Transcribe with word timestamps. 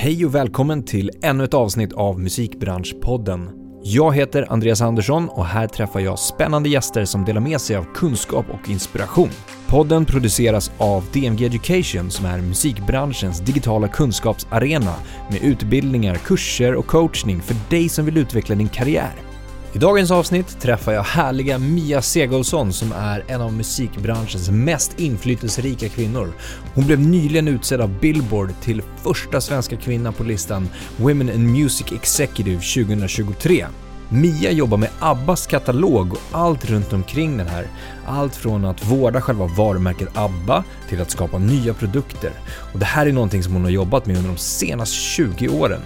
Hej 0.00 0.26
och 0.26 0.34
välkommen 0.34 0.82
till 0.82 1.10
ännu 1.22 1.44
ett 1.44 1.54
avsnitt 1.54 1.92
av 1.92 2.20
Musikbranschpodden. 2.20 3.50
Jag 3.82 4.14
heter 4.14 4.52
Andreas 4.52 4.80
Andersson 4.80 5.28
och 5.28 5.46
här 5.46 5.66
träffar 5.66 6.00
jag 6.00 6.18
spännande 6.18 6.68
gäster 6.68 7.04
som 7.04 7.24
delar 7.24 7.40
med 7.40 7.60
sig 7.60 7.76
av 7.76 7.86
kunskap 7.94 8.46
och 8.50 8.68
inspiration. 8.68 9.30
Podden 9.66 10.04
produceras 10.04 10.72
av 10.78 11.04
DMG 11.12 11.46
Education 11.46 12.10
som 12.10 12.26
är 12.26 12.38
musikbranschens 12.38 13.40
digitala 13.40 13.88
kunskapsarena 13.88 14.94
med 15.30 15.42
utbildningar, 15.42 16.14
kurser 16.14 16.74
och 16.74 16.86
coachning 16.86 17.40
för 17.40 17.56
dig 17.70 17.88
som 17.88 18.04
vill 18.04 18.18
utveckla 18.18 18.54
din 18.54 18.68
karriär. 18.68 19.27
I 19.72 19.78
dagens 19.78 20.10
avsnitt 20.10 20.60
träffar 20.60 20.92
jag 20.92 21.02
härliga 21.02 21.58
Mia 21.58 22.02
Segolsson 22.02 22.72
som 22.72 22.92
är 22.92 23.24
en 23.28 23.40
av 23.40 23.52
musikbranschens 23.52 24.50
mest 24.50 25.00
inflytelserika 25.00 25.88
kvinnor. 25.88 26.32
Hon 26.74 26.86
blev 26.86 27.00
nyligen 27.00 27.48
utsedd 27.48 27.80
av 27.80 28.00
Billboard 28.00 28.50
till 28.62 28.82
första 29.02 29.40
svenska 29.40 29.76
kvinna 29.76 30.12
på 30.12 30.24
listan 30.24 30.68
Women 30.96 31.30
in 31.30 31.52
Music 31.52 31.92
Executive 31.92 32.60
2023. 32.84 33.66
Mia 34.08 34.50
jobbar 34.50 34.76
med 34.76 34.90
Abbas 34.98 35.46
katalog 35.46 36.12
och 36.12 36.20
allt 36.32 36.70
runt 36.70 36.92
omkring 36.92 37.36
den 37.36 37.48
här. 37.48 37.66
Allt 38.06 38.36
från 38.36 38.64
att 38.64 38.84
vårda 38.84 39.20
själva 39.20 39.46
varumärket 39.46 40.16
ABBA 40.16 40.64
till 40.88 41.00
att 41.00 41.10
skapa 41.10 41.38
nya 41.38 41.74
produkter. 41.74 42.32
Och 42.72 42.78
det 42.78 42.84
här 42.84 43.06
är 43.06 43.12
någonting 43.12 43.42
som 43.42 43.52
hon 43.52 43.64
har 43.64 43.70
jobbat 43.70 44.06
med 44.06 44.16
under 44.16 44.30
de 44.30 44.38
senaste 44.38 44.96
20 44.96 45.48
åren. 45.48 45.80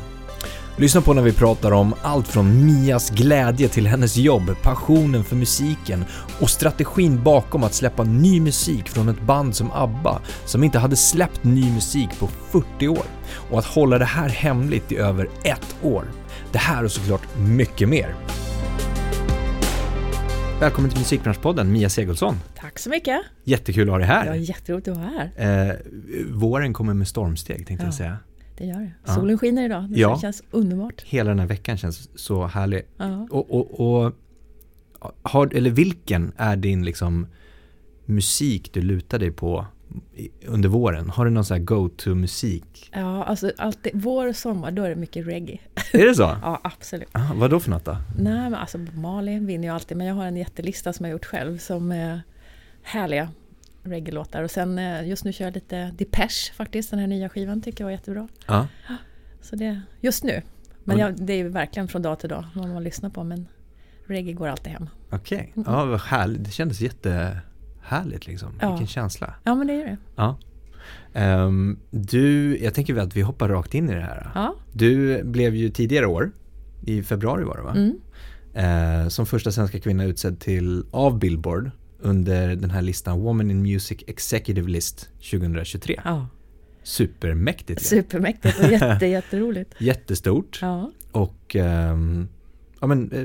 Lyssna 0.77 1.01
på 1.01 1.15
när 1.15 1.23
vi 1.23 1.33
pratar 1.33 1.73
om 1.73 1.95
allt 2.03 2.29
från 2.29 2.67
Mias 2.67 3.11
glädje 3.11 3.69
till 3.69 3.87
hennes 3.87 4.17
jobb, 4.17 4.57
passionen 4.63 5.25
för 5.25 5.37
musiken 5.37 6.05
och 6.41 6.51
strategin 6.51 7.23
bakom 7.23 7.65
att 7.65 7.75
släppa 7.75 8.05
ny 8.05 8.41
musik 8.41 8.89
från 8.89 9.09
ett 9.09 9.21
band 9.23 9.55
som 9.57 9.73
ABBA 9.73 10.21
som 10.45 10.65
inte 10.65 10.79
hade 10.79 10.97
släppt 10.97 11.45
ny 11.45 11.73
musik 11.73 12.09
på 12.19 12.27
40 12.27 12.89
år 12.89 13.05
och 13.51 13.59
att 13.59 13.65
hålla 13.65 13.99
det 13.99 14.05
här 14.05 14.29
hemligt 14.29 14.93
i 14.93 14.97
över 14.97 15.29
ett 15.45 15.77
år. 15.83 16.05
Det 16.53 16.59
här 16.59 16.85
och 16.85 16.93
såklart 16.93 17.39
mycket 17.39 17.89
mer. 17.89 18.15
Välkommen 20.61 20.91
till 20.91 20.99
Musikbranschpodden, 20.99 21.73
Mia 21.73 21.89
Segelsson. 21.89 22.37
Tack 22.61 22.79
så 22.79 22.91
mycket. 22.91 23.21
Jättekul 23.45 23.89
att 23.89 23.93
ha 23.93 23.99
dig 23.99 24.07
här. 24.07 24.27
Ja, 24.27 24.37
jätteroligt 24.37 24.89
att 24.89 24.97
vara 24.97 25.11
här. 25.37 25.69
Eh, 25.69 25.75
våren 26.31 26.73
kommer 26.73 26.95
med 26.95 27.09
stormsteg 27.09 27.67
tänkte 27.67 27.85
Ja. 27.85 27.87
jag 27.87 27.95
säga. 27.95 28.17
Det 28.57 28.65
gör 28.67 28.81
det. 28.81 28.93
Ja. 29.07 29.15
Solen 29.15 29.39
skiner 29.39 29.65
idag. 29.65 29.89
Det 29.91 30.01
Ja. 30.01 30.19
känns 30.21 30.43
underbart. 30.51 31.03
Hela 31.03 31.31
den 31.31 31.39
här 31.39 31.47
veckan 31.47 31.77
känns 31.77 32.11
så 32.21 32.47
härlig. 32.47 32.83
Ja. 32.97 33.27
Och, 33.31 33.51
och, 33.51 33.81
och 34.05 34.13
har, 35.23 35.55
eller 35.55 35.71
vilken 35.71 36.33
är 36.37 36.57
din 36.57 36.85
liksom 36.85 37.27
musik 38.05 38.71
du 38.73 38.83
lutar 38.83 39.19
dig 39.19 39.31
på 39.31 39.67
under 40.47 40.69
våren? 40.69 41.11
Har 41.11 41.25
du 41.25 41.31
någon 41.31 41.45
sån 41.45 41.57
här 41.57 41.65
go-to-musik? 41.65 42.91
ja, 42.95 43.25
alltså 43.25 43.53
alltid, 43.59 43.93
vår 43.95 44.27
och 44.29 44.37
sommar, 44.37 44.71
då 44.71 44.83
är 44.83 44.89
det 44.89 44.97
mycket 44.97 45.27
reggae. 45.27 45.59
Är 45.93 46.07
det 46.07 46.15
så? 46.15 46.23
Ja, 46.43 46.61
absolut. 46.65 47.09
Ah, 47.13 47.35
vad 47.35 47.51
då 47.51 47.61
för 47.61 47.71
något 47.71 47.85
då? 47.85 47.97
Nej, 48.19 48.33
men 48.51 48.55
alltså 48.55 48.79
Marley 48.79 49.39
vinner 49.39 49.69
ju 49.69 49.75
alltid, 49.75 49.97
men 49.97 50.07
jag 50.07 50.15
har 50.15 50.25
en 50.27 50.37
jättelista 50.37 50.93
som 50.93 51.07
jag 51.07 51.13
gjort 51.13 51.25
själv 51.25 51.59
som 51.59 51.93
är 51.93 52.23
härliga 52.83 53.29
reggae-låtar. 53.83 54.43
Och 54.43 54.51
sen 54.51 54.79
eh, 54.79 55.09
just 55.09 55.25
nu 55.25 55.33
kör 55.33 55.45
jag 55.45 55.55
lite 55.55 55.91
Depeche 55.99 56.53
faktiskt, 56.55 56.91
den 56.91 56.99
här 56.99 57.07
nya 57.07 57.29
skivan 57.29 57.63
tycker 57.63 57.85
jag 57.85 57.87
var 57.87 57.93
jättebra. 57.93 58.29
Ja. 58.47 58.67
Så 59.41 59.57
det, 59.57 59.81
just 60.01 60.25
nu. 60.25 60.43
Men 60.85 60.97
Mm. 61.01 61.07
jag, 61.17 61.27
det 61.27 61.33
är 61.33 61.45
verkligen 61.45 61.89
från 61.89 62.03
dag 62.03 62.19
till 62.21 62.29
dag 62.29 62.45
vad 62.55 62.69
man 62.69 62.83
lyssnar 62.85 63.11
på, 63.11 63.25
men 63.25 63.47
reggae 64.07 64.33
går 64.33 64.49
alltid 64.49 64.73
hem. 64.73 64.89
Okej. 65.11 65.53
Ja, 65.55 65.85
vad 65.85 66.01
härligt. 66.01 66.45
Det 66.45 66.51
kändes 66.51 66.81
jättehärligt 66.81 68.27
liksom. 68.27 68.49
Ja. 68.61 68.71
Vilken 68.71 68.87
känsla. 68.87 69.35
Ja, 69.45 69.55
men 69.55 69.67
det 69.67 69.73
är 69.73 69.85
det. 69.87 69.97
Ja. 70.17 70.39
Ehm, 71.13 71.79
du, 71.91 72.57
jag 72.59 72.75
tänker 72.75 72.97
att 72.97 73.17
vi 73.17 73.21
hoppar 73.23 73.49
rakt 73.49 73.75
in 73.75 73.91
i 73.91 73.95
det 73.95 74.01
här. 74.01 74.31
Ja. 74.35 74.55
Du 74.73 75.23
blev 75.25 75.55
ju 75.55 75.69
tidigare 75.71 76.07
år, 76.07 76.31
i 76.87 77.03
februari 77.03 77.45
var 77.45 77.57
det 77.57 77.63
va? 77.63 77.75
Mm. 77.77 79.03
eh, 79.03 79.09
som 79.09 79.27
första 79.27 79.53
svenska 79.53 79.81
kvinna 79.81 80.05
utsedd 80.05 80.41
till 80.41 80.85
av 80.91 81.19
Billboard 81.19 81.71
under 82.03 82.57
den 82.57 82.71
här 82.71 82.83
listan 82.83 83.21
Woman 83.21 83.51
in 83.51 83.63
Music 83.63 83.99
Executive 84.07 84.69
List 84.71 85.09
2023. 85.31 86.01
ja. 86.05 86.27
Supermäktigt. 86.83 87.83
Supermäktigt 87.87 88.59
och 88.65 88.71
jätte, 88.71 89.07
jätteroligt. 89.17 89.75
Jättestort. 89.79 90.59
Ja. 90.63 90.91
Och 91.13 91.57
ehm, 91.57 92.29
ja, 92.81 92.87
men, 92.87 93.13
eh, 93.13 93.25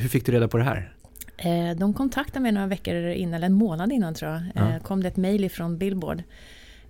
hur 0.00 0.08
fick 0.08 0.26
du 0.26 0.32
reda 0.32 0.48
på 0.48 0.56
det 0.58 0.64
här? 0.64 0.94
Eh, 1.36 1.76
De 1.76 1.94
kontaktade 1.94 2.40
mig 2.40 2.52
några 2.52 2.66
veckor 2.66 2.94
innan, 2.94 3.34
eller 3.34 3.46
en 3.46 3.52
månad 3.52 3.92
innan 3.92 4.14
tror 4.14 4.30
jag. 4.32 4.42
Ja. 4.54 4.70
Eh, 4.74 4.82
kom 4.82 5.02
det 5.02 5.08
ett 5.08 5.16
mejl 5.16 5.44
ifrån 5.44 5.78
Billboard. 5.78 6.22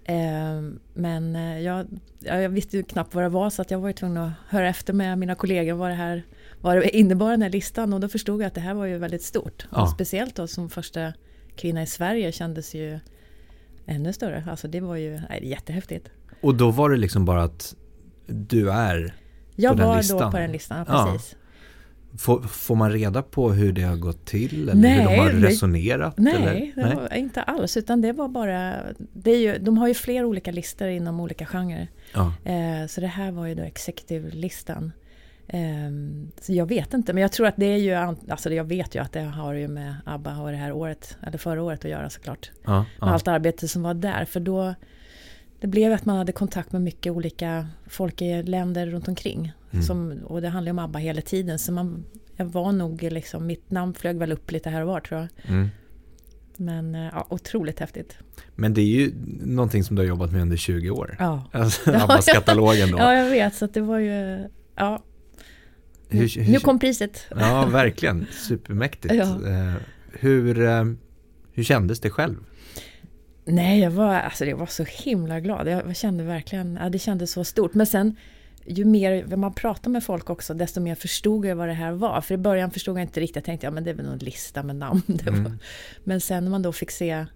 Eh, 0.04 0.62
Men 0.94 1.34
jag, 1.62 1.86
ja, 2.20 2.40
jag 2.40 2.48
visste 2.48 2.76
ju 2.76 2.82
knappt 2.82 3.14
vad 3.14 3.24
det 3.24 3.28
var 3.28 3.50
så 3.50 3.62
att 3.62 3.70
jag 3.70 3.78
var 3.78 3.92
tvungen 3.92 4.16
att 4.16 4.32
höra 4.48 4.68
efter 4.68 4.92
med 4.92 5.18
mina 5.18 5.34
kollegor 5.34 5.74
vad 5.74 5.90
det 5.90 5.94
här 5.94 6.22
vad 6.64 6.76
det 6.76 6.96
innebar 6.96 7.30
den 7.30 7.42
här 7.42 7.50
listan 7.50 7.92
och 7.92 8.00
då 8.00 8.08
förstod 8.08 8.40
jag 8.42 8.46
att 8.46 8.54
det 8.54 8.60
här 8.60 8.74
var 8.74 8.84
ju 8.86 8.98
väldigt 8.98 9.22
stort. 9.22 9.66
Ja. 9.72 9.86
Speciellt 9.86 10.34
då 10.34 10.46
som 10.46 10.70
första 10.70 11.12
kvinna 11.56 11.82
i 11.82 11.86
Sverige 11.86 12.32
kändes 12.32 12.74
ju 12.74 12.98
ännu 13.86 14.12
större. 14.12 14.44
Alltså 14.50 14.68
det 14.68 14.80
var 14.80 14.96
ju 14.96 15.20
nej, 15.28 15.48
jättehäftigt. 15.48 16.08
Och 16.40 16.54
då 16.54 16.70
var 16.70 16.90
det 16.90 16.96
liksom 16.96 17.24
bara 17.24 17.42
att 17.42 17.74
du 18.26 18.70
är, 18.70 19.14
Jag 19.56 19.76
den 19.76 19.88
var 19.88 19.96
listan? 19.96 20.18
då 20.18 20.30
på 20.30 20.38
den 20.38 20.52
listan, 20.52 20.84
Ja. 20.88 21.10
precis. 21.12 21.36
får, 22.18 22.42
får 22.42 22.74
man 22.74 22.92
reda 22.92 23.22
på 23.22 23.52
hur 23.52 23.72
det 23.72 23.82
har 23.82 23.96
gått 23.96 24.26
till? 24.26 24.62
Eller 24.68 24.74
Nej, 24.82 24.98
hur 24.98 25.04
de 25.10 25.16
har 25.18 25.32
nej. 25.32 25.42
resonerat? 25.50 26.14
Nej, 26.18 26.72
var 26.76 27.14
inte 27.16 27.42
alls. 27.42 27.76
Utan 27.76 28.00
det 28.00 28.12
var 28.12 28.28
bara... 28.28 28.74
Det 29.12 29.30
är 29.30 29.38
ju, 29.38 29.58
de 29.58 29.78
har 29.78 29.88
ju 29.88 29.94
flera 29.94 30.26
olika 30.26 30.50
listor 30.52 30.88
inom 30.88 31.20
olika 31.20 31.46
genrer. 31.46 31.88
Ja. 32.14 32.32
Eh, 32.44 32.86
så 32.86 33.00
det 33.00 33.06
här 33.06 33.30
var 33.32 33.46
ju 33.46 33.54
då 33.54 33.62
executive-listan. 33.62 34.92
Eh, 35.48 35.60
så 36.40 36.52
jag 36.52 36.66
vet 36.66 36.94
inte, 36.94 37.12
men 37.12 37.22
jag 37.22 37.32
tror 37.32 37.46
att 37.46 37.56
det 37.56 37.66
är 37.66 37.76
ju... 37.76 37.92
Alltså 38.28 38.52
jag 38.54 38.64
vet 38.64 38.94
ju 38.94 39.02
att 39.02 39.12
det 39.12 39.20
har 39.20 39.52
ju 39.54 39.68
med 39.68 39.94
ABBA 40.06 40.38
och 40.38 40.50
det 40.50 40.56
här 40.56 40.72
året, 40.72 41.16
eller 41.26 41.38
förra 41.38 41.62
året 41.62 41.84
att 41.84 41.90
göra 41.90 42.10
såklart. 42.10 42.50
Ja, 42.64 42.78
Med 42.78 42.86
ja. 43.00 43.06
allt 43.10 43.28
arbete 43.28 43.68
som 43.68 43.82
var 43.82 43.94
där. 43.94 44.24
För 44.24 44.40
då... 44.40 44.74
Det 45.60 45.66
blev 45.68 45.92
att 45.92 46.04
man 46.04 46.16
hade 46.16 46.32
kontakt 46.32 46.72
med 46.72 46.82
mycket 46.82 47.12
olika 47.12 47.66
folk 47.86 48.22
i 48.22 48.42
länder 48.42 48.86
runt 48.86 49.08
omkring. 49.08 49.52
Mm. 49.70 49.82
Som, 49.82 50.18
och 50.24 50.42
det 50.42 50.48
handlar 50.48 50.68
ju 50.68 50.72
om 50.72 50.78
ABBA 50.78 50.98
hela 50.98 51.20
tiden. 51.20 51.58
Så 51.58 51.72
man, 51.72 52.04
jag 52.36 52.46
var 52.46 52.72
nog 52.72 53.02
liksom... 53.02 53.46
Mitt 53.46 53.70
namn 53.70 53.94
flög 53.94 54.16
väl 54.16 54.32
upp 54.32 54.50
lite 54.52 54.70
här 54.70 54.80
och 54.80 54.86
var 54.88 55.00
tror 55.00 55.20
jag. 55.20 55.50
Mm. 55.54 55.68
Men 56.56 56.94
eh, 56.94 57.08
ja, 57.12 57.26
otroligt 57.30 57.80
häftigt. 57.80 58.18
Men 58.54 58.74
det 58.74 58.80
är 58.80 58.84
ju 58.86 59.12
någonting 59.44 59.84
som 59.84 59.96
du 59.96 60.02
har 60.02 60.06
jobbat 60.06 60.32
med 60.32 60.42
under 60.42 60.56
20 60.56 60.90
år. 60.90 61.16
Ja, 61.18 61.44
Alltså, 61.52 61.90
Ja, 61.92 62.04
Abbas-katalogen 62.04 62.90
då. 62.90 62.98
ja 62.98 63.14
jag 63.14 63.30
vet. 63.30 63.54
Så 63.54 63.66
det 63.66 63.80
var 63.80 63.98
ju... 63.98 64.48
Ja, 64.76 65.02
Hur- 66.08 66.40
hur- 66.42 66.52
nu 66.52 66.58
kom 66.58 66.78
priset. 66.78 67.26
Ja, 67.30 67.66
verkligen. 67.66 68.26
Supermäktigt. 68.48 69.14
Ja. 69.14 69.22
Eh, 69.48 69.72
Hur, 70.20 70.62
eh, 70.66 70.84
hur 71.52 71.62
kändes 71.64 72.00
det 72.00 72.10
själv? 72.10 72.36
Nej, 73.44 73.80
jag 73.80 73.90
var, 73.90 74.14
alltså, 74.14 74.44
jag 74.44 74.56
var 74.56 74.66
så 74.66 74.84
himla 74.84 75.40
glad. 75.40 75.68
Jag 75.68 75.96
kände 75.96 76.24
verkligen... 76.24 76.78
Ja, 76.82 76.88
det 76.88 76.98
kändes 76.98 77.32
så 77.32 77.44
stort. 77.44 77.74
Men 77.74 77.86
sen, 77.86 78.16
ju 78.66 78.84
mer 78.84 79.36
man 79.36 79.54
pratar 79.54 79.90
med 79.90 80.04
folk 80.04 80.30
också, 80.30 80.54
desto 80.54 80.80
mer 80.80 80.94
förstod 80.94 81.46
jag 81.46 81.56
vad 81.56 81.68
det 81.68 81.74
här 81.74 81.92
var. 81.92 82.20
För 82.20 82.34
i 82.34 82.38
början 82.38 82.70
förstod 82.70 82.96
jag 82.98 83.02
inte 83.02 83.20
riktigt. 83.20 83.36
Jag 83.36 83.44
tänkte, 83.44 83.66
ja 83.66 83.70
men 83.70 83.84
det 83.84 83.90
är 83.90 83.94
väl 83.94 84.06
någon 84.06 84.18
lista 84.18 84.62
med 84.62 84.76
namn. 84.76 85.02
Mm. 85.26 85.58
Men 86.04 86.20
sen 86.20 86.44
när 86.44 86.50
man 86.50 86.62
då 86.62 86.72
fick 86.72 86.90
se 86.90 87.26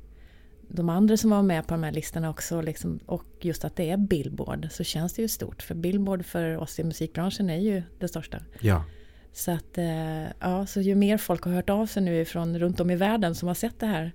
de 0.69 0.89
andra 0.89 1.17
som 1.17 1.31
var 1.31 1.43
med 1.43 1.67
på 1.67 1.75
de 1.75 1.83
här 1.83 1.93
listorna 1.93 2.31
också, 2.31 2.61
liksom, 2.61 2.99
och 3.07 3.25
just 3.41 3.65
att 3.65 3.77
det 3.77 3.91
är 3.91 3.97
Billboard, 3.97 4.69
så 4.71 4.85
känns 4.85 5.13
det 5.13 5.23
ju 5.23 5.29
stort. 5.29 5.63
För 5.63 5.75
Billboard 5.75 6.25
för 6.25 6.57
oss 6.57 6.79
i 6.79 6.85
musikbranschen 6.85 7.51
är 7.51 7.59
ju 7.59 7.83
det 7.99 8.09
största. 8.09 8.39
Ja, 8.61 8.85
Så 9.33 9.51
att, 9.51 9.79
eh, 9.79 10.23
ja, 10.41 10.67
så 10.67 10.81
ju 10.81 10.95
mer 10.95 11.19
folk 11.19 11.45
har 11.45 11.53
hört 11.53 11.71
av 11.71 11.87
sig 11.87 12.03
nu 12.03 12.21
ifrån 12.21 12.59
runt 12.59 12.81
om 12.81 12.91
i 12.91 12.97
världen 12.97 13.35
som 13.35 13.49
har 13.49 13.55
sett 13.55 13.81
det 13.81 13.87
här, 13.87 14.13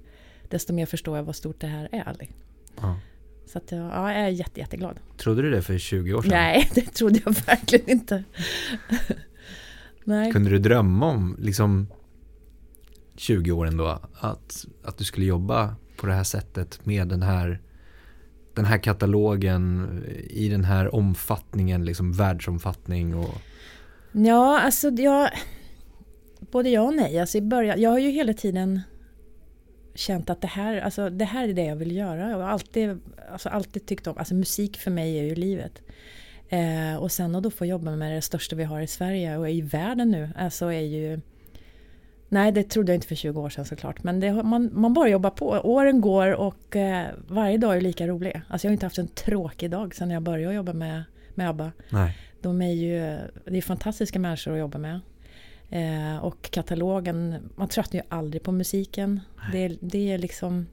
desto 0.50 0.74
mer 0.74 0.86
förstår 0.86 1.18
jag 1.18 1.24
vad 1.24 1.36
stort 1.36 1.60
det 1.60 1.68
här 1.68 1.90
är. 1.92 2.16
liksom. 2.20 2.38
ja. 2.82 3.00
Så 3.46 3.58
att, 3.58 3.72
ja, 3.72 4.12
jag 4.12 4.22
är 4.22 4.30
jätte, 4.30 4.60
jätteglad. 4.60 5.00
Trodde 5.18 5.42
du 5.42 5.52
det 5.52 5.62
för 5.62 5.78
20 5.78 6.14
år 6.14 6.22
sedan? 6.22 6.32
Nej, 6.32 6.70
det 6.76 6.82
trodde 6.82 7.20
jag 7.26 7.36
verkligen 7.46 7.90
inte. 7.90 8.24
Nej. 10.04 10.32
Kunde 10.32 10.50
du 10.50 10.60
drömma 10.60 11.06
om, 11.06 11.36
liksom 11.40 11.88
20 13.16 13.52
år 13.52 13.68
ändå, 13.68 14.00
att, 14.14 14.66
att 14.84 14.98
du 14.98 15.04
skulle 15.04 15.26
jobba 15.26 15.76
på 16.04 16.08
det 16.08 16.14
här 16.14 16.24
sättet 16.24 16.86
med 16.86 17.08
den 17.08 17.24
här, 17.24 17.60
den 18.54 18.66
här 18.66 18.78
katalogen 18.78 19.88
i 20.30 20.50
den 20.50 20.64
här 20.64 20.96
omfattningen, 20.96 21.86
liksom 21.86 22.14
världsomfattning 22.14 23.16
och 23.16 23.36
Ja, 24.12 24.60
alltså 24.60 24.90
jag... 24.90 25.30
Både 26.52 26.70
ja 26.70 26.82
och 26.82 26.94
nej. 26.94 27.20
Alltså 27.20 27.38
i 27.38 27.42
början, 27.42 27.82
jag 27.82 27.90
har 27.90 28.00
ju 28.00 28.10
hela 28.10 28.34
tiden 28.34 28.82
känt 29.96 30.30
att 30.30 30.42
det 30.42 30.48
här, 30.48 30.82
alltså 30.82 31.10
det 31.10 31.26
här 31.26 31.50
är 31.50 31.54
det 31.54 31.66
jag 31.66 31.76
vill 31.76 31.96
göra. 31.96 32.30
Jag 32.30 32.38
har 32.38 32.50
alltid, 32.50 33.00
alltså 33.32 33.50
alltid 33.50 33.86
tyckt 33.86 34.08
om, 34.08 34.18
alltså 34.18 34.34
musik 34.36 34.78
för 34.78 34.92
mig 34.92 35.20
är 35.20 35.24
ju 35.24 35.36
livet. 35.36 35.82
Eh, 36.50 36.96
och 36.96 37.12
sen 37.12 37.36
att 37.36 37.44
då 37.44 37.52
få 37.52 37.66
jobba 37.66 37.96
med 37.96 38.16
det 38.16 38.22
största 38.22 38.56
vi 38.56 38.64
har 38.64 38.82
i 38.82 38.88
Sverige 38.88 39.38
och 39.38 39.50
i 39.50 39.62
världen 39.62 40.12
nu, 40.12 40.30
alltså 40.36 40.66
är 40.66 40.82
ju... 40.82 41.22
Nej, 42.34 42.52
det 42.52 42.64
trodde 42.64 42.92
jag 42.92 42.98
inte 42.98 43.08
för 43.08 43.16
20 43.16 43.42
år 43.42 43.50
sedan 43.50 43.66
såklart. 43.66 44.04
Men 44.04 44.20
det, 44.20 44.44
man, 44.44 44.70
man 44.74 44.94
bara 44.94 45.10
jobbar 45.10 45.30
på. 45.30 45.50
Åren 45.50 46.02
går 46.02 46.32
och 46.32 46.76
eh, 46.76 47.08
varje 47.28 47.58
dag 47.58 47.78
är 47.78 47.82
lika 47.82 48.08
rolig. 48.08 48.42
Alltså 48.48 48.68
jag 48.68 48.70
har 48.70 48.74
inte 48.74 48.86
haft 48.86 48.98
en 48.98 49.08
tråkig 49.08 49.72
dag 49.72 49.96
sedan 49.96 50.12
jag 50.12 50.24
började 50.24 50.56
jobba 50.56 50.74
med 50.74 51.04
med 51.36 51.50
ABBA. 51.50 51.72
Nej. 51.90 52.18
De 52.42 52.62
är 52.62 52.72
ju 52.72 53.18
det 53.46 53.58
är 53.58 53.62
fantastiska 53.62 54.20
människor 54.20 54.54
att 54.54 54.60
jobba 54.60 54.78
med. 54.78 55.00
Eh, 55.70 56.18
och 56.18 56.52
katalogen, 56.52 57.36
man 57.56 57.68
tröttnar 57.68 58.00
ju 58.02 58.06
aldrig 58.10 58.44
på 58.44 58.52
musiken. 58.52 59.20
Det, 59.52 59.78
det 59.82 60.12
är 60.12 60.18
liksom... 60.18 60.68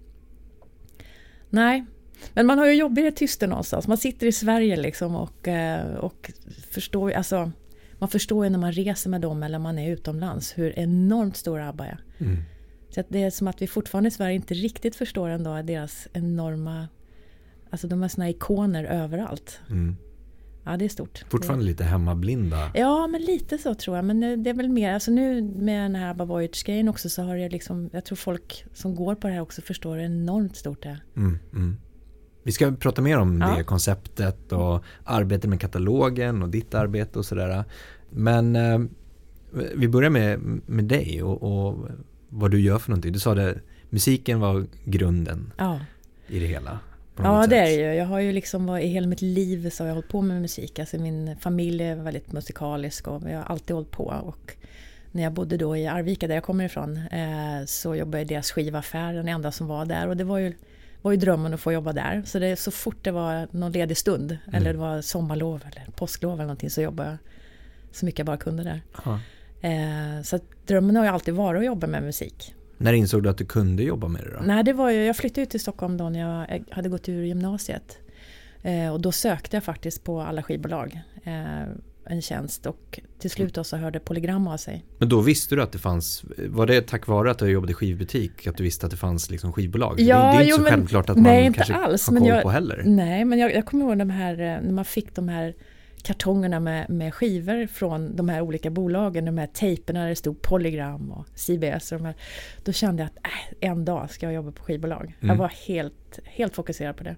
Nej, 1.51 1.85
men 2.35 2.47
man 2.47 2.59
har 2.59 2.67
ju 2.67 2.75
jobb 2.75 2.99
i 2.99 3.03
det 3.03 3.13
tysta 3.13 3.47
någonstans. 3.47 3.89
Man 3.89 3.99
sitter 3.99 4.27
i 4.27 4.33
Sverige 4.33 4.77
liksom 4.77 5.17
och, 5.17 5.49
eh, 5.49 5.95
och 5.95 6.33
förstår 6.71 7.13
alltså, 7.13 7.53
man 8.01 8.09
förstår 8.09 8.45
ju 8.45 8.51
när 8.51 8.59
man 8.59 8.73
reser 8.73 9.11
med 9.11 9.21
dem 9.21 9.43
eller 9.43 9.59
man 9.59 9.79
är 9.79 9.91
utomlands 9.91 10.59
hur 10.59 10.79
enormt 10.79 11.37
stora 11.37 11.69
ABBA 11.69 11.87
är. 11.87 12.01
Mm. 12.19 12.37
Så 12.91 13.03
det 13.09 13.23
är 13.23 13.31
som 13.31 13.49
att 13.49 13.63
vi 13.63 13.67
fortfarande 13.67 14.09
i 14.09 14.11
Sverige 14.11 14.35
inte 14.35 14.55
riktigt 14.55 14.97
förstår 14.97 15.29
ändå 15.29 15.63
deras 15.63 16.09
enorma... 16.13 16.89
Alltså 17.71 17.89
de 17.89 18.03
är 18.03 18.09
såna 18.09 18.31
ikoner 18.31 18.85
överallt. 18.85 19.61
Mm. 19.71 19.97
Ja, 20.65 20.77
det 20.77 20.85
är 20.85 20.89
stort. 20.89 21.25
Fortfarande 21.29 21.65
lite 21.65 21.85
hemmablinda. 21.85 22.71
Ja, 22.75 23.07
men 23.07 23.23
lite 23.23 23.59
så 23.59 23.75
tror 23.75 23.97
jag. 23.97 24.05
Men 24.05 24.43
det 24.43 24.51
är 24.51 24.55
väl 24.55 24.69
mer, 24.69 24.95
alltså 24.95 25.11
nu 25.11 25.43
med 25.43 25.83
den 25.83 25.95
här 25.95 26.11
Abba 26.11 26.25
Voyage-grejen 26.25 26.89
också 26.89 27.09
så 27.09 27.23
har 27.23 27.37
det 27.37 27.49
liksom, 27.49 27.91
jag 27.93 28.05
tror 28.05 28.17
folk 28.17 28.65
som 28.73 28.95
går 28.95 29.15
på 29.15 29.27
det 29.27 29.33
här 29.33 29.41
också 29.41 29.63
förstår 29.63 29.97
hur 29.97 30.05
enormt 30.05 30.57
stort 30.57 30.83
det 30.83 30.89
är. 30.89 31.05
Mm, 31.17 31.39
mm. 31.53 31.77
Vi 32.51 32.55
ska 32.55 32.73
prata 32.73 33.03
mer 33.03 33.19
om 33.19 33.41
Ja. 33.41 33.55
det 33.57 33.65
konceptet 33.65 34.53
och 34.53 34.85
arbetet 35.05 35.51
med 35.51 35.61
katalogen 35.61 36.43
och 36.43 36.49
ditt 36.49 36.75
arbete 36.75 37.19
och 37.19 37.25
sådär. 37.25 37.65
Men 38.11 38.57
eh, 38.57 38.79
vi 39.75 39.89
börjar 39.89 40.11
med, 40.11 40.41
med 40.67 40.85
dig 40.85 41.23
och, 41.23 41.43
och 41.43 41.89
vad 42.29 42.51
du 42.51 42.61
gör 42.61 42.79
för 42.79 42.91
någonting. 42.91 43.13
Du 43.13 43.19
sa 43.19 43.35
det, 43.35 43.59
musiken 43.91 44.41
var 44.41 44.67
grunden 44.85 45.53
Ja, 45.59 45.81
i 46.29 46.39
det 46.39 46.47
hela. 46.47 46.79
ja 47.17 47.47
det 47.47 47.57
är 47.57 47.65
det 47.65 47.73
ju. 47.73 47.95
Jag 47.99 48.07
har 48.07 48.21
ju 48.21 48.33
liksom 48.33 48.77
i 48.77 48.87
hela 48.87 49.07
mitt 49.07 49.23
liv 49.23 49.71
så 49.71 49.83
har 49.83 49.89
jag 49.89 49.95
hållit 49.95 50.09
på 50.11 50.21
med 50.23 50.43
musik. 50.43 50.79
Alltså 50.79 50.99
min 50.99 51.37
familj 51.41 51.83
är 51.85 51.97
väldigt 51.97 52.33
musikalisk 52.33 53.09
och 53.09 53.23
jag 53.31 53.37
har 53.39 53.45
alltid 53.45 53.75
hållit 53.75 53.91
på. 53.91 54.05
Och 54.05 54.57
när 55.13 55.23
jag 55.23 55.33
bodde 55.33 55.57
då 55.57 55.77
i 55.77 55.87
Arvika 55.87 56.27
där 56.29 56.35
jag 56.35 56.45
kommer 56.45 56.65
ifrån 56.65 56.97
eh, 56.97 57.65
så 57.67 57.95
jobbade 57.95 58.19
jag 58.19 58.25
i 58.25 58.29
deras 58.29 58.51
skivaffär, 58.51 59.13
den 59.15 59.29
enda 59.29 59.53
som 59.53 59.67
var 59.67 59.85
där. 59.85 60.09
Och 60.09 60.17
det 60.17 60.25
var 60.25 60.39
ju, 60.39 60.53
var 61.03 61.11
ju 61.11 61.17
drömmen 61.17 61.55
att 61.55 61.61
få 61.61 61.73
jobba 61.73 61.93
där. 61.93 62.23
Så 62.27 62.39
det, 62.39 62.57
så 62.57 62.71
fort 62.71 63.05
det 63.05 63.11
var 63.11 63.49
någon 63.51 63.73
ledig 63.73 63.97
stund, 63.97 64.39
eller 64.53 64.73
det 64.73 64.79
var 64.79 65.01
sommarlov 65.01 65.65
eller 65.73 65.93
påsklov 65.93 66.35
eller 66.35 66.43
någonting 66.43 66.71
så 66.71 66.83
jobbade 66.83 67.09
jag 67.11 67.19
så 67.93 68.07
mycket 68.07 68.19
jag 68.19 68.27
bara 68.27 68.37
kunde 68.37 68.63
där. 68.63 68.81
Eh, 69.61 70.23
så 70.23 70.39
drömmen 70.67 70.97
har 70.97 71.05
ju 71.05 71.11
alltid 71.11 71.35
varit 71.35 71.59
att 71.59 71.65
jobba 71.65 71.87
med 71.87 72.03
musik. 72.03 72.55
När 72.79 72.93
insåg 72.93 73.23
du 73.23 73.29
att 73.29 73.39
du 73.39 73.45
kunde 73.45 73.83
jobba 73.83 74.09
med 74.09 74.23
det 74.23 74.31
då? 74.31 74.41
Nej, 74.45 74.65
det 74.65 74.73
var 74.73 74.91
ju, 74.91 75.05
jag 75.05 75.17
flyttade 75.17 75.43
ut 75.43 75.51
till 75.51 75.61
Stockholm 75.61 75.97
då 75.97 76.09
när 76.09 76.21
jag 76.21 76.65
hade 76.71 76.89
gått 76.89 77.09
ur 77.09 77.25
gymnasiet. 77.25 77.99
Eh, 78.63 78.93
och 78.93 79.01
då 79.01 79.13
sökte 79.13 79.57
jag 79.57 79.65
faktiskt 79.65 80.05
på 80.05 80.21
alla 80.21 80.43
skivbolag 80.43 81.01
eh, 81.25 81.63
en 82.05 82.23
tjänst 82.23 82.67
och 82.67 83.01
till 83.19 83.31
slut 83.31 83.55
då 83.55 83.65
så 83.65 83.77
hörde 83.77 84.01
Polygram 84.01 84.47
av 84.47 84.57
sig. 84.57 84.85
Men 84.99 85.09
då 85.09 85.21
visste 85.21 85.55
du 85.55 85.63
att 85.63 85.73
det 85.73 85.79
fanns, 85.79 86.25
var 86.49 86.67
det 86.67 86.81
tack 86.87 87.07
vare 87.07 87.31
att 87.31 87.39
du 87.39 87.47
jobbade 87.51 87.71
i 87.73 87.75
skivbutik 87.75 88.47
att 88.47 88.57
du 88.57 88.63
visste 88.63 88.87
att 88.87 88.91
det 88.93 88.97
fanns 88.99 89.31
liksom 89.31 89.53
skivbolag? 89.53 90.01
Ja, 90.01 90.17
det, 90.17 90.23
är 90.23 90.33
inte 90.33 90.45
jo, 90.51 90.57
så 90.57 90.63
men- 90.63 90.71
självklart 90.73 91.11
att 91.11 91.17
nej, 91.17 91.37
man 91.41 91.45
inte 91.47 91.57
kanske 91.57 91.75
alls, 91.75 92.09
har 92.09 92.17
koll 92.19 92.29
jag- 92.29 92.43
på 92.43 92.51
heller. 92.51 92.83
Nej, 92.87 93.25
men 93.25 93.39
jag, 93.39 93.55
jag 93.55 93.67
kommer 93.67 93.85
ihåg 93.85 93.99
de 93.99 94.11
här, 94.11 94.33
eh, 94.33 94.63
när 94.63 94.73
man 94.73 94.85
fick 94.85 95.15
de 95.15 95.29
här 95.29 95.55
kartongerna 96.03 96.61
med, 96.61 96.91
med 96.91 97.15
skivor 97.15 97.67
från 97.67 98.17
de 98.17 98.29
här 98.29 98.41
olika 98.41 98.71
bolagen, 98.71 99.25
de 99.25 99.39
här 99.39 99.47
tejperna 99.47 100.01
där 100.03 100.09
det 100.09 100.17
stod 100.17 100.43
Polygram 100.43 101.11
och 101.11 101.27
CBS. 101.35 101.93
Och 101.93 101.99
de 101.99 102.05
här, 102.05 102.15
då 102.65 102.73
kände 102.73 103.03
jag 103.03 103.07
att 103.07 103.17
äh, 103.63 103.71
en 103.71 103.85
dag 103.85 104.11
ska 104.11 104.27
jag 104.27 104.33
jobba 104.35 104.53
på 104.53 104.63
skivbolag. 104.63 105.17
Jag 105.21 105.25
Mm. 105.25 105.39
var 105.39 105.49
helt, 105.49 106.19
helt 106.25 106.55
fokuserad 106.55 106.97
på 106.97 107.05
det. 107.05 107.17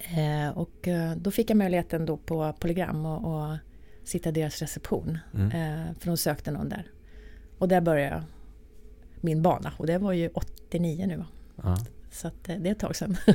Eh, 0.00 0.58
och 0.58 0.88
eh, 0.88 1.16
då 1.16 1.30
fick 1.30 1.50
jag 1.50 1.56
möjligheten 1.56 2.06
då 2.06 2.16
på 2.16 2.52
Polygram 2.52 3.06
och, 3.06 3.50
och 3.50 3.56
sitta 4.04 4.28
i 4.28 4.32
deras 4.32 4.60
reception. 4.60 5.18
Mm. 5.34 5.46
Eh, 5.46 5.94
för 5.98 6.06
de 6.06 6.16
sökte 6.16 6.50
någon 6.50 6.68
där. 6.68 6.86
Och 7.58 7.68
där 7.68 7.80
började 7.80 8.14
jag 8.14 8.22
min 9.20 9.42
bana. 9.42 9.72
Och 9.76 9.86
det 9.86 9.98
var 9.98 10.12
ju 10.12 10.28
89 10.28 11.06
nu. 11.06 11.24
Ja. 11.62 11.76
Så 12.10 12.28
att, 12.28 12.44
det 12.44 12.52
är 12.52 12.66
ett 12.66 12.78
tag 12.78 12.96
sedan. 12.96 13.16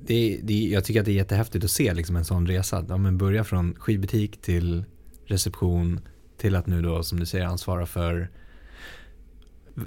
Det, 0.00 0.40
det, 0.42 0.54
jag 0.54 0.84
tycker 0.84 1.00
att 1.00 1.06
det 1.06 1.12
är 1.12 1.16
jättehäftigt 1.16 1.64
att 1.64 1.70
se 1.70 1.94
liksom 1.94 2.16
en 2.16 2.24
sån 2.24 2.46
resa. 2.46 2.84
Ja, 2.88 2.96
men 2.96 3.18
börja 3.18 3.44
från 3.44 3.74
skivbutik 3.74 4.42
till 4.42 4.84
reception 5.24 6.00
till 6.36 6.56
att 6.56 6.66
nu 6.66 6.82
då 6.82 7.02
som 7.02 7.20
du 7.20 7.26
säger 7.26 7.44
ansvara 7.46 7.86
för 7.86 8.30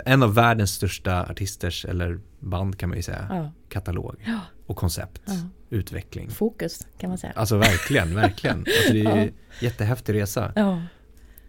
en 0.06 0.24
av 0.24 0.34
världens 0.34 0.72
största 0.72 1.24
artisters 1.24 1.86
eller 1.86 2.20
band 2.40 2.78
kan 2.78 2.90
man 2.90 2.98
ju 2.98 3.04
säga. 3.04 3.28
ja. 3.30 3.52
Katalog 3.70 4.16
Ja. 4.26 4.40
Och 4.69 4.75
koncept, 4.77 5.21
Ja. 5.25 5.33
utveckling. 5.69 6.30
Fokus 6.30 6.88
kan 6.98 7.10
man 7.10 7.18
säga. 7.18 7.33
Alltså 7.36 7.57
verkligen, 7.57 8.16
verkligen. 8.16 8.57
Alltså 8.77 8.94
det 8.94 9.00
är 9.06 9.25
Ja. 9.25 9.31
jättehäftig 9.62 10.13
resa. 10.13 10.51
Ja. 10.56 10.81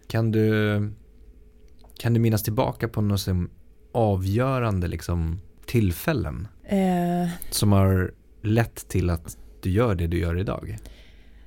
Kan 0.06 0.30
du, 0.30 0.90
kan 1.98 2.14
du 2.14 2.20
minnas 2.20 2.42
tillbaka 2.42 2.88
på 2.88 3.00
något 3.00 3.20
som 3.20 3.50
avgörande 3.92 4.88
liksom, 4.88 5.40
tillfällen 5.66 6.48
Eh, 6.64 7.28
som 7.50 7.72
har 7.72 8.12
lett 8.42 8.88
till 8.88 9.10
att 9.10 9.36
du 9.62 9.70
gör 9.70 9.94
det 9.94 10.06
du 10.06 10.18
gör 10.18 10.38
idag? 10.38 10.76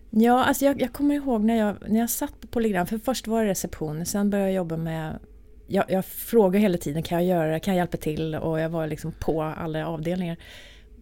ja, 0.09 0.43
alltså 0.45 0.65
jag, 0.65 0.81
jag 0.81 0.93
kommer 0.93 1.15
ihåg 1.15 1.43
när 1.43 1.55
jag, 1.57 1.75
när 1.87 1.99
jag 1.99 2.09
satt 2.09 2.41
på 2.41 2.47
Polygram, 2.47 2.87
för 2.87 2.97
först 2.97 3.27
var 3.27 3.43
det 3.43 3.49
reception, 3.49 4.05
sen 4.05 4.29
började 4.29 4.49
jag 4.49 4.55
jobba 4.55 4.77
med 4.77 5.19
jag, 5.67 5.85
jag 5.91 6.05
frågade 6.05 6.59
hela 6.59 6.77
tiden, 6.77 7.03
kan 7.03 7.25
jag 7.25 7.37
göra 7.37 7.51
det, 7.53 7.59
kan 7.59 7.73
jag 7.73 7.81
hjälpa 7.81 7.97
till? 7.97 8.35
Och 8.35 8.59
jag 8.59 8.69
var 8.69 8.87
liksom 8.87 9.11
på 9.19 9.41
alla 9.43 9.87
avdelningar. 9.87 10.37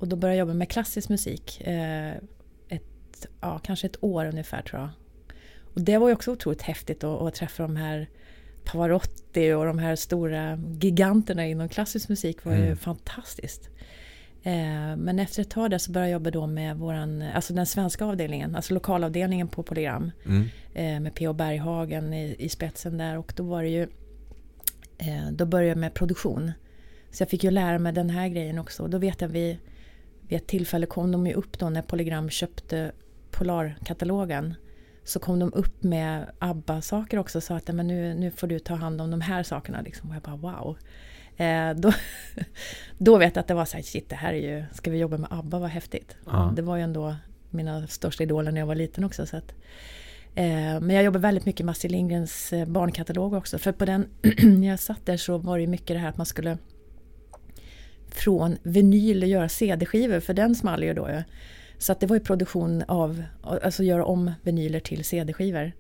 Och 0.02 0.08
då 0.08 0.16
började 0.16 0.38
jag 0.38 0.48
jobba 0.48 0.54
med 0.54 0.70
klassisk 0.70 1.10
musik. 1.10 1.62
Eh, 1.62 2.12
ett, 2.70 3.28
ja, 3.42 3.60
kanske 3.64 3.88
ett 3.88 4.04
år 4.04 4.26
ungefär 4.26 4.62
tror 4.62 4.82
jag. 4.82 4.90
Och 5.74 5.82
det 5.82 5.98
var 5.98 6.08
ju 6.08 6.14
också 6.14 6.32
otroligt 6.32 6.62
häftigt 6.62 7.04
att, 7.04 7.22
att 7.22 7.34
träffa 7.36 7.64
de 7.64 7.76
här 7.76 8.10
Pavarotti 8.64 9.54
och 9.54 9.66
de 9.66 9.80
här 9.80 9.96
stora 9.96 10.60
giganterna 10.80 11.48
inom 11.48 11.70
klassisk 11.70 12.10
musik 12.10 12.46
var 12.46 12.54
ju 12.54 12.66
Mm. 12.66 12.78
fantastiskt. 12.78 13.70
Eh, 14.44 14.96
men 14.98 15.20
efter 15.20 15.42
ett 15.42 15.50
tag 15.50 15.72
där 15.72 15.78
så 15.78 15.92
började 15.92 16.12
jag 16.12 16.16
jobba 16.20 16.32
då 16.32 16.48
med 16.48 16.78
våran, 16.78 17.22
alltså 17.22 17.54
den 17.54 17.66
svenska 17.66 18.06
avdelningen, 18.06 18.56
alltså 18.56 18.74
lokalavdelningen 18.74 19.48
på 19.48 19.64
Polygram. 19.64 20.12
Mm. 20.26 20.50
Eh, 20.74 21.00
med 21.00 21.16
P.O. 21.16 21.34
Berghagen 21.34 22.14
i, 22.14 22.36
i 22.40 22.50
spetsen 22.50 22.98
där 22.98 23.18
och 23.18 23.34
då 23.36 23.44
var 23.44 23.64
det 23.64 23.70
ju 23.70 23.88
eh, 24.98 25.32
Då 25.32 25.46
började 25.46 25.70
jag 25.70 25.78
med 25.78 25.94
produktion. 25.94 26.52
Så 27.12 27.22
jag 27.22 27.30
fick 27.30 27.44
ju 27.44 27.52
lära 27.52 27.80
mig 27.80 27.94
den 27.94 28.10
här 28.10 28.28
grejen 28.28 28.60
också. 28.60 28.84
Och 28.84 28.90
då 28.90 28.98
vet 28.98 29.22
jag 29.22 29.28
vid, 29.30 29.58
vid 30.32 30.38
ett 30.38 30.48
tillfälle 30.48 30.86
kom 30.86 31.12
de 31.12 31.28
ju 31.28 31.34
upp 31.34 31.60
då 31.60 31.70
när 31.70 31.82
Polygram 31.82 32.30
köpte 32.30 32.92
Polarkatalogen. 33.32 34.56
Så 35.04 35.20
kom 35.20 35.40
de 35.40 35.54
upp 35.54 35.84
med 35.84 36.32
ABBA-saker 36.40 37.18
också 37.18 37.38
och 37.38 37.44
sa 37.44 37.56
att 37.56 37.68
men 37.68 37.88
nu, 37.88 38.14
nu 38.14 38.32
får 38.32 38.48
du 38.48 38.60
ta 38.60 38.76
hand 38.76 39.02
om 39.02 39.12
de 39.12 39.22
här 39.22 39.44
sakerna. 39.44 39.82
Liksom. 39.82 40.10
Och 40.10 40.16
jag 40.16 40.22
bara 40.22 40.36
wow. 40.36 40.78
Eh, 41.38 41.74
då, 41.74 41.94
då 42.98 43.18
vet 43.18 43.36
jag 43.36 43.42
att 43.42 43.48
det 43.48 43.54
var 43.54 43.66
så 43.66 43.78
här, 43.78 43.84
shit 43.84 44.10
det 44.10 44.16
här 44.16 44.34
är 44.34 44.58
ju, 44.58 44.66
ska 44.74 44.92
vi 44.92 44.98
jobba 44.98 45.18
med 45.18 45.28
ABBA, 45.32 45.60
vad 45.60 45.70
häftigt. 45.70 46.16
Ja. 46.26 46.54
Det 46.56 46.62
var 46.62 46.76
ju 46.76 46.84
ändå 46.84 47.16
mina 47.50 47.88
största 47.88 48.24
idoler 48.24 48.52
när 48.52 48.62
jag 48.62 48.68
var 48.68 48.76
liten 48.76 49.04
också. 49.04 49.26
Så 49.26 49.38
att, 49.38 49.54
eh, 50.36 50.80
men 50.80 50.90
jag 50.90 51.04
jobbar 51.04 51.20
väldigt 51.20 51.46
mycket 51.46 51.66
med 51.66 51.72
Astrid 51.72 51.92
Lindgrens 51.92 52.54
eh, 52.54 52.68
barnkatalog 52.68 53.34
också. 53.34 53.58
För 53.58 53.72
på 53.72 53.86
den, 53.86 54.08
när 54.44 54.68
jag 54.68 54.80
satt 54.80 55.06
där 55.06 55.18
så 55.18 55.38
var 55.38 55.58
det 55.58 55.62
ju 55.62 55.68
mycket 55.68 55.88
det 55.88 55.98
här 55.98 56.10
att 56.10 56.18
man 56.18 56.26
skulle 56.26 56.58
från 58.12 58.58
vinyl 58.64 59.24
göra 59.24 59.50
CD-skivor, 59.50 60.20
för 60.20 60.34
den 60.34 60.56
small 60.56 60.84
ju 60.84 60.94
då 60.94 61.10
ju. 61.10 61.24
Så 61.78 61.92
att 61.92 62.00
det 62.00 62.08
var 62.08 62.16
ju 62.16 62.20
produktion 62.20 62.84
av, 62.88 63.24
alltså 63.42 63.84
göra 63.84 64.06
om 64.06 64.32
vinyler 64.44 64.80
till 64.80 65.04
CD-skivor. 65.04 65.72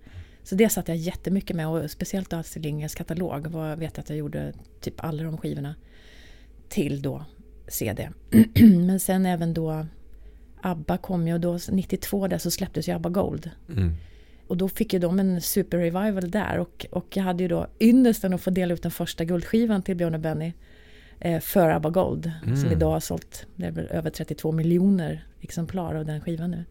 Så 0.43 0.55
det 0.55 0.69
satt 0.69 0.87
jag 0.87 0.97
jättemycket 0.97 1.55
med 1.55 1.67
och 1.67 1.91
speciellt 1.91 2.29
då 2.29 2.37
Astrid 2.37 2.63
Lindgrens 2.63 2.95
katalog. 2.95 3.47
Var, 3.47 3.67
jag 3.67 3.77
vet 3.77 3.99
att 3.99 4.09
jag 4.09 4.17
gjorde 4.17 4.53
typ 4.79 5.03
alla 5.03 5.23
de 5.23 5.37
skivorna 5.37 5.75
till 6.69 7.01
då 7.01 7.25
CD. 7.67 8.09
Men 8.59 8.99
sen 8.99 9.25
även 9.25 9.53
då 9.53 9.85
ABBA 10.61 10.97
kom 10.97 11.27
ju 11.27 11.33
och 11.33 11.39
då 11.39 11.59
92 11.71 12.27
där 12.27 12.37
så 12.37 12.51
släpptes 12.51 12.87
ju 12.87 12.91
ABBA 12.91 13.09
Gold. 13.09 13.49
Mm. 13.69 13.93
Och 14.47 14.57
då 14.57 14.69
fick 14.69 14.93
ju 14.93 14.99
de 14.99 15.19
en 15.19 15.41
super-revival 15.41 16.31
där 16.31 16.57
och, 16.57 16.85
och 16.91 17.17
jag 17.17 17.23
hade 17.23 17.43
ju 17.43 17.49
då 17.49 17.67
ynnesten 17.79 18.33
att 18.33 18.41
få 18.41 18.49
dela 18.49 18.73
ut 18.73 18.81
den 18.81 18.91
första 18.91 19.25
guldskivan 19.25 19.81
till 19.81 19.95
Björn 19.95 20.13
och 20.13 20.19
Benny 20.19 20.53
för 21.41 21.69
ABBA 21.69 21.89
Gold. 21.89 22.31
Som 22.43 22.53
Mm. 22.53 22.71
idag 22.71 22.91
har 22.91 22.99
sålt, 22.99 23.45
det 23.55 23.65
är 23.65 23.71
väl 23.71 23.87
över 23.87 24.09
32 24.09 24.51
miljoner 24.51 25.25
exemplar 25.41 25.95
av 25.95 26.05
den 26.05 26.21
skivan 26.21 26.51
nu. 26.51 26.65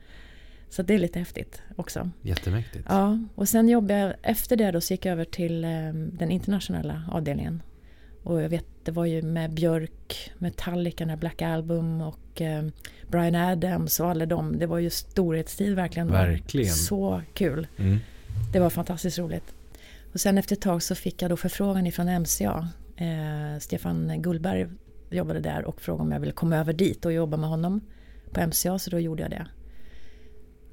Så 0.68 0.82
det 0.82 0.94
är 0.94 0.98
lite 0.98 1.18
häftigt 1.18 1.62
också. 1.76 2.10
Jättemäktigt. 2.22 2.84
Ja, 2.88 3.18
och 3.34 3.48
sen 3.48 3.68
jobbade 3.68 3.98
jag, 4.00 4.14
efter 4.22 4.56
det 4.56 4.70
då 4.70 4.80
så 4.80 4.94
gick 4.94 5.04
jag 5.06 5.12
över 5.12 5.24
till 5.24 5.64
eh, 5.64 5.70
den 5.92 6.30
internationella 6.30 7.02
avdelningen. 7.12 7.62
Och 8.22 8.42
jag 8.42 8.48
vet, 8.48 8.64
det 8.84 8.90
var 8.92 9.04
ju 9.06 9.22
med 9.22 9.50
Björk, 9.54 10.32
Metallica, 10.38 11.16
Black 11.16 11.42
Album 11.42 12.00
och 12.00 12.40
eh, 12.40 12.64
Brian 13.08 13.34
Adams 13.34 14.00
och 14.00 14.08
alla 14.10 14.26
dem. 14.26 14.58
Det 14.58 14.66
var 14.66 14.78
ju 14.78 14.90
storhetstid 14.90 15.74
verkligen. 15.74 16.08
Verkligen. 16.08 16.74
Så 16.74 17.22
kul. 17.34 17.66
Mm. 17.76 17.98
Det 18.52 18.60
var 18.60 18.70
fantastiskt 18.70 19.18
roligt. 19.18 19.54
Och 20.12 20.20
sen 20.20 20.38
efter 20.38 20.56
ett 20.56 20.62
tag 20.62 20.82
så 20.82 20.94
fick 20.94 21.22
jag 21.22 21.30
då 21.30 21.36
förfrågan 21.36 21.86
ifrån 21.86 22.06
MCA. 22.22 22.68
Eh, 23.00 23.58
Stefan 23.60 24.22
Gullberg 24.22 24.66
jobbade 25.10 25.40
där 25.40 25.64
och 25.64 25.80
frågade 25.80 26.02
om 26.02 26.12
jag 26.12 26.20
ville 26.20 26.32
komma 26.32 26.56
över 26.56 26.72
dit 26.72 27.04
och 27.04 27.12
jobba 27.12 27.36
med 27.36 27.48
honom 27.50 27.80
på 28.32 28.40
MCA, 28.46 28.78
så 28.78 28.90
då 28.90 28.98
gjorde 28.98 29.22
jag 29.22 29.30
det. 29.30 29.46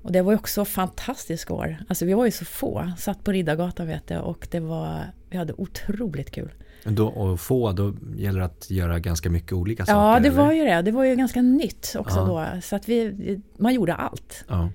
Och 0.01 0.11
det 0.11 0.21
var 0.21 0.31
ju 0.31 0.37
också 0.37 0.65
fantastiskt 0.65 1.51
år. 1.51 1.77
Alltså 1.89 2.05
vi 2.05 2.13
var 2.13 2.25
ju 2.25 2.31
så 2.31 2.45
få, 2.45 2.91
satt 2.97 3.23
på 3.23 3.31
Riddargatan 3.31 3.87
vet 3.87 4.09
jag 4.09 4.23
och 4.25 4.47
det 4.51 4.59
var, 4.59 5.03
vi 5.29 5.37
hade 5.37 5.53
otroligt 5.53 6.31
kul. 6.31 6.51
Då, 6.83 7.07
och 7.07 7.39
få, 7.39 7.71
då 7.71 7.93
gäller 8.15 8.39
det 8.39 8.45
att 8.45 8.69
göra 8.71 8.99
ganska 8.99 9.29
mycket 9.29 9.53
olika 9.53 9.85
saker? 9.85 9.99
Ja, 9.99 10.19
det 10.19 10.27
eller? 10.27 10.37
var 10.37 10.51
ju 10.53 10.63
det. 10.65 10.81
Det 10.81 10.91
var 10.91 11.03
ju 11.03 11.15
ganska 11.15 11.41
nytt 11.41 11.95
också 11.97 12.19
Ja. 12.19 12.51
då. 12.55 12.61
Så 12.61 12.75
att 12.75 12.89
vi, 12.89 13.41
man 13.57 13.73
gjorde 13.73 13.93
allt. 13.93 14.45
Ja. 14.47 14.69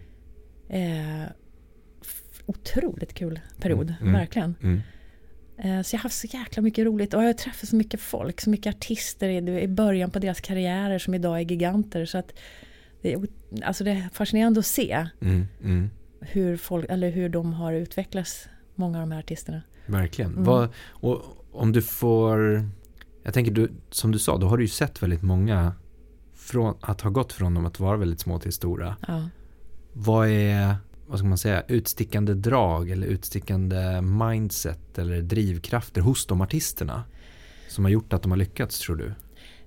Eh, 0.68 1.22
otroligt 2.46 3.14
kul 3.14 3.40
period, 3.60 3.88
Mm, 3.90 4.02
mm. 4.08 4.12
verkligen. 4.12 4.54
Mm. 4.62 4.80
Eh, 5.56 5.82
så 5.82 5.94
jag 5.94 5.98
har 5.98 6.02
haft 6.02 6.18
så 6.18 6.26
jäkla 6.26 6.62
mycket 6.62 6.86
roligt 6.86 7.14
och 7.14 7.22
jag 7.22 7.26
har 7.26 7.32
träffat 7.32 7.68
så 7.68 7.76
mycket 7.76 8.00
folk, 8.00 8.40
så 8.40 8.50
mycket 8.50 8.74
artister 8.76 9.28
i, 9.28 9.68
början 9.68 10.10
på 10.10 10.18
deras 10.18 10.40
karriärer 10.40 10.98
som 10.98 11.14
idag 11.14 11.36
är 11.36 11.40
giganter. 11.40 12.04
Så 12.04 12.18
att 12.18 12.32
det, 13.02 13.12
är, 13.12 13.26
alltså 13.62 13.84
det 13.84 13.90
är 13.90 14.08
fascinerande 14.12 14.60
att 14.60 14.66
se 14.66 15.06
Mm. 15.20 15.46
Mm. 15.64 15.90
hur, 16.20 16.56
folk, 16.56 16.86
eller 16.88 17.10
hur 17.10 17.28
de 17.28 17.52
har 17.52 17.72
utvecklats, 17.72 18.48
många 18.74 18.98
av 18.98 19.02
de 19.08 19.12
här 19.12 19.18
artisterna. 19.18 19.62
Verkligen. 19.86 20.32
Mm. 20.32 20.44
Vad, 20.44 20.68
och 20.88 21.22
om 21.52 21.72
du 21.72 21.82
får, 21.82 22.64
jag 23.22 23.34
tänker 23.34 23.52
du, 23.52 23.70
som 23.90 24.12
du 24.12 24.18
sa, 24.18 24.38
då 24.38 24.46
har 24.48 24.56
du 24.56 24.64
ju 24.64 24.68
sett 24.68 25.02
väldigt 25.02 25.22
många 25.22 25.72
från, 26.34 26.74
att 26.80 27.00
ha 27.00 27.10
gått 27.10 27.32
från 27.32 27.54
dem 27.54 27.66
att 27.66 27.80
vara 27.80 27.96
väldigt 27.96 28.20
små 28.20 28.38
till 28.38 28.52
stora. 28.52 28.96
Ja. 29.08 29.28
Vad 29.92 30.28
är, 30.28 30.74
vad 31.06 31.18
ska 31.18 31.28
man 31.28 31.38
säga, 31.38 31.62
utstickande 31.68 32.34
drag 32.34 32.90
eller 32.90 33.06
utstickande 33.06 34.00
mindset 34.00 34.98
eller 34.98 35.22
drivkrafter 35.22 36.00
hos 36.00 36.26
de 36.26 36.40
artisterna? 36.40 37.04
Som 37.68 37.84
har 37.84 37.92
gjort 37.92 38.12
att 38.12 38.22
de 38.22 38.30
har 38.30 38.38
lyckats 38.38 38.78
tror 38.78 38.96
du? 38.96 39.12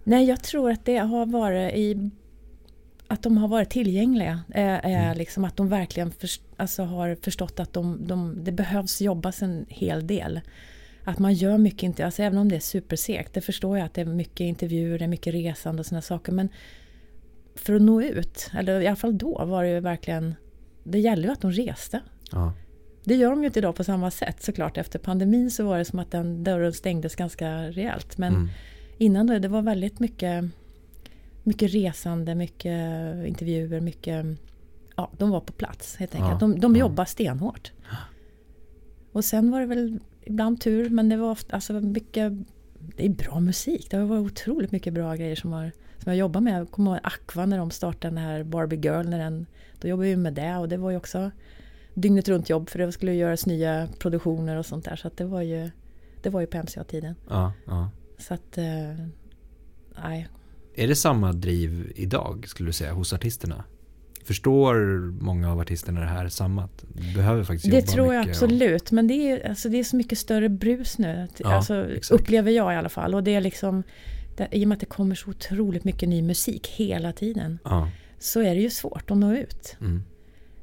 Nej, 0.04 0.26
jag 0.26 0.44
tror 0.44 0.72
att 0.72 0.86
det 0.86 0.98
har 0.98 1.26
varit 1.26 1.74
i 1.74 2.10
att 3.08 3.24
de 3.24 3.38
har 3.38 3.48
varit 3.48 3.70
tillgängliga. 3.70 4.40
Är, 4.54 4.80
är 4.84 5.06
Mm. 5.06 5.18
liksom 5.18 5.46
att 5.46 5.58
de 5.58 5.70
verkligen 5.70 6.12
först, 6.12 6.42
alltså 6.58 6.84
har 6.84 7.18
förstått 7.22 7.60
att 7.60 7.74
de, 7.74 8.08
de, 8.08 8.44
det 8.44 8.52
behövs 8.52 9.02
jobbas 9.02 9.42
en 9.42 9.66
hel 9.70 10.08
del. 10.08 10.42
Att 11.04 11.20
man 11.20 11.34
gör 11.34 11.58
mycket, 11.58 11.84
inte, 11.84 12.06
alltså 12.06 12.24
även 12.24 12.38
om 12.38 12.50
det 12.50 12.56
är 12.56 12.60
supersegt. 12.60 13.34
Det 13.34 13.42
förstår 13.42 13.78
jag 13.78 13.86
att 13.86 13.94
det 13.94 14.02
är 14.02 14.06
mycket 14.06 14.40
intervjuer, 14.40 15.00
det 15.00 15.06
är 15.06 15.10
mycket 15.10 15.34
resande 15.34 15.80
och 15.80 15.86
sådana 15.86 16.02
saker. 16.02 16.32
Men 16.32 16.50
för 17.56 17.74
att 17.74 17.82
nå 17.82 18.02
ut, 18.02 18.52
eller 18.58 18.82
i 18.82 18.88
alla 18.88 18.96
fall 18.96 19.18
då 19.18 19.46
var 19.46 19.64
det 19.64 19.70
ju 19.70 19.80
verkligen 19.80 20.36
Det 20.88 21.00
gäller 21.00 21.24
ju 21.24 21.30
att 21.32 21.42
de 21.42 21.52
reste. 21.52 22.00
Ja. 22.32 22.54
Det 23.04 23.16
gör 23.16 23.30
de 23.30 23.40
ju 23.40 23.46
inte 23.46 23.60
idag 23.60 23.76
på 23.76 23.84
samma 23.84 24.12
sätt 24.12 24.44
såklart. 24.44 24.78
Efter 24.78 25.00
pandemin 25.00 25.52
så 25.52 25.66
var 25.66 25.78
det 25.78 25.86
som 25.86 26.00
att 26.00 26.12
den 26.12 26.44
dörren 26.44 26.74
stängdes 26.74 27.16
ganska 27.16 27.52
rejält. 27.72 28.18
Men 28.18 28.34
Mm. 28.34 28.50
innan 28.98 29.28
då, 29.28 29.40
det 29.40 29.48
var 29.48 29.62
väldigt 29.62 30.00
mycket, 30.00 30.46
mycket 31.44 31.74
resande, 31.74 32.36
mycket 32.36 32.82
intervjuer, 33.28 33.82
mycket... 33.82 34.26
Ja, 34.98 35.12
de 35.18 35.30
var 35.30 35.40
på 35.42 35.54
plats 35.54 35.96
helt 35.96 36.16
enkelt. 36.16 36.32
Ja, 36.32 36.38
De, 36.48 36.60
de 36.60 36.76
ja. 36.76 36.80
jobbade 36.80 37.10
stenhårt. 37.10 37.72
Och 39.12 39.26
sen 39.26 39.52
var 39.52 39.60
det 39.60 39.66
väl 39.66 40.00
ibland 40.24 40.62
tur, 40.62 40.90
men 40.90 41.10
det 41.10 41.18
var 41.18 41.32
ofta, 41.32 41.56
alltså 41.56 41.74
mycket... 41.74 42.34
Det 42.98 43.06
är 43.06 43.10
bra 43.10 43.40
musik. 43.40 43.88
Det 43.92 43.98
har 43.98 44.06
varit 44.06 44.32
otroligt 44.32 44.72
mycket 44.72 44.94
bra 44.94 45.16
grejer 45.16 45.36
som, 45.36 45.52
har, 45.54 45.72
som 46.04 46.12
jag 46.12 46.16
jobbar 46.18 46.42
med. 46.42 46.60
Jag 46.60 46.72
kommer 46.72 46.92
ihåg 46.92 47.00
Aqua 47.04 47.46
när 47.46 47.58
de 47.58 47.72
startade 47.72 48.16
den 48.16 48.24
här 48.24 48.44
Barbie 48.44 48.76
Girl. 48.78 49.06
När 49.10 49.20
den, 49.20 49.46
då 49.82 49.88
jobbade 49.88 50.10
vi 50.10 50.16
med 50.16 50.34
det 50.34 50.56
och 50.58 50.70
det 50.70 50.78
var 50.78 50.92
ju 50.92 50.98
också 50.98 51.32
dygnet 51.94 52.28
runt 52.30 52.50
jobb 52.50 52.70
för 52.70 52.80
det 52.80 52.92
skulle 52.92 53.14
göras 53.14 53.46
nya 53.46 53.88
produktioner 54.00 54.58
och 54.58 54.66
sånt 54.66 54.86
där. 54.86 54.96
Så 54.96 55.10
det 55.16 55.26
var 55.26 55.42
ju, 55.42 55.70
det 56.22 56.30
var 56.30 56.42
ju 56.42 56.48
på 56.48 56.58
MCA-tiden. 56.58 57.16
Ja, 57.30 57.54
ja. 57.66 57.90
Så 58.18 58.34
att... 58.34 58.58
eh, 58.58 58.66
Nej, 60.04 60.28
Är 60.76 60.88
det 60.88 60.96
samma 60.96 61.34
driv 61.34 61.92
idag 61.96 62.46
skulle 62.48 62.70
du 62.70 62.74
säga 62.74 62.94
hos 62.94 63.14
artisterna? 63.14 63.64
Förstår 64.24 64.76
många 65.24 65.52
av 65.52 65.60
artisterna 65.60 66.00
det 66.00 66.06
här 66.08 66.30
samma? 66.30 66.70
Behöver 67.16 67.44
faktiskt 67.44 67.72
Det 67.72 67.78
jobba 67.80 67.92
tror 67.92 68.14
jag 68.14 68.26
mycket 68.28 68.42
och- 68.42 68.46
absolut, 68.48 68.92
men 68.92 69.08
det 69.08 69.14
är, 69.14 69.50
alltså, 69.50 69.70
det 69.70 69.80
är 69.80 69.84
så 69.84 69.96
mycket 69.96 70.18
större 70.18 70.50
brus 70.50 70.98
nu. 70.98 71.28
Ja, 71.38 71.54
alltså, 71.54 71.90
exakt. 71.92 72.22
upplever 72.22 72.52
jag 72.52 72.74
i 72.74 72.76
alla 72.76 72.90
fall. 72.90 73.16
Och 73.16 73.24
det 73.24 73.36
är 73.36 73.42
liksom, 73.42 73.84
det, 74.38 74.48
I 74.52 74.64
och 74.64 74.68
med 74.70 74.76
att 74.76 74.80
det 74.80 74.86
kommer 74.86 75.16
så 75.16 75.30
otroligt 75.30 75.84
mycket 75.84 76.10
ny 76.10 76.22
musik 76.22 76.68
hela 76.68 77.12
tiden 77.12 77.60
Ja. 77.64 77.90
Så 78.26 78.42
är 78.42 78.56
det 78.56 78.62
ju 78.62 78.70
svårt 78.70 79.12
att 79.12 79.18
nå 79.18 79.34
ut. 79.34 79.78
Mm. 79.82 80.04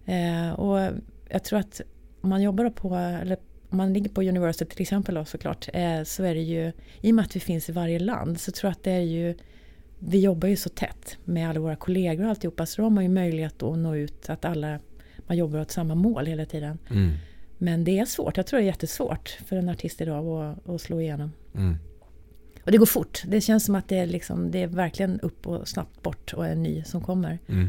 Eh, 0.07 0.53
och 0.53 0.93
jag 1.29 1.45
tror 1.45 1.59
att 1.59 1.81
om 2.21 2.31
man 2.31 2.43
jobbar 2.43 2.71
på, 2.71 2.95
eller 2.97 3.37
om 3.71 3.77
man 3.79 3.93
ligger 3.93 4.11
på 4.11 4.23
Universal 4.23 4.69
till 4.69 4.83
exempel 4.83 5.15
då, 5.15 5.25
såklart, 5.25 5.69
eh, 5.73 6.03
så 6.03 6.25
är 6.25 6.35
det 6.35 6.41
ju, 6.41 6.73
i 7.01 7.11
och 7.11 7.15
med 7.15 7.25
att 7.25 7.37
vi 7.37 7.41
finns 7.41 7.69
i 7.69 7.73
varje 7.73 7.99
land, 7.99 8.41
så 8.41 8.53
tror 8.53 8.69
jag 8.69 8.73
att 8.73 8.85
det 8.85 8.91
är 8.91 9.01
ju, 9.01 9.35
vi 9.99 10.21
jobbar 10.21 10.49
ju 10.49 10.57
så 10.57 10.69
tätt 10.69 11.17
med 11.25 11.49
alla 11.49 11.61
våra 11.61 11.77
kollegor 11.77 12.25
och 12.25 12.31
alltihopa, 12.31 12.67
så 12.67 12.83
då 12.83 12.87
har 12.87 12.91
man 12.91 13.05
ju 13.05 13.11
möjlighet 13.11 13.63
att 13.63 13.79
nå 13.79 13.97
ut, 13.97 14.31
att 14.31 14.45
alla, 14.45 14.79
man 15.27 15.37
jobbar 15.37 15.61
åt 15.61 15.71
samma 15.71 15.95
mål 15.95 16.27
hela 16.27 16.47
tiden. 16.47 16.79
Mm. 16.91 17.13
Men 17.59 17.85
det 17.85 17.99
är 17.99 18.05
svårt, 18.05 18.37
jag 18.37 18.47
tror 18.47 18.59
det 18.59 18.65
är 18.65 18.67
jättesvårt 18.67 19.39
för 19.47 19.57
en 19.57 19.69
artist 19.69 20.01
idag 20.01 20.27
att, 20.27 20.69
att 20.69 20.81
slå 20.81 21.01
igenom. 21.01 21.33
Mm. 21.55 21.77
Och 22.65 22.73
det 22.73 22.79
går 22.79 22.87
fort, 22.87 23.23
det 23.27 23.41
känns 23.41 23.65
som 23.65 23.75
att 23.75 23.89
det 23.89 23.99
är, 23.99 24.07
liksom, 24.07 24.51
det 24.51 24.63
är 24.63 24.67
verkligen 24.67 25.21
upp 25.21 25.47
och 25.47 25.69
snabbt 25.69 26.03
bort 26.03 26.33
och 26.37 26.47
en 26.47 26.63
ny 26.63 26.85
som 26.85 27.01
kommer. 27.01 27.39
Mm. 27.49 27.69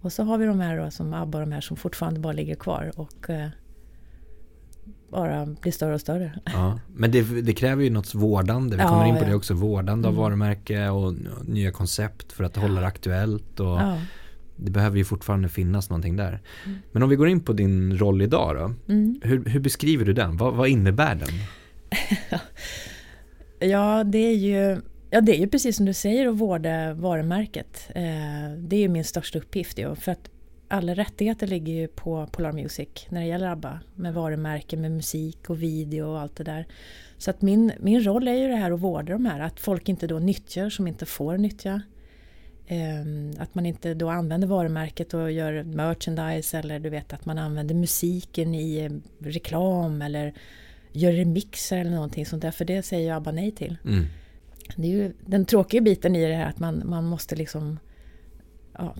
Och 0.00 0.12
så 0.12 0.22
har 0.22 0.38
vi 0.38 0.46
de 0.46 0.60
här 0.60 0.78
då, 0.78 0.90
som 0.90 1.14
ABBA, 1.14 1.40
de 1.40 1.52
här 1.52 1.60
som 1.60 1.76
fortfarande 1.76 2.20
bara 2.20 2.32
ligger 2.32 2.54
kvar 2.54 2.92
och 2.96 3.30
eh, 3.30 3.48
bara 5.10 5.46
blir 5.46 5.72
större 5.72 5.94
och 5.94 6.00
större. 6.00 6.38
Ja. 6.44 6.80
Men 6.94 7.10
det, 7.10 7.42
det 7.42 7.52
kräver 7.52 7.84
ju 7.84 7.90
något 7.90 8.14
vårdande. 8.14 8.76
Vi 8.76 8.82
Ja, 8.82 8.88
kommer 8.88 9.06
in 9.06 9.14
på 9.16 9.22
ja. 9.24 9.28
det 9.28 9.34
också. 9.34 9.54
Vårdande 9.54 10.08
av 10.08 10.14
Mm. 10.14 10.22
varumärke 10.22 10.88
och 10.88 11.14
nya 11.44 11.72
koncept 11.72 12.32
för 12.32 12.44
att 12.44 12.56
hålla 12.56 12.80
det 12.80 12.86
aktuellt. 12.86 13.60
Och 13.60 13.66
Ja. 13.66 13.98
Det 14.58 14.70
behöver 14.70 14.98
ju 14.98 15.04
fortfarande 15.04 15.48
finnas 15.48 15.90
någonting 15.90 16.16
där. 16.16 16.40
Mm. 16.66 16.78
Men 16.92 17.02
om 17.02 17.08
vi 17.08 17.16
går 17.16 17.28
in 17.28 17.40
på 17.40 17.52
din 17.52 17.98
roll 17.98 18.22
idag 18.22 18.56
då. 18.56 18.92
Mm. 18.92 19.20
Hur, 19.22 19.44
hur 19.44 19.60
beskriver 19.60 20.04
du 20.04 20.12
den? 20.12 20.36
Vad, 20.36 20.54
vad 20.54 20.68
innebär 20.68 21.14
den? 21.14 21.28
ja, 23.66 24.04
det 24.04 24.18
är 24.18 24.34
ju 24.34 24.80
Ja, 25.10 25.20
det 25.20 25.36
är 25.36 25.40
ju 25.40 25.48
precis 25.48 25.76
som 25.76 25.86
du 25.86 25.92
säger 25.92 26.26
att 26.26 26.34
vårda 26.34 26.94
varumärket. 26.94 27.90
Eh, 27.94 28.50
det 28.58 28.76
är 28.76 28.80
ju 28.80 28.88
min 28.88 29.04
största 29.04 29.38
uppgift. 29.38 29.78
Ju, 29.78 29.94
för 29.94 30.12
att 30.12 30.30
alla 30.68 30.94
rättigheter 30.94 31.46
ligger 31.46 31.72
ju 31.72 31.88
på 31.88 32.26
Polar 32.26 32.52
Music 32.52 32.88
när 33.08 33.20
det 33.20 33.26
gäller 33.26 33.46
ABBA. 33.46 33.80
Med 33.94 34.14
varumärken, 34.14 34.80
med 34.80 34.92
musik 34.92 35.50
och 35.50 35.62
video 35.62 36.06
och 36.06 36.20
allt 36.20 36.36
det 36.36 36.44
där. 36.44 36.66
Så 37.18 37.30
att 37.30 37.42
min, 37.42 37.72
min 37.80 38.04
roll 38.04 38.28
är 38.28 38.34
ju 38.34 38.48
det 38.48 38.56
här 38.56 38.70
att 38.70 38.80
vårda 38.80 39.12
de 39.12 39.26
här. 39.26 39.40
Att 39.40 39.60
folk 39.60 39.88
inte 39.88 40.06
då 40.06 40.18
nyttjar 40.18 40.70
som 40.70 40.86
inte 40.86 41.06
får 41.06 41.38
nyttja. 41.38 41.82
Ehm, 42.66 43.34
att 43.38 43.54
man 43.54 43.66
inte 43.66 43.94
då 43.94 44.10
använder 44.10 44.48
varumärket 44.48 45.14
och 45.14 45.32
gör 45.32 45.62
merchandise 45.62 46.58
eller 46.58 46.78
du 46.78 46.90
vet 46.90 47.12
att 47.12 47.26
man 47.26 47.38
använder 47.38 47.74
musiken 47.74 48.54
i 48.54 48.78
eh, 48.78 48.90
reklam 49.24 50.02
eller 50.02 50.34
gör 50.96 51.12
remixer 51.12 51.78
eller 51.78 51.90
någonting 51.90 52.26
sånt 52.26 52.42
där. 52.42 52.50
För 52.50 52.64
det 52.64 52.82
säger 52.82 53.04
ju 53.04 53.10
ABBA 53.16 53.32
nej 53.32 53.50
till. 53.50 53.76
Mm. 53.84 54.04
Det 54.76 54.82
är 54.86 54.92
ju 54.92 55.12
den 55.26 55.44
tråkiga 55.44 55.80
biten 55.80 56.16
i 56.16 56.26
det 56.28 56.34
här 56.34 56.48
att 56.48 56.58
man, 56.58 56.82
man 56.86 57.04
måste 57.04 57.36
liksom... 57.36 57.78
Ja, 58.78 58.94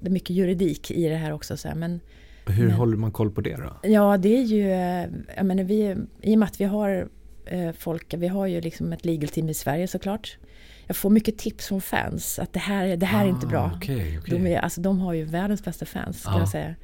det 0.00 0.06
är 0.06 0.10
mycket 0.10 0.30
juridik 0.30 0.90
i 0.90 1.08
det 1.08 1.16
här 1.16 1.32
också. 1.32 1.56
Så 1.56 1.68
här, 1.68 1.74
men 1.74 2.00
Hur 2.46 2.66
Men- 2.66 2.74
håller 2.76 2.96
man 2.96 3.12
koll 3.12 3.30
på 3.30 3.40
det 3.40 3.56
då? 3.56 3.88
ja, 3.88 4.16
det 4.16 4.36
är 4.38 4.42
ju... 4.42 4.70
eh, 4.72 5.06
Jag 5.36 5.46
menar, 5.46 5.64
vi, 5.64 5.96
I 6.22 6.34
och 6.34 6.38
med 6.38 6.46
att 6.46 6.60
vi 6.60 6.64
har 6.64 7.08
eh, 7.46 7.72
folk, 7.72 8.14
vi 8.14 8.28
har 8.28 8.46
ju 8.46 8.60
liksom 8.60 8.92
ett 8.92 9.04
legal 9.04 9.28
team 9.28 9.48
i 9.48 9.54
Sverige 9.54 9.88
såklart. 9.88 10.36
Jag 10.86 10.96
får 10.96 11.10
mycket 11.10 11.38
tips 11.38 11.66
från 11.66 11.80
fans 11.80 12.38
att 12.38 12.52
det 12.52 12.58
här, 12.60 12.96
det 12.96 13.06
här 13.06 13.24
är 13.24 13.28
inte 13.28 13.46
bra. 13.46 13.60
Ah, 13.60 13.76
Okej, 13.76 14.18
okej. 14.18 14.38
De, 14.38 14.46
är, 14.46 14.58
alltså, 14.58 14.80
de 14.80 14.98
har 15.00 15.12
ju 15.12 15.24
världens 15.24 15.64
bästa 15.64 15.86
fans, 15.86 16.20
ska 16.20 16.30
Ja. 16.32 16.38
jag 16.38 16.48
säga. 16.48 16.74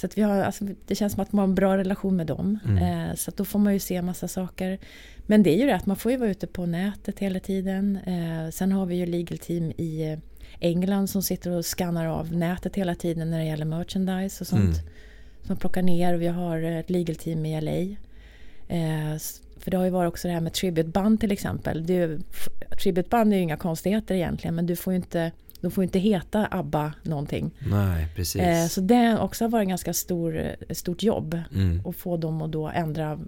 Så 0.00 0.06
att 0.06 0.18
vi 0.18 0.22
har, 0.22 0.42
alltså, 0.42 0.64
det 0.86 0.94
känns 0.94 1.12
som 1.12 1.22
att 1.22 1.32
man 1.32 1.38
har 1.40 1.48
en 1.48 1.54
bra 1.54 1.76
relation 1.76 2.16
med 2.16 2.26
dem. 2.26 2.58
Mm. 2.64 3.08
Eh, 3.10 3.14
så 3.14 3.30
att 3.30 3.36
då 3.36 3.44
får 3.44 3.58
man 3.58 3.72
ju 3.72 3.78
se 3.78 4.02
massa 4.02 4.28
saker. 4.28 4.78
Men 5.26 5.42
det 5.42 5.50
är 5.54 5.58
ju 5.60 5.66
det 5.66 5.76
att 5.76 5.86
man 5.86 5.96
får 5.96 6.12
ju 6.12 6.18
vara 6.18 6.30
ute 6.30 6.46
på 6.46 6.66
nätet 6.66 7.18
hela 7.18 7.40
tiden. 7.40 7.96
Eh, 8.06 8.50
sen 8.50 8.72
har 8.72 8.86
vi 8.86 8.94
ju 8.96 9.06
legal 9.06 9.38
team 9.38 9.70
i 9.70 10.18
England 10.60 11.08
som 11.10 11.22
sitter 11.22 11.50
och 11.50 11.64
skannar 11.66 12.06
av 12.06 12.32
nätet 12.32 12.76
hela 12.76 12.94
tiden 12.94 13.30
när 13.30 13.38
det 13.38 13.44
gäller 13.44 13.64
merchandise 13.64 14.42
och 14.42 14.46
sånt. 14.46 14.62
Mm. 14.76 14.86
Som 15.42 15.56
plockar 15.56 15.82
ner. 15.82 16.14
Vi 16.14 16.26
har 16.26 16.62
ett 16.62 16.90
legal 16.90 17.16
team 17.16 17.46
i 17.46 17.60
LA. 17.60 17.96
Eh, 18.76 19.18
för 19.58 19.70
det 19.70 19.76
har 19.76 19.84
ju 19.84 19.90
varit 19.90 20.08
också 20.08 20.28
det 20.28 20.34
här 20.34 20.40
med 20.40 20.52
tributeband 20.52 21.20
till 21.20 21.32
exempel. 21.32 21.86
F- 22.30 22.78
tributeband 22.82 23.32
är 23.32 23.36
ju 23.36 23.42
inga 23.42 23.56
konstigheter 23.56 24.14
egentligen 24.14 24.54
men 24.54 24.66
du 24.66 24.76
får 24.76 24.92
ju 24.92 24.96
inte, 24.96 25.32
de 25.60 25.70
får 25.70 25.84
ju 25.84 25.86
inte 25.86 25.98
heta 25.98 26.48
ABBA 26.50 26.92
någonting. 27.02 27.50
Nej, 27.58 28.06
precis. 28.16 28.42
Eh, 28.42 28.66
så 28.66 28.80
det 28.80 28.94
har 28.94 29.18
också 29.18 29.48
varit 29.48 29.64
en 29.64 29.68
ganska 29.68 29.94
stor, 29.94 30.36
ett 30.68 30.76
stort 30.76 31.02
jobb 31.02 31.38
mm. 31.54 31.86
att 31.86 31.96
få 31.96 32.16
dem 32.16 32.42
att 32.42 32.52
då 32.52 32.68
ändra, 32.68 33.18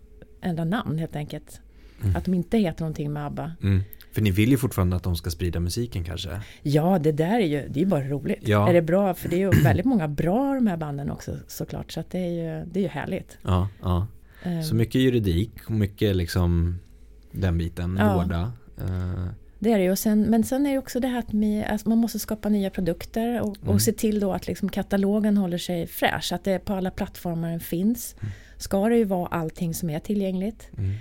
ändra 0.40 0.64
namn 0.64 0.98
helt 0.98 1.16
enkelt. 1.16 1.60
Mm. 2.02 2.16
Att 2.16 2.24
de 2.24 2.34
inte 2.34 2.58
heter 2.58 2.80
någonting 2.80 3.12
med 3.12 3.26
ABBA. 3.26 3.52
Mm. 3.62 3.82
För 4.12 4.22
ni 4.22 4.30
vill 4.30 4.50
ju 4.50 4.56
fortfarande 4.56 4.96
att 4.96 5.02
de 5.02 5.16
ska 5.16 5.30
sprida 5.30 5.60
musiken 5.60 6.04
kanske? 6.04 6.40
Ja, 6.62 6.98
det 6.98 7.12
där 7.12 7.40
är 7.40 7.46
ju 7.46 7.68
det 7.68 7.82
är 7.82 7.86
bara 7.86 8.04
roligt. 8.04 8.48
Ja. 8.48 8.68
Är 8.68 8.72
det 8.72 8.82
bra? 8.82 9.14
För 9.14 9.28
det 9.28 9.36
är 9.36 9.38
ju 9.38 9.62
väldigt 9.62 9.86
många 9.86 10.08
bra 10.08 10.54
de 10.54 10.66
här 10.66 10.76
banden 10.76 11.10
också 11.10 11.36
såklart. 11.46 11.92
Så 11.92 12.00
att 12.00 12.10
det, 12.10 12.18
är 12.18 12.28
ju, 12.30 12.64
det 12.72 12.80
är 12.80 12.82
ju 12.82 12.88
härligt. 12.88 13.38
Ja, 13.42 13.68
ja. 13.82 14.06
Eh, 14.42 14.60
Så 14.60 14.74
mycket 14.74 15.00
juridik 15.00 15.52
och 15.66 15.70
mycket 15.70 16.16
liksom 16.16 16.78
den 17.32 17.58
biten, 17.58 17.96
Ja. 18.00 18.16
vårda. 18.16 18.52
Eh, 18.78 19.26
Det 19.62 19.72
är 19.72 19.78
det 19.78 19.84
ju. 19.84 19.90
Och 19.90 19.98
sen, 19.98 20.22
men 20.22 20.44
sen 20.44 20.66
är 20.66 20.72
det 20.72 20.78
också 20.78 21.00
det 21.00 21.08
här 21.08 21.18
att 21.18 21.34
vi, 21.34 21.64
alltså 21.64 21.88
man 21.88 21.98
måste 21.98 22.18
skapa 22.18 22.48
nya 22.48 22.70
produkter 22.70 23.40
och, 23.40 23.56
Mm. 23.62 23.74
och 23.74 23.82
se 23.82 23.92
till 23.92 24.20
då 24.20 24.32
att 24.32 24.46
liksom 24.46 24.68
katalogen 24.68 25.36
håller 25.36 25.58
sig 25.58 25.86
fräsch. 25.86 26.32
Att 26.32 26.44
det 26.44 26.58
på 26.58 26.72
alla 26.74 26.90
plattformar 26.90 27.50
den 27.50 27.60
finns. 27.60 28.14
Mm. 28.20 28.32
Ska 28.58 28.88
det 28.88 28.96
ju 28.96 29.04
vara 29.04 29.26
allting 29.26 29.74
som 29.74 29.90
är 29.90 29.98
tillgängligt. 29.98 30.68
Mm. 30.78 30.94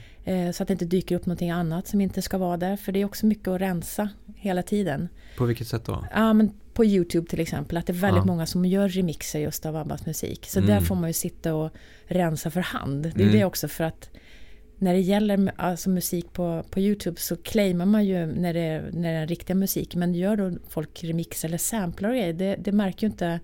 Eh, 0.47 0.51
så 0.51 0.63
att 0.63 0.67
det 0.67 0.71
inte 0.71 0.85
dyker 0.85 1.15
upp 1.15 1.25
någonting 1.25 1.51
annat 1.51 1.87
som 1.87 2.01
inte 2.01 2.21
ska 2.21 2.37
vara 2.37 2.57
där. 2.57 2.77
För 2.77 2.91
det 2.91 3.01
är 3.01 3.05
också 3.05 3.25
mycket 3.25 3.47
att 3.47 3.61
rensa 3.61 4.09
hela 4.35 4.63
tiden. 4.63 5.09
På 5.37 5.45
vilket 5.45 5.67
sätt 5.67 5.85
då? 5.85 6.05
Ja, 6.15 6.33
men 6.33 6.51
på 6.73 6.85
Youtube 6.85 7.27
till 7.29 7.39
exempel, 7.39 7.77
att 7.77 7.87
det 7.87 7.93
är 7.93 7.95
väldigt 7.95 8.21
Ja. 8.21 8.25
många 8.25 8.45
som 8.45 8.65
gör 8.65 8.89
remixer 8.89 9.39
just 9.39 9.65
av 9.65 9.75
Abbas 9.75 10.05
musik. 10.05 10.45
Så 10.49 10.59
Mm. 10.59 10.69
där 10.71 10.81
får 10.81 10.95
man 10.95 11.09
ju 11.09 11.13
sitta 11.13 11.53
och 11.55 11.71
rensa 12.05 12.51
för 12.51 12.61
hand. 12.61 13.03
Det 13.03 13.09
är 13.21 13.27
Mm. 13.27 13.31
det 13.39 13.45
också 13.45 13.67
för 13.67 13.83
att 13.83 14.09
när 14.81 14.93
det 14.93 14.99
gäller 14.99 15.51
alltså 15.55 15.89
musik 15.89 16.33
på, 16.33 16.63
på 16.71 16.79
Youtube 16.79 17.19
så 17.19 17.35
claimar 17.37 17.85
man 17.85 18.05
ju 18.05 18.25
när 18.25 18.53
det, 18.53 18.59
är, 18.59 18.89
när 18.93 19.13
det 19.13 19.19
är 19.19 19.27
riktiga 19.27 19.55
musik. 19.55 19.95
Men 19.95 20.13
gör 20.15 20.35
då 20.35 20.51
folk 20.69 21.03
remix 21.03 21.45
eller 21.45 21.57
samplar 21.57 22.09
och 22.09 22.15
grejer, 22.15 22.33
det, 22.33 22.55
det 22.55 22.71
märker 22.71 23.07
ju 23.07 23.11
inte 23.11 23.39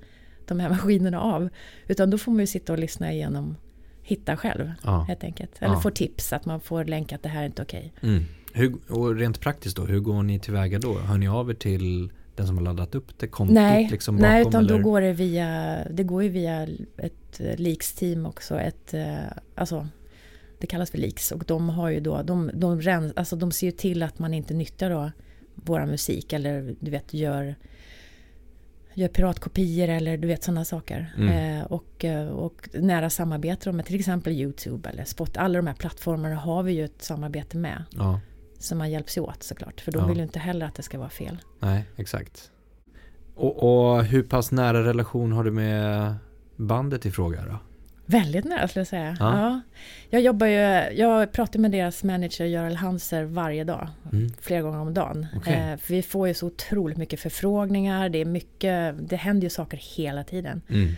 de 0.48 0.60
här 0.60 0.70
maskinerna 0.76 1.22
av. 1.22 1.50
Utan 1.88 2.10
då 2.10 2.18
får 2.18 2.32
man 2.32 2.40
ju 2.40 2.48
sitta 2.48 2.74
och 2.74 2.80
lyssna 2.80 3.12
igenom, 3.14 3.56
hitta 4.02 4.38
själv 4.38 4.72
Ja. 4.84 5.06
helt 5.08 5.24
enkelt. 5.24 5.52
Eller 5.60 5.74
Ja. 5.74 5.80
få 5.82 5.90
tips 5.92 6.34
att 6.34 6.46
man 6.46 6.60
får 6.60 6.86
länka 6.86 7.16
att 7.16 7.24
det 7.24 7.30
här 7.30 7.42
är 7.42 7.46
inte 7.46 7.62
okej. 7.62 7.94
Mm. 8.02 8.24
Hur, 8.54 8.76
och 8.90 9.16
rent 9.16 9.40
praktiskt 9.42 9.78
då, 9.78 9.86
hur 9.86 10.00
går 10.00 10.24
ni 10.24 10.40
tillväga 10.40 10.80
då? 10.80 10.98
Hör 11.00 11.18
ni 11.18 11.28
av 11.28 11.50
er 11.50 11.54
till 11.54 12.12
den 12.36 12.48
som 12.48 12.58
har 12.58 12.64
laddat 12.64 12.96
upp 12.96 13.20
det 13.20 13.28
kontot 13.28 13.54
Nej, 13.54 13.88
liksom 13.92 14.16
bakom? 14.18 14.30
nej 14.32 14.42
utan 14.42 14.66
eller? 14.66 14.78
då 14.78 14.84
går 14.84 15.02
det 15.02 15.14
via, 15.14 15.78
det 15.92 16.04
går 16.04 16.24
ju 16.24 16.30
via 16.30 16.68
ett 16.98 17.40
eh, 17.40 17.56
leaks-team 17.58 18.26
också. 18.26 18.60
Ett, 18.60 18.94
eh, 18.94 19.16
alltså, 19.56 19.88
det 20.60 20.68
kallas 20.68 20.92
för 20.92 20.98
leaks 20.98 21.32
och 21.32 21.44
de 21.48 21.70
har 21.70 21.90
ju 21.90 22.00
då, 22.00 22.22
de, 22.22 22.52
de, 22.54 22.82
rens, 22.82 23.14
alltså 23.16 23.36
de 23.36 23.52
ser 23.52 23.68
ju 23.68 23.72
till 23.72 24.04
att 24.04 24.20
man 24.20 24.34
inte 24.34 24.54
nyttjar 24.54 24.90
då 24.90 25.12
våra 25.56 25.86
musik 25.86 26.34
eller 26.34 26.76
du 26.80 26.92
vet 26.92 27.14
gör 27.14 27.56
gör 28.94 29.08
piratkopior 29.08 29.90
eller 29.90 30.18
du 30.18 30.28
vet 30.28 30.44
sådana 30.44 30.66
saker. 30.66 31.14
Mm. 31.18 31.58
Eh, 31.60 31.66
och, 31.66 32.06
eh, 32.06 32.28
och 32.28 32.70
nära 32.74 33.10
samarbete 33.10 33.72
med 33.72 33.86
till 33.86 34.00
exempel 34.00 34.34
Youtube 34.34 34.90
eller 34.90 35.04
Spot. 35.06 35.38
Alla 35.38 35.58
de 35.60 35.68
här 35.68 35.74
plattformarna 35.74 36.36
har 36.36 36.64
vi 36.64 36.72
ju 36.74 36.86
ett 36.86 37.02
samarbete 37.02 37.58
med. 37.58 37.84
Ja, 37.96 38.20
Så 38.60 38.76
man 38.76 38.92
hjälps 38.92 39.18
åt 39.18 39.44
såklart. 39.44 39.82
För 39.82 39.92
de 39.92 40.00
Ja. 40.02 40.08
vill 40.08 40.18
ju 40.18 40.24
inte 40.24 40.40
heller 40.40 40.66
att 40.66 40.76
det 40.76 40.84
ska 40.84 40.98
vara 41.00 41.10
fel. 41.10 41.38
nej, 41.60 41.84
exakt. 41.96 42.52
Och, 43.36 43.64
och 43.96 44.04
hur 44.04 44.24
pass 44.24 44.52
nära 44.52 44.84
relation 44.84 45.32
har 45.32 45.44
du 45.44 45.52
med 45.52 46.16
bandet 46.56 47.06
i 47.06 47.12
fråga 47.12 47.46
då? 47.46 47.60
Väldigt 48.10 48.46
nära 48.46 48.68
skulle 48.68 48.82
jag 48.82 48.88
säga. 48.88 49.18
Ja. 49.20 49.40
Ja. 49.40 49.62
Jag 50.10 50.22
jobbar 50.22 50.48
ju, 50.48 50.96
jag 50.98 51.32
pratar 51.32 51.60
med 51.60 51.72
deras 51.72 52.04
manager 52.04 52.46
Görel 52.46 52.76
Hanser 52.76 53.24
varje 53.24 53.64
dag. 53.64 53.90
Mm. 54.14 54.30
Flera 54.42 54.62
gånger 54.62 54.80
om 54.80 54.94
dagen. 54.94 55.28
Okej. 55.36 55.54
Eh, 55.54 55.80
vi 55.88 56.02
får 56.02 56.28
ju 56.28 56.34
så 56.34 56.48
otroligt 56.48 56.98
mycket 56.98 57.20
förfrågningar. 57.20 58.10
Det 58.10 58.22
är 58.22 58.26
mycket, 58.26 58.96
det 59.10 59.16
händer 59.16 59.44
ju 59.44 59.50
saker 59.50 59.80
hela 59.98 60.24
tiden. 60.24 60.62
Mm. 60.70 60.94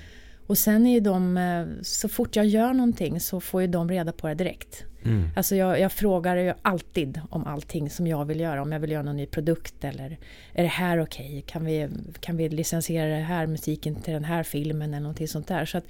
Och 0.48 0.58
sen 0.58 0.86
är 0.86 0.94
ju 0.94 1.00
de, 1.00 1.38
eh, 1.38 1.66
så 1.82 2.10
fort 2.10 2.36
jag 2.36 2.46
gör 2.46 2.74
någonting 2.74 3.20
så 3.20 3.40
får 3.42 3.62
ju 3.62 3.68
de 3.68 3.90
reda 3.90 4.12
på 4.12 4.28
det 4.28 4.34
direkt. 4.34 4.84
Mm. 5.06 5.30
Alltså 5.36 5.56
jag, 5.56 5.80
jag 5.80 5.92
frågar 5.92 6.36
ju 6.36 6.54
alltid 6.62 7.22
om 7.30 7.46
allting 7.46 7.90
som 7.90 8.08
jag 8.08 8.26
vill 8.26 8.40
göra. 8.40 8.62
Om 8.62 8.72
jag 8.72 8.80
vill 8.80 8.92
göra 8.92 9.04
någon 9.04 9.18
ny 9.18 9.26
produkt 9.26 9.84
eller 9.84 10.18
är 10.54 10.64
det 10.64 10.70
här 10.70 11.02
okej? 11.02 11.44
Kan, 11.48 11.66
vi, 11.66 11.90
kan 12.20 12.38
vi 12.38 12.50
licensiera 12.50 13.08
det 13.10 13.24
här 13.24 13.48
musiken 13.48 13.96
till 13.96 14.14
den 14.14 14.24
här 14.24 14.44
filmen 14.44 14.94
eller 14.94 15.02
någonting 15.02 15.28
sånt 15.28 15.48
där. 15.48 15.66
Så 15.66 15.78
att 15.78 15.86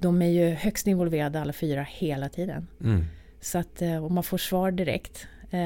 de 0.00 0.22
är 0.22 0.26
ju 0.30 0.48
högst 0.54 0.86
involverade 0.86 1.40
alla 1.40 1.52
fyra 1.52 1.86
hela 1.88 2.28
tiden. 2.28 2.66
Mm. 2.84 3.04
Så 3.40 3.58
att 3.58 3.82
eh, 3.82 4.04
och 4.04 4.10
man 4.10 4.22
får 4.24 4.38
svar 4.38 4.70
direkt. 4.70 5.26
Eh, 5.50 5.60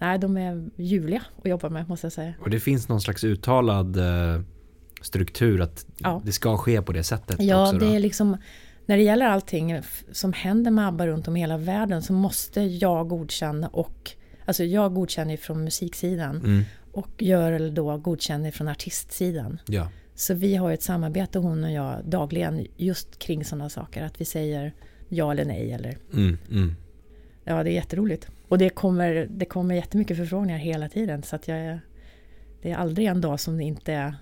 nej, 0.00 0.18
de 0.18 0.36
är 0.36 0.68
ljuvliga 0.76 1.22
att 1.42 1.48
jobba 1.50 1.68
med 1.68 1.88
måste 1.88 2.04
jag 2.06 2.12
säga. 2.12 2.34
Och 2.40 2.50
det 2.50 2.60
finns 2.60 2.88
någon 2.88 3.00
slags 3.00 3.24
uttalad 3.24 3.96
eh, 3.96 4.40
struktur 5.02 5.60
att 5.60 5.86
Ja. 5.98 6.22
det 6.24 6.32
ska 6.32 6.56
ske 6.56 6.82
på 6.82 6.92
det 6.92 7.04
sättet 7.04 7.36
Ja, 7.42 7.62
också 7.62 7.78
då? 7.78 7.86
det 7.86 7.94
är 7.96 8.00
liksom 8.00 8.36
när 8.86 8.96
det 8.96 9.02
gäller 9.02 9.26
allting 9.26 9.80
som 10.12 10.32
händer 10.32 10.70
med 10.70 10.88
ABBA 10.88 11.06
runt 11.06 11.28
om 11.28 11.36
i 11.36 11.40
hela 11.40 11.56
världen 11.58 12.02
så 12.02 12.12
måste 12.12 12.60
jag 12.60 13.08
godkänna 13.08 13.68
och 13.68 14.10
Alltså 14.46 14.64
jag 14.64 14.94
godkänner 14.94 15.36
från 15.36 15.64
musiksidan 15.64 16.36
Mm. 16.36 16.62
och 16.92 17.08
Görel 17.22 17.74
då 17.74 17.96
godkänner 17.98 18.50
från 18.50 18.68
artistsidan. 18.68 19.60
Ja. 19.66 19.88
Så 20.14 20.34
vi 20.34 20.56
har 20.56 20.72
ett 20.72 20.82
samarbete 20.82 21.38
hon 21.38 21.64
och 21.64 21.72
jag 21.72 22.04
dagligen 22.04 22.66
just 22.76 23.18
kring 23.18 23.44
sådana 23.44 23.68
saker. 23.68 24.02
Att 24.02 24.20
vi 24.20 24.24
säger 24.24 24.72
ja 25.08 25.32
eller 25.32 25.44
nej 25.44 25.72
eller 25.72 25.98
Mm. 26.12 26.38
Mm. 26.50 26.74
ja 27.44 27.62
det 27.62 27.70
är 27.70 27.74
jätteroligt. 27.74 28.28
Och 28.48 28.58
det 28.58 28.70
kommer, 28.70 29.26
det 29.30 29.44
kommer 29.44 29.74
jättemycket 29.74 30.16
förfrågningar 30.16 30.58
hela 30.58 30.88
tiden 30.88 31.22
så 31.22 31.36
att 31.36 31.48
jag 31.48 31.78
det 32.62 32.70
är 32.70 32.76
aldrig 32.76 33.06
en 33.06 33.20
dag 33.20 33.40
som 33.40 33.56
det 33.56 33.64
inte 33.64 33.92
är 33.92 34.14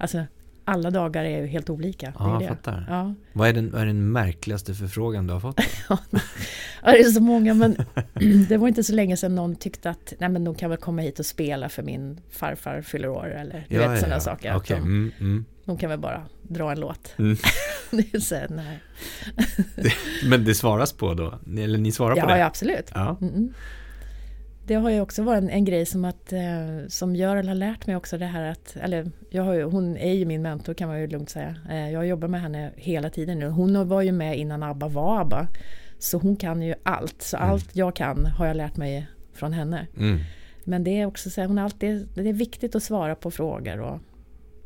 Alltså 0.00 0.24
alla 0.64 0.90
dagar 0.90 1.24
är 1.24 1.40
ju 1.40 1.46
helt 1.46 1.70
olika. 1.70 2.06
Det 2.06 2.24
är 2.24 2.28
Ja, 2.28 2.38
det. 2.38 2.44
jag 2.44 2.48
fattar. 2.56 2.86
Ja. 2.88 3.14
Vad 3.32 3.48
är 3.48 3.52
den, 3.52 3.70
vad 3.70 3.82
är 3.82 3.86
den 3.86 4.12
märkligaste 4.12 4.74
förfrågan 4.74 5.26
du 5.26 5.32
har 5.32 5.40
fått? 5.40 5.60
Ja, 6.82 6.92
det 6.92 6.98
är 7.00 7.04
så 7.04 7.20
många 7.22 7.54
men 7.54 7.76
det 8.48 8.56
var 8.56 8.68
inte 8.68 8.84
så 8.84 8.92
länge 8.94 9.16
sedan 9.16 9.34
någon 9.34 9.56
tyckte 9.56 9.90
att 9.90 10.12
nej 10.18 10.28
men 10.28 10.44
de 10.44 10.54
kan 10.54 10.70
väl 10.70 10.78
komma 10.78 11.02
hit 11.02 11.18
och 11.18 11.26
spela 11.26 11.68
för 11.68 11.82
min 11.82 12.20
farfar 12.30 12.82
fyller 12.82 13.08
år 13.08 13.30
eller 13.34 13.66
du 13.68 13.78
vet 13.78 14.00
sådana 14.00 14.20
saker. 14.20 14.50
Att 14.50 14.56
Okej. 14.56 14.76
De, 14.76 14.82
Mm, 14.82 15.12
mm. 15.20 15.44
de 15.64 15.76
kan 15.78 15.90
väl 15.90 15.98
bara 15.98 16.22
dra 16.42 16.72
en 16.72 16.80
låt. 16.80 17.14
Mm. 17.18 17.36
det 17.90 18.14
är 18.14 18.20
så, 18.20 18.34
nej. 18.50 18.80
Men 20.24 20.44
det 20.44 20.54
svaras 20.54 20.92
på 20.92 21.14
då? 21.14 21.34
Eller 21.58 21.78
ni 21.78 21.92
svarar 21.92 22.14
på 22.14 22.18
Ja, 22.20 22.26
det? 22.26 22.38
ja, 22.38 22.46
absolut. 22.46 22.90
Ja. 22.94 23.16
Mm. 23.20 23.52
Det 24.66 24.74
har 24.74 24.90
ju 24.90 25.00
också 25.00 25.22
varit 25.22 25.42
en, 25.42 25.50
en 25.50 25.64
grej 25.64 25.86
som 25.86 26.04
att 26.04 26.32
eh, 26.32 26.40
som 26.88 27.16
Görel 27.16 27.48
har 27.48 27.54
lärt 27.54 27.86
mig 27.86 27.96
också 27.96 28.18
det 28.18 28.26
här 28.26 28.50
att, 28.50 28.76
eller 28.76 29.10
jag 29.30 29.42
har 29.42 29.54
ju, 29.54 29.62
hon 29.62 29.96
är 29.96 30.12
ju 30.12 30.24
min 30.24 30.42
mentor 30.42 30.74
kan 30.74 30.88
man 30.88 31.00
ju 31.00 31.06
lugnt 31.06 31.30
säga. 31.30 31.56
Eh, 31.70 31.90
jag 31.90 32.06
jobbar 32.06 32.28
med 32.28 32.40
henne 32.40 32.70
hela 32.76 33.10
tiden 33.10 33.38
nu. 33.38 33.48
Hon 33.48 33.88
var 33.88 34.02
ju 34.02 34.12
med 34.12 34.38
innan 34.38 34.62
ABBA 34.62 34.88
var 34.88 35.20
ABBA. 35.20 35.46
Så 35.98 36.18
hon 36.18 36.36
kan 36.36 36.62
ju 36.62 36.74
allt. 36.82 37.22
Så 37.22 37.36
Mm. 37.36 37.50
allt 37.50 37.76
jag 37.76 37.96
kan 37.96 38.26
har 38.26 38.46
jag 38.46 38.56
lärt 38.56 38.76
mig 38.76 39.06
från 39.34 39.52
henne. 39.52 39.86
Mm. 39.96 40.18
Men 40.64 40.84
det 40.84 41.00
är 41.00 41.06
också 41.06 41.30
så 41.30 41.40
här, 41.40 41.48
hon 41.48 41.58
alltid, 41.58 42.08
det 42.14 42.28
är 42.28 42.32
viktigt 42.32 42.74
att 42.74 42.82
svara 42.82 43.14
på 43.14 43.30
frågor 43.30 43.80
och 43.80 44.00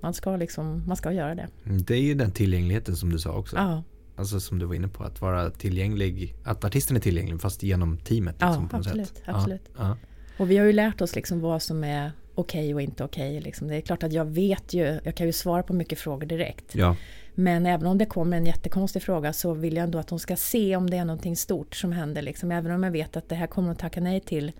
man 0.02 0.14
ska 0.14 0.36
liksom, 0.36 0.82
man 0.86 0.96
ska 0.96 1.12
göra 1.12 1.34
det. 1.34 1.46
Det 1.64 1.94
är 1.94 2.00
ju 2.02 2.14
den 2.14 2.30
tillgängligheten 2.32 2.96
som 2.96 3.10
du 3.10 3.18
sa 3.18 3.32
också. 3.32 3.56
Ja, 3.56 3.82
Alltså 4.16 4.40
som 4.40 4.58
du 4.58 4.66
var 4.66 4.74
inne 4.74 4.88
på, 4.88 5.04
att 5.04 5.20
vara 5.20 5.50
tillgänglig, 5.50 6.34
att 6.44 6.64
artisten 6.64 6.96
är 6.96 7.00
tillgänglig 7.00 7.40
fast 7.40 7.62
genom 7.62 7.98
teamet. 7.98 8.34
Liksom, 8.34 8.68
Ja, 8.72 8.78
absolut, 8.78 9.22
absolut. 9.24 9.70
Ja, 9.78 9.96
och 10.38 10.50
vi 10.50 10.56
har 10.56 10.66
ju 10.66 10.72
lärt 10.72 11.00
oss 11.00 11.14
liksom 11.14 11.40
vad 11.40 11.62
som 11.62 11.84
är 11.84 12.12
okej 12.34 12.74
och 12.74 12.82
inte 12.82 13.04
okej. 13.04 13.40
Liksom. 13.40 13.68
Det 13.68 13.76
är 13.76 13.80
klart 13.80 14.02
att 14.02 14.12
jag 14.12 14.24
vet 14.24 14.74
ju, 14.74 15.00
jag 15.04 15.14
kan 15.14 15.26
ju 15.26 15.32
svara 15.32 15.62
på 15.62 15.72
mycket 15.72 15.98
frågor 15.98 16.26
direkt. 16.26 16.74
ja. 16.74 16.96
Men 17.36 17.66
även 17.66 17.86
om 17.86 17.98
det 17.98 18.06
kommer 18.06 18.36
en 18.36 18.46
jättekonstig 18.46 19.02
fråga 19.02 19.32
så 19.32 19.54
vill 19.54 19.76
jag 19.76 19.84
ändå 19.84 19.98
att 19.98 20.08
de 20.08 20.18
ska 20.18 20.36
se 20.36 20.76
om 20.76 20.90
det 20.90 20.96
är 20.96 21.04
någonting 21.04 21.36
stort 21.36 21.74
som 21.74 21.92
händer. 21.92 22.22
Liksom. 22.22 22.52
Även 22.52 22.72
om 22.72 22.82
jag 22.82 22.90
vet 22.90 23.16
att 23.16 23.28
det 23.28 23.34
här 23.34 23.46
kommer 23.46 23.72
att 23.72 23.78
tacka 23.78 24.00
nej 24.00 24.20
till 24.20 24.52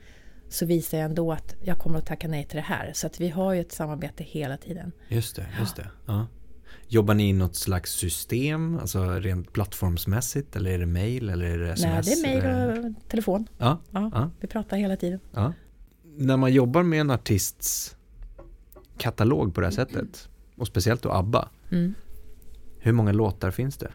så 0.48 0.66
visar 0.66 0.98
jag 0.98 1.04
ändå 1.04 1.32
att 1.32 1.54
jag 1.64 1.78
kommer 1.78 1.98
att 1.98 2.06
tacka 2.06 2.28
nej 2.28 2.44
till 2.44 2.56
det 2.56 2.62
här. 2.62 2.90
Så 2.94 3.06
att 3.06 3.20
vi 3.20 3.28
har 3.28 3.52
ju 3.52 3.60
ett 3.60 3.72
samarbete 3.72 4.24
hela 4.24 4.56
tiden. 4.56 4.92
Just 5.08 5.36
det, 5.36 5.46
just 5.58 5.76
det. 5.76 5.86
Ja. 6.06 6.26
Jobbar 6.88 7.14
ni 7.14 7.28
i 7.28 7.32
något 7.32 7.56
slags 7.56 7.92
system, 7.92 8.78
alltså 8.78 9.04
rent 9.10 9.52
plattformsmässigt 9.52 10.56
eller 10.56 10.70
är 10.70 10.78
det 10.78 10.86
mail 10.86 11.28
eller 11.30 11.44
är 11.46 11.58
det 11.58 11.72
sms? 11.72 12.06
Nej, 12.06 12.22
det 12.22 12.28
är 12.28 12.42
mejl 12.42 12.84
och 12.94 13.08
telefon. 13.08 13.46
Ja, 13.58 13.78
Ja, 13.90 14.10
ja, 14.14 14.30
Vi 14.40 14.46
pratar 14.48 14.76
hela 14.76 14.96
tiden. 14.96 15.20
ja. 15.32 15.52
När 16.16 16.36
man 16.36 16.52
jobbar 16.52 16.82
med 16.82 17.00
en 17.00 17.10
artists 17.10 17.96
katalog 18.98 19.54
på 19.54 19.60
det 19.60 19.66
här 19.66 19.72
sättet 19.74 20.28
och 20.56 20.66
speciellt 20.66 21.02
då 21.02 21.12
ABBA, 21.12 21.48
Mm. 21.70 21.94
hur 22.78 22.92
många 22.92 23.12
låtar 23.12 23.50
finns 23.50 23.76
det? 23.76 23.90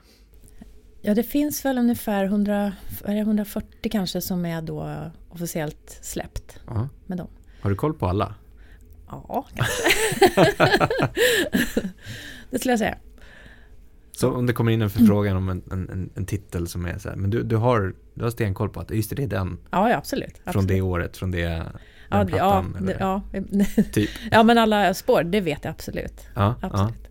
Ja, 1.02 1.14
det 1.16 1.24
finns 1.24 1.66
väl 1.66 1.78
ungefär 1.78 2.26
100, 2.26 2.74
är 3.06 3.14
det 3.16 3.20
140 3.22 3.90
kanske 3.92 4.22
som 4.22 4.46
är 4.46 4.62
då 4.62 5.10
officiellt 5.30 6.00
släppt 6.02 6.60
Ja. 6.68 6.90
med 7.06 7.18
dem. 7.18 7.28
Har 7.62 7.70
du 7.70 7.76
koll 7.76 7.94
på 7.94 8.08
alla? 8.08 8.36
Ja, 9.10 9.46
kanske. 9.56 9.84
det 12.50 12.60
skulle 12.60 12.72
jag 12.72 12.80
säga. 12.80 12.98
Så 14.12 14.32
om 14.32 14.46
det 14.46 14.54
kommer 14.54 14.72
in 14.72 14.82
en 14.82 14.90
förfrågan 14.90 15.38
om 15.38 15.50
en, 15.50 15.64
en, 15.72 16.10
en, 16.16 16.26
titel 16.26 16.68
som 16.68 16.86
är 16.86 16.98
så 16.98 17.10
här, 17.10 17.16
men 17.16 17.30
du, 17.30 17.44
du, 17.44 17.56
har, 17.56 17.94
du 18.14 18.24
har 18.24 18.32
stenkoll 18.32 18.70
på 18.70 18.80
att 18.80 18.92
just 18.92 19.10
det, 19.10 19.16
det 19.16 19.24
är 19.24 19.28
den 19.28 19.58
Ja, 19.72 19.90
ja 19.90 19.98
absolut. 19.98 20.38
från 20.38 20.44
absolut. 20.46 20.68
det 20.68 20.82
året, 20.82 21.18
från 21.18 21.32
det, 21.32 21.40
ja, 21.40 21.64
ja, 22.10 22.26
plattan? 22.26 22.72
det, 22.72 22.80
eller? 22.80 22.98
ja. 23.00 23.22
Typ. 23.92 24.10
ja, 24.32 24.44
men 24.44 24.58
alla 24.58 24.94
spår, 24.94 25.24
det 25.24 25.42
vet 25.42 25.64
jag 25.64 25.72
absolut. 25.72 26.28
Ja, 26.36 26.56
ja. 26.62 26.68
absolut. 26.72 27.10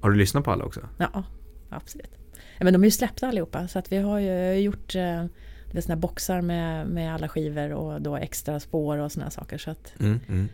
Har 0.00 0.10
du 0.10 0.16
lyssnat 0.16 0.44
på 0.44 0.50
alla 0.50 0.64
också? 0.64 0.80
Ja, 0.98 1.22
absolut. 1.68 2.10
Ja, 2.58 2.64
men 2.64 2.72
de 2.72 2.82
är 2.82 2.86
ju 2.86 2.90
släppta 2.90 3.28
allihopa 3.28 3.68
så 3.68 3.78
att 3.78 3.92
vi 3.92 3.96
har 3.96 4.18
ju 4.18 4.54
gjort 4.54 4.94
eh, 4.94 5.24
såna 5.70 5.94
här 5.94 5.96
boxar 5.96 6.40
med, 6.40 6.86
med 6.86 7.14
alla 7.14 7.28
skivor 7.28 7.72
och 7.72 8.02
då 8.02 8.16
extra 8.16 8.60
spår 8.60 8.98
och 8.98 9.12
såna 9.12 9.30
saker. 9.30 9.58
Så 9.58 9.70
att 9.70 9.92
Mm, 10.00 10.20
mm. 10.28 10.48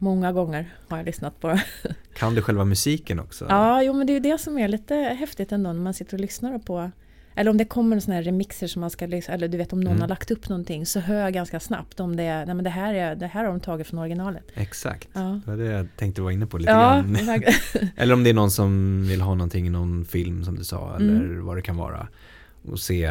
Många 0.00 0.32
gånger 0.32 0.74
har 0.88 0.96
jag 0.96 1.06
lyssnat 1.06 1.40
på 1.40 1.48
det. 1.48 1.62
Kan 2.14 2.34
du 2.34 2.42
själva 2.42 2.64
musiken 2.64 3.20
också? 3.20 3.46
Ja, 3.48 3.82
jo 3.82 3.92
men 3.92 4.06
det 4.06 4.12
är 4.12 4.14
ju 4.14 4.20
det 4.20 4.38
som 4.38 4.58
är 4.58 4.68
lite 4.68 4.94
häftigt 4.94 5.52
ändå 5.52 5.72
när 5.72 5.80
man 5.80 5.94
sitter 5.94 6.14
och 6.14 6.20
lyssnar 6.20 6.58
på 6.58 6.90
Eller 7.34 7.50
om 7.50 7.56
det 7.56 7.64
kommer 7.64 8.00
sådana 8.00 8.16
här 8.16 8.22
remixer 8.22 8.66
som 8.66 8.80
man 8.80 8.90
ska, 8.90 9.04
eller 9.04 9.48
du 9.48 9.58
vet 9.58 9.72
om 9.72 9.80
någon 9.80 9.90
Mm. 9.90 10.00
har 10.00 10.08
lagt 10.08 10.30
upp 10.30 10.48
någonting 10.48 10.86
så 10.86 11.00
hör 11.00 11.20
jag 11.20 11.32
ganska 11.32 11.60
snabbt 11.60 12.00
om 12.00 12.16
det 12.16 12.22
är, 12.22 12.46
nej 12.46 12.54
men 12.54 12.64
det 12.64 12.70
här, 12.70 12.94
är, 12.94 13.14
det 13.16 13.26
här 13.26 13.44
har 13.44 13.50
de 13.50 13.60
tagit 13.60 13.86
från 13.86 13.98
originalet. 14.00 14.44
Exakt. 14.54 15.08
Ja, 15.12 15.40
Det 15.44 15.50
var 15.50 15.56
det 15.56 15.64
jag 15.64 15.86
tänkte 15.96 16.22
vara 16.22 16.32
inne 16.32 16.46
på 16.46 16.58
lite 16.58 16.70
ja 16.70 16.78
grann. 16.78 17.16
Eller 17.96 18.14
om 18.14 18.24
det 18.24 18.30
är 18.30 18.34
någon 18.34 18.50
som 18.50 19.02
vill 19.08 19.20
ha 19.20 19.34
någonting 19.34 19.66
i 19.66 19.70
någon 19.70 20.04
film 20.04 20.44
som 20.44 20.56
du 20.56 20.64
sa 20.64 20.96
Mm. 20.96 21.16
eller 21.16 21.40
vad 21.40 21.56
det 21.56 21.62
kan 21.62 21.76
vara. 21.76 22.08
Och 22.70 22.80
se 22.80 23.04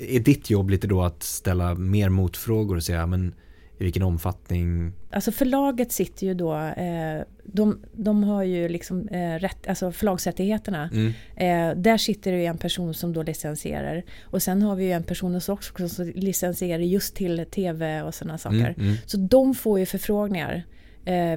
Är 0.00 0.20
ditt 0.20 0.50
jobb 0.50 0.70
lite 0.70 0.86
då 0.86 1.02
att 1.02 1.22
ställa 1.22 1.74
mer 1.74 2.08
motfrågor 2.08 2.76
och 2.76 2.82
säga 2.82 3.06
men 3.06 3.34
i 3.78 3.84
vilken 3.84 4.02
omfattning 4.02 4.92
Alltså 5.10 5.32
förlaget 5.32 5.92
sitter 5.92 6.26
ju 6.26 6.34
då, 6.34 6.56
eh, 6.56 7.22
de, 7.44 7.78
de 7.92 8.24
har 8.24 8.42
ju 8.42 8.68
liksom 8.68 9.08
eh, 9.08 9.34
rätt, 9.38 9.68
alltså 9.68 9.92
förlagsrättigheterna. 9.92 10.90
mm. 10.92 11.12
Eh, 11.36 11.76
där 11.82 11.96
sitter 11.96 12.32
det 12.32 12.38
ju 12.38 12.44
en 12.44 12.58
person 12.58 12.94
som 12.94 13.12
då 13.12 13.22
licensierar. 13.22 14.02
Och 14.24 14.42
sen 14.42 14.62
har 14.62 14.76
vi 14.76 14.84
ju 14.84 14.92
en 14.92 15.02
person 15.02 15.34
hos 15.34 15.48
oss 15.48 15.70
också 15.70 15.88
som 15.88 16.12
licensierar 16.14 16.82
just 16.82 17.16
till 17.16 17.46
tv 17.50 18.02
och 18.02 18.14
sådana 18.14 18.38
saker. 18.38 18.56
Mm, 18.56 18.74
mm, 18.78 18.96
Så 19.06 19.16
de 19.16 19.54
får 19.54 19.78
ju 19.78 19.86
förfrågningar 19.86 20.62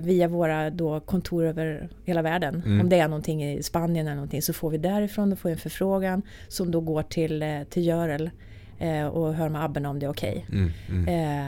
via 0.02 0.28
våra 0.28 0.70
då 0.70 1.00
kontor 1.00 1.46
över 1.46 1.90
hela 2.06 2.22
världen. 2.22 2.64
Mm. 2.66 2.82
Om 2.82 2.90
det 2.90 3.00
är 3.00 3.08
någonting 3.08 3.44
i 3.44 3.64
Spanien 3.64 4.08
eller 4.08 4.16
någonting 4.16 4.42
så 4.42 4.54
får 4.54 4.70
vi 4.70 4.78
därifrån, 4.78 5.30
då 5.30 5.36
får 5.36 5.50
vi 5.50 5.54
en 5.54 5.60
förfrågan 5.60 6.22
som 6.48 6.72
då 6.72 6.82
går 6.82 7.04
till, 7.04 7.66
till 7.70 7.86
Görel 7.86 8.30
eh, 8.80 9.08
och 9.08 9.34
hör 9.34 9.50
med 9.50 9.64
Abben 9.64 9.86
om 9.86 10.00
det 10.00 10.06
är 10.06 10.10
okej. 10.10 10.46
mm, 10.52 10.72
mm. 10.90 11.08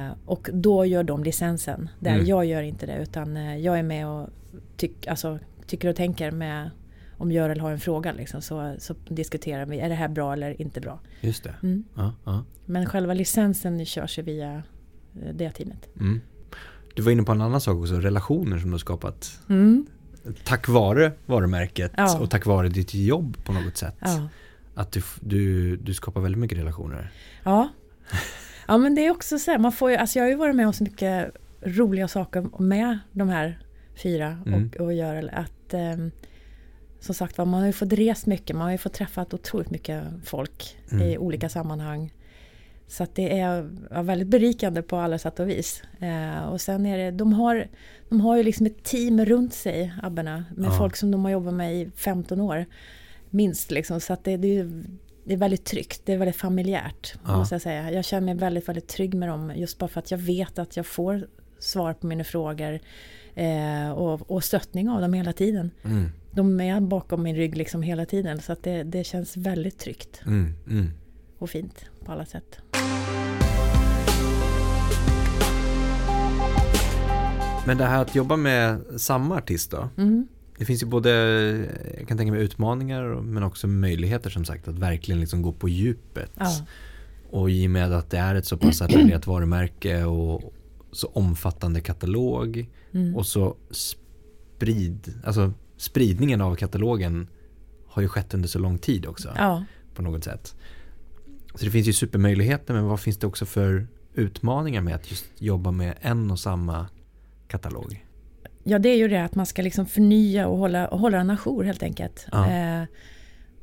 Eh, 0.10 0.16
och 0.26 0.50
då 0.54 0.86
gör 0.86 1.04
de 1.04 1.24
licensen. 1.24 1.90
Där 2.00 2.14
Mm. 2.14 2.26
jag 2.26 2.46
gör 2.46 2.62
inte 2.62 2.86
det 2.86 2.98
utan 3.02 3.38
eh, 3.38 3.58
jag 3.58 3.80
är 3.80 3.84
med 3.84 4.08
och 4.08 4.30
tyck, 4.78 5.08
alltså, 5.08 5.40
tycker 5.68 5.90
och 5.90 5.96
tänker 5.96 6.32
med 6.32 6.70
om 7.18 7.32
Görel 7.32 7.60
har 7.60 7.72
en 7.72 7.80
fråga 7.80 8.12
liksom, 8.12 8.42
så, 8.42 8.76
så 8.80 8.96
diskuterar 9.10 9.66
vi, 9.66 9.80
är 9.80 9.90
det 9.90 9.96
här 9.96 10.08
bra 10.08 10.34
eller 10.34 10.62
inte 10.62 10.82
bra? 10.82 11.00
Just 11.22 11.44
det. 11.44 11.56
Mm. 11.64 11.84
Ja, 11.96 12.14
ja. 12.24 12.44
Men 12.66 12.86
själva 12.86 13.14
licensen 13.14 13.86
körs 13.86 14.20
ju 14.20 14.24
via 14.24 14.54
eh, 15.22 15.34
det 15.34 15.52
teamet. 15.52 15.88
Mm. 16.00 16.22
Du 16.96 17.02
var 17.02 17.12
inne 17.12 17.24
på 17.24 17.32
en 17.32 17.42
annan 17.42 17.62
sak 17.62 17.78
också, 17.78 17.96
relationer 17.96 18.58
som 18.60 18.70
du 18.70 18.74
har 18.74 18.80
skapat 18.80 19.40
Mm. 19.50 19.86
tack 20.44 20.68
vare 20.68 21.12
varumärket 21.26 21.92
Ja. 21.98 22.20
och 22.20 22.30
tack 22.30 22.46
vare 22.46 22.70
ditt 22.70 22.94
jobb 22.94 23.38
på 23.46 23.54
något 23.54 23.78
sätt. 23.78 23.96
Ja. 24.00 24.28
Att 24.74 24.92
du, 24.92 25.02
du, 25.22 25.76
du 25.78 25.94
skapar 25.94 26.22
väldigt 26.22 26.40
mycket 26.40 26.58
relationer. 26.58 27.12
Ja. 27.44 27.70
ja, 28.68 28.78
men 28.78 28.96
det 28.96 29.06
är 29.06 29.12
också 29.12 29.40
så 29.40 29.52
här, 29.52 29.58
man 29.58 29.72
får 29.72 29.92
ju, 29.92 29.98
alltså 29.98 30.20
jag 30.20 30.24
har 30.26 30.30
ju 30.30 30.36
varit 30.36 30.56
med 30.56 30.68
om 30.68 30.74
så 30.74 30.84
mycket 30.84 31.32
roliga 31.62 32.08
saker 32.08 32.62
med 32.62 33.00
de 33.12 33.30
här 33.30 33.60
fyra 34.04 34.38
Mm. 34.46 34.70
och, 34.80 34.82
och 34.86 34.94
Görel. 34.94 35.30
Att, 35.34 35.74
ehm, 35.74 36.12
som 37.00 37.16
sagt 37.16 37.38
man 37.38 37.54
har 37.54 37.66
ju 37.66 37.74
fått 37.74 37.94
rest 37.94 38.26
mycket, 38.26 38.56
man 38.56 38.64
har 38.66 38.72
ju 38.72 38.78
fått 38.78 38.94
träffat 38.94 39.34
otroligt 39.34 39.70
mycket 39.70 40.04
folk 40.24 40.78
Mm. 40.92 41.08
i 41.08 41.18
olika 41.18 41.50
sammanhang. 41.50 42.14
Så 42.88 43.04
att 43.04 43.16
det 43.16 43.40
är 43.40 43.62
väldigt 44.04 44.28
berikande 44.28 44.82
på 44.82 44.98
alla 44.98 45.18
sätt 45.18 45.40
och 45.40 45.50
vis. 45.50 45.84
Eh, 46.00 46.44
och 46.44 46.62
sen 46.62 46.86
är 46.86 46.98
det, 46.98 47.12
de 47.12 47.34
har, 47.34 47.68
de 48.10 48.22
har 48.22 48.38
ju 48.38 48.44
liksom 48.44 48.66
ett 48.66 48.84
team 48.84 49.26
runt 49.26 49.54
sig, 49.54 49.94
abborna, 50.04 50.46
med 50.56 50.70
Ja. 50.72 50.78
folk 50.78 50.96
som 50.96 51.12
de 51.12 51.24
har 51.26 51.32
jobbat 51.32 51.54
med 51.54 51.76
i 51.76 51.90
15 51.96 52.40
år. 52.42 52.66
Minst 53.34 53.72
liksom, 53.72 54.02
så 54.02 54.14
att 54.14 54.24
det, 54.24 54.38
det, 54.38 54.58
är, 54.58 54.84
det 55.24 55.34
är 55.34 55.38
väldigt 55.38 55.66
tryggt, 55.66 56.02
det 56.06 56.14
är 56.14 56.18
väldigt 56.18 56.36
familjärt. 56.36 57.14
Ja. 57.26 57.38
Måste 57.38 57.56
jag 57.56 57.62
säga. 57.62 57.92
Jag 57.92 58.06
känner 58.06 58.26
mig 58.26 58.36
väldigt, 58.36 58.68
väldigt 58.70 58.88
trygg 58.88 59.14
med 59.14 59.30
dem, 59.30 59.54
just 59.56 59.78
bara 59.78 59.88
för 59.88 60.00
att 60.00 60.12
jag 60.12 60.18
vet 60.18 60.60
att 60.60 60.78
jag 60.78 60.86
får 60.86 61.28
svar 61.60 61.94
på 61.94 62.08
mina 62.08 62.24
frågor. 62.24 62.80
Eh, 63.36 63.92
och, 63.92 64.32
och 64.32 64.44
stöttning 64.44 64.90
av 64.90 65.02
dem 65.02 65.14
hela 65.14 65.34
tiden. 65.34 65.72
Mm, 65.84 66.10
De 66.32 66.62
är 66.62 66.82
bakom 66.82 67.24
min 67.24 67.36
rygg 67.36 67.58
liksom 67.58 67.82
hela 67.82 68.06
tiden, 68.06 68.40
så 68.40 68.52
att 68.52 68.64
det, 68.64 68.84
det 68.84 69.04
känns 69.04 69.38
väldigt 69.38 69.80
tryggt 69.80 70.22
mm, 70.26 70.54
mm. 70.68 70.90
och 71.38 71.50
fint 71.50 71.86
på 72.06 72.12
alla 72.12 72.26
sätt. 72.26 72.60
Men 77.66 77.78
det 77.78 77.86
här 77.86 78.02
att 78.02 78.16
jobba 78.16 78.36
med 78.36 78.82
samma 78.98 79.38
artist 79.38 79.72
då? 79.72 79.90
Mm. 79.98 80.28
Det 80.62 80.66
finns 80.66 80.84
ju 80.84 80.88
både, 80.88 81.12
jag 81.98 82.08
kan 82.08 82.18
tänka 82.18 82.32
mig 82.32 82.42
utmaningar 82.42 83.04
men 83.22 83.44
också 83.44 83.68
möjligheter 83.68 84.30
som 84.30 84.46
sagt 84.46 84.68
att 84.68 84.80
verkligen 84.80 85.20
liksom 85.20 85.42
gå 85.42 85.52
på 85.52 85.70
djupet. 85.70 86.32
Ja. 86.40 86.66
Och 87.30 87.52
i 87.52 87.68
och 87.68 87.72
med 87.72 87.94
att 87.94 88.10
det 88.10 88.18
är 88.18 88.36
ett 88.36 88.46
så 88.46 88.58
pass 88.58 88.82
etablerat 88.82 89.28
varumärke 89.28 90.04
och 90.04 90.54
så 90.92 91.08
omfattande 91.08 91.82
katalog 91.82 92.70
Mm. 92.92 93.16
och 93.16 93.26
så 93.26 93.56
sprid, 93.72 95.14
alltså 95.24 95.54
spridningen 95.78 96.42
av 96.42 96.56
katalogen 96.56 97.28
har 97.88 98.02
ju 98.02 98.08
skett 98.08 98.34
under 98.34 98.50
så 98.50 98.60
lång 98.60 98.78
tid 98.78 99.06
också 99.06 99.34
ja. 99.38 99.66
på 99.96 100.02
något 100.02 100.24
sätt. 100.24 100.56
Så 101.56 101.66
det 101.66 101.72
finns 101.72 101.88
ju 101.88 101.94
supermöjligheter 101.94 102.74
men 102.74 102.86
vad 102.86 103.00
finns 103.00 103.18
det 103.18 103.28
också 103.28 103.46
för 103.46 103.88
utmaningar 104.14 104.82
med 104.82 104.96
att 104.96 105.12
just 105.12 105.26
jobba 105.38 105.72
med 105.72 105.96
en 106.02 106.32
och 106.32 106.40
samma 106.40 106.88
katalog? 107.48 108.06
Ja, 108.64 108.80
det 108.80 108.90
är 108.90 108.98
ju 108.98 109.08
det 109.08 109.24
att 109.24 109.36
man 109.36 109.46
ska 109.46 109.62
liksom 109.62 109.86
förnya 109.86 110.48
och 110.48 110.58
hålla, 110.58 110.88
och 110.88 111.00
hålla 111.00 111.20
en 111.20 111.30
ajour 111.30 111.64
helt 111.64 111.84
enkelt. 111.84 112.28
Ja. 112.32 112.52
Eh, 112.52 112.84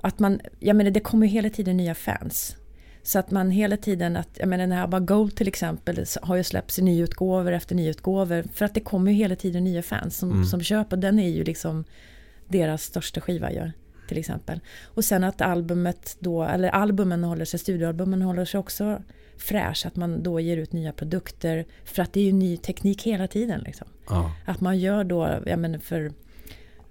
att 0.00 0.18
man, 0.18 0.40
jag 0.58 0.76
menar, 0.76 0.90
det 0.90 1.00
kommer 1.00 1.26
ju 1.26 1.32
hela 1.32 1.50
tiden 1.50 1.76
nya 1.76 1.94
fans. 1.94 2.56
Så 3.02 3.18
att 3.18 3.30
man 3.30 3.50
hela 3.50 3.76
tiden, 3.76 4.16
att, 4.16 4.28
jag 4.34 4.48
menar 4.48 4.62
den 4.64 4.72
här 4.72 4.84
ABBA 4.84 5.00
Gold 5.00 5.36
till 5.36 5.48
exempel 5.48 6.04
har 6.22 6.36
ju 6.36 6.42
släppts 6.44 6.78
i 6.78 6.82
nyutgåvor 6.82 7.52
efter 7.52 7.74
nyutgåvor. 7.74 8.44
För 8.52 8.64
att 8.64 8.74
det 8.74 8.80
kommer 8.80 9.10
ju 9.10 9.16
hela 9.16 9.36
tiden 9.36 9.64
nya 9.64 9.82
fans 9.82 10.16
som, 10.16 10.30
Mm. 10.30 10.44
som 10.44 10.62
köper. 10.62 10.96
Den 10.96 11.18
är 11.18 11.28
ju 11.28 11.44
liksom 11.44 11.84
deras 12.48 12.82
största 12.82 13.20
skiva 13.20 13.52
ju, 13.52 13.70
till 14.08 14.18
exempel. 14.18 14.60
Och 14.84 15.04
sen 15.04 15.24
att 15.24 15.40
albumet 15.40 16.16
då, 16.20 16.42
eller 16.44 16.68
albumen 16.68 17.24
håller 17.24 17.44
sig, 17.44 17.60
studioalbumen 17.60 18.22
håller 18.22 18.44
sig 18.44 18.60
också 18.60 19.02
fräsch. 19.38 19.86
Att 19.86 19.96
man 19.96 20.22
då 20.22 20.40
ger 20.40 20.56
ut 20.56 20.72
nya 20.72 20.92
produkter. 20.92 21.64
För 21.84 22.02
att 22.02 22.12
det 22.12 22.20
är 22.20 22.24
ju 22.24 22.32
ny 22.32 22.56
teknik 22.56 23.02
hela 23.02 23.26
tiden 23.28 23.60
liksom. 23.60 23.88
Ja, 24.08 24.32
Att 24.44 24.60
man 24.60 24.78
gör 24.78 25.04
då, 25.04 25.42
jag 25.46 25.58
menar 25.58 25.78
för, 25.78 26.12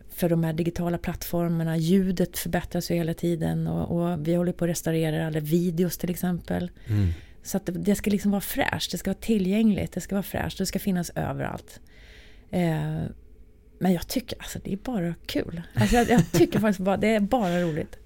för 0.09 0.29
de 0.29 0.43
här 0.43 0.53
digitala 0.53 0.97
plattformarna, 0.97 1.77
ljudet 1.77 2.37
förbättras 2.37 2.91
ju 2.91 2.95
hela 2.95 3.13
tiden 3.13 3.67
och, 3.67 3.97
och 4.11 4.27
vi 4.27 4.35
håller 4.35 4.51
på 4.51 4.65
att 4.65 4.69
restaurera 4.69 5.27
alla 5.27 5.39
videos 5.39 5.97
till 5.97 6.09
exempel. 6.09 6.71
mm. 6.87 7.07
Så 7.43 7.57
att 7.57 7.65
det, 7.65 7.71
det 7.71 7.95
ska 7.95 8.09
liksom 8.11 8.31
vara 8.31 8.41
fräscht, 8.41 8.91
det 8.91 8.97
ska 8.97 9.09
vara 9.09 9.19
tillgängligt, 9.21 9.91
det 9.91 10.01
ska 10.01 10.15
vara 10.15 10.23
fräscht, 10.23 10.57
det 10.57 10.65
ska 10.65 10.79
finnas 10.79 11.11
överallt. 11.15 11.79
Eh, 12.49 13.01
men 13.79 13.93
jag 13.93 14.07
tycker 14.07 14.37
alltså 14.39 14.59
det 14.63 14.73
är 14.73 14.77
bara 14.77 15.13
kul. 15.25 15.61
Alltså 15.73 15.95
jag, 15.95 16.09
jag 16.09 16.31
tycker 16.31 16.59
faktiskt 16.59 16.79
bara, 16.79 16.97
det 16.97 17.07
är 17.15 17.19
bara 17.19 17.61
roligt. 17.61 17.97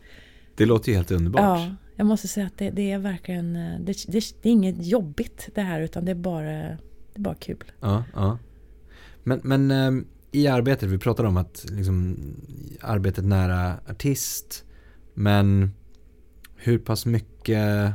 det 0.55 0.65
låter 0.65 0.89
ju 0.91 0.95
helt 0.95 1.11
underbart. 1.11 1.41
Ja, 1.41 1.75
jag 2.01 2.07
måste 2.07 2.27
säga 2.27 2.47
att 2.47 2.57
det, 2.57 2.69
det 2.69 2.91
är 2.91 2.99
verkligen, 2.99 3.55
eh, 3.55 3.79
det, 3.79 4.05
det, 4.07 4.35
det 4.41 4.49
är 4.49 4.53
inget 4.53 4.85
jobbigt 4.85 5.49
det 5.55 5.61
här 5.61 5.81
utan 5.81 6.05
det 6.05 6.11
är 6.11 6.15
bara, 6.15 6.51
det 6.51 6.77
är 7.15 7.19
bara 7.19 7.35
kul. 7.35 7.63
Ja, 7.79 8.03
ja. 8.13 8.37
Men, 9.23 9.39
men 9.43 9.71
ehm, 9.71 10.07
i 10.31 10.47
arbetet, 10.47 10.89
vi 10.89 10.97
pratade 10.97 11.27
om 11.27 11.37
att 11.37 11.65
liksom, 11.69 12.17
arbetet 12.81 13.25
nära 13.25 13.79
artist, 13.89 14.63
men 15.13 15.71
hur 16.55 16.79
pass 16.79 17.05
mycket 17.05 17.91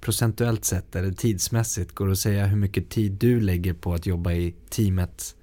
procentuellt 0.00 0.64
sett 0.64 0.96
eller 0.96 1.12
tidsmässigt 1.12 1.94
går 1.94 2.06
det 2.06 2.12
att 2.12 2.18
säga 2.18 2.46
hur 2.46 2.58
mycket 2.58 2.90
tid 2.90 3.12
du 3.12 3.40
lägger 3.40 3.74
på 3.74 3.94
att 3.94 4.06
jobba 4.06 4.32
i 4.32 4.54
teamet 4.68 5.36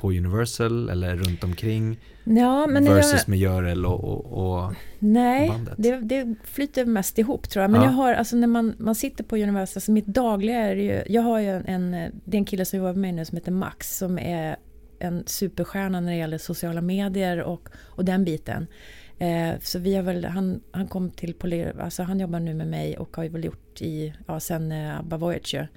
på 0.00 0.08
Universal 0.10 0.88
eller 0.88 1.16
runt 1.16 1.44
omkring 1.44 1.98
Ja, 2.24 2.66
men 2.66 2.84
versus 2.84 3.12
jag, 3.12 3.28
med 3.28 3.38
Görel 3.38 3.86
och, 3.86 4.04
och, 4.04 4.24
och 4.66 4.72
Nej, 4.98 5.48
bandet? 5.48 5.74
det, 5.78 5.96
det 6.00 6.34
flyter 6.44 6.84
mest 6.84 7.18
ihop 7.18 7.48
tror 7.48 7.62
jag. 7.62 7.70
Men 7.70 7.80
Ja. 7.80 7.86
jag 7.86 7.92
har, 7.92 8.14
alltså 8.14 8.36
när 8.36 8.46
man, 8.46 8.74
man 8.78 8.94
sitter 8.94 9.24
på 9.24 9.36
Universal, 9.36 9.76
alltså 9.78 9.92
mitt 9.92 10.06
dagliga 10.06 10.58
är 10.58 10.76
ju, 10.76 11.02
jag 11.08 11.22
har 11.22 11.38
ju 11.40 11.48
en, 11.48 11.64
en, 11.66 11.90
det 12.24 12.36
är 12.36 12.38
en 12.38 12.44
kille 12.44 12.64
som 12.64 12.78
jobbar 12.78 12.92
med 12.92 13.00
mig 13.00 13.12
nu 13.12 13.24
som 13.24 13.36
heter 13.36 13.52
Max, 13.52 13.98
som 13.98 14.18
är 14.18 14.56
en 14.98 15.22
superstjärna 15.26 16.00
när 16.00 16.12
det 16.12 16.18
gäller 16.18 16.38
sociala 16.38 16.80
medier 16.80 17.42
och, 17.42 17.68
och 17.78 18.04
den 18.04 18.24
biten. 18.24 18.66
Eh, 19.18 19.50
så 19.60 19.78
vi 19.78 19.94
har 19.94 20.02
väl, 20.02 20.24
han, 20.24 20.60
han 20.70 20.88
kom 20.88 21.10
till 21.10 21.34
Polir, 21.34 21.80
alltså 21.80 22.02
han 22.02 22.20
jobbar 22.20 22.40
nu 22.40 22.54
med 22.54 22.66
mig 22.66 22.98
och 22.98 23.16
har 23.16 23.24
ju 23.24 23.30
väl 23.30 23.44
gjort 23.44 23.82
i, 23.82 24.14
ja 24.26 24.40
sen 24.40 24.72
eh, 24.72 24.98
Abba 25.00 25.16
Voyager. 25.16 25.68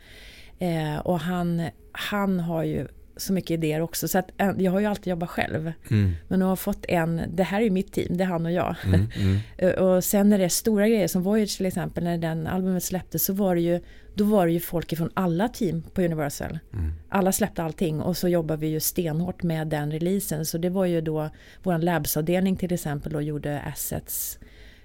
Eh, 0.60 0.98
och 0.98 1.20
han, 1.20 1.62
han 1.92 2.40
har 2.40 2.64
ju 2.64 2.88
så 3.18 3.34
mycket 3.34 3.52
idéer 3.52 3.82
också, 3.82 4.08
så 4.08 4.18
att 4.18 4.30
eh, 4.38 4.52
jag 4.58 4.72
har 4.72 4.80
ju 4.80 4.86
alltid 4.86 5.08
jobbat 5.12 5.30
själv. 5.30 5.72
mm, 5.92 6.14
Men 6.28 6.40
nu 6.40 6.46
har 6.46 6.56
fått 6.56 6.86
en, 6.88 7.22
det 7.34 7.44
här 7.44 7.60
är 7.60 7.64
ju 7.64 7.70
mitt 7.70 7.94
team, 7.94 8.18
det 8.18 8.24
är 8.24 8.28
han 8.28 8.46
och 8.46 8.52
jag. 8.52 8.76
mm, 8.86 9.08
mm, 9.16 9.38
Eh, 9.58 9.70
Och 9.70 10.04
sen 10.04 10.30
när 10.30 10.38
det 10.38 10.44
är 10.44 10.50
stora 10.50 10.88
grejer 10.90 11.08
som 11.08 11.24
Voyage 11.24 11.58
till 11.58 11.66
exempel, 11.66 12.04
när 12.04 12.18
den 12.18 12.48
albumet 12.48 12.84
släpptes 12.84 13.26
så 13.26 13.34
var 13.34 13.56
det 13.56 13.62
ju, 13.62 13.80
då 14.16 14.24
var 14.24 14.46
det 14.46 14.52
ju 14.54 14.60
folk 14.60 14.98
från 14.98 15.10
alla 15.14 15.50
team 15.50 15.82
på 15.94 16.02
Universal. 16.02 16.60
mm. 16.74 16.92
Alla 17.10 17.32
släppte 17.32 17.64
allting 17.64 18.02
och 18.02 18.18
så 18.18 18.28
jobbar 18.28 18.58
vi 18.58 18.68
ju 18.68 18.80
stenhårt 18.80 19.44
med 19.44 19.68
den 19.68 19.92
releasen. 19.92 20.46
Så 20.46 20.58
det 20.58 20.70
var 20.70 20.86
ju 20.86 21.02
då 21.02 21.30
vår 21.64 21.78
labsavdelning 21.78 22.56
till 22.58 22.74
exempel 22.74 23.14
då 23.14 23.22
gjorde 23.22 23.60
assets. 23.62 24.40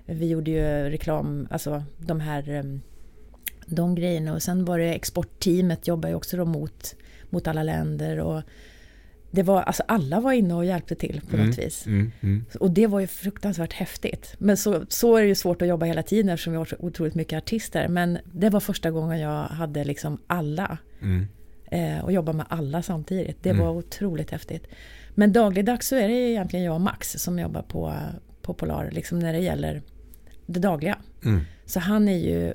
Vi 0.06 0.26
gjorde 0.28 0.50
ju 0.50 0.90
reklam, 0.90 1.48
alltså 1.50 1.82
de 1.98 2.20
här 2.20 2.48
em, 2.50 2.80
de 3.66 3.94
grejerna 3.94 4.34
och 4.34 4.42
sen 4.42 4.64
var 4.64 4.78
det 4.78 4.94
exportteamet 4.94 5.86
jobbar 5.88 6.08
ju 6.08 6.14
också 6.14 6.36
då 6.36 6.44
mot, 6.44 6.94
mot 7.30 7.46
alla 7.46 7.62
länder 7.62 8.20
och 8.20 8.42
det 9.30 9.42
var, 9.42 9.62
alltså 9.62 9.82
alla 9.88 10.20
var 10.20 10.32
inne 10.32 10.54
och 10.54 10.64
hjälpte 10.64 10.94
till 10.94 11.20
på 11.30 11.36
något 11.36 11.58
vis. 11.58 11.86
Mm, 11.86 12.12
mm. 12.20 12.44
Och 12.60 12.70
det 12.70 12.86
var 12.86 13.00
ju 13.00 13.06
fruktansvärt 13.06 13.72
häftigt. 13.72 14.34
Men 14.38 14.56
så, 14.56 14.84
så 14.88 15.16
är 15.16 15.22
det 15.22 15.28
ju 15.28 15.34
svårt 15.34 15.62
att 15.62 15.68
jobba 15.68 15.86
hela 15.86 16.02
tiden 16.02 16.28
eftersom 16.28 16.52
vi 16.52 16.56
har 16.56 16.64
så 16.64 16.76
otroligt 16.78 17.14
mycket 17.14 17.36
artister. 17.36 17.88
Men 17.88 18.18
det 18.32 18.50
var 18.50 18.60
första 18.60 18.90
gången 18.90 19.18
jag 19.18 19.42
hade 19.44 19.84
liksom 19.84 20.18
alla. 20.26 20.78
Mm. 21.02 21.26
Eh, 21.70 22.04
och 22.04 22.12
jobba 22.12 22.32
med 22.32 22.46
alla 22.48 22.82
samtidigt. 22.82 23.42
Det 23.42 23.50
Mm. 23.50 23.62
var 23.62 23.72
otroligt 23.72 24.30
häftigt. 24.30 24.66
Men 25.14 25.32
dagligdags 25.32 25.88
så 25.88 25.96
är 25.96 26.08
det 26.08 26.14
ju 26.14 26.30
egentligen 26.30 26.64
jag 26.64 26.74
och 26.74 26.80
Max 26.80 27.12
som 27.12 27.38
jobbar 27.38 27.62
på, 27.62 27.94
på 28.42 28.54
Polar, 28.54 28.90
liksom 28.90 29.18
när 29.18 29.32
det 29.32 29.38
gäller 29.38 29.82
det 30.46 30.60
dagliga. 30.60 30.98
Mm. 31.24 31.40
Så 31.66 31.80
han 31.80 32.08
är 32.08 32.18
ju 32.18 32.54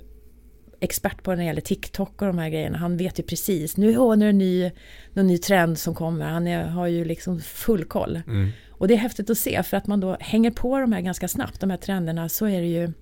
expert 0.83 1.23
på 1.23 1.31
när 1.31 1.37
det 1.37 1.43
gäller 1.43 1.61
TikTok 1.61 2.21
och 2.21 2.27
de 2.27 2.37
här 2.37 2.49
grejerna. 2.49 2.77
Han 2.77 2.97
vet 2.97 3.19
ju 3.19 3.23
precis, 3.23 3.77
nu, 3.77 3.97
åh, 3.97 4.15
nu 4.15 4.25
är 4.25 4.27
det 4.27 4.29
en 4.29 4.37
ny, 4.37 4.71
någon 5.13 5.27
ny 5.27 5.37
trend 5.37 5.79
som 5.79 5.95
kommer. 5.95 6.25
Han 6.25 6.47
är, 6.47 6.65
har 6.65 6.87
ju 6.87 7.05
liksom 7.05 7.41
full 7.41 7.85
koll. 7.85 8.21
Mm. 8.27 8.49
Och 8.69 8.87
det 8.87 8.93
är 8.93 8.97
häftigt 8.97 9.29
att 9.29 9.37
se 9.37 9.63
för 9.63 9.77
att 9.77 9.87
man 9.87 9.99
då 9.99 10.17
hänger 10.19 10.51
på 10.51 10.79
de 10.79 10.91
här 10.91 11.01
ganska 11.01 11.27
snabbt, 11.27 11.59
de 11.59 11.69
här 11.69 11.77
trenderna, 11.77 12.29
så 12.29 12.45
är 12.45 12.61
det 12.61 12.67
ju... 12.67 12.93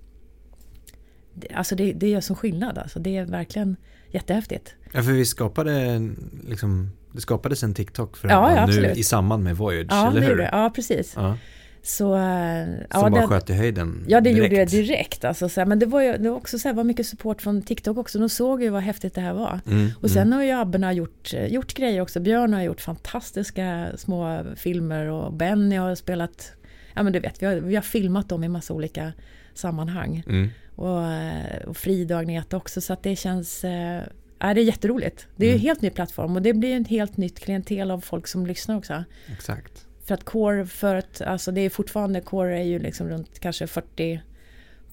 Alltså 1.53 1.75
det, 1.75 1.93
det 1.93 2.09
gör 2.09 2.21
som 2.21 2.35
skillnad 2.35 2.77
alltså. 2.77 2.99
Det 2.99 3.17
är 3.17 3.25
verkligen 3.25 3.75
jättehäftigt. 4.11 4.75
Ja, 4.93 5.03
för 5.03 5.11
vi 5.11 5.25
skapade 5.25 6.01
liksom, 6.47 6.91
det 7.11 7.21
skapades 7.21 7.63
en 7.63 7.73
TikTok 7.73 8.17
för 8.17 8.29
Ja, 8.29 8.55
ja, 8.55 8.65
nu 8.65 8.85
i 8.85 9.03
samband 9.03 9.43
med 9.43 9.57
Voyage, 9.57 9.87
Ja, 9.89 10.11
eller 10.11 10.21
hur? 10.21 10.37
det. 10.37 10.49
Ja, 10.51 10.71
precis. 10.75 11.13
Ja, 11.15 11.37
Så... 11.83 12.15
eh, 12.15 12.65
som 12.65 12.77
ja, 12.89 13.09
bara 13.09 13.21
det- 13.21 13.27
sköt 13.27 13.49
i 13.49 13.53
höjden 13.53 14.05
Ja, 14.07 14.21
det 14.21 14.29
direkt. 14.33 14.43
gjorde 14.43 14.55
jag 14.55 14.67
direkt. 14.67 15.25
Alltså, 15.25 15.49
så 15.49 15.61
här, 15.61 15.65
men 15.65 15.79
det 15.79 15.85
var 15.85 16.01
ju 16.01 16.17
det 16.17 16.29
var 16.29 16.37
också 16.37 16.59
så 16.59 16.67
här, 16.67 16.75
var 16.75 16.83
mycket 16.83 17.07
support 17.07 17.41
från 17.41 17.61
TikTok 17.61 17.97
också. 17.97 18.19
De 18.19 18.29
såg 18.29 18.63
ju 18.63 18.69
vad 18.69 18.81
häftigt 18.81 19.13
det 19.13 19.21
här 19.21 19.33
var. 19.33 19.59
Mm, 19.67 19.89
Och 20.01 20.09
sen 20.09 20.21
mm. 20.21 20.31
har 20.33 20.43
ju 20.43 20.51
Abborna 20.51 20.93
gjort, 20.93 21.33
eh, 21.33 21.45
gjort 21.47 21.73
grejer 21.73 22.01
också. 22.01 22.19
Björn 22.19 22.53
har 22.53 22.61
gjort 22.61 22.81
fantastiska 22.81 23.87
små 23.97 24.43
filmer 24.55 25.05
och 25.05 25.33
Benny 25.33 25.75
har 25.75 25.95
spelat... 25.95 26.51
Ja 26.95 27.03
men 27.03 27.13
du 27.13 27.19
vet, 27.19 27.41
vi 27.41 27.45
har, 27.45 27.55
vi 27.55 27.75
har 27.75 27.81
filmat 27.81 28.29
dem 28.29 28.43
i 28.43 28.47
massa 28.49 28.73
olika 28.73 29.13
sammanhang. 29.53 30.23
Mm. 30.27 30.49
Och, 30.75 31.03
eh, 31.11 31.61
och 31.67 31.77
Frida 31.77 32.15
och 32.15 32.21
Agneta 32.21 32.57
också. 32.57 32.81
Så 32.81 32.93
att 32.93 33.03
det 33.03 33.15
känns... 33.15 33.63
Eh, 33.63 34.01
ja, 34.39 34.53
det 34.53 34.61
är 34.61 34.65
jätteroligt. 34.65 35.27
Det 35.35 35.45
är 35.45 35.47
ju 35.49 35.53
en 35.53 35.59
Mm. 35.59 35.65
helt 35.67 35.81
ny 35.81 35.89
plattform 35.89 36.35
och 36.35 36.41
det 36.41 36.53
blir 36.53 36.75
en 36.75 36.85
helt 36.85 37.17
nytt 37.17 37.39
klientel 37.39 37.91
av 37.91 37.99
folk 38.01 38.27
som 38.27 38.45
lyssnar 38.45 38.77
också. 38.77 39.03
Exakt. 39.31 39.85
För 40.11 40.15
att 40.15 40.23
Core, 40.23 40.65
för 40.65 40.95
att, 40.95 41.21
alltså 41.21 41.51
det 41.51 41.61
är 41.61 41.69
fortfarande, 41.69 42.21
Core 42.21 42.59
är 42.59 42.63
ju 42.63 42.79
liksom 42.79 43.09
runt 43.09 43.39
kanske 43.39 43.67
40 43.67 44.21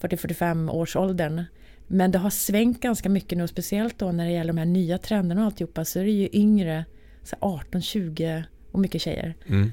40-45 0.00 0.70
års 0.70 0.96
åldern. 0.96 1.44
Men 1.86 2.10
det 2.10 2.18
har 2.18 2.30
svängt 2.30 2.80
ganska 2.80 3.08
mycket 3.08 3.38
nu, 3.38 3.44
och 3.44 3.50
speciellt 3.50 3.98
då 3.98 4.12
när 4.12 4.24
det 4.24 4.30
gäller 4.30 4.52
de 4.52 4.58
här 4.58 4.66
nya 4.66 4.98
trenderna 4.98 5.40
och 5.40 5.46
alltihopa, 5.46 5.84
så 5.84 5.98
är 5.98 6.04
det 6.04 6.10
ju 6.10 6.28
yngre, 6.32 6.84
så 7.22 7.36
18, 7.40 7.82
20 7.82 8.44
och 8.72 8.80
mycket 8.80 9.00
tjejer. 9.02 9.34
Mm. 9.46 9.72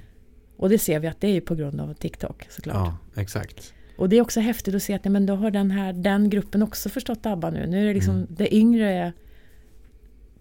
Och 0.57 0.69
det 0.69 0.77
ser 0.79 0.99
vi 0.99 1.07
att 1.07 1.21
det 1.21 1.27
är 1.27 1.33
ju 1.33 1.41
på 1.41 1.55
grund 1.55 1.81
av 1.81 1.93
TikTok 1.93 2.47
såklart. 2.49 2.75
Ja, 2.75 3.21
exakt. 3.21 3.73
Och 3.97 4.09
det 4.09 4.17
är 4.17 4.21
också 4.21 4.39
häftigt 4.39 4.75
att 4.75 4.83
se 4.83 4.93
att 4.93 5.05
men 5.05 5.25
då 5.25 5.35
har 5.35 5.51
den 5.51 5.71
här 5.71 5.93
den 5.93 6.29
gruppen 6.29 6.63
också 6.63 6.89
förstått 6.89 7.25
ABBA 7.25 7.49
nu. 7.49 7.67
Nu 7.67 7.81
är 7.81 7.87
det 7.87 7.93
liksom, 7.93 8.15
Mm. 8.15 8.27
det 8.29 8.55
yngre 8.55 9.13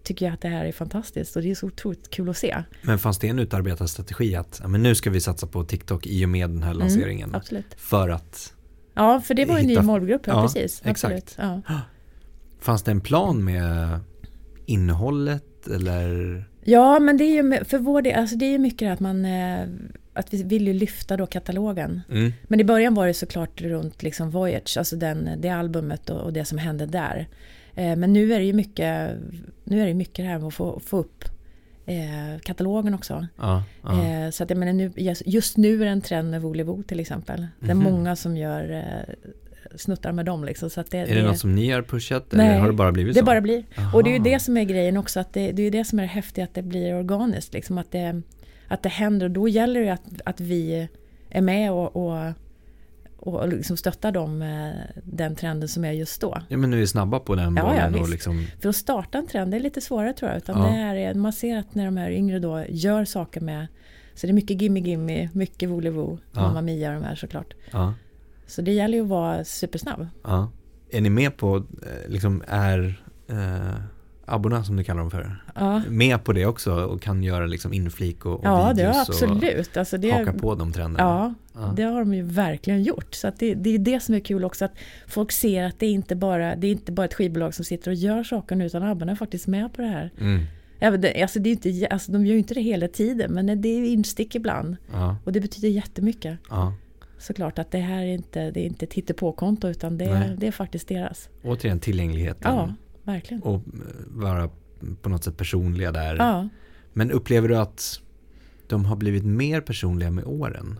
tycker 0.05 0.25
jag 0.25 0.33
att 0.33 0.41
det 0.41 0.47
här 0.47 0.65
är 0.65 0.71
fantastiskt 0.71 1.35
och 1.35 1.41
det 1.41 1.51
är 1.51 1.55
så 1.55 1.67
otroligt 1.67 2.09
kul 2.09 2.29
att 2.29 2.37
se. 2.37 2.63
Men 2.81 2.99
fanns 2.99 3.19
det 3.19 3.27
en 3.27 3.39
utarbetad 3.39 3.87
strategi 3.87 4.35
att 4.35 4.61
men 4.67 4.83
nu 4.83 4.95
ska 4.95 5.09
vi 5.09 5.21
satsa 5.21 5.47
på 5.47 5.63
TikTok 5.63 6.05
i 6.07 6.25
och 6.25 6.29
med 6.29 6.49
den 6.49 6.63
här 6.63 6.73
lanseringen? 6.73 7.29
Mm, 7.29 7.35
absolut. 7.35 7.73
För 7.77 8.09
att, 8.09 8.53
Ja, 8.93 9.21
för 9.21 9.33
det 9.33 9.45
var 9.45 9.57
en 9.57 9.65
ny 9.65 9.73
Hitta- 9.75 9.81
målgrupp, 9.81 10.21
ja, 10.27 10.33
Ja, 10.33 10.41
precis. 10.41 10.81
exakt. 10.85 11.13
Absolut. 11.13 11.35
Ja. 11.67 11.81
fanns 12.59 12.83
det 12.83 12.91
en 12.91 13.01
plan 13.01 13.43
med 13.43 13.99
innehållet 14.65 15.67
eller? 15.67 16.43
Ja, 16.63 16.99
men 16.99 17.17
det 17.17 17.23
är 17.23 17.43
ju 17.43 17.63
för 17.65 17.77
vår 17.77 18.01
del, 18.01 18.19
alltså 18.19 18.35
det 18.35 18.45
är 18.45 18.49
ju 18.51 18.57
mycket 18.57 18.93
att 18.93 18.99
man 18.99 19.25
eh, 19.25 19.67
att 20.13 20.33
vi 20.33 20.43
vill 20.43 20.67
ju 20.67 20.73
lyfta 20.73 21.17
då 21.17 21.27
katalogen. 21.27 22.01
Mm. 22.09 22.33
Men 22.47 22.59
i 22.59 22.63
början 22.63 22.93
var 22.93 23.07
det 23.07 23.13
såklart 23.13 23.61
runt 23.61 24.03
liksom 24.03 24.29
Voyage, 24.29 24.77
alltså 24.77 24.95
den, 24.95 25.29
det 25.41 25.49
albumet 25.49 26.09
och, 26.09 26.21
och 26.21 26.33
det 26.33 26.45
som 26.45 26.57
hände 26.57 26.85
där. 26.85 27.27
Eh, 27.75 27.95
men 27.95 28.13
nu 28.13 28.33
är 28.33 28.39
det 28.39 28.45
ju 28.45 28.53
mycket, 28.53 29.11
nu 29.63 29.81
är 29.81 29.85
det 29.85 29.93
mycket 29.93 30.15
det 30.15 30.23
här 30.29 30.37
med 30.39 30.47
att 30.47 30.53
få, 30.53 30.79
få 30.79 30.97
upp 30.97 31.23
eh, 31.85 32.39
katalogen 32.43 32.93
också. 32.93 33.27
Ja, 33.37 33.63
ja. 33.83 34.05
Eh, 34.05 34.29
så 34.29 34.43
att 34.43 34.49
jag 34.49 34.59
menar 34.59 34.73
nu, 34.73 34.91
just- 35.25 35.57
nu 35.57 35.81
är 35.81 35.85
det 35.85 35.91
en 35.91 36.01
trend 36.01 36.31
med 36.31 36.41
Volevo 36.41 36.83
till 36.83 36.99
exempel. 36.99 37.47
Det 37.59 37.71
är 37.71 37.75
Mhm. 37.75 37.83
många 37.83 38.15
som 38.15 38.37
gör 38.37 38.83
snuttar 39.75 40.11
med 40.11 40.25
dem 40.25 40.43
liksom. 40.43 40.69
Så 40.69 40.81
att 40.81 40.91
det, 40.91 40.97
är 40.97 41.15
det 41.15 41.23
något 41.23 41.37
som 41.39 41.55
ni 41.55 41.71
har 41.71 41.81
pushat 41.81 42.33
eller 42.33 42.43
Nej, 42.43 42.59
har 42.59 42.67
det 42.67 42.73
bara 42.73 42.91
blivit 42.91 43.13
det 43.13 43.19
så? 43.19 43.25
bara 43.25 43.41
blir. 43.41 43.63
Aha. 43.77 43.97
Och 43.97 44.03
det 44.03 44.09
är 44.09 44.13
ju 44.13 44.19
det 44.23 44.39
som 44.39 44.57
är 44.57 44.63
grejen 44.63 44.97
också, 44.97 45.19
att 45.19 45.33
det, 45.33 45.51
det 45.51 45.61
är 45.61 45.63
ju 45.63 45.69
det 45.69 45.83
som 45.85 45.99
är 45.99 46.03
det 46.03 46.09
häftiga, 46.09 46.43
att 46.45 46.53
det 46.53 46.61
blir 46.61 46.93
organiskt. 46.95 47.53
Liksom, 47.53 47.77
att, 47.77 47.91
det, 47.91 48.21
att 48.67 48.83
det 48.83 48.89
händer 48.89 49.25
och 49.25 49.31
då 49.31 49.47
gäller 49.47 49.81
det 49.81 49.89
att, 49.89 50.01
att 50.25 50.39
vi 50.39 50.87
är 51.29 51.41
med 51.41 51.71
och, 51.71 51.95
och, 51.95 52.31
och 53.27 53.47
liksom 53.47 53.77
stöttar 53.77 54.11
dem, 54.11 54.39
den 55.03 55.35
trenden 55.35 55.69
som 55.69 55.85
är 55.85 55.91
just 55.91 56.21
då. 56.21 56.37
Ja 56.49 56.57
men 56.57 56.69
nu 56.69 56.81
är 56.81 56.85
snabba 56.85 57.19
på 57.19 57.35
den 57.35 57.55
Ja, 57.55 57.61
ja, 57.75 57.81
bollen 57.81 57.93
och 57.93 57.99
visst. 57.99 58.11
liksom 58.11 58.45
För 58.61 58.69
att 58.69 58.75
starta 58.75 59.17
en 59.17 59.27
trend 59.27 59.51
det 59.51 59.57
är 59.57 59.61
lite 59.61 59.81
svårare 59.81 60.13
tror 60.13 60.31
jag. 60.31 60.37
Utan 60.37 60.57
Ja. 60.61 60.63
det 60.67 60.71
här 60.71 60.95
är, 60.95 61.13
man 61.13 61.33
ser 61.33 61.57
att 61.57 61.75
när 61.75 61.85
de 61.85 61.97
här 61.97 62.09
yngre 62.11 62.39
då 62.39 62.65
gör 62.69 63.05
saker 63.05 63.41
med 63.41 63.67
så 64.15 64.27
det 64.27 64.31
är 64.31 64.33
mycket 64.33 64.61
Gimme 64.61 64.79
Gimme, 64.79 65.29
mycket 65.33 65.69
Volevo, 65.69 66.19
Ja. 66.33 66.41
Mamma 66.41 66.61
Mia 66.61 66.89
och 66.95 67.01
de 67.01 67.07
här 67.07 67.15
såklart. 67.15 67.53
ja, 67.71 67.93
Så 68.47 68.61
det 68.61 68.71
gäller 68.73 68.97
ju 68.97 69.03
att 69.03 69.09
vara 69.09 69.43
supersnabb. 69.43 70.07
ja. 70.23 70.51
Är 70.91 71.01
ni 71.01 71.09
med 71.09 71.37
på, 71.37 71.55
eh, 71.57 71.63
liksom 72.11 72.43
är 72.47 73.01
eh, 73.29 73.75
abborna 74.25 74.63
som 74.63 74.75
du 74.75 74.83
kallar 74.83 74.99
dem 75.01 75.11
för, 75.11 75.43
Ja, 75.55 75.81
med 75.89 76.23
på 76.23 76.33
det 76.33 76.45
också 76.45 76.73
och 76.73 77.01
kan 77.01 77.23
göra 77.23 77.45
liksom 77.45 77.73
inflik 77.73 78.25
och, 78.25 78.33
och 78.33 78.45
ja 78.45 78.73
det 78.75 78.81
videos 78.81 78.95
är 78.95 78.99
absolut. 79.01 79.77
Alltså 79.77 79.97
det, 79.97 80.11
haka 80.11 80.33
på 80.33 80.55
de 80.55 80.71
trenderna? 80.73 81.03
Ja, 81.09 81.33
Ja. 81.61 81.73
det 81.75 81.83
har 81.83 81.99
de 81.99 82.13
ju 82.13 82.21
verkligen 82.23 82.83
gjort. 82.83 83.15
Så 83.15 83.31
det, 83.39 83.53
det 83.53 83.69
är 83.69 83.77
det 83.79 83.99
som 83.99 84.15
är 84.15 84.19
kul 84.19 84.45
också, 84.45 84.65
att 84.65 84.73
folk 85.07 85.31
ser 85.31 85.63
att 85.63 85.79
det 85.79 85.85
är 85.85 85.91
inte 85.91 86.15
bara 86.15 86.55
det 86.55 86.67
är 86.67 86.71
inte 86.71 86.91
bara 86.91 87.05
ett 87.05 87.13
skivbolag 87.13 87.53
som 87.53 87.65
sitter 87.65 87.91
och 87.91 87.95
gör 87.95 88.23
saker 88.23 88.55
nu, 88.55 88.65
utan 88.65 88.83
ABBA 88.83 89.05
är 89.11 89.15
faktiskt 89.15 89.47
med 89.47 89.73
på 89.73 89.81
det 89.81 89.87
här. 89.87 90.11
Mm. 90.19 90.43
Det, 91.01 91.21
alltså 91.21 91.39
det 91.39 91.49
är 91.49 91.51
inte, 91.51 91.87
alltså 91.87 92.11
de 92.11 92.25
gör 92.25 92.33
ju 92.33 92.39
inte 92.39 92.53
det 92.53 92.61
hela 92.61 92.87
tiden, 92.87 93.31
men 93.33 93.61
det 93.61 93.67
är 93.69 93.85
instick 93.85 94.35
ibland. 94.35 94.75
Ja, 94.93 95.17
Och 95.23 95.31
det 95.31 95.39
betyder 95.39 95.67
jättemycket. 95.69 96.37
ja. 96.49 96.73
Såklart 97.17 97.59
att 97.59 97.71
det 97.71 97.77
här 97.77 98.01
är 98.01 98.05
inte, 98.13 98.51
det 98.51 98.59
är 98.59 98.65
inte 98.65 98.85
ett 98.85 98.93
hittepåkonto, 98.93 99.67
utan 99.67 99.97
det, 99.97 100.05
är- 100.05 100.35
det 100.37 100.47
är 100.47 100.51
faktiskt 100.51 100.87
deras. 100.87 101.29
Återigen 101.43 101.79
tillgängligheten 101.79 102.51
Ja, 102.55 102.73
verkligen. 103.05 103.43
och 103.43 103.55
eh, 103.55 103.61
vara 104.07 104.49
på 105.01 105.09
något 105.09 105.23
sätt 105.23 105.37
personliga 105.37 105.91
där. 105.91 106.15
Ja. 106.15 106.49
Men 106.93 107.11
upplever 107.11 107.47
du 107.49 107.57
att 107.57 107.99
de 108.67 108.85
har 108.85 108.95
blivit 108.95 109.25
mer 109.25 109.61
personliga 109.61 110.11
med 110.11 110.25
åren? 110.25 110.79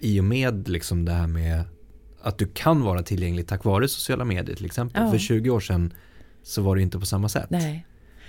I 0.00 0.20
och 0.20 0.24
med 0.24 0.68
liksom 0.68 1.04
det 1.04 1.12
här 1.12 1.26
med 1.26 1.62
att 2.22 2.38
du 2.38 2.46
kan 2.46 2.82
vara 2.82 3.02
tillgänglig 3.02 3.46
tack 3.46 3.64
vare 3.64 3.88
sociala 3.88 4.24
medier 4.24 4.56
till 4.56 4.66
exempel. 4.66 5.02
Ja. 5.02 5.10
För 5.10 5.18
20 5.18 5.50
år 5.50 5.60
sedan 5.60 5.92
så 6.42 6.62
var 6.62 6.76
det 6.76 6.82
inte 6.82 6.98
på 6.98 7.06
samma 7.06 7.28
sätt. 7.28 7.50
Nej. 7.50 7.86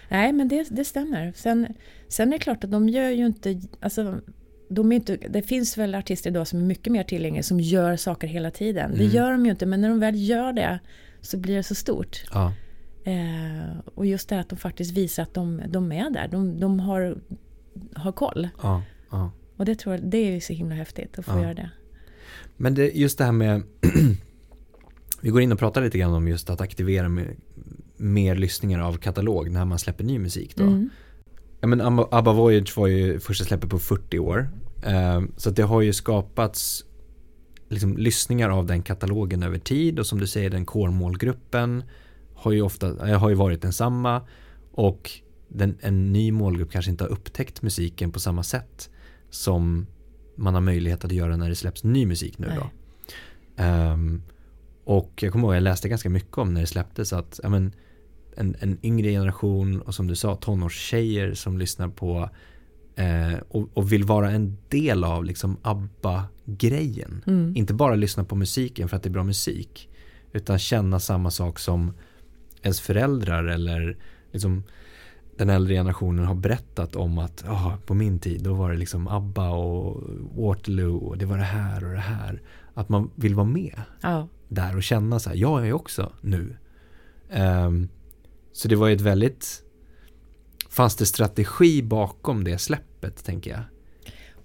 Nej, 0.10 0.34
men 0.34 0.48
det, 0.48 0.68
det 0.72 0.86
stämmer. 0.86 1.34
Sen, 1.36 1.68
sen 2.08 2.28
är 2.28 2.32
det 2.32 2.40
klart 2.44 2.64
att 2.64 2.72
de 2.72 2.90
gör 2.90 3.10
ju 3.10 3.26
inte... 3.26 3.62
Alltså, 3.80 4.20
de 4.70 4.92
är 4.92 4.96
inte 4.96 5.18
det 5.30 5.42
finns 5.42 5.78
väl 5.78 5.96
artister 5.96 6.30
idag 6.30 6.48
som 6.48 6.60
är 6.60 6.64
mycket 6.64 6.94
mer 6.94 7.04
tillgängliga, 7.04 7.44
som 7.44 7.60
gör 7.60 7.96
saker 7.96 8.28
hela 8.28 8.52
tiden. 8.52 8.92
Det 8.92 9.04
Mm. 9.04 9.16
gör 9.16 9.32
de 9.32 9.46
ju 9.46 9.52
inte, 9.52 9.66
men 9.66 9.82
när 9.82 9.90
de 9.90 10.00
väl 10.00 10.30
gör 10.30 10.54
det 10.54 10.80
så 11.22 11.38
blir 11.38 11.56
det 11.56 11.64
så 11.64 11.76
stort. 11.76 12.24
Ja, 12.34 12.54
Eh, 13.10 13.80
och 13.96 14.06
just 14.06 14.30
det 14.30 14.36
här 14.36 14.42
att 14.42 14.50
de 14.50 14.56
faktiskt 14.56 14.92
visar 14.98 15.24
att 15.24 15.34
de, 15.34 15.62
de 15.68 15.92
är 15.92 16.10
där. 16.10 16.28
De, 16.28 16.60
de 16.60 16.80
har, 16.80 17.18
har 17.96 18.12
koll. 18.12 18.50
ja, 18.62 18.84
ja. 19.12 19.32
Och 19.58 19.66
det 19.66 19.76
tror 19.76 19.96
jag, 19.96 20.04
det 20.04 20.18
är 20.18 20.32
ju 20.32 20.42
så 20.42 20.54
himla 20.54 20.76
häftigt 20.76 21.20
att 21.20 21.26
få 21.26 21.32
Ja. 21.32 21.42
göra 21.42 21.54
det. 21.54 21.70
Men 22.58 22.74
det, 22.76 22.92
just 22.92 23.18
det 23.18 23.24
här 23.24 23.32
med 23.32 23.64
Vi 25.22 25.30
går 25.30 25.42
in 25.42 25.52
och 25.52 25.60
pratar 25.60 25.82
lite 25.82 25.98
grann 25.98 26.14
om 26.14 26.28
just 26.28 26.50
att 26.50 26.62
aktivera 26.62 27.10
med, 27.10 27.36
mer 27.98 28.36
lyssningar 28.36 28.80
av 28.80 28.98
katalog 28.98 29.52
när 29.52 29.66
man 29.66 29.80
släpper 29.80 30.04
ny 30.04 30.20
musik 30.20 30.56
då. 30.56 30.64
Mm. 30.64 30.90
Ja, 31.62 31.68
men 31.68 31.82
Abba, 32.12 32.34
Voyage 32.34 32.78
var 32.78 32.88
ju 32.88 33.20
första 33.20 33.46
släppet 33.46 33.70
på 33.70 33.80
40 33.80 34.20
år. 34.20 34.50
Eh, 34.86 35.22
så 35.38 35.50
det 35.50 35.62
har 35.64 35.82
ju 35.82 35.94
skapats 35.94 36.86
liksom, 37.70 37.98
lyssningar 37.98 38.50
av 38.50 38.66
den 38.66 38.82
katalogen 38.84 39.44
över 39.44 39.58
tid 39.58 40.00
och 40.00 40.06
som 40.06 40.20
du 40.20 40.28
säger 40.28 40.50
den 40.50 40.66
core-målgruppen 40.66 41.84
har 42.40 42.52
ju 42.52 42.62
ofta 42.62 43.10
eh, 43.10 43.20
har 43.20 43.30
ju 43.30 43.36
varit 43.36 43.62
densamma 43.62 44.22
och 44.72 45.12
den, 45.48 45.78
en 45.82 46.14
ny 46.14 46.32
målgrupp 46.32 46.72
kanske 46.72 46.92
inte 46.92 47.04
har 47.04 47.12
upptäckt 47.12 47.62
musiken 47.62 48.12
på 48.12 48.20
samma 48.20 48.44
sätt 48.44 48.90
som 49.30 49.88
man 50.36 50.54
har 50.54 50.62
möjlighet 50.62 51.06
att 51.06 51.12
göra 51.12 51.38
när 51.38 51.50
det 51.50 51.56
släpps 51.56 51.84
ny 51.84 52.06
musik 52.06 52.38
nu 52.38 52.52
då. 52.56 52.70
Ehm, 53.64 54.22
och 54.84 55.12
jag 55.24 55.32
kommer 55.32 55.48
ihåg 55.48 55.56
jag 55.56 55.64
läste 55.64 55.90
ganska 55.90 56.10
mycket 56.10 56.38
om 56.38 56.54
när 56.54 56.62
det 56.62 56.68
släpptes 56.68 57.14
att 57.14 57.40
ja, 57.44 57.50
men, 57.50 57.74
en, 58.36 58.56
en 58.60 58.78
yngre 58.86 59.10
generation 59.12 59.82
och 59.82 59.96
som 59.96 60.08
du 60.08 60.16
sa 60.16 60.36
tonårstjejer 60.36 61.34
som 61.34 61.58
lyssnar 61.58 61.88
på 61.88 62.30
eh, 62.96 63.40
och, 63.50 63.70
och 63.74 63.92
vill 63.92 64.04
vara 64.04 64.32
en 64.32 64.58
del 64.70 65.04
av 65.04 65.26
liksom 65.26 65.58
ABBA-grejen. 65.62 67.24
Mm. 67.28 67.56
Inte 67.56 67.74
bara 67.74 67.96
lyssna 67.96 68.24
på 68.24 68.36
musiken 68.36 68.90
för 68.90 68.98
att 68.98 69.04
det 69.04 69.10
är 69.10 69.12
bra 69.12 69.24
musik 69.24 69.90
utan 70.34 70.60
känna 70.60 71.00
samma 71.00 71.32
sak 71.32 71.60
som 71.60 71.94
ens 72.62 72.82
föräldrar 72.82 73.44
eller 73.44 73.98
liksom 74.32 74.64
den 75.38 75.50
äldre 75.50 75.74
generationen 75.74 76.26
har 76.26 76.36
berättat 76.36 76.96
om 76.96 77.18
att 77.18 77.44
oh, 77.44 77.76
på 77.86 77.94
min 77.94 78.20
tid 78.20 78.44
då 78.44 78.54
var 78.54 78.72
det 78.72 78.78
liksom 78.78 79.08
ABBA 79.08 79.50
och 79.50 80.04
Waterloo 80.36 80.98
och 80.98 81.18
det 81.18 81.26
var 81.26 81.38
det 81.38 81.44
här 81.44 81.84
och 81.86 81.92
det 81.94 82.00
här. 82.00 82.42
Att 82.74 82.90
man 82.90 83.12
vill 83.16 83.36
vara 83.36 83.46
med 83.48 83.82
Ja. 84.02 84.28
där 84.48 84.76
och 84.76 84.84
känna 84.84 85.20
så 85.20 85.30
här, 85.30 85.38
jag 85.38 85.68
är 85.68 85.74
också 85.74 86.12
nu. 86.22 86.58
Ehm, 87.30 87.90
så 88.52 88.68
det 88.68 88.76
var 88.76 88.88
ju 88.88 88.96
ett 88.96 89.02
väldigt, 89.02 89.64
fanns 90.70 90.96
det 90.96 91.06
strategi 91.06 91.84
bakom 91.84 92.44
det 92.44 92.58
släppet 92.58 93.24
tänker 93.26 93.52
jag? 93.52 93.62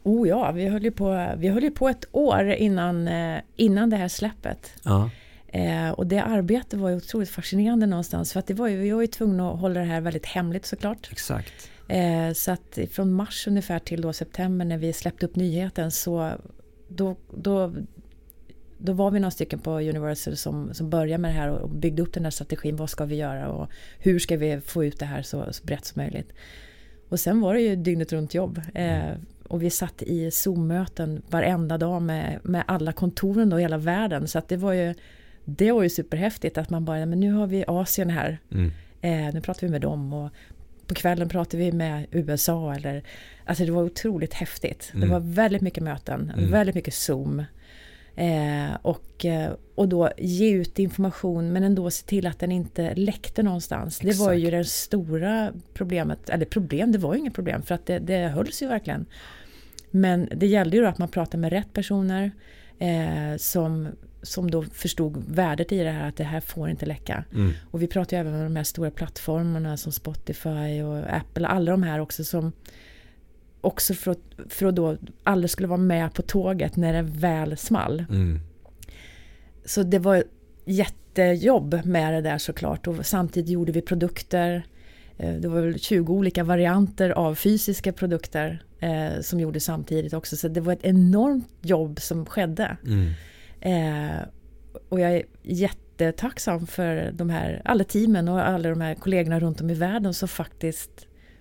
Oh 0.03 0.29
ja, 0.29 0.53
vi 0.53 0.69
höll 0.69 0.85
ju 0.85 0.91
på, 0.91 1.35
vi 1.39 1.49
höll 1.49 1.71
på 1.71 1.89
ett 1.89 2.05
år 2.13 2.51
innan, 2.51 3.09
eh, 3.09 3.39
innan 3.57 3.91
det 3.91 3.97
här 3.97 4.09
släppet. 4.09 4.73
Ja. 4.83 5.11
Eh, 5.55 5.91
och 5.91 6.07
det 6.07 6.19
arbetet 6.19 6.81
var 6.81 6.89
ju 6.89 6.97
otroligt 6.97 7.31
fascinerande 7.31 7.87
någonstans. 7.87 8.33
För 8.33 8.41
att 8.41 8.47
det 8.47 8.55
var 8.55 8.69
ju, 8.69 8.77
vi 8.77 8.91
var 8.91 9.01
ju 9.01 9.07
tvungna 9.07 9.51
att 9.51 9.61
hålla 9.61 9.81
det 9.81 9.87
här 9.87 10.01
väldigt 10.01 10.27
hemligt 10.27 10.67
såklart. 10.67 11.09
Exakt. 11.13 11.71
Eh, 11.89 12.33
så 12.33 12.53
att 12.53 12.79
från 12.91 13.13
mars 13.13 13.47
ungefär 13.47 13.79
till 13.79 14.01
då 14.01 14.13
september 14.13 14.65
när 14.65 14.79
vi 14.79 14.93
släppte 14.93 15.27
upp 15.27 15.37
nyheten 15.37 15.91
så 15.91 16.33
då, 16.89 17.17
då, 17.37 17.75
då 18.79 18.93
var 18.93 19.11
vi 19.11 19.21
några 19.21 19.31
stycken 19.31 19.59
på 19.59 19.71
Universal 19.71 20.37
som, 20.37 20.75
som 20.75 20.91
började 20.91 21.21
med 21.21 21.31
det 21.31 21.35
här 21.35 21.49
och 21.49 21.71
byggde 21.71 22.03
upp 22.03 22.13
den 22.13 22.25
här 22.25 22.31
strategin. 22.31 22.77
Vad 22.77 22.91
ska 22.91 23.05
vi 23.05 23.17
göra 23.17 23.49
och 23.49 23.71
hur 23.99 24.19
ska 24.19 24.37
vi 24.37 24.61
få 24.61 24.85
ut 24.85 24.99
det 24.99 25.07
här 25.07 25.23
så, 25.23 25.53
så 25.53 25.65
brett 25.65 25.85
som 25.85 26.03
möjligt. 26.03 26.33
Och 27.09 27.21
sen 27.21 27.41
var 27.41 27.55
det 27.55 27.61
ju 27.61 27.77
dygnet 27.77 28.13
runt 28.13 28.35
jobb. 28.35 28.61
Eh, 28.75 29.13
och 29.49 29.63
vi 29.63 29.71
satt 29.71 30.03
i 30.03 30.31
Zoom-möten 30.31 31.23
varenda 31.29 31.79
dag 31.79 32.03
med, 32.03 32.41
med 32.43 32.65
alla 32.67 32.93
kontoren 32.93 33.51
då 33.51 33.59
i 33.59 33.63
hela 33.63 33.79
världen. 33.79 34.29
Så 34.29 34.39
att 34.39 34.49
det 34.49 34.57
var 34.57 34.73
ju, 34.73 34.95
det 35.45 35.73
var 35.73 35.83
ju 35.83 35.89
superhäftigt 35.89 36.59
att 36.59 36.71
man 36.71 36.85
bara, 36.85 37.07
men 37.07 37.21
nu 37.21 37.33
har 37.33 37.47
vi 37.47 37.65
Asien 37.67 38.11
här. 38.11 38.39
Mm. 38.53 38.71
Eh, 39.01 39.35
nu 39.35 39.41
pratar 39.41 39.67
vi 39.67 39.71
med 39.71 39.81
dem 39.81 40.13
och 40.13 40.31
på 40.87 40.95
kvällen 40.95 41.29
pratar 41.29 41.59
vi 41.59 41.73
med 41.73 42.07
USA. 42.11 42.75
Eller, 42.75 43.03
alltså 43.45 43.65
det 43.65 43.73
var 43.73 43.83
otroligt 43.83 44.35
häftigt. 44.35 44.91
Mm. 44.95 45.09
Det 45.09 45.13
var 45.13 45.21
väldigt 45.21 45.63
mycket 45.63 45.83
möten, 45.83 46.33
Mm. 46.37 46.51
väldigt 46.51 46.75
mycket 46.75 46.95
Zoom. 46.95 47.45
Eh, 48.17 48.75
och, 48.83 49.25
eh, 49.25 49.53
och 49.75 49.89
då 49.89 50.11
ge 50.19 50.51
ut 50.51 50.79
information 50.79 51.53
men 51.53 51.63
ändå 51.63 51.91
se 51.91 52.07
till 52.07 52.27
att 52.27 52.39
den 52.39 52.53
inte 52.53 52.95
läckte 52.95 53.43
någonstans. 53.43 53.99
Det 53.99 54.17
var 54.17 54.33
ju 54.33 54.47
Exakt. 54.47 54.59
det 54.59 54.65
stora 54.65 55.53
problemet. 55.75 56.31
Eller 56.31 56.47
problem, 56.47 56.93
det 56.93 56.99
var 56.99 57.15
ju 57.15 57.21
inget 57.21 57.35
problem 57.35 57.63
för 57.63 57.75
att 57.75 57.87
det, 57.87 57.99
det 57.99 58.29
hölls 58.29 58.63
ju 58.63 58.67
verkligen. 58.69 59.07
Men 59.91 60.29
det 60.37 60.47
gällde 60.47 60.77
ju 60.77 60.83
då 60.83 60.89
att 60.89 60.99
man 60.99 61.09
pratade 61.09 61.39
med 61.41 61.53
rätt 61.53 61.73
personer 61.73 62.31
eh, 62.79 63.37
som, 63.37 63.89
som 64.25 64.51
då 64.51 64.63
förstod 64.63 65.25
värdet 65.29 65.73
i 65.73 65.79
det 65.79 65.91
här 65.91 66.09
att 66.09 66.17
det 66.17 66.25
här 66.25 66.41
får 66.41 66.69
inte 66.69 66.87
läcka. 66.87 67.25
Mm. 67.33 67.53
Och 67.71 67.83
vi 67.83 67.87
pratar 67.87 68.17
ju 68.17 68.21
även 68.21 68.33
med 68.33 68.47
de 68.47 68.57
här 68.57 68.65
stora 68.65 68.91
plattformarna 68.91 69.77
som 69.77 69.93
Spotify 69.93 70.83
och 70.83 71.15
Apple, 71.17 71.47
alla 71.47 71.71
de 71.71 71.83
här 71.83 71.99
också 72.01 72.25
som 72.25 72.53
också 73.61 73.95
för 73.95 74.11
att, 74.11 74.19
för 74.49 74.67
att 74.67 74.77
då 74.77 74.97
alla 75.23 75.49
skulle 75.49 75.69
vara 75.69 75.79
med 75.81 76.15
på 76.15 76.23
tåget 76.23 76.77
när 76.77 76.93
det 76.93 77.03
väl 77.03 77.57
small. 77.57 78.05
Mm. 78.11 78.41
Så 79.65 79.83
det 79.83 79.99
var 79.99 80.25
jättejobb 80.65 81.81
med 81.85 82.15
det 82.15 82.21
där 82.21 82.39
såklart 82.39 82.87
och 82.87 83.07
samtidigt 83.07 83.51
gjorde 83.51 83.73
vi 83.73 83.81
produkter. 83.83 84.67
Eh, 85.17 85.35
Det 85.35 85.49
var 85.49 85.61
väl 85.61 85.81
20 85.81 86.15
olika 86.15 86.45
varianter 86.45 87.11
av 87.11 87.35
fysiska 87.35 87.93
produkter 87.93 88.65
eh, 88.81 89.21
som 89.21 89.41
gjordes 89.41 89.65
samtidigt 89.65 90.13
också. 90.15 90.37
Så 90.37 90.49
det 90.49 90.61
var 90.61 90.73
ett 90.73 90.85
enormt 90.85 91.49
jobb 91.61 92.01
som 92.01 92.27
skedde. 92.27 92.77
Mm. 92.87 93.11
Eh, 93.65 94.17
och 94.89 95.01
jag 95.01 95.13
är 95.17 95.23
jättetacksam 95.43 96.67
för 96.67 97.13
de 97.13 97.31
här, 97.31 97.63
alla 97.65 97.85
teamen 97.85 98.29
och 98.29 98.49
alla 98.49 98.69
de 98.69 98.81
här 98.81 98.95
kollegorna 98.95 99.41
runt 99.41 99.61
om 99.61 99.71
i 99.71 99.75
världen 99.75 100.15
som 100.15 100.29
faktiskt 100.29 100.91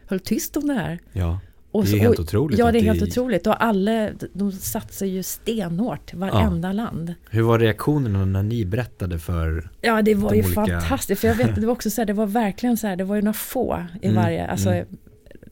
höll 0.08 0.20
tyst 0.20 0.58
om 0.58 0.68
det 0.68 0.74
här. 0.74 1.00
Ja, 1.14 1.40
Och 1.72 1.86
det 1.86 1.92
är 1.94 2.00
helt 2.00 2.20
och- 2.20 2.24
otroligt. 2.26 2.60
Ja, 2.60 2.72
det 2.72 2.80
är 2.80 2.84
helt 2.84 3.02
otroligt. 3.04 3.48
Och 3.48 3.64
alla, 3.64 4.10
de 4.34 4.52
satsar 4.52 5.06
ju 5.06 5.24
stenhårt, 5.24 6.14
varenda 6.14 6.72
land. 6.72 7.14
Hur 7.30 7.42
var 7.42 7.60
reaktionerna 7.60 8.26
när 8.26 8.44
ni 8.44 8.66
berättade 8.66 9.20
för... 9.20 9.70
Ja, 9.82 10.02
det 10.02 10.16
var 10.16 10.30
De 10.30 10.36
ju 10.38 10.44
olika- 10.44 10.54
fantastiskt. 10.80 11.22
För 11.22 11.28
jag 11.28 11.36
vet, 11.36 11.56
det 11.56 11.66
var 11.66 11.74
också 11.74 11.90
så 11.90 12.02
här, 12.02 12.06
det 12.06 12.14
var 12.14 12.26
verkligen 12.26 12.78
så 12.78 12.88
här, 12.88 12.96
det 12.96 13.04
var 13.04 13.16
ju 13.16 13.22
några 13.22 13.34
få 13.34 13.84
i 14.02 14.08
Mm, 14.08 14.24
varje, 14.24 14.48
alltså 14.48 14.70
mm. 14.70 14.88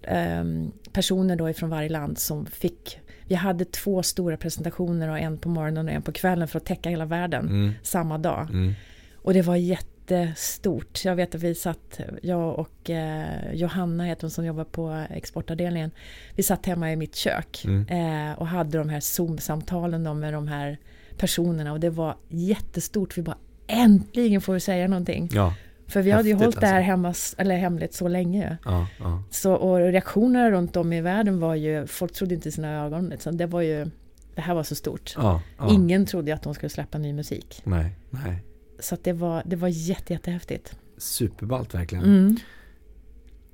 ehm, 0.03 0.71
personer 0.93 1.35
då 1.35 1.49
ifrån 1.49 1.69
varje 1.69 1.89
land 1.89 2.17
som 2.17 2.45
fick, 2.45 2.99
vi 3.31 3.35
hade 3.35 3.65
två 3.65 4.03
stora 4.03 4.37
presentationer 4.37 5.09
och 5.09 5.19
en 5.19 5.37
på 5.37 5.49
morgonen 5.49 5.87
och 5.87 5.93
en 5.93 6.01
på 6.01 6.11
kvällen 6.11 6.47
för 6.47 6.57
att 6.57 6.65
täcka 6.65 6.89
hela 6.89 7.05
världen 7.05 7.45
Mm. 7.47 7.71
samma 7.83 8.17
dag. 8.17 8.47
Mm. 8.49 8.73
Och 9.15 9.33
det 9.33 9.41
var 9.41 9.55
jättestort. 9.55 11.05
Jag 11.05 11.15
vet 11.15 11.35
att 11.35 11.41
vi 11.41 11.55
satt, 11.55 11.99
jag 12.21 12.59
och 12.59 12.89
eh, 12.89 13.53
Johanna 13.53 14.03
heter 14.05 14.21
hon 14.21 14.31
som 14.31 14.45
jobbar 14.45 14.63
på 14.63 15.05
exportavdelningen. 15.09 15.91
Vi 16.35 16.43
satt 16.43 16.65
hemma 16.65 16.91
i 16.91 16.95
mitt 16.95 17.15
kök 17.15 17.61
Mm. 17.65 17.87
eh, 18.31 18.39
och 18.39 18.47
hade 18.47 18.77
de 18.77 18.89
här 18.89 18.99
Zoom-samtalen 18.99 20.19
med 20.19 20.33
de 20.33 20.47
här 20.47 20.77
personerna 21.17 21.71
och 21.71 21.79
det 21.79 21.89
var 21.89 22.15
jättestort. 22.29 23.17
Vi 23.17 23.21
bara 23.21 23.37
äntligen 23.67 24.41
får 24.41 24.53
vi 24.53 24.59
säga 24.59 24.87
någonting. 24.87 25.29
Ja, 25.31 25.53
För 25.91 26.01
vi 26.01 26.11
hade 26.11 26.29
ju 26.29 26.35
hållit 26.35 26.59
det 26.59 26.67
här 26.67 26.75
alltså. 26.75 26.89
hemma, 26.89 27.13
eller 27.37 27.57
hemligt 27.57 27.93
så 27.93 28.07
länge. 28.07 28.57
ja, 28.65 28.87
ja. 28.99 29.23
Så, 29.29 29.53
och 29.53 29.77
reaktionerna 29.77 30.51
runt 30.51 30.77
om 30.77 30.93
i 30.93 31.01
världen 31.01 31.39
var 31.39 31.55
ju, 31.55 31.87
folk 31.87 32.13
trodde 32.13 32.35
inte 32.35 32.51
sina 32.51 32.85
ögon. 32.85 33.09
Liksom. 33.09 33.37
Det 33.37 33.45
var 33.45 33.61
ju, 33.61 33.87
det 34.35 34.41
här 34.41 34.53
var 34.53 34.63
så 34.63 34.75
stort. 34.75 35.13
ja. 35.17 35.41
Ingen 35.69 36.05
trodde 36.05 36.33
att 36.33 36.43
de 36.43 36.53
skulle 36.53 36.69
släppa 36.69 36.97
ny 36.97 37.13
musik. 37.13 37.61
Nej, 37.63 37.95
nej. 38.09 38.43
Så 38.79 38.97
det 39.03 39.13
var, 39.13 39.43
det 39.45 39.55
var 39.55 39.67
jätte, 39.67 40.13
jättehäftigt. 40.13 40.75
Superballt 40.97 41.75
verkligen. 41.75 42.03
Mm. 42.03 42.37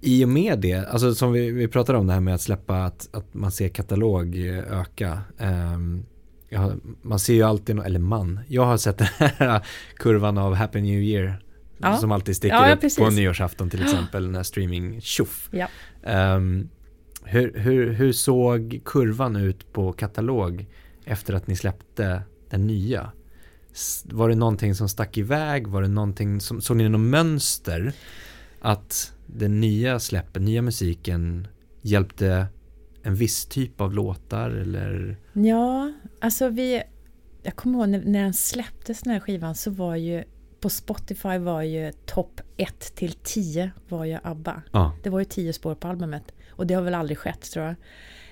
I 0.02 0.26
och 0.26 0.30
med 0.30 0.60
det, 0.60 0.74
alltså 0.74 1.16
som 1.16 1.32
vi, 1.32 1.52
vi 1.52 1.68
pratade 1.68 1.98
om 1.98 2.08
det 2.08 2.14
här 2.14 2.20
med 2.20 2.36
att 2.36 2.42
släppa 2.42 2.84
att, 2.84 3.10
att 3.12 3.34
man 3.34 3.52
ser 3.52 3.70
katalog 3.70 4.38
eh, 4.38 4.80
öka. 4.82 5.22
Ehm, 5.38 6.06
ja, 6.50 6.72
man 7.02 7.20
ser 7.20 7.34
ju 7.34 7.44
alltid, 7.44 7.80
eller 7.80 8.00
man, 8.00 8.40
jag 8.48 8.66
har 8.66 8.78
sett 8.78 8.98
den 8.98 9.08
här 9.18 9.66
kurvan 9.96 10.38
av 10.38 10.54
Happy 10.54 10.82
New 10.82 11.02
Year. 11.02 11.42
Ja. 11.78 11.98
Som 11.98 12.12
alltid 12.12 12.36
sticker 12.36 12.56
Ja, 12.56 12.74
upp 12.74 12.82
precis. 12.82 12.98
på 13.00 13.10
nyårsafton 13.10 13.70
till 13.70 13.82
exempel, 13.84 14.30
när 14.30 14.44
streaming 14.44 15.02
tjoff. 15.02 15.50
Ja. 15.52 15.68
Ehm, 16.04 16.70
hur, 17.24 17.54
hur, 17.60 17.94
hur 17.94 18.12
såg 18.12 18.82
kurvan 18.86 19.36
ut 19.36 19.74
på 19.74 19.94
katalog 19.94 20.66
efter 21.06 21.34
att 21.34 21.48
ni 21.48 21.56
släppte 21.56 22.22
den 22.50 22.68
nya? 22.68 23.12
Var 24.06 24.30
det 24.30 24.36
någonting 24.36 24.76
som 24.76 24.90
stack 24.90 25.18
iväg? 25.18 25.68
Var 25.68 25.82
det 25.82 25.88
någonting 25.88 26.40
som, 26.40 26.62
såg 26.62 26.78
ni 26.78 26.90
något 26.90 27.02
mönster? 27.02 27.94
Att 28.62 29.14
den 29.26 29.60
nya 29.60 30.00
släppen, 30.00 30.46
nya 30.46 30.62
musiken 30.62 31.48
hjälpte 31.82 32.48
en 33.04 33.16
viss 33.16 33.46
typ 33.46 33.82
av 33.82 33.94
låtar 33.94 34.50
eller? 34.50 35.18
Ja, 35.34 35.94
alltså 36.22 36.50
vi... 36.50 36.82
Jag 37.44 37.56
kommer 37.56 37.80
ihåg 37.80 37.90
när, 37.90 38.04
när 38.06 38.24
den 38.24 38.34
släpptes 38.34 39.02
den 39.02 39.14
här 39.14 39.20
skivan 39.20 39.56
så 39.56 39.72
var 39.72 39.96
ju 39.96 40.24
på 40.60 40.70
Spotify 40.70 41.38
var 41.38 41.62
ju 41.62 41.92
topp 42.06 42.42
1 42.58 42.96
till 42.96 43.14
10 43.14 43.72
var 43.90 44.06
ju 44.06 44.18
ABBA. 44.24 44.62
Ja, 44.72 44.94
Det 45.04 45.10
var 45.10 45.20
ju 45.20 45.26
10 45.26 45.54
spår 45.54 45.76
på 45.76 45.88
albumet. 45.88 46.24
Och 46.52 46.68
det 46.68 46.74
har 46.74 46.82
väl 46.82 46.94
aldrig 46.94 47.18
skett 47.18 47.52
tror 47.52 47.66
jag. 47.66 47.76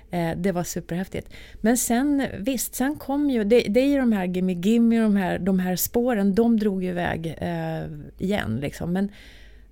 Eh, 0.09 0.38
det 0.38 0.51
var 0.51 0.63
superhäftigt. 0.63 1.29
Men 1.61 1.77
sen 1.77 2.27
visst, 2.39 2.75
sen 2.75 2.95
kom 2.95 3.29
ju, 3.29 3.43
det, 3.43 3.59
det 3.59 3.79
är 3.79 3.88
ju 3.88 3.97
de 3.97 4.11
här 4.11 4.25
Gimme 4.25 4.53
Gimme, 4.53 4.99
de 4.99 5.15
här, 5.15 5.39
de 5.39 5.59
här 5.59 5.75
spåren, 5.75 6.35
de 6.35 6.59
drog 6.59 6.83
ju 6.83 6.89
iväg 6.89 7.35
eh, 7.38 7.83
igen 8.17 8.57
liksom. 8.61 8.93
Men 8.93 9.11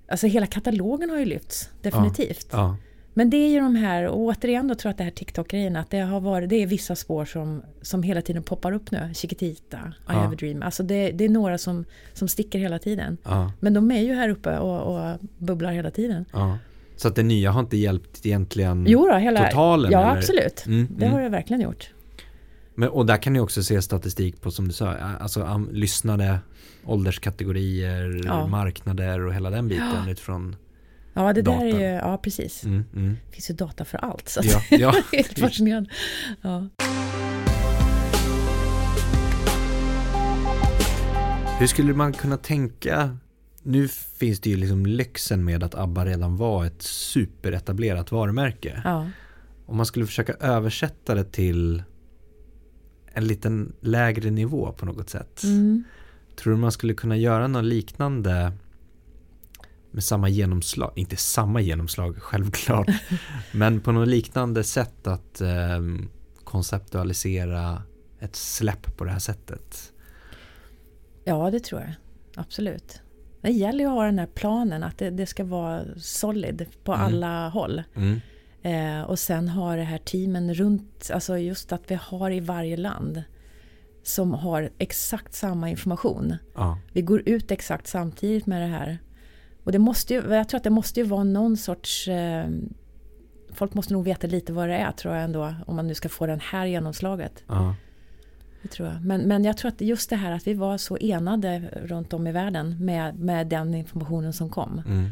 alltså 0.08 0.28
hela 0.28 0.46
katalogen 0.46 1.10
har 1.10 1.18
ju 1.20 1.26
lyfts, 1.26 1.70
definitivt. 1.82 2.48
ja, 2.52 2.78
Men 3.14 3.30
det 3.30 3.38
är 3.38 3.50
ju 3.50 3.60
de 3.60 3.76
här, 3.76 4.04
och 4.08 4.18
återigen 4.20 4.68
då 4.68 4.76
tror 4.76 4.90
jag 4.90 4.92
att 4.94 4.98
det 4.98 5.04
här 5.04 5.12
TikTok-grejen, 5.12 5.76
att 5.76 5.90
det 5.90 6.00
har 6.00 6.20
varit, 6.20 6.50
det 6.50 6.56
är 6.56 6.68
vissa 6.68 6.96
spår 6.96 7.26
som, 7.26 7.62
som 7.82 8.04
hela 8.04 8.22
tiden 8.22 8.44
poppar 8.44 8.72
upp 8.72 8.92
nu. 8.92 9.10
Chiquitita, 9.14 9.78
I 9.78 9.92
Ja. 10.08 10.14
have 10.14 10.34
a 10.34 10.38
dream. 10.40 10.62
Alltså 10.64 10.84
det, 10.84 11.12
det 11.12 11.26
är 11.26 11.30
några 11.30 11.58
som, 11.58 11.86
som 12.14 12.28
sticker 12.28 12.60
hela 12.60 12.80
tiden. 12.80 13.18
ja, 13.24 13.52
Men 13.60 13.74
de 13.74 13.92
är 13.92 14.02
ju 14.02 14.14
här 14.14 14.30
uppe 14.30 14.58
och, 14.58 14.96
och 14.96 15.20
bubblar 15.38 15.72
hela 15.72 15.92
tiden. 15.92 16.26
ja. 16.34 16.58
Så 16.96 17.08
att 17.08 17.16
det 17.16 17.24
nya 17.24 17.52
har 17.52 17.60
inte 17.60 17.78
hjälpt 17.78 18.26
egentligen 18.26 18.86
Jo 18.90 19.08
då, 19.08 19.16
hela... 19.16 19.46
totalen? 19.46 19.92
ja, 19.92 20.02
eller? 20.02 20.18
absolut. 20.18 20.66
Mm, 20.66 20.88
Det 20.98 21.06
mm. 21.06 21.14
har 21.16 21.22
det 21.22 21.30
verkligen 21.30 21.62
gjort. 21.62 21.90
Men, 22.76 22.90
och 22.90 23.06
där 23.06 23.18
kan 23.18 23.34
ni 23.34 23.40
också 23.40 23.64
se 23.64 23.82
statistik 23.82 24.42
på 24.42 24.52
som 24.52 24.68
du 24.68 24.74
sa, 24.74 24.94
alltså 25.20 25.66
lyssnade, 25.72 26.40
ålderskategorier, 26.86 28.48
marknader 28.48 29.26
och 29.26 29.34
hela 29.34 29.50
den 29.50 29.68
biten 29.68 30.08
utifrån. 30.10 30.56
Ja, 31.14 31.34
det 31.34 31.42
där 31.42 31.66
är 31.66 31.80
ju, 31.80 31.82
ja 31.86 32.18
precis. 32.18 32.64
Mm, 32.64 32.84
mm. 32.96 33.18
Det 33.28 33.34
finns 33.36 33.50
ju 33.50 33.54
data 33.54 33.86
för 33.86 33.98
allt. 33.98 34.30
Så 34.30 34.42
Ja, 34.44 34.62
ja. 34.78 34.96
helt 35.12 35.40
fascinerande. 35.40 35.90
Ja. 36.42 36.68
Hur 41.60 41.68
skulle 41.68 41.94
man 41.94 42.14
kunna 42.14 42.38
tänka? 42.38 43.18
Nu 43.64 43.88
finns 43.88 44.40
det 44.40 44.50
ju 44.50 44.58
liksom 44.58 44.86
lyxen 44.86 45.46
med 45.46 45.64
att 45.64 45.76
ABBA 45.76 46.06
redan 46.06 46.38
var 46.38 46.66
ett 46.66 46.82
superetablerat 46.82 48.12
varumärke. 48.12 48.82
Ja. 48.84 49.10
Om 49.66 49.78
man 49.78 49.86
skulle 49.86 50.06
försöka 50.06 50.34
översätta 50.34 51.16
det 51.16 51.24
till 51.24 51.84
en 53.14 53.28
liten 53.28 53.74
lägre 53.80 54.30
nivå 54.32 54.72
på 54.72 54.86
något 54.86 55.10
sätt. 55.10 55.44
Mm. 55.44 55.84
Tror 56.36 56.54
du 56.54 56.60
man 56.60 56.72
skulle 56.72 56.94
kunna 56.94 57.18
göra 57.18 57.48
något 57.48 57.64
liknande 57.66 58.52
med 59.94 60.04
samma 60.04 60.30
genomslag, 60.30 60.92
inte 60.96 61.16
samma 61.16 61.62
genomslag 61.62 62.16
självklart, 62.22 62.88
men 63.52 63.82
på 63.82 63.92
något 63.92 64.08
liknande 64.08 64.64
sätt 64.64 65.08
att 65.08 65.42
eh, 65.42 65.82
konceptualisera 66.44 67.84
ett 68.20 68.36
släpp 68.36 68.98
på 68.98 69.04
det 69.04 69.12
här 69.12 69.20
sättet? 69.20 69.94
Ja, 71.24 71.52
det 71.52 71.60
tror 71.60 71.82
jag. 71.82 71.94
Absolut. 72.36 73.02
Det 73.42 73.52
gäller 73.52 73.80
ju 73.80 73.86
att 73.90 73.96
ha 73.96 74.06
den 74.06 74.20
här 74.20 74.28
planen, 74.28 74.84
att 74.84 74.98
det, 74.98 75.10
det 75.10 75.26
ska 75.26 75.44
vara 75.44 75.84
solid 75.98 76.66
på 76.84 76.94
Mm. 76.94 77.06
alla 77.06 77.50
håll. 77.50 77.84
Mm. 77.96 78.20
Eh, 78.62 79.02
och 79.02 79.20
sen 79.20 79.50
ha 79.50 79.76
det 79.76 79.84
här 79.84 79.98
teamen 79.98 80.54
runt, 80.54 81.10
alltså 81.14 81.38
just 81.38 81.72
att 81.72 81.92
vi 81.92 81.96
har 82.02 82.32
i 82.32 82.40
varje 82.40 82.78
land 82.78 83.24
som 84.04 84.34
har 84.34 84.70
exakt 84.78 85.34
samma 85.34 85.70
information. 85.70 86.36
Ja. 86.56 86.80
Vi 86.94 87.02
går 87.02 87.22
ut 87.26 87.52
exakt 87.52 87.88
samtidigt 87.88 88.46
med 88.46 88.62
det 88.62 88.68
här. 88.68 88.98
Och 89.64 89.72
det 89.72 89.80
måste 89.80 90.14
ju, 90.14 90.34
jag 90.34 90.50
tror 90.50 90.58
att 90.58 90.64
det 90.64 90.70
måste 90.70 91.00
ju 91.00 91.06
vara 91.06 91.24
någon 91.24 91.58
sorts... 91.58 92.08
Eh, 92.08 92.48
folk 93.54 93.74
måste 93.74 93.94
nog 93.94 94.04
veta 94.06 94.28
lite 94.28 94.54
vad 94.54 94.70
det 94.70 94.76
är 94.76 94.92
tror 94.92 95.14
jag 95.16 95.24
ändå, 95.24 95.56
om 95.68 95.76
man 95.76 95.88
nu 95.88 95.94
ska 95.96 96.10
få 96.10 96.26
den 96.26 96.40
här 96.40 96.66
genomslaget. 96.66 97.44
Ja. 97.48 97.76
Det 98.62 98.68
tror 98.70 98.88
jag. 98.90 99.06
Men, 99.06 99.22
men 99.22 99.44
jag 99.44 99.58
tror 99.58 99.70
att 99.70 99.82
just 99.82 100.10
det 100.10 100.16
här 100.16 100.32
att 100.32 100.48
vi 100.48 100.54
var 100.54 100.78
så 100.78 100.98
enade 101.02 101.60
runt 101.86 102.14
om 102.14 102.28
i 102.28 102.32
världen 102.32 102.86
med, 102.86 103.20
med 103.20 103.48
den 103.48 103.74
informationen 103.76 104.34
som 104.34 104.50
kom. 104.50 104.82
Mm. 104.88 105.06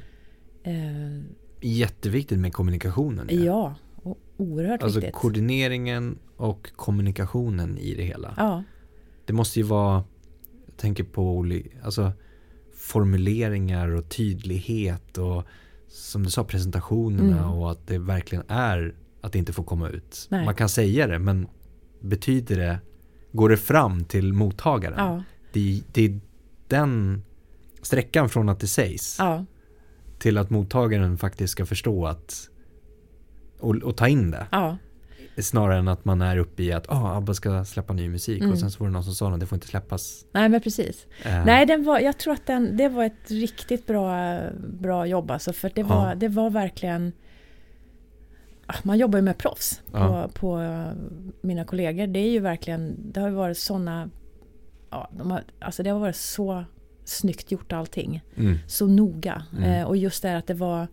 Eh, 0.63 1.23
Jätteviktigt 1.61 2.39
med 2.39 2.53
kommunikationen. 2.53 3.27
ju. 3.29 3.43
ja, 3.45 3.75
och 4.03 4.17
oerhört 4.37 4.83
Alltså 4.83 4.99
viktigt. 4.99 5.15
koordineringen 5.15 6.17
och 6.37 6.71
kommunikationen 6.75 7.77
i 7.77 7.95
det 7.95 8.03
hela. 8.03 8.33
Ja, 8.37 8.63
Det 9.25 9.33
måste 9.33 9.59
ju 9.59 9.63
vara, 9.65 10.03
jag 10.65 10.77
tänker 10.77 11.03
på 11.03 11.39
oli- 11.41 11.67
alltså, 11.83 12.11
formuleringar 12.81 13.87
och 13.89 14.09
tydlighet 14.09 15.17
och 15.17 15.43
som 15.87 16.23
du 16.23 16.29
sa 16.29 16.43
presentationerna 16.43 17.37
Mm. 17.37 17.49
och 17.51 17.71
att 17.71 17.87
det 17.87 17.97
verkligen 17.97 18.43
är 18.47 18.95
att 19.21 19.31
det 19.33 19.39
inte 19.39 19.53
får 19.53 19.63
komma 19.63 19.89
ut. 19.89 20.27
Nej. 20.31 20.45
Man 20.45 20.55
kan 20.55 20.69
säga 20.69 21.07
det 21.07 21.19
men 21.19 21.47
betyder 21.99 22.57
det, 22.57 22.79
går 23.31 23.49
det 23.49 23.57
fram 23.57 24.03
till 24.05 24.33
mottagaren? 24.33 24.95
ja, 24.97 25.23
Det, 25.53 25.81
det 25.93 26.05
är 26.05 26.19
den 26.67 27.23
sträckan 27.81 28.29
från 28.29 28.49
att 28.49 28.59
det 28.59 28.67
sägs 28.67 29.15
ja, 29.19 29.45
till 30.19 30.37
att 30.37 30.49
mottagaren 30.49 31.17
faktiskt 31.17 31.51
ska 31.51 31.65
förstå 31.65 32.05
att 32.07 32.49
och, 33.59 33.75
och 33.75 33.97
ta 33.97 34.07
in 34.07 34.31
det. 34.31 34.47
ja, 34.51 34.77
Snarare 35.37 35.77
än 35.77 35.87
att 35.87 36.05
man 36.05 36.21
är 36.21 36.37
uppe 36.37 36.63
i 36.63 36.71
att 36.71 36.85
ah, 36.89 37.15
ABBA 37.17 37.33
ska 37.33 37.65
släppa 37.65 37.93
ny 37.93 38.09
musik 38.09 38.39
Mm. 38.41 38.51
och 38.53 38.59
sen 38.59 38.71
så 38.71 38.79
var 38.79 38.87
det 38.87 38.93
någon 38.93 39.03
som 39.03 39.13
sa 39.13 39.33
att 39.33 39.39
det 39.39 39.45
får 39.45 39.55
inte 39.55 39.67
släppas. 39.67 40.25
nej 40.31 40.49
men 40.49 40.61
precis. 40.61 41.07
Eh, 41.25 41.45
Nej, 41.45 41.65
den 41.65 41.83
var, 41.83 41.99
jag 41.99 42.17
tror 42.17 42.33
att 42.33 42.45
den, 42.45 42.77
det 42.77 42.89
var 42.89 43.03
ett 43.03 43.31
riktigt 43.31 43.87
bra, 43.87 44.39
bra 44.79 45.05
jobb 45.05 45.31
alltså, 45.31 45.53
för 45.53 45.71
det 45.75 45.83
var, 45.83 46.09
Ja. 46.09 46.15
det 46.15 46.27
var 46.27 46.49
verkligen 46.49 47.11
Ah, 48.65 48.75
man 48.83 48.97
jobbar 48.97 49.17
ju 49.19 49.23
med 49.23 49.37
proffs 49.37 49.81
på, 49.91 49.97
Ja. 49.97 50.29
på 50.33 50.59
eh, 50.61 50.87
mina 51.41 51.65
kollegor. 51.65 52.07
Det 52.07 52.19
är 52.19 52.29
ju 52.29 52.39
verkligen, 52.39 53.11
det 53.11 53.19
har 53.19 53.27
ju 53.29 53.35
varit 53.35 53.57
sådana, 53.57 54.09
ja, 54.89 55.09
de 55.17 55.31
har, 55.31 55.43
alltså 55.59 55.83
det 55.83 55.89
har 55.89 55.99
varit 55.99 56.15
så 56.15 56.63
snyggt 57.05 57.51
gjort 57.51 57.73
allting. 57.73 58.21
Mm. 58.35 58.57
Så 58.67 58.87
noga. 58.87 59.43
Mm. 59.57 59.63
Eh, 59.63 59.83
och 59.87 59.97
just 59.97 60.21
det 60.21 60.29
här 60.29 60.35
att 60.35 60.47
det 60.47 60.53
var, 60.53 60.87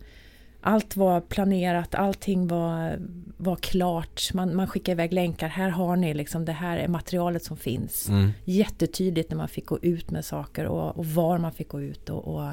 allt 0.61 0.95
var 0.95 1.21
planerat, 1.21 1.95
allting 1.95 2.47
var, 2.47 2.99
var 3.37 3.55
klart. 3.55 4.33
Man, 4.33 4.55
man 4.55 4.67
skickar 4.67 4.91
iväg 4.91 5.13
länkar, 5.13 5.47
här 5.47 5.69
har 5.69 5.95
ni 5.95 6.13
liksom, 6.13 6.45
det 6.45 6.51
här 6.51 6.77
är 6.77 6.87
materialet 6.87 7.43
som 7.43 7.57
finns 7.57 8.09
Mm. 8.09 8.31
jättetydligt 8.45 9.29
när 9.29 9.37
man 9.37 9.47
fick 9.47 9.65
gå 9.65 9.79
ut 9.81 10.11
med 10.11 10.25
saker 10.25 10.65
och, 10.65 10.97
och 10.97 11.05
var 11.05 11.37
man 11.37 11.51
fick 11.51 11.67
gå 11.69 11.81
ut. 11.81 12.09
Och, 12.09 12.27
och, 12.27 12.49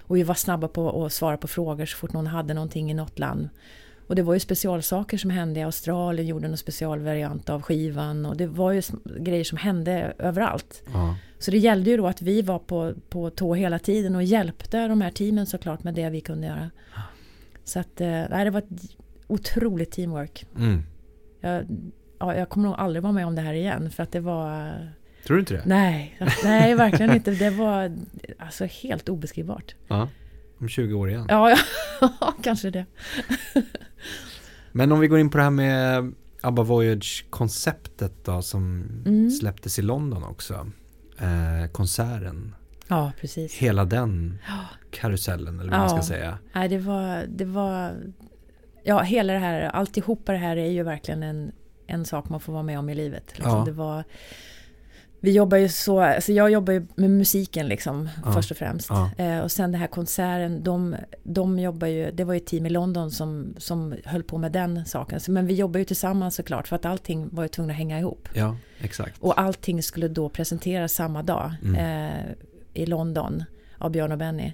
och 0.00 0.16
vi 0.16 0.22
var 0.22 0.34
snabba 0.34 0.68
på 0.68 1.04
att 1.04 1.12
svara 1.12 1.36
på 1.36 1.48
frågor 1.48 1.86
så 1.86 1.96
fort 1.96 2.12
någon 2.12 2.26
hade 2.26 2.54
någonting 2.54 2.90
i 2.90 2.94
något 2.94 3.18
land. 3.18 3.48
Och 4.08 4.14
det 4.16 4.22
var 4.22 4.34
ju 4.34 4.40
specialsaker 4.40 5.18
som 5.18 5.30
hände 5.30 5.60
i 5.60 5.62
Australien, 5.62 6.26
gjorde 6.26 6.46
en 6.46 6.56
specialvariant 6.56 7.48
av 7.50 7.62
skivan 7.62 8.26
och 8.26 8.36
det 8.36 8.46
var 8.46 8.72
ju 8.72 8.82
grejer 9.20 9.44
som 9.44 9.58
hände 9.58 10.14
överallt. 10.18 10.82
Ja. 10.92 11.16
Så 11.38 11.50
det 11.50 11.58
gällde 11.58 11.90
ju 11.90 11.96
då 11.96 12.06
att 12.06 12.22
vi 12.22 12.42
var 12.42 12.58
på, 12.58 12.92
på 13.08 13.30
tå 13.30 13.54
hela 13.54 13.78
tiden 13.78 14.16
och 14.16 14.22
hjälpte 14.22 14.88
de 14.88 15.00
här 15.00 15.10
teamen 15.10 15.46
såklart 15.46 15.84
med 15.84 15.94
det 15.94 16.10
vi 16.10 16.20
kunde 16.20 16.46
göra. 16.46 16.70
Så 17.66 17.78
att, 17.80 18.00
eh, 18.00 18.08
nej, 18.08 18.44
det 18.44 18.50
var 18.50 18.58
ett 18.58 18.96
otroligt 19.26 19.90
teamwork. 19.92 20.46
Mm. 20.56 20.82
Jag, 21.40 21.66
ja, 22.18 22.34
jag 22.34 22.48
kommer 22.48 22.68
nog 22.68 22.76
aldrig 22.78 23.02
vara 23.02 23.12
med 23.12 23.26
om 23.26 23.34
det 23.34 23.42
här 23.42 23.54
igen 23.54 23.90
för 23.90 24.02
att 24.02 24.12
det 24.12 24.20
var 24.20 24.72
Tror 25.26 25.36
du 25.36 25.40
inte 25.40 25.54
det? 25.54 25.62
Nej, 25.66 26.18
nej 26.44 26.74
verkligen 26.74 27.14
inte. 27.14 27.30
Det 27.30 27.50
var 27.50 27.96
alltså 28.38 28.64
helt 28.64 29.08
obeskrivbart. 29.08 29.74
Ja. 29.88 30.08
Om 30.58 30.68
20 30.68 30.94
år 30.94 31.10
igen. 31.10 31.26
Ja, 31.28 31.56
ja 32.00 32.34
kanske 32.42 32.70
det. 32.70 32.86
Men 34.72 34.92
om 34.92 35.00
vi 35.00 35.08
går 35.08 35.18
in 35.18 35.30
på 35.30 35.38
det 35.38 35.44
här 35.44 35.50
med 35.50 36.12
ABBA 36.40 36.62
Voyage-konceptet 36.62 38.24
då 38.24 38.42
som 38.42 38.82
Mm. 39.06 39.30
släpptes 39.30 39.78
i 39.78 39.82
London 39.82 40.24
också. 40.24 40.70
Eh, 41.18 41.70
konserten. 41.72 42.54
Ja, 42.88 43.12
precis. 43.20 43.54
Hela 43.54 43.84
den 43.84 44.38
Ja. 44.48 44.64
Karusellen 44.96 45.60
eller 45.60 45.70
vad 45.70 45.80
man 45.80 45.88
ska 45.88 45.98
Ja. 45.98 46.02
säga. 46.02 46.38
Nej, 46.54 46.68
det 46.68 46.78
var, 46.78 47.24
det 47.28 47.44
var... 47.44 47.92
Ja, 48.84 49.00
hela 49.02 49.32
det 49.32 49.38
här, 49.38 49.60
alltihopa 49.62 50.32
det 50.32 50.38
här 50.38 50.56
är 50.56 50.70
ju 50.70 50.82
verkligen 50.82 51.22
en, 51.22 51.52
en 51.86 52.04
sak 52.04 52.28
man 52.28 52.40
får 52.40 52.52
vara 52.52 52.62
med 52.62 52.78
om 52.78 52.88
i 52.88 52.94
livet. 52.94 53.24
Liksom. 53.36 53.58
Ja. 53.58 53.64
Det 53.64 53.72
var... 53.72 54.04
Vi 55.20 55.32
jobbar 55.32 55.56
ju 55.58 55.68
så, 55.68 56.00
alltså 56.00 56.32
jag 56.32 56.50
jobbar 56.50 56.72
ju 56.72 56.86
med 56.94 57.10
musiken 57.10 57.66
liksom 57.68 58.08
Ja. 58.24 58.32
först 58.32 58.50
och 58.50 58.56
främst. 58.56 58.86
Ja. 58.90 59.10
Eh, 59.18 59.40
och 59.40 59.52
sen 59.52 59.72
den 59.72 59.80
här 59.80 59.88
konserten, 59.88 60.62
de, 60.62 60.96
de 61.22 61.58
jobbar 61.58 61.86
ju, 61.86 62.10
det 62.10 62.24
var 62.24 62.34
ju 62.34 62.36
ett 62.36 62.46
team 62.46 62.66
i 62.66 62.70
London 62.70 63.10
som, 63.10 63.54
som 63.58 63.94
höll 64.04 64.22
på 64.22 64.38
med 64.38 64.52
den 64.52 64.86
saken. 64.86 65.20
Så, 65.20 65.30
men 65.30 65.46
vi 65.46 65.54
jobbar 65.54 65.78
ju 65.78 65.84
tillsammans 65.84 66.34
såklart 66.34 66.68
för 66.68 66.76
att 66.76 66.84
allting 66.84 67.28
var 67.32 67.42
ju 67.42 67.48
tvungna 67.48 67.72
att 67.72 67.76
hänga 67.78 67.98
ihop. 67.98 68.28
Ja, 68.34 68.56
exakt. 68.80 69.16
Och 69.22 69.40
allting 69.40 69.82
skulle 69.82 70.08
då 70.08 70.28
presenteras 70.28 70.92
samma 70.92 71.22
dag 71.22 71.54
Mm. 71.64 72.06
eh, 72.10 72.22
i 72.74 72.86
London 72.86 73.44
av 73.78 73.90
Björn 73.90 74.12
och 74.12 74.18
Benny. 74.18 74.52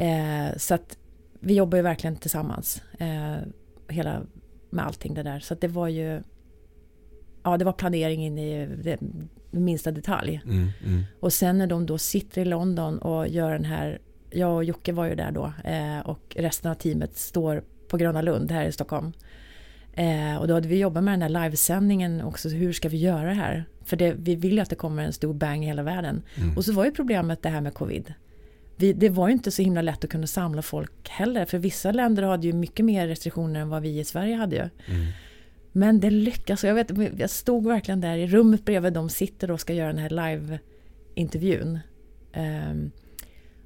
Eh, 0.00 0.56
så 0.56 0.74
att 0.74 0.98
vi 1.40 1.54
jobbar 1.54 1.78
ju 1.78 1.82
verkligen 1.82 2.16
tillsammans. 2.16 2.82
Eh, 2.98 3.36
hela, 3.88 4.22
med 4.70 4.86
allting 4.86 5.14
det 5.14 5.22
där. 5.22 5.40
Så 5.40 5.54
att 5.54 5.60
det 5.60 5.68
var 5.68 5.88
ju... 5.88 6.22
Ja, 7.42 7.56
det 7.56 7.64
var 7.64 7.72
planering 7.72 8.24
in 8.24 8.38
i 8.38 8.66
det, 8.66 8.98
minsta 9.50 9.90
detalj. 9.90 10.40
Mm, 10.44 10.68
mm. 10.86 11.04
Och 11.20 11.32
sen 11.32 11.58
när 11.58 11.66
de 11.66 11.86
då 11.86 11.98
sitter 11.98 12.42
i 12.42 12.44
London 12.44 12.98
och 12.98 13.28
gör 13.28 13.52
den 13.52 13.64
här... 13.64 13.98
Jag 14.30 14.56
och 14.56 14.64
Jocke 14.64 14.92
var 14.92 15.06
ju 15.06 15.14
där 15.14 15.30
då 15.30 15.52
eh, 15.64 15.98
och 15.98 16.36
resten 16.36 16.70
av 16.70 16.74
teamet 16.74 17.16
står 17.16 17.64
på 17.88 17.96
Gröna 17.96 18.22
Lund 18.22 18.50
här 18.50 18.64
i 18.64 18.72
Stockholm. 18.72 19.12
Eh, 19.92 20.36
och 20.36 20.48
då 20.48 20.54
hade 20.54 20.68
vi 20.68 20.78
jobbat 20.78 21.04
med 21.04 21.12
den 21.12 21.22
här 21.22 21.44
livesändningen 21.44 22.22
också. 22.22 22.50
Så 22.50 22.56
hur 22.56 22.72
ska 22.72 22.88
vi 22.88 22.96
göra 22.96 23.28
det 23.28 23.34
här? 23.34 23.64
För 23.84 23.96
det, 23.96 24.14
vi 24.18 24.36
vill 24.36 24.52
ju 24.52 24.60
att 24.60 24.70
det 24.70 24.76
kommer 24.76 25.04
en 25.04 25.12
stor 25.12 25.34
bang 25.34 25.64
i 25.64 25.66
hela 25.66 25.82
världen. 25.82 26.22
Mm. 26.34 26.56
Och 26.56 26.64
så 26.64 26.72
var 26.72 26.84
ju 26.84 26.90
problemet 26.90 27.42
det 27.42 27.48
här 27.48 27.60
med 27.60 27.74
covid. 27.74 28.14
Vi, 28.80 28.92
det 28.92 29.08
var 29.08 29.28
ju 29.28 29.32
inte 29.32 29.50
så 29.50 29.62
himla 29.62 29.82
lätt 29.82 30.04
att 30.04 30.10
kunna 30.10 30.26
samla 30.26 30.62
folk 30.62 31.08
heller. 31.08 31.44
För 31.44 31.58
vissa 31.58 31.92
länder 31.92 32.22
hade 32.22 32.46
ju 32.46 32.52
mycket 32.52 32.84
mer 32.84 33.08
restriktioner 33.08 33.60
än 33.60 33.68
vad 33.68 33.82
vi 33.82 33.98
i 33.98 34.04
Sverige 34.04 34.34
hade 34.34 34.56
ju. 34.56 34.94
Mm. 34.94 35.12
Men 35.72 36.00
det 36.00 36.10
lyckas. 36.10 36.64
Jag, 36.64 36.74
vet, 36.74 36.90
jag 37.18 37.30
stod 37.30 37.66
verkligen 37.66 38.00
där 38.00 38.16
i 38.16 38.26
rummet 38.26 38.64
bredvid 38.64 38.92
de 38.92 39.08
sitter 39.08 39.50
och 39.50 39.60
ska 39.60 39.72
göra 39.72 39.92
den 39.92 39.98
här 39.98 40.10
live-intervjun. 40.10 41.78
Ehm, 42.32 42.90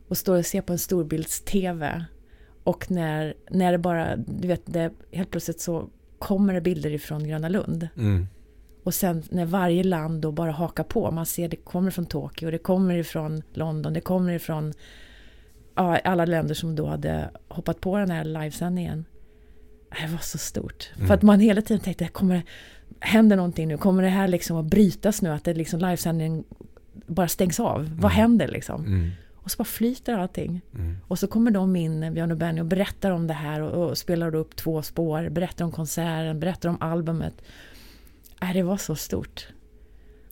och 0.09 0.19
står 0.19 0.39
och 0.39 0.47
ser 0.47 0.61
på 0.61 0.73
en 0.73 0.79
storbilds-TV. 0.79 2.05
Och 2.65 2.91
när, 2.91 3.35
när 3.51 3.73
det 3.73 3.79
bara, 3.79 4.17
du 4.17 4.49
vet, 4.49 4.63
det, 4.67 4.93
helt 5.13 5.31
plötsligt 5.31 5.61
så 5.61 5.89
kommer 6.19 6.55
det 6.55 6.61
bilder 6.61 6.91
ifrån 6.91 7.29
Gröna 7.29 7.49
Lund. 7.49 7.89
Mm. 7.97 8.27
Och 8.83 8.95
sen 8.95 9.23
när 9.31 9.47
varje 9.47 9.85
land 9.85 10.21
då 10.21 10.33
bara 10.33 10.51
hakar 10.51 10.85
på. 10.85 11.11
Man 11.11 11.27
ser 11.27 11.49
det 11.49 11.57
kommer 11.57 11.91
från 11.91 12.07
Tokyo, 12.07 12.51
det 12.51 12.59
kommer 12.59 12.97
ifrån 12.97 13.43
London, 13.53 13.93
det 13.93 14.01
kommer 14.01 14.33
ifrån 14.33 14.73
ja, 15.75 15.99
alla 15.99 16.25
länder 16.25 16.55
som 16.55 16.77
då 16.77 16.87
hade 16.87 17.31
hoppat 17.49 17.81
på 17.81 17.99
den 17.99 18.11
här 18.11 18.25
livesändningen. 18.25 19.05
Det 20.01 20.13
var 20.13 20.19
så 20.19 20.39
stort. 20.39 20.91
Mm. 20.97 21.07
För 21.07 21.15
att 21.15 21.23
man 21.23 21.41
hela 21.41 21.63
tiden 21.63 21.83
tänkte, 21.83 22.09
kommer 22.09 22.35
det, 22.35 22.43
händer 23.01 23.37
någonting 23.37 23.69
nu? 23.69 23.77
Kommer 23.77 24.03
det 24.03 24.09
här 24.09 24.29
liksom 24.29 24.57
att 24.57 24.65
brytas 24.65 25.23
nu? 25.23 25.31
Att 25.31 25.45
det 25.45 25.55
liksom 25.55 25.81
livesändningen 25.81 26.45
bara 27.07 27.29
stängs 27.29 27.61
av? 27.61 27.91
Vad 28.01 28.11
händer 28.11 28.49
liksom? 28.49 28.87
Mm. 28.87 29.11
Och 29.35 29.51
så 29.51 29.57
bara 29.57 29.65
flyter 29.65 30.19
allting. 30.19 30.61
Mm. 30.75 30.97
Och 31.09 31.19
så 31.19 31.27
kommer 31.27 31.51
de 31.51 31.77
in, 31.77 32.15
Björn 32.15 32.31
och 32.31 32.37
Benny, 32.37 32.61
och 32.61 32.67
berättar 32.67 33.11
om 33.11 33.27
det 33.27 33.35
här 33.35 33.61
och, 33.61 33.89
och 33.89 33.99
spelar 33.99 34.35
upp 34.35 34.57
två 34.57 34.83
spår, 34.83 35.29
berättar 35.29 35.65
om 35.65 35.73
konserten, 35.73 36.41
berättar 36.41 36.69
om 36.69 36.77
albumet. 36.81 37.43
Äh, 38.43 38.53
det 38.53 38.63
var 38.63 38.77
så 38.77 38.97
stort. 38.97 39.49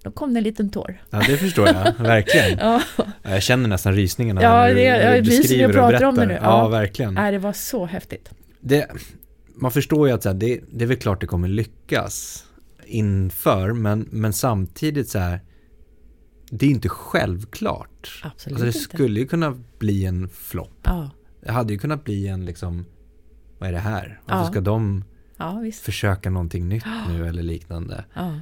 Då 0.02 0.10
kom 0.10 0.34
det 0.34 0.40
en 0.40 0.44
liten 0.44 0.70
tår. 0.70 1.02
Ja, 1.10 1.22
det 1.26 1.36
förstår 1.36 1.66
jag. 1.68 1.92
Verkligen. 1.98 2.58
Ja, 2.58 2.82
Jag 3.22 3.42
känner 3.42 3.68
nästan 3.68 3.92
rysningarna 3.94 4.42
Ja, 4.42 4.50
när 4.56 4.68
du, 4.68 4.74
det- 4.74 4.82
jag 4.82 5.24
du 5.24 5.30
beskriver 5.30 5.68
och 5.68 5.72
pratar 5.74 6.04
om 6.04 6.14
det 6.14 6.20
berättar. 6.26 6.42
nu. 6.42 6.48
Ja, 6.48 6.62
Ja. 6.64 6.68
verkligen. 6.68 7.16
äh, 7.18 7.30
det 7.30 7.38
var 7.38 7.52
så 7.52 7.86
häftigt. 7.86 8.30
Det, 8.60 8.88
man 9.54 9.70
förstår 9.70 10.08
ju 10.08 10.14
att 10.14 10.22
så 10.22 10.28
här, 10.28 10.36
det, 10.36 10.60
det 10.72 10.84
är 10.84 10.88
väl 10.88 10.96
klart 10.96 11.20
det 11.20 11.26
kommer 11.26 11.48
lyckas 11.48 12.44
inför, 12.86 13.72
men, 13.72 14.08
men 14.10 14.32
samtidigt 14.32 15.08
så 15.08 15.18
här, 15.18 15.40
det 16.50 16.66
är 16.66 16.70
inte 16.70 16.88
självklart. 16.88 18.20
Absolut 18.24 18.52
Alltså 18.52 18.64
det 18.64 18.68
inte. 18.68 18.78
skulle 18.78 19.20
ju 19.20 19.26
kunna 19.26 19.58
bli 19.78 20.04
en 20.04 20.28
flopp. 20.28 20.78
Ja, 20.82 21.10
Det 21.44 21.52
hade 21.52 21.72
ju 21.72 21.78
kunnat 21.78 22.04
bli 22.04 22.28
en 22.28 22.44
liksom, 22.44 22.84
vad 23.58 23.68
är 23.68 23.72
det 23.72 23.78
här? 23.78 24.20
Varför 24.24 24.44
Ja. 24.44 24.50
ska 24.50 24.60
de 24.60 25.04
Ja, 25.36 25.62
försöka 25.82 26.30
någonting 26.30 26.68
nytt 26.68 26.84
nu 27.08 27.26
eller 27.28 27.42
liknande? 27.42 28.04
Ja. 28.14 28.34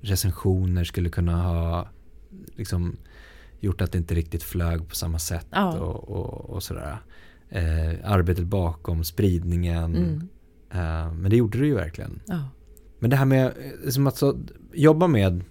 Recensioner 0.00 0.84
skulle 0.84 1.10
kunna 1.10 1.42
ha 1.42 1.88
liksom 2.56 2.96
gjort 3.60 3.80
att 3.80 3.92
det 3.92 3.98
inte 3.98 4.14
riktigt 4.14 4.42
flög 4.42 4.88
på 4.88 4.94
samma 4.94 5.18
sätt 5.18 5.46
Ja. 5.50 5.78
och, 5.78 6.08
och, 6.08 6.50
och 6.50 6.62
sådär. 6.62 6.98
Eh, 7.48 7.94
arbetet 8.04 8.44
bakom, 8.44 9.04
spridningen. 9.04 9.96
Mm. 9.96 10.28
Eh, 10.70 11.12
men 11.12 11.30
det 11.30 11.36
gjorde 11.36 11.58
det 11.58 11.66
ju 11.66 11.74
verkligen. 11.74 12.20
Ja. 12.26 12.48
Men 12.98 13.10
det 13.10 13.16
här 13.16 13.24
med 13.24 13.46
eh, 13.46 13.90
som 13.90 14.06
att 14.06 14.16
så, 14.16 14.38
jobba 14.72 15.06
med 15.06 15.44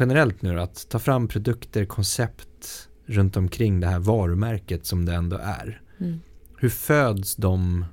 generellt 0.00 0.42
nu 0.42 0.60
att 0.60 0.88
ta 0.88 0.98
fram 0.98 1.28
produkter, 1.28 1.84
koncept 1.84 2.88
runt 3.06 3.36
omkring 3.36 3.80
det 3.80 3.86
här 3.86 3.98
varumärket 3.98 4.86
som 4.86 5.04
det 5.04 5.14
ändå 5.14 5.36
är. 5.36 5.82
Mm. 6.00 6.20
Hur 6.56 6.68
föds 6.68 7.36
de 7.36 7.84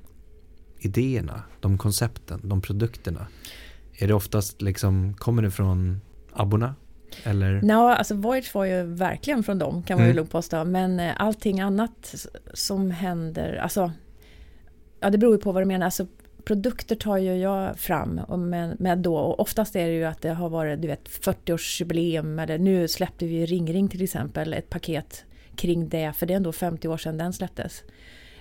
idéerna, 0.78 1.42
de 1.60 1.78
koncepten, 1.78 2.40
de 2.42 2.60
produkterna? 2.60 3.26
Är 3.98 4.08
det 4.08 4.14
oftast 4.14 4.62
liksom, 4.62 5.14
kommer 5.14 5.42
det 5.42 5.50
från 5.50 6.00
abborna? 6.32 6.74
Eller? 7.24 7.60
Nå, 7.62 7.88
alltså 7.88 8.14
Voyage 8.14 8.54
var 8.54 8.64
ju 8.64 8.82
verkligen 8.82 9.42
från 9.42 9.58
dem 9.58 9.82
kan 9.82 9.96
man 9.96 10.04
ju 10.06 10.10
Mm. 10.10 10.16
lugnt 10.16 10.30
påstå. 10.30 10.64
Men 10.64 11.00
eh, 11.00 11.12
allting 11.16 11.60
annat 11.60 12.14
som 12.54 12.90
händer, 12.90 13.56
alltså 13.56 13.92
Ja 15.00 15.10
det 15.10 15.18
beror 15.18 15.34
ju 15.34 15.40
på 15.40 15.52
vad 15.52 15.62
du 15.62 15.66
menar. 15.66 15.84
Alltså, 15.84 16.06
produkter 16.44 16.96
tar 16.96 17.16
ju 17.16 17.36
jag 17.36 17.78
fram 17.78 18.18
och 18.28 18.38
med, 18.38 18.80
med 18.80 18.98
då 18.98 19.16
och 19.16 19.40
oftast 19.40 19.76
är 19.76 19.86
det 19.86 19.94
ju 19.94 20.04
att 20.04 20.22
det 20.22 20.28
har 20.30 20.48
varit 20.48 20.82
du 20.82 20.88
vet 20.88 21.08
40-årsjubileum 21.08 22.42
eller 22.42 22.58
nu 22.58 22.88
släppte 22.88 23.26
vi 23.26 23.46
Ring 23.46 23.72
Ring 23.72 23.88
till 23.88 24.02
exempel 24.02 24.52
ett 24.52 24.70
paket 24.70 25.24
kring 25.56 25.88
det 25.88 26.12
för 26.16 26.26
det 26.26 26.32
är 26.34 26.36
ändå 26.36 26.52
50 26.52 26.88
år 26.88 26.96
sedan 26.96 27.18
den 27.18 27.32
släpptes. 27.32 27.82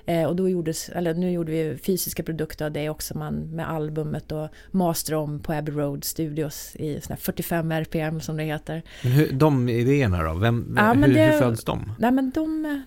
Eh, 0.07 0.23
och 0.23 0.35
då 0.35 0.49
gjordes, 0.49 0.89
eller 0.89 1.13
nu 1.13 1.31
gjorde 1.31 1.51
vi 1.51 1.77
fysiska 1.77 2.23
produkter 2.23 2.65
av 2.65 2.71
det 2.71 2.89
också 2.89 3.17
man 3.17 3.33
med 3.35 3.69
albumet 3.71 4.31
och 4.31 4.47
master 4.71 5.13
om 5.15 5.39
på 5.39 5.53
Abbey 5.53 5.75
Road 5.75 6.03
Studios 6.03 6.75
i 6.75 7.01
såna 7.01 7.15
här 7.15 7.21
45 7.21 7.71
RPM 7.71 8.21
som 8.21 8.37
det 8.37 8.43
heter. 8.43 8.81
Men 9.03 9.11
hur, 9.11 9.31
de 9.31 9.69
idéerna 9.69 10.23
då? 10.23 10.33
Vem, 10.33 10.75
Ja, 10.77 10.93
hur, 10.93 11.13
det- 11.13 11.25
hur 11.25 11.39
föds 11.39 11.63
de? 11.63 11.91
Nej 11.99 12.11
men 12.11 12.31
de... 12.31 12.83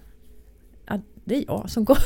Ja, 0.86 1.00
det 1.24 1.36
är 1.36 1.44
jag 1.46 1.70
som 1.70 1.84
går. 1.84 1.98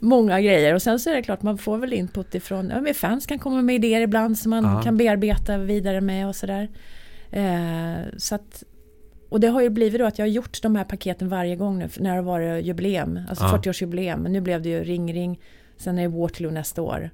Många 0.00 0.40
grejer 0.40 0.74
och 0.74 0.82
sen 0.82 0.98
så 1.00 1.10
är 1.10 1.14
det 1.14 1.22
klart 1.22 1.42
man 1.42 1.58
får 1.58 1.78
väl 1.78 1.92
input 1.92 2.34
ifrån, 2.34 2.72
ja 2.86 2.94
fans 2.94 3.26
kan 3.26 3.38
komma 3.38 3.62
med 3.62 3.74
idéer 3.74 4.00
ibland 4.00 4.38
som 4.38 4.50
man 4.50 4.64
Ja. 4.64 4.82
kan 4.82 4.96
bearbeta 4.96 5.58
vidare 5.58 6.00
med 6.00 6.28
och 6.28 6.36
sådär. 6.36 6.68
Eh, 7.30 8.04
så 8.16 8.34
att, 8.34 8.62
och 9.30 9.40
det 9.40 9.48
har 9.48 9.60
ju 9.62 9.68
blivit 9.68 10.00
då 10.00 10.06
att 10.06 10.18
jag 10.18 10.26
har 10.26 10.30
gjort 10.30 10.62
de 10.62 10.76
här 10.76 10.84
paketen 10.84 11.28
varje 11.28 11.56
gång 11.56 11.78
nu 11.78 11.88
när 11.98 12.10
det 12.10 12.16
har 12.16 12.22
varit 12.22 12.64
jubileum, 12.64 13.20
alltså 13.28 13.44
Ja. 13.44 13.56
40-årsjubileum. 13.62 14.16
Men 14.16 14.32
nu 14.32 14.40
blev 14.40 14.62
det 14.62 14.68
ju 14.68 14.84
Ring 14.84 15.14
Ring, 15.14 15.40
sen 15.76 15.98
är 15.98 16.02
det 16.02 16.08
Waterloo 16.08 16.50
nästa 16.50 16.82
år. 16.82 17.10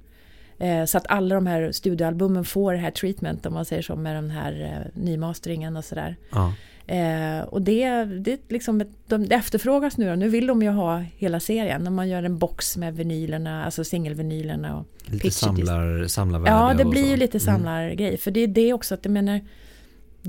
Eh, 0.59 0.85
så 0.85 0.97
att 0.97 1.05
alla 1.09 1.35
de 1.35 1.47
här 1.47 1.71
studioalbumen 1.71 2.45
får 2.45 2.73
det 2.73 2.79
här 2.79 2.91
treatment 2.91 3.45
om 3.45 3.53
man 3.53 3.65
säger 3.65 3.81
så 3.81 3.95
med 3.95 4.15
den 4.15 4.29
här 4.29 4.61
eh, 4.95 5.01
nymasteringen 5.01 5.77
och 5.77 5.85
sådär. 5.85 6.15
Ja. 6.31 6.53
Eh, 6.95 7.39
och 7.41 7.61
det, 7.61 8.03
det, 8.05 8.39
liksom 8.49 8.81
ett, 8.81 8.89
de, 9.07 9.27
det 9.27 9.35
efterfrågas 9.35 9.97
nu 9.97 10.09
då. 10.09 10.15
Nu 10.15 10.29
vill 10.29 10.47
de 10.47 10.63
ju 10.63 10.69
ha 10.69 10.97
hela 11.17 11.39
serien. 11.39 11.81
När 11.83 11.91
man 11.91 12.09
gör 12.09 12.23
en 12.23 12.37
box 12.37 12.77
med 12.77 12.95
vinylerna, 12.95 13.65
alltså 13.65 13.83
singelvinylerna. 13.83 14.77
Och, 14.77 14.85
Lite 15.05 15.31
samlar, 15.31 16.07
samlarvärde 16.07 16.51
ja, 16.55 16.73
det 16.73 16.85
blir 16.85 17.09
ju 17.09 17.17
lite 17.17 17.37
Mm. 17.37 17.45
samlargrej. 17.55 18.17
För 18.17 18.31
det 18.31 18.39
är 18.39 18.47
det 18.47 18.73
också 18.73 18.93
att 18.93 19.05
jag 19.05 19.11
menar, 19.11 19.41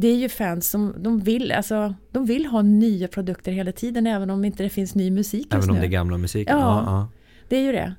det 0.01 0.09
är 0.09 0.17
ju 0.17 0.29
fans 0.29 0.71
som 0.71 0.95
de 0.99 1.21
vill, 1.21 1.53
alltså, 1.53 1.95
de 2.11 2.25
vill 2.27 2.47
ha 2.47 2.63
nya 2.63 3.09
produkter 3.09 3.53
hela 3.53 3.73
tiden 3.73 4.07
även 4.07 4.31
om 4.31 4.45
inte 4.45 4.63
det 4.63 4.69
finns 4.69 4.95
ny 4.95 5.11
musik 5.11 5.41
just 5.41 5.55
Även 5.55 5.71
om 5.71 5.75
nu. 5.75 5.81
det 5.81 5.87
är 5.87 5.91
gamla 5.91 6.19
musiken? 6.19 6.59
Ja. 6.59 6.65
Ja, 6.65 6.83
ja. 6.87 7.09
Det 7.49 7.57
är 7.57 7.61
ju 7.63 7.73
det. 7.73 7.95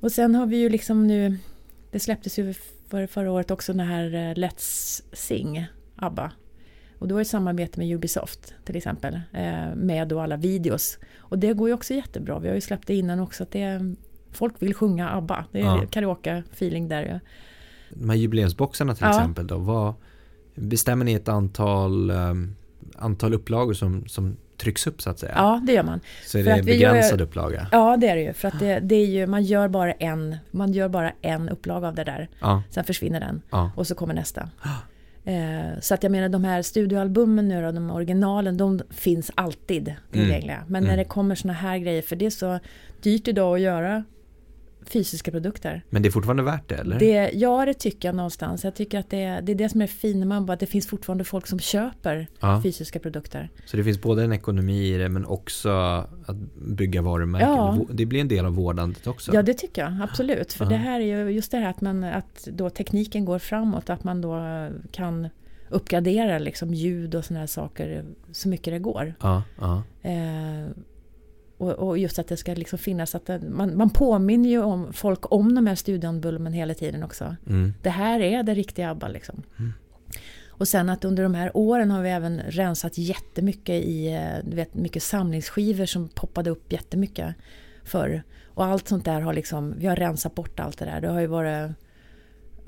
Och 0.00 0.12
sen 0.12 0.34
har 0.34 0.46
vi 0.46 0.56
ju 0.56 0.68
liksom 0.68 1.06
nu, 1.06 1.36
det 1.90 2.00
släpptes 2.00 2.38
ju 2.38 2.54
för, 2.88 3.06
förra 3.06 3.30
året 3.32 3.50
också 3.50 3.72
den 3.72 3.86
här 3.86 4.04
eh, 4.14 4.34
Let's 4.34 5.02
Sing, 5.12 5.66
ABBA. 5.96 6.32
Och 6.98 7.08
då 7.08 7.14
är 7.14 7.18
det 7.18 7.24
samarbete 7.24 7.78
med 7.80 7.94
Ubisoft 7.94 8.54
till 8.64 8.76
exempel, 8.76 9.14
eh, 9.32 9.74
med 9.76 10.08
då 10.08 10.20
alla 10.20 10.36
videos. 10.36 10.98
Och 11.18 11.38
det 11.38 11.52
går 11.52 11.68
ju 11.68 11.74
också 11.74 11.94
jättebra, 11.94 12.38
vi 12.38 12.48
har 12.48 12.54
ju 12.54 12.60
släppt 12.60 12.86
det 12.86 12.94
innan 12.94 13.20
också, 13.20 13.42
att 13.42 13.50
det, 13.50 13.94
folk 14.30 14.54
vill 14.62 14.74
sjunga 14.74 15.10
ABBA. 15.10 15.44
Det 15.52 15.58
är 15.60 15.64
Ja. 15.64 15.86
karaoke-feeling 15.90 16.88
där 16.88 17.02
ju. 17.02 17.20
De 18.00 18.08
här 18.10 18.16
jubileumsboxarna 18.16 18.94
till 18.94 19.04
Ja. 19.04 19.10
exempel 19.18 19.46
då, 19.46 19.58
vad, 19.58 19.94
bestämmer 20.54 21.04
ni 21.04 21.12
ett 21.14 21.28
antal, 21.28 22.10
um, 22.10 22.56
antal 22.96 23.34
upplagor 23.34 23.72
som, 23.74 24.06
som 24.06 24.36
trycks 24.56 24.86
upp 24.86 25.02
så 25.02 25.10
att 25.10 25.18
säga? 25.18 25.32
Ja, 25.36 25.62
det 25.66 25.72
gör 25.72 25.82
man. 25.82 26.00
så 26.26 26.38
är 26.38 26.42
för 26.44 26.50
det 26.50 26.56
att 26.60 26.64
vi 26.66 26.76
gör- 26.76 26.92
begränsad 26.92 27.20
upplaga? 27.20 27.66
Ja, 27.72 27.96
det 27.96 28.08
är 28.08 28.16
det 28.16 28.22
ju. 28.22 28.32
För 28.32 28.48
att 28.48 28.58
det, 28.60 28.80
det 28.80 28.94
är 28.94 29.06
ju, 29.06 29.26
man 29.26 29.42
gör 29.44 29.68
bara 29.68 29.92
en, 29.92 30.36
man 30.50 30.72
gör 30.72 30.88
bara 30.88 31.12
en 31.22 31.48
upplaga 31.48 31.88
av 31.88 31.94
det 31.94 32.04
där. 32.04 32.28
Ja, 32.40 32.62
Sen 32.70 32.84
försvinner 32.84 33.20
den. 33.20 33.42
ja, 33.50 33.70
och 33.76 33.86
så 33.86 33.94
kommer 33.94 34.14
nästa. 34.14 34.48
Eh, 35.24 35.80
så 35.80 35.94
att 35.94 36.02
jag 36.02 36.12
menar 36.12 36.28
de 36.28 36.44
här 36.44 36.62
studioalbumen 36.62 37.48
nu 37.48 37.62
då, 37.62 37.72
de 37.72 37.90
originalen, 37.90 38.56
de 38.56 38.80
finns 38.90 39.30
alltid 39.34 39.94
tillgängliga. 40.12 40.64
Men 40.66 40.82
när 40.82 40.90
Mm. 40.90 40.98
det 40.98 41.04
kommer 41.04 41.34
såna 41.34 41.52
här 41.52 41.78
grejer, 41.78 42.02
för 42.02 42.16
det 42.16 42.26
är 42.26 42.30
så 42.30 42.58
dyrt 43.02 43.28
idag 43.28 43.54
att 43.54 43.60
göra 43.60 44.04
fysiska 44.86 45.30
produkter. 45.30 45.82
men 45.90 46.02
det 46.02 46.08
är 46.08 46.10
fortfarande 46.10 46.42
värt 46.42 46.68
det 46.68 46.74
eller? 46.74 46.98
Det, 46.98 47.30
ja, 47.34 47.64
det 47.66 47.74
tycker 47.74 48.08
jag 48.08 48.14
någonstans. 48.14 48.64
Jag 48.64 48.74
tycker 48.74 48.98
att 48.98 49.10
det, 49.10 49.22
är- 49.22 49.42
det 49.42 49.52
är 49.52 49.56
det 49.56 49.68
som 49.68 49.82
är 49.82 49.86
fint 49.86 50.18
med 50.18 50.26
man 50.28 50.46
bara, 50.46 50.52
att 50.52 50.60
det 50.60 50.66
finns 50.66 50.86
fortfarande 50.86 51.24
folk 51.24 51.46
som 51.46 51.58
köper 51.58 52.26
ja. 52.40 52.60
fysiska 52.62 52.98
produkter. 52.98 53.50
Så 53.66 53.76
det 53.76 53.84
finns 53.84 54.00
både 54.02 54.24
en 54.24 54.32
ekonomi 54.32 54.94
i 54.94 54.98
det 54.98 55.08
men 55.08 55.26
också 55.26 55.70
att 56.26 56.36
bygga 56.66 57.02
varumärken. 57.02 57.48
Ja. 57.50 57.78
Det 57.90 58.06
blir 58.06 58.20
en 58.20 58.28
del 58.28 58.46
av 58.46 58.54
vårdandet 58.54 59.06
också. 59.06 59.34
Ja, 59.34 59.42
det 59.42 59.54
tycker 59.54 59.82
jag 59.82 60.02
absolut. 60.02 60.52
För 60.52 60.64
Ja. 60.64 60.68
det 60.68 60.76
här 60.76 61.00
är 61.00 61.04
ju 61.04 61.30
just 61.30 61.50
det 61.50 61.56
här 61.58 61.70
att, 61.70 61.80
man, 61.80 62.04
att 62.04 62.48
då 62.52 62.70
tekniken 62.70 63.24
går 63.24 63.38
framåt, 63.38 63.90
att 63.90 64.04
man 64.04 64.20
då 64.20 64.40
kan 64.92 65.28
uppgradera 65.68 66.38
liksom 66.38 66.74
ljud 66.74 67.14
och 67.14 67.24
såna 67.24 67.40
här 67.40 67.46
saker 67.46 68.04
så 68.32 68.48
mycket 68.48 68.72
det 68.74 68.78
går. 68.78 69.14
Ja, 69.20 69.42
ja. 69.60 69.82
Eh, 70.02 70.66
och, 71.58 71.70
och 71.70 71.98
just 71.98 72.18
att 72.18 72.28
det 72.28 72.36
ska 72.36 72.54
liksom 72.54 72.78
finnas 72.78 73.14
att 73.14 73.26
det, 73.26 73.40
man, 73.40 73.76
man 73.76 73.90
påminner 73.90 74.48
ju 74.48 74.62
om 74.62 74.92
folk 74.92 75.32
om 75.32 75.54
de 75.54 75.66
här 75.66 75.74
studiealbumen 75.74 76.52
hela 76.52 76.74
tiden 76.74 77.02
också. 77.02 77.36
Mm. 77.46 77.74
Det 77.82 77.90
här 77.90 78.20
är 78.20 78.42
det 78.42 78.54
riktiga 78.54 78.90
ABBA 78.90 79.08
liksom. 79.08 79.42
Mm. 79.58 79.72
Och 80.48 80.68
sen 80.68 80.88
att 80.88 81.04
under 81.04 81.22
de 81.22 81.34
här 81.34 81.56
åren 81.56 81.90
har 81.90 82.02
vi 82.02 82.10
även 82.10 82.40
rensat 82.40 82.98
jättemycket 82.98 83.84
i, 83.84 84.06
eh, 84.06 84.50
du 84.50 84.56
vet, 84.56 84.74
mycket 84.74 85.02
samlingsskivor 85.02 85.86
som 85.86 86.08
poppade 86.08 86.50
upp 86.50 86.72
jättemycket 86.72 87.34
förr. 87.84 88.22
Och 88.54 88.64
allt 88.64 88.88
sånt 88.88 89.04
där 89.04 89.20
har 89.20 89.32
liksom, 89.32 89.74
vi 89.78 89.86
har 89.86 89.96
rensat 89.96 90.34
bort 90.34 90.60
allt 90.60 90.78
det 90.78 90.84
där. 90.84 91.00
Det 91.00 91.08
har 91.08 91.20
ju 91.20 91.26
varit 91.26 91.70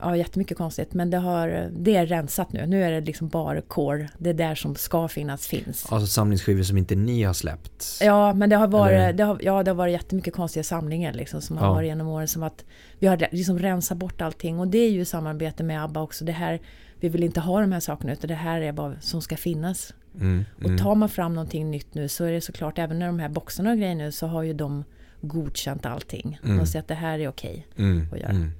ja, 0.00 0.16
jättemycket 0.16 0.58
konstigt. 0.58 0.94
Men 0.94 1.10
det, 1.10 1.16
har, 1.18 1.68
det 1.72 1.96
är 1.96 2.06
rensat 2.06 2.52
nu. 2.52 2.66
Nu 2.66 2.84
är 2.84 2.90
det 2.92 3.00
liksom 3.00 3.28
bara 3.28 3.60
core. 3.60 4.08
Det 4.18 4.30
är 4.30 4.34
där 4.34 4.54
som 4.54 4.74
ska 4.74 5.08
finnas 5.08 5.46
finns. 5.46 5.86
Alltså 5.92 6.06
samlingsskivor 6.06 6.62
som 6.62 6.78
inte 6.78 6.94
ni 6.94 7.22
har 7.22 7.32
släppt. 7.34 7.98
Ja, 8.00 8.34
men 8.34 8.50
det 8.50 8.56
har 8.56 8.66
Eller? 8.68 8.78
varit, 8.78 9.16
det 9.16 9.24
har, 9.24 9.38
ja, 9.42 9.62
det 9.62 9.70
har 9.70 9.76
varit 9.76 9.92
jättemycket 9.92 10.34
konstiga 10.34 10.64
samlingar 10.64 11.12
liksom, 11.12 11.40
som 11.40 11.56
har 11.58 11.66
Ja. 11.66 11.72
varit 11.74 11.86
genom 11.86 12.08
åren. 12.08 12.28
Som 12.28 12.42
att 12.42 12.64
vi 12.98 13.06
har 13.06 13.28
liksom 13.32 13.58
rensat 13.58 13.98
bort 13.98 14.20
allting. 14.22 14.58
Och 14.58 14.68
det 14.68 14.78
är 14.78 14.90
ju 14.90 15.00
i 15.00 15.04
samarbete 15.04 15.62
med 15.62 15.84
ABBA 15.84 16.00
också. 16.02 16.24
Det 16.24 16.32
här, 16.32 16.60
vi 17.00 17.08
vill 17.08 17.22
inte 17.24 17.40
ha 17.40 17.60
de 17.60 17.72
här 17.72 17.80
sakerna 17.80 18.12
utan 18.12 18.28
det 18.28 18.34
här 18.34 18.60
är 18.60 18.72
bara 18.72 19.00
som 19.00 19.22
ska 19.22 19.36
finnas. 19.36 19.94
Mm, 20.20 20.44
Och 20.58 20.64
mm. 20.64 20.78
tar 20.78 20.94
man 20.94 21.08
fram 21.08 21.34
någonting 21.34 21.70
nytt 21.70 21.94
nu 21.94 22.08
så 22.08 22.24
är 22.24 22.32
det 22.32 22.40
såklart, 22.40 22.78
även 22.78 22.98
när 22.98 23.06
de 23.06 23.18
här 23.18 23.28
boxarna 23.28 23.70
och 23.70 23.76
grejer 23.76 23.94
nu 23.94 24.12
så 24.12 24.26
har 24.26 24.42
ju 24.42 24.52
de 24.52 24.84
godkänt 25.20 25.86
allting. 25.86 26.38
Mm. 26.44 26.56
De 26.58 26.66
säger 26.66 26.80
att 26.82 26.88
det 26.88 26.94
här 26.94 27.18
är 27.18 27.28
okej. 27.28 27.66
mm, 27.76 28.08
att 28.12 28.18
göra. 28.20 28.50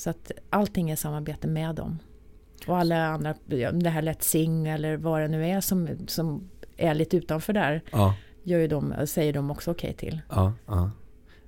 Så 0.00 0.10
att 0.10 0.32
allting 0.50 0.90
är 0.90 0.96
samarbete 0.96 1.46
med 1.48 1.74
dem. 1.74 1.98
Och 2.66 2.78
alla 2.78 3.06
andra, 3.06 3.34
det 3.46 3.88
här 3.90 4.02
Let's 4.02 4.22
Sing 4.22 4.68
eller 4.68 4.96
vad 4.96 5.20
det 5.20 5.28
nu 5.28 5.46
är 5.46 5.60
som, 5.60 5.88
som 6.06 6.50
är 6.76 6.94
lite 6.94 7.16
utanför 7.16 7.52
där, 7.52 7.82
Ja, 7.92 8.14
gör 8.42 8.58
ju 8.58 8.68
de, 8.68 8.94
säger 9.06 9.32
de 9.32 9.50
också 9.50 9.70
okej 9.70 9.92
till. 9.92 10.20
ja, 10.30 10.52
ja. 10.66 10.90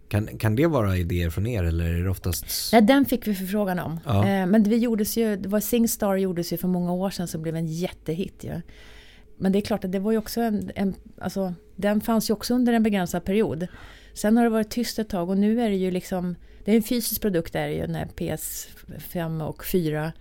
Kan, 0.08 0.26
kan 0.38 0.56
det 0.56 0.66
vara 0.66 0.96
idéer 0.96 1.30
från 1.30 1.46
er 1.46 1.64
eller 1.64 1.84
är 1.84 2.04
det 2.04 2.10
oftast? 2.10 2.72
Nej, 2.72 2.82
den 2.82 3.04
fick 3.04 3.26
vi 3.26 3.34
förfrågan 3.34 3.78
om. 3.78 4.00
Ja. 4.06 4.28
Eh, 4.28 4.46
Men 4.46 4.62
vi 4.62 4.76
gjordes 4.78 5.16
ju, 5.16 5.36
det 5.36 5.48
var 5.48 5.60
Singstar 5.60 6.16
gjordes 6.16 6.52
ju 6.52 6.56
för 6.56 6.68
många 6.68 6.92
år 6.92 7.10
sedan 7.10 7.28
som 7.28 7.42
blev 7.42 7.56
en 7.56 7.66
jättehit 7.66 8.44
ju. 8.44 8.60
Men 9.36 9.52
det 9.52 9.58
är 9.58 9.60
klart 9.60 9.84
att 9.84 9.92
det 9.92 9.98
var 9.98 10.12
ju 10.12 10.18
också 10.18 10.40
en, 10.40 10.70
en 10.74 10.94
alltså, 11.20 11.54
den 11.76 12.00
fanns 12.00 12.30
ju 12.30 12.34
också 12.34 12.54
under 12.54 12.72
en 12.72 12.82
begränsad 12.82 13.24
period. 13.24 13.66
Sen 14.14 14.36
har 14.36 14.44
det 14.44 14.50
varit 14.50 14.70
tyst 14.70 14.98
ett 14.98 15.08
tag 15.08 15.30
och 15.30 15.38
nu 15.38 15.60
är 15.60 15.68
det 15.70 15.76
ju 15.76 15.90
liksom, 15.90 16.36
det 16.64 16.72
är 16.72 16.76
en 16.76 16.82
fysisk 16.82 17.20
produkt 17.20 17.54
är 17.54 17.66
det 17.68 17.74
ju, 17.74 17.80
den 17.80 17.94
här 17.94 18.08
PS5 18.16 19.48
och 19.48 19.64
4. 19.64 20.12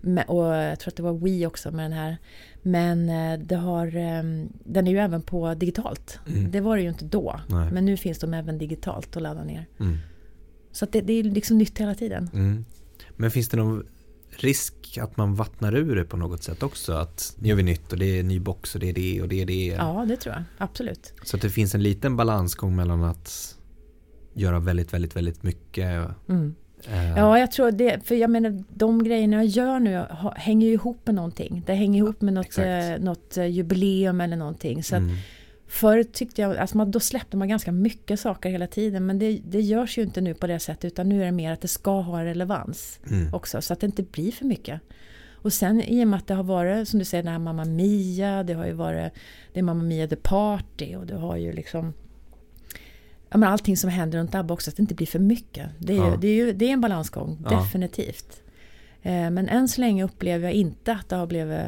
Med- 0.00 0.24
Och 0.28 0.44
jag 0.44 0.78
tror 0.80 0.90
att 0.90 0.96
det 0.96 1.02
var 1.02 1.12
Wii 1.12 1.46
också 1.46 1.70
med 1.70 1.84
den 1.84 1.92
här. 1.92 2.16
Men 2.62 3.08
eh, 3.08 3.38
det 3.46 3.56
har, 3.56 3.86
eh, 3.86 4.22
den 4.64 4.86
är 4.86 4.90
ju 4.90 4.98
även 4.98 5.22
på 5.22 5.54
digitalt. 5.54 6.18
Mm. 6.28 6.50
Det 6.50 6.60
var 6.60 6.76
det 6.76 6.82
ju 6.82 6.88
inte 6.88 7.04
då. 7.04 7.40
Nej. 7.48 7.68
Men 7.72 7.84
nu 7.84 7.96
finns 7.96 8.18
de 8.18 8.34
även 8.34 8.58
digitalt 8.58 9.16
att 9.16 9.22
ladda 9.22 9.44
ner. 9.44 9.66
Mm, 9.80 9.98
Så 10.72 10.86
det, 10.86 11.00
det 11.00 11.12
är 11.12 11.22
liksom 11.22 11.58
nytt 11.58 11.78
hela 11.78 11.94
tiden. 11.94 12.30
mm. 12.34 12.64
Men 13.16 13.30
finns 13.30 13.48
det 13.48 13.56
någon 13.56 13.86
risk 14.30 14.98
att 15.00 15.16
man 15.16 15.34
vattnar 15.34 15.74
ur 15.76 15.96
det 15.96 16.04
på 16.04 16.16
något 16.16 16.42
sätt 16.42 16.62
också? 16.62 16.92
Att 16.92 17.34
nu 17.38 17.48
gör 17.48 17.56
vi 17.56 17.62
nytt 17.62 17.92
och 17.92 17.98
det 17.98 18.18
är 18.18 18.22
ny 18.22 18.40
box 18.40 18.74
och 18.74 18.80
det 18.80 18.88
är 18.88 18.92
det 18.92 19.22
och 19.22 19.28
det 19.28 19.42
är 19.42 19.46
det. 19.46 19.66
Ja, 19.66 20.04
det 20.08 20.16
tror 20.16 20.34
jag. 20.34 20.42
Absolut. 20.58 21.12
Så 21.24 21.36
att 21.36 21.42
det 21.42 21.50
finns 21.50 21.74
en 21.74 21.82
liten 21.82 22.16
balansgång 22.16 22.76
mellan 22.76 23.04
att 23.04 23.56
göra 24.40 24.58
väldigt, 24.58 24.94
väldigt, 24.94 25.16
väldigt 25.16 25.42
mycket. 25.42 26.08
Mm. 26.28 26.54
Eh. 26.88 27.08
Ja, 27.16 27.38
jag 27.38 27.52
tror 27.52 27.70
det. 27.70 28.06
För 28.06 28.14
jag 28.14 28.30
menar, 28.30 28.64
de 28.68 29.04
grejerna 29.04 29.36
jag 29.36 29.46
gör 29.46 29.80
nu 29.80 30.04
hänger 30.36 30.66
ju 30.66 30.72
ihop 30.72 31.06
med 31.06 31.14
någonting. 31.14 31.62
Det 31.66 31.74
hänger 31.74 31.98
ihop 31.98 32.20
med 32.20 32.34
något, 32.34 32.58
eh, 32.58 32.98
något 33.00 33.36
eh, 33.36 33.46
jubileum 33.46 34.20
eller 34.20 34.36
någonting. 34.36 34.82
Så 34.82 34.96
mm. 34.96 35.16
Förr 35.66 36.02
tyckte 36.02 36.42
jag, 36.42 36.56
alltså 36.56 36.76
man, 36.76 36.90
då 36.90 37.00
släppte 37.00 37.36
man 37.36 37.48
ganska 37.48 37.72
mycket 37.72 38.20
saker 38.20 38.50
hela 38.50 38.66
tiden 38.66 39.06
men 39.06 39.18
det, 39.18 39.40
det 39.44 39.60
görs 39.60 39.98
ju 39.98 40.02
inte 40.02 40.20
nu 40.20 40.34
på 40.34 40.46
det 40.46 40.58
sättet 40.58 40.84
utan 40.84 41.08
nu 41.08 41.20
är 41.20 41.24
det 41.24 41.32
mer 41.32 41.52
att 41.52 41.60
det 41.60 41.68
ska 41.68 42.00
ha 42.00 42.24
relevans 42.24 43.00
mm. 43.10 43.34
också 43.34 43.62
så 43.62 43.72
att 43.72 43.80
det 43.80 43.86
inte 43.86 44.02
blir 44.02 44.32
för 44.32 44.44
mycket. 44.44 44.80
Och 45.34 45.52
sen 45.52 45.80
i 45.80 46.04
och 46.04 46.08
med 46.08 46.18
att 46.18 46.26
det 46.26 46.34
har 46.34 46.42
varit 46.42 46.88
som 46.88 46.98
du 46.98 47.04
säger 47.04 47.24
den 47.24 47.32
här 47.32 47.38
Mamma 47.38 47.64
Mia, 47.64 48.42
det 48.42 48.54
har 48.54 48.66
ju 48.66 48.72
varit 48.72 49.12
det 49.52 49.60
är 49.60 49.62
Mamma 49.62 49.82
Mia 49.82 50.08
The 50.08 50.16
Party 50.16 50.96
och 50.96 51.06
det 51.06 51.16
har 51.16 51.36
ju 51.36 51.52
liksom 51.52 51.92
men 53.38 53.44
allting 53.44 53.76
som 53.76 53.90
händer 53.90 54.18
runt 54.18 54.34
ABBA 54.34 54.54
också, 54.54 54.70
att 54.70 54.76
det 54.76 54.80
inte 54.80 54.94
blir 54.94 55.06
för 55.06 55.18
mycket. 55.18 55.70
Det 55.78 55.92
är, 55.92 55.96
ja. 55.96 56.10
ju, 56.10 56.16
det 56.16 56.28
är, 56.28 56.34
ju, 56.34 56.52
det 56.52 56.64
är 56.64 56.72
en 56.72 56.80
balansgång, 56.80 57.38
ja. 57.44 57.50
definitivt. 57.50 58.42
Eh, 59.02 59.30
men 59.30 59.48
än 59.48 59.68
så 59.68 59.80
länge 59.80 60.04
upplever 60.04 60.44
jag 60.44 60.54
inte 60.54 60.92
att 60.92 61.08
det 61.08 61.16
har 61.16 61.26
blivit 61.26 61.60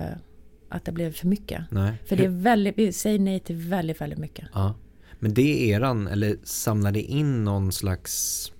att 0.68 0.84
det 0.84 0.92
blev 0.92 1.12
för 1.12 1.26
mycket. 1.26 1.64
Nej. 1.70 1.92
För 2.06 2.16
det 2.16 2.24
är 2.24 2.28
väldigt, 2.28 2.78
vi 2.78 2.92
säger 2.92 3.18
nej 3.18 3.40
till 3.40 3.56
väldigt, 3.56 4.00
väldigt 4.00 4.18
mycket. 4.18 4.48
Ja. 4.54 4.74
Men 5.18 5.34
det 5.34 5.42
är 5.42 5.76
eran, 5.76 6.06
eller 6.06 6.36
samlar 6.44 6.92
det 6.92 7.00
in 7.00 7.44
någon 7.44 7.72
slags 7.72 8.52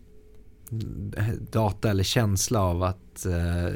data 1.52 1.90
eller 1.90 2.04
känsla 2.04 2.60
av 2.60 2.82
att 2.82 3.26
eh 3.26 3.72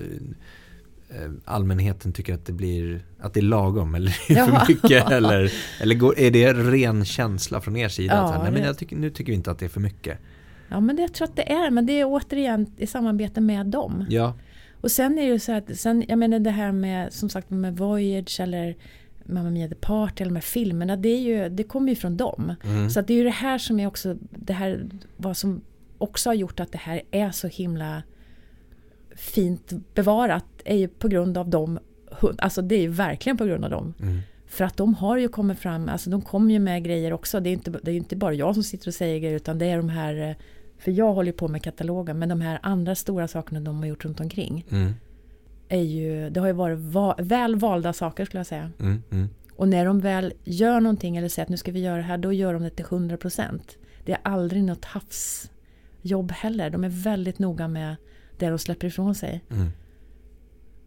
allmänheten 1.44 2.12
tycker 2.12 2.34
att 2.34 2.46
det 2.46 2.52
blir 2.52 3.04
att 3.20 3.34
det 3.34 3.40
är 3.40 3.42
lagom 3.42 3.94
eller 3.94 4.10
för 4.46 4.68
mycket 4.68 5.10
eller, 5.10 5.52
eller 5.80 5.94
går, 5.94 6.18
är 6.18 6.30
det 6.30 6.52
ren 6.52 7.04
känsla 7.04 7.60
från 7.60 7.76
er 7.76 7.88
sida? 7.88 8.14
Ja, 8.14 8.34
att, 8.34 8.42
nej, 8.42 8.52
men 8.52 8.62
jag 8.62 8.78
tycker, 8.78 8.96
nu 8.96 9.10
tycker 9.10 9.32
vi 9.32 9.36
inte 9.36 9.50
att 9.50 9.58
det 9.58 9.64
är 9.64 9.68
för 9.68 9.80
mycket. 9.80 10.18
Ja 10.68 10.80
men 10.80 10.96
det, 10.96 11.02
jag 11.02 11.12
tror 11.12 11.28
att 11.28 11.36
det 11.36 11.52
är, 11.52 11.70
men 11.70 11.86
det 11.86 12.00
är 12.00 12.04
återigen 12.04 12.66
i 12.76 12.86
samarbete 12.86 13.40
med 13.40 13.66
dem. 13.66 14.06
Ja. 14.08 14.34
Och 14.80 14.90
sen 14.90 15.18
är 15.18 15.22
det 15.22 15.28
ju 15.28 15.38
så 15.38 15.52
att, 15.52 15.78
sen, 15.78 16.04
jag 16.08 16.18
menar 16.18 16.38
det 16.38 16.50
här 16.50 16.72
med 16.72 17.12
som 17.12 17.28
sagt 17.28 17.50
med 17.50 17.76
Voyage 17.76 18.40
eller 18.40 18.76
Mamma 19.24 19.50
Mia 19.50 19.68
The 19.68 19.74
Party 19.74 20.22
eller 20.22 20.30
de 20.30 20.36
här 20.36 20.42
filmerna, 20.42 20.96
det, 20.96 21.08
är 21.08 21.20
ju, 21.20 21.48
det 21.48 21.62
kommer 21.62 21.88
ju 21.88 21.96
från 21.96 22.16
dem. 22.16 22.54
Mm. 22.64 22.90
Så 22.90 23.00
att 23.00 23.06
det 23.06 23.12
är 23.12 23.16
ju 23.18 23.24
det 23.24 23.30
här 23.30 23.58
som 23.58 23.80
är 23.80 23.86
också, 23.86 24.16
det 24.30 24.52
här 24.52 24.86
vad 25.16 25.36
som 25.36 25.60
också 25.98 26.28
har 26.28 26.34
gjort 26.34 26.60
att 26.60 26.72
det 26.72 26.78
här 26.78 27.02
är 27.10 27.30
så 27.30 27.48
himla 27.48 28.02
fint 29.16 29.72
bevarat 29.94 30.44
är 30.64 30.76
ju 30.76 30.88
på 30.88 31.08
grund 31.08 31.38
av 31.38 31.48
dem. 31.48 31.78
Alltså 32.38 32.62
det 32.62 32.74
är 32.74 32.80
ju 32.80 32.88
verkligen 32.88 33.36
på 33.36 33.44
grund 33.44 33.64
av 33.64 33.70
dem. 33.70 33.94
Mm. 34.00 34.20
För 34.46 34.64
att 34.64 34.76
de 34.76 34.94
har 34.94 35.16
ju 35.16 35.28
kommit 35.28 35.58
fram, 35.58 35.88
alltså 35.88 36.10
de 36.10 36.22
kommer 36.22 36.52
ju 36.52 36.58
med 36.58 36.84
grejer 36.84 37.12
också. 37.12 37.40
Det 37.40 37.50
är 37.50 37.52
inte, 37.52 37.70
det 37.82 37.90
är 37.90 37.96
inte 37.96 38.16
bara 38.16 38.34
jag 38.34 38.54
som 38.54 38.62
sitter 38.62 38.88
och 38.88 38.94
säger 38.94 39.18
grejer 39.18 39.36
utan 39.36 39.58
det 39.58 39.66
är 39.66 39.76
de 39.76 39.88
här 39.88 40.30
eh, 40.30 40.36
för 40.78 40.90
jag 40.90 41.14
håller 41.14 41.32
på 41.32 41.48
med 41.48 41.62
katalogen 41.62 42.18
men 42.18 42.28
de 42.28 42.40
här 42.40 42.58
andra 42.62 42.94
stora 42.94 43.28
sakerna 43.28 43.60
de 43.60 43.78
har 43.78 43.86
gjort 43.86 44.04
runt 44.04 44.20
omkring. 44.20 44.66
Mm. 44.70 44.92
Är 45.68 45.82
ju, 45.82 46.30
det 46.30 46.40
har 46.40 46.46
ju 46.46 46.52
varit 46.52 46.78
va, 46.78 47.16
väl 47.18 47.56
valda 47.56 47.92
saker 47.92 48.24
skulle 48.24 48.38
jag 48.38 48.46
säga. 48.46 48.70
Mm, 48.80 49.02
mm. 49.10 49.28
Och 49.56 49.68
när 49.68 49.84
de 49.84 50.00
väl 50.00 50.32
gör 50.44 50.80
någonting 50.80 51.16
eller 51.16 51.28
säger 51.28 51.44
att 51.44 51.50
nu 51.50 51.56
ska 51.56 51.72
vi 51.72 51.80
göra 51.80 51.96
det 51.96 52.02
här 52.02 52.18
då 52.18 52.32
gör 52.32 52.54
de 52.54 52.62
det 52.62 52.70
till 52.70 52.84
100%. 52.84 53.60
Det 54.04 54.12
är 54.12 54.18
aldrig 54.22 54.64
något 54.64 54.84
havsjobb 54.84 56.32
heller. 56.32 56.70
De 56.70 56.84
är 56.84 56.88
väldigt 56.88 57.38
noga 57.38 57.68
med 57.68 57.96
det 58.38 58.48
de 58.48 58.58
släpper 58.58 58.86
ifrån 58.86 59.14
sig. 59.14 59.44
Mm. 59.50 59.70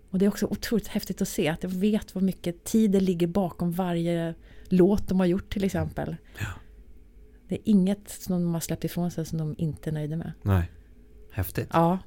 Och 0.09 0.19
det 0.19 0.25
är 0.25 0.29
också 0.29 0.45
otroligt 0.45 0.87
häftigt 0.87 1.21
att 1.21 1.27
se 1.27 1.47
att 1.47 1.63
jag 1.63 1.69
vet 1.69 2.15
vad 2.15 2.23
mycket 2.23 2.63
tid 2.63 2.91
det 2.91 2.99
ligger 2.99 3.27
bakom 3.27 3.71
varje 3.71 4.35
låt 4.63 5.07
de 5.07 5.19
har 5.19 5.27
gjort 5.27 5.53
till 5.53 5.63
exempel. 5.63 6.15
Ja. 6.39 6.47
Det 7.47 7.55
är 7.55 7.61
inget 7.63 8.09
som 8.09 8.33
de 8.33 8.53
har 8.53 8.61
släppt 8.61 8.83
ifrån 8.83 9.11
sig 9.11 9.25
som 9.25 9.37
de 9.37 9.55
inte 9.57 9.89
är 9.89 9.91
nöjda 9.91 10.17
med. 10.17 10.31
Nej, 10.41 10.71
häftigt. 11.31 11.69
Ja. 11.73 11.99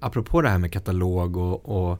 Apropå 0.00 0.42
det 0.42 0.48
här 0.48 0.58
med 0.58 0.72
katalog 0.72 1.36
och, 1.36 1.88
och 1.88 1.98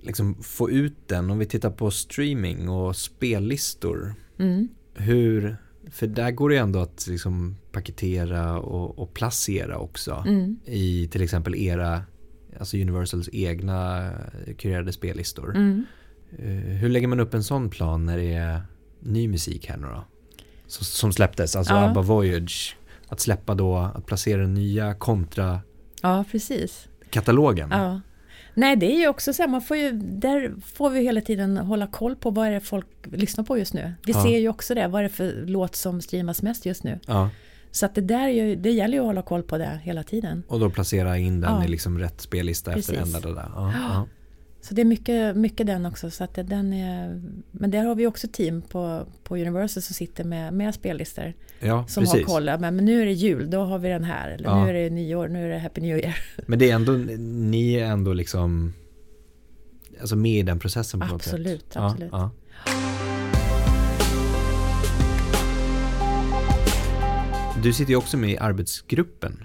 liksom 0.00 0.42
få 0.42 0.70
ut 0.70 1.08
den. 1.08 1.30
Om 1.30 1.38
vi 1.38 1.46
tittar 1.46 1.70
på 1.70 1.90
streaming 1.90 2.68
och 2.68 2.96
spellistor. 2.96 4.14
Mm. 4.38 4.68
Hur, 4.94 5.56
för 5.90 6.06
där 6.06 6.30
går 6.30 6.50
det 6.50 6.56
ändå 6.56 6.78
att 6.78 7.06
liksom 7.06 7.56
paketera 7.72 8.58
och, 8.58 8.98
och 8.98 9.14
placera 9.14 9.78
också. 9.78 10.24
Mm. 10.26 10.60
I 10.64 11.08
till 11.08 11.22
exempel 11.22 11.54
era, 11.54 12.02
alltså 12.58 12.76
Universals 12.76 13.28
egna 13.32 14.10
kurerade 14.58 14.92
spellistor. 14.92 15.56
Mm. 15.56 15.84
Eh, 16.38 16.46
hur 16.76 16.88
lägger 16.88 17.08
man 17.08 17.20
upp 17.20 17.34
en 17.34 17.44
sån 17.44 17.70
plan 17.70 18.06
när 18.06 18.18
det 18.18 18.32
är 18.32 18.62
ny 19.00 19.28
musik 19.28 19.66
här 19.66 19.76
nu 19.76 19.86
då? 19.86 20.04
som 20.80 21.12
släpptes, 21.12 21.56
alltså 21.56 21.74
ja. 21.74 21.88
ABBA 21.88 22.02
Voyage. 22.02 22.76
Att 23.08 23.20
släppa 23.20 23.54
då, 23.54 23.76
att 23.76 24.06
placera 24.06 24.40
den 24.40 24.54
nya 24.54 24.94
kontra 24.94 25.60
Ja, 26.02 26.24
precis. 26.30 26.88
Katalogen. 27.10 27.68
Ja. 27.70 28.00
Nej, 28.54 28.76
det 28.76 28.86
är 28.86 28.98
ju 28.98 29.08
också 29.08 29.32
så 29.32 29.42
här, 29.42 29.48
man 29.48 29.62
får 29.62 29.76
ju, 29.76 29.92
där 29.92 30.52
får 30.64 30.90
vi 30.90 31.00
hela 31.00 31.20
tiden 31.20 31.56
hålla 31.56 31.86
koll 31.86 32.16
på 32.16 32.30
vad 32.30 32.46
är 32.46 32.50
det 32.50 32.60
folk 32.60 32.86
lyssnar 33.02 33.44
på 33.44 33.58
just 33.58 33.74
nu. 33.74 33.92
Vi 34.06 34.12
ja. 34.12 34.22
ser 34.22 34.38
ju 34.38 34.48
också 34.48 34.74
det, 34.74 34.88
vad 34.88 34.98
är 34.98 35.02
det 35.02 35.14
för 35.14 35.44
låt 35.46 35.76
som 35.76 36.00
streamas 36.00 36.42
mest 36.42 36.66
just 36.66 36.84
nu. 36.84 36.98
Ja. 37.06 37.30
Så 37.72 37.86
att 37.86 37.94
det 37.94 38.00
där 38.00 38.28
ju, 38.28 38.56
det 38.56 38.70
gäller 38.70 38.94
ju 38.94 39.00
att 39.00 39.06
hålla 39.06 39.22
koll 39.22 39.42
på 39.42 39.58
det 39.58 39.80
hela 39.82 40.02
tiden. 40.02 40.42
Och 40.48 40.60
då 40.60 40.70
placera 40.70 41.18
in 41.18 41.40
den 41.40 41.50
ja. 41.50 41.64
i 41.64 41.68
liksom 41.68 41.98
rätt 41.98 42.20
spellista 42.20 42.72
Precis. 42.72 42.90
efter 42.90 43.02
ända 43.02 43.20
det 43.20 43.34
där. 43.34 43.50
Ja, 43.54 44.06
så 44.62 44.74
det 44.74 44.82
är 44.82 44.84
mycket, 44.84 45.36
mycket 45.36 45.66
den 45.66 45.86
också. 45.86 46.10
Så 46.10 46.24
att 46.24 46.34
den 46.34 46.72
är, 46.72 47.22
men 47.50 47.70
där 47.70 47.84
har 47.84 47.94
vi 47.94 48.06
också 48.06 48.28
team 48.32 48.62
på, 48.62 49.06
på 49.24 49.36
Universal 49.36 49.82
som 49.82 49.94
sitter 49.94 50.24
med, 50.24 50.52
med 50.54 50.74
spellistor. 50.74 51.34
Ja, 51.60 51.86
som 51.86 52.02
precis. 52.04 52.20
har 52.20 52.26
koll. 52.26 52.44
Men, 52.44 52.76
men 52.76 52.84
nu 52.84 53.02
är 53.02 53.06
det 53.06 53.12
jul, 53.12 53.50
då 53.50 53.64
har 53.64 53.78
vi 53.78 53.88
den 53.88 54.04
här. 54.04 54.30
Eller 54.30 54.48
ja. 54.48 54.64
nu 54.64 54.70
är 54.70 54.74
det 54.74 54.90
nyår, 54.90 55.28
nu 55.28 55.44
är 55.44 55.48
det 55.48 55.58
Happy 55.58 55.80
New 55.80 55.98
Year. 55.98 56.16
Men 56.46 56.58
det 56.58 56.70
är 56.70 56.74
ändå, 56.74 56.92
ni 56.92 57.74
är 57.74 57.84
ändå 57.84 58.12
liksom 58.12 58.72
alltså 60.00 60.16
med 60.16 60.38
i 60.38 60.42
den 60.42 60.58
processen 60.58 61.00
på 61.00 61.14
absolut, 61.14 61.62
något 61.62 61.72
sätt. 61.72 61.82
Absolut, 61.82 62.12
ja, 62.12 62.30
Du 67.62 67.72
sitter 67.72 67.90
ju 67.90 67.96
också 67.96 68.16
med 68.16 68.30
i 68.30 68.38
arbetsgruppen 68.38 69.44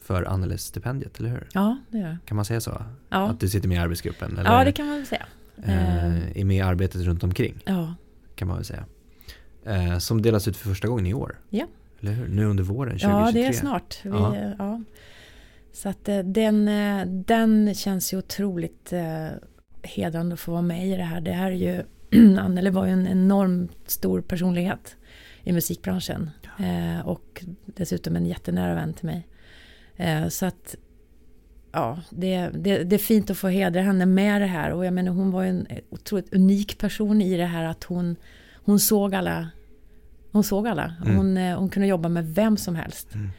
för 0.00 0.22
Anneli-stipendiet, 0.22 1.18
eller 1.18 1.28
hur? 1.28 1.48
Ja, 1.52 1.78
det 1.90 1.98
gör 1.98 2.08
jag. 2.08 2.16
Kan 2.24 2.36
man 2.36 2.44
säga 2.44 2.60
så? 2.60 2.82
Ja. 3.08 3.30
Att 3.30 3.40
du 3.40 3.48
sitter 3.48 3.68
med 3.68 3.76
i 3.76 3.78
arbetsgruppen? 3.78 4.38
Eller, 4.38 4.50
ja, 4.50 4.64
det 4.64 4.72
kan 4.72 4.86
man 4.86 4.96
väl 4.96 5.06
säga. 5.06 5.26
Eh, 5.64 6.38
är 6.40 6.44
med 6.44 6.56
i 6.56 6.60
arbetet 6.60 7.02
runt 7.02 7.24
omkring? 7.24 7.62
Ja. 7.64 7.94
Kan 8.34 8.48
man 8.48 8.56
väl 8.56 8.64
säga. 8.64 8.84
Eh, 9.64 9.98
som 9.98 10.22
delas 10.22 10.48
ut 10.48 10.56
för 10.56 10.68
första 10.68 10.88
gången 10.88 11.06
i 11.06 11.14
år? 11.14 11.40
Ja. 11.50 11.66
Eller 12.00 12.12
hur? 12.12 12.28
Nu 12.28 12.44
under 12.44 12.64
våren 12.64 12.98
2023? 12.98 13.10
Ja, 13.10 13.32
det 13.32 13.44
är 13.44 13.60
snart. 13.60 14.00
Vi, 14.02 14.10
ja. 14.10 14.36
ja. 14.58 14.82
Så 15.72 15.88
att 15.88 16.08
eh, 16.08 16.18
den, 16.18 16.68
eh, 16.68 17.06
den 17.06 17.74
känns 17.74 18.12
ju 18.12 18.18
otroligt 18.18 18.92
eh, 18.92 19.28
hedrande 19.82 20.34
att 20.34 20.40
få 20.40 20.52
vara 20.52 20.62
med 20.62 20.86
i 20.86 20.96
det 20.96 21.02
här. 21.02 21.20
Det 21.20 21.32
här 21.32 21.50
är 21.50 21.56
ju, 21.56 21.82
Anneli 22.38 22.70
var 22.70 22.86
ju 22.86 22.92
en 22.92 23.06
enormt 23.06 23.90
stor 23.90 24.20
personlighet 24.20 24.96
i 25.46 25.52
musikbranschen. 25.52 26.30
Eh, 26.58 27.06
och 27.06 27.44
dessutom 27.66 28.16
en 28.16 28.26
jättenära 28.26 28.74
vän 28.74 28.94
till 28.94 29.06
mig. 29.06 29.28
Eh, 29.96 30.28
så 30.28 30.46
att 30.46 30.76
ja, 31.72 31.98
det, 32.10 32.50
det, 32.54 32.84
det, 32.84 32.96
är 32.96 32.98
fint 32.98 33.30
att 33.30 33.38
få 33.38 33.48
hedra 33.48 33.80
henne 33.80 34.06
med 34.06 34.42
det 34.42 34.46
här. 34.46 34.70
Och 34.70 34.86
jag 34.86 34.94
menar 34.94 35.12
hon 35.12 35.30
var 35.30 35.44
en 35.44 35.66
otroligt 35.90 36.34
unik 36.34 36.78
person 36.78 37.22
i 37.22 37.36
det 37.36 37.44
här 37.44 37.64
att 37.64 37.84
hon, 37.84 38.16
hon 38.64 38.80
såg 38.80 39.14
alla. 39.14 39.48
Hon 40.32 40.44
såg 40.44 40.68
alla. 40.68 40.94
Mm. 41.04 41.16
Hon, 41.16 41.36
eh, 41.36 41.58
hon 41.58 41.68
kunde 41.68 41.88
jobba 41.88 42.08
med 42.08 42.34
vem 42.34 42.56
som 42.56 42.74
helst. 42.74 43.14
Mm. 43.14 43.30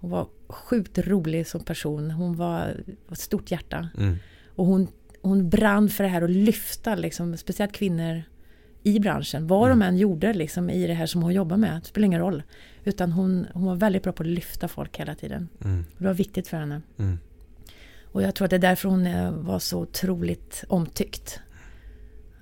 Hon 0.00 0.10
var 0.10 0.28
sjukt 0.48 0.98
rolig 0.98 1.46
som 1.46 1.64
person. 1.64 2.10
Hon 2.10 2.36
var 2.36 2.76
ett 3.12 3.18
stort 3.18 3.50
hjärta. 3.50 3.88
Mm. 3.98 4.16
Och 4.54 4.66
hon, 4.66 4.88
hon 5.22 5.50
brann 5.50 5.88
för 5.88 6.04
det 6.04 6.10
här 6.10 6.22
att 6.22 6.30
lyfta 6.30 6.94
liksom, 6.94 7.36
speciellt 7.36 7.72
kvinnor 7.72 8.22
i 8.84 9.00
branschen. 9.00 9.46
Vad 9.46 9.70
mm. 9.70 9.78
de 9.78 9.86
än 9.86 9.96
gjorde 9.96 10.32
liksom, 10.32 10.70
i 10.70 10.86
det 10.86 10.94
här 10.94 11.06
som 11.06 11.22
hon 11.22 11.32
jobbar 11.32 11.56
med. 11.56 11.80
Det 11.82 11.86
spelar 11.86 12.06
ingen 12.06 12.20
roll. 12.20 12.42
Utan 12.84 13.12
hon, 13.12 13.46
hon 13.54 13.64
var 13.64 13.74
väldigt 13.74 14.02
bra 14.02 14.12
på 14.12 14.22
att 14.22 14.28
lyfta 14.28 14.68
folk 14.68 15.00
hela 15.00 15.14
tiden. 15.14 15.48
Mm. 15.64 15.84
Det 15.98 16.04
var 16.04 16.14
viktigt 16.14 16.48
för 16.48 16.56
henne. 16.56 16.82
Mm. 16.98 17.18
Och 18.12 18.22
jag 18.22 18.34
tror 18.34 18.44
att 18.44 18.50
det 18.50 18.56
är 18.56 18.60
därför 18.60 18.88
hon 18.88 19.06
eh, 19.06 19.30
var 19.30 19.58
så 19.58 19.80
otroligt 19.80 20.64
omtyckt. 20.68 21.40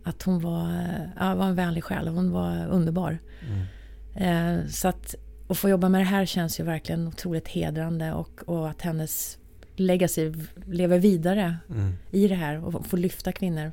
Att 0.05 0.23
hon 0.23 0.41
var, 0.41 0.71
eh, 0.71 1.09
ja, 1.19 1.35
var 1.35 1.47
en 1.47 1.55
vänlig 1.55 1.85
själ. 1.85 2.09
Hon 2.09 2.31
var 2.31 2.67
underbar. 2.67 3.19
Mm. 3.49 4.61
Eh, 4.61 4.67
så 4.67 4.89
att 4.89 5.15
att 5.49 5.59
få 5.59 5.69
jobba 5.69 5.89
med 5.89 6.01
det 6.01 6.05
här 6.05 6.27
känns 6.27 6.61
ju 6.61 6.65
verkligen 6.65 7.09
otroligt 7.09 7.49
hedrande. 7.49 8.13
Och, 8.13 8.43
och 8.49 8.71
att 8.71 8.83
hennes 8.83 9.39
legacy 9.77 10.33
lever 10.67 10.99
vidare 10.99 11.57
mm. 11.71 11.95
i 12.11 12.29
det 12.29 12.35
här. 12.35 12.65
Och 12.65 12.87
få 12.87 12.97
lyfta 12.97 13.33
kvinnor 13.33 13.73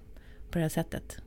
på 0.51 0.57
det 0.57 0.61
här 0.61 0.69
sättet. 0.69 1.17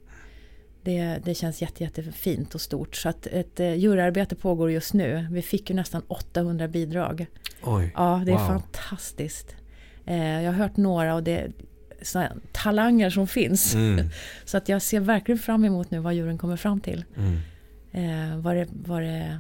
Det, 0.85 1.19
det 1.25 1.35
känns 1.35 1.63
jätte, 1.63 1.85
jättefint 1.85 2.55
och 2.55 2.61
stort. 2.61 2.97
Så 2.97 3.09
att 3.09 3.27
ett 3.27 3.61
eh, 3.61 3.75
juryarbete 3.75 4.35
pågår 4.35 4.71
just 4.71 4.95
nu. 4.95 5.27
Vi 5.31 5.43
fick 5.43 5.71
ju 5.71 5.77
nästan 5.77 6.03
800 6.09 6.69
bidrag. 6.69 7.27
Oj, 7.63 7.93
ja, 7.95 8.23
det 8.27 8.33
är 8.33 8.37
wow. 8.39 8.47
fantastiskt. 8.47 9.57
Eh, 10.07 10.43
jag 10.43 10.53
har 10.53 10.59
hört 10.59 10.77
några 10.77 11.15
och 11.15 11.23
det 11.23 11.53
såna 12.03 12.33
talanger 12.53 13.11
som 13.11 13.27
finns. 13.27 13.75
Mm. 13.75 14.09
Så 14.45 14.57
att 14.57 14.69
jag 14.69 14.83
ser 14.83 15.01
verkligen 15.01 15.39
fram 15.39 15.65
emot 15.65 15.91
nu 15.91 15.99
vad 15.99 16.15
juryn 16.15 16.39
kommer 16.39 16.57
fram 16.57 16.81
till. 16.81 17.05
Mm. 17.17 17.39
Eh, 17.93 18.37
vad, 18.39 18.57
det, 18.57 18.69
vad, 18.71 19.03
det, 19.03 19.39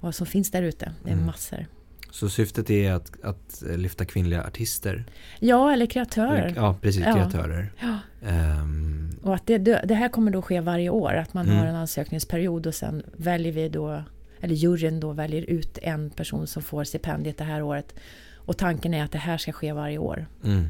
vad 0.00 0.14
som 0.14 0.26
finns 0.26 0.50
där 0.50 0.62
ute. 0.62 0.92
Det 1.04 1.10
är 1.10 1.14
Mm. 1.14 1.26
massor. 1.26 1.66
Så 2.12 2.28
syftet 2.28 2.70
är 2.70 2.92
att, 2.92 3.12
att 3.24 3.62
lyfta 3.76 4.04
kvinnliga 4.04 4.44
artister? 4.44 5.04
Ja, 5.38 5.72
eller 5.72 5.86
kreatörer. 5.86 6.52
Ja, 6.56 6.76
precis. 6.82 7.04
Kreatörer. 7.04 7.72
Ja. 7.80 7.98
Ehm, 8.28 9.10
Och 9.22 9.34
att 9.34 9.46
det, 9.46 9.58
det 9.58 9.94
här 9.94 10.08
kommer 10.08 10.30
då 10.30 10.42
ske 10.42 10.60
varje 10.60 10.90
år, 10.90 11.14
att 11.14 11.34
man 11.34 11.46
Mm. 11.46 11.58
har 11.58 11.66
en 11.66 11.74
ansökningsperiod 11.76 12.66
och 12.66 12.74
sen 12.74 13.02
väljer 13.16 13.52
vi 13.52 13.68
då, 13.68 14.02
eller 14.40 14.54
juryn 14.54 15.00
då 15.00 15.12
väljer 15.12 15.42
ut 15.42 15.78
en 15.82 16.10
person 16.10 16.46
som 16.46 16.62
får 16.62 16.84
stipendiet 16.84 17.38
det 17.38 17.44
här 17.44 17.62
året. 17.62 17.94
Och 18.34 18.56
tanken 18.58 18.94
är 18.94 19.04
att 19.04 19.12
det 19.12 19.18
här 19.18 19.38
ska 19.38 19.52
ske 19.52 19.72
varje 19.72 19.98
år. 19.98 20.26
mm, 20.44 20.66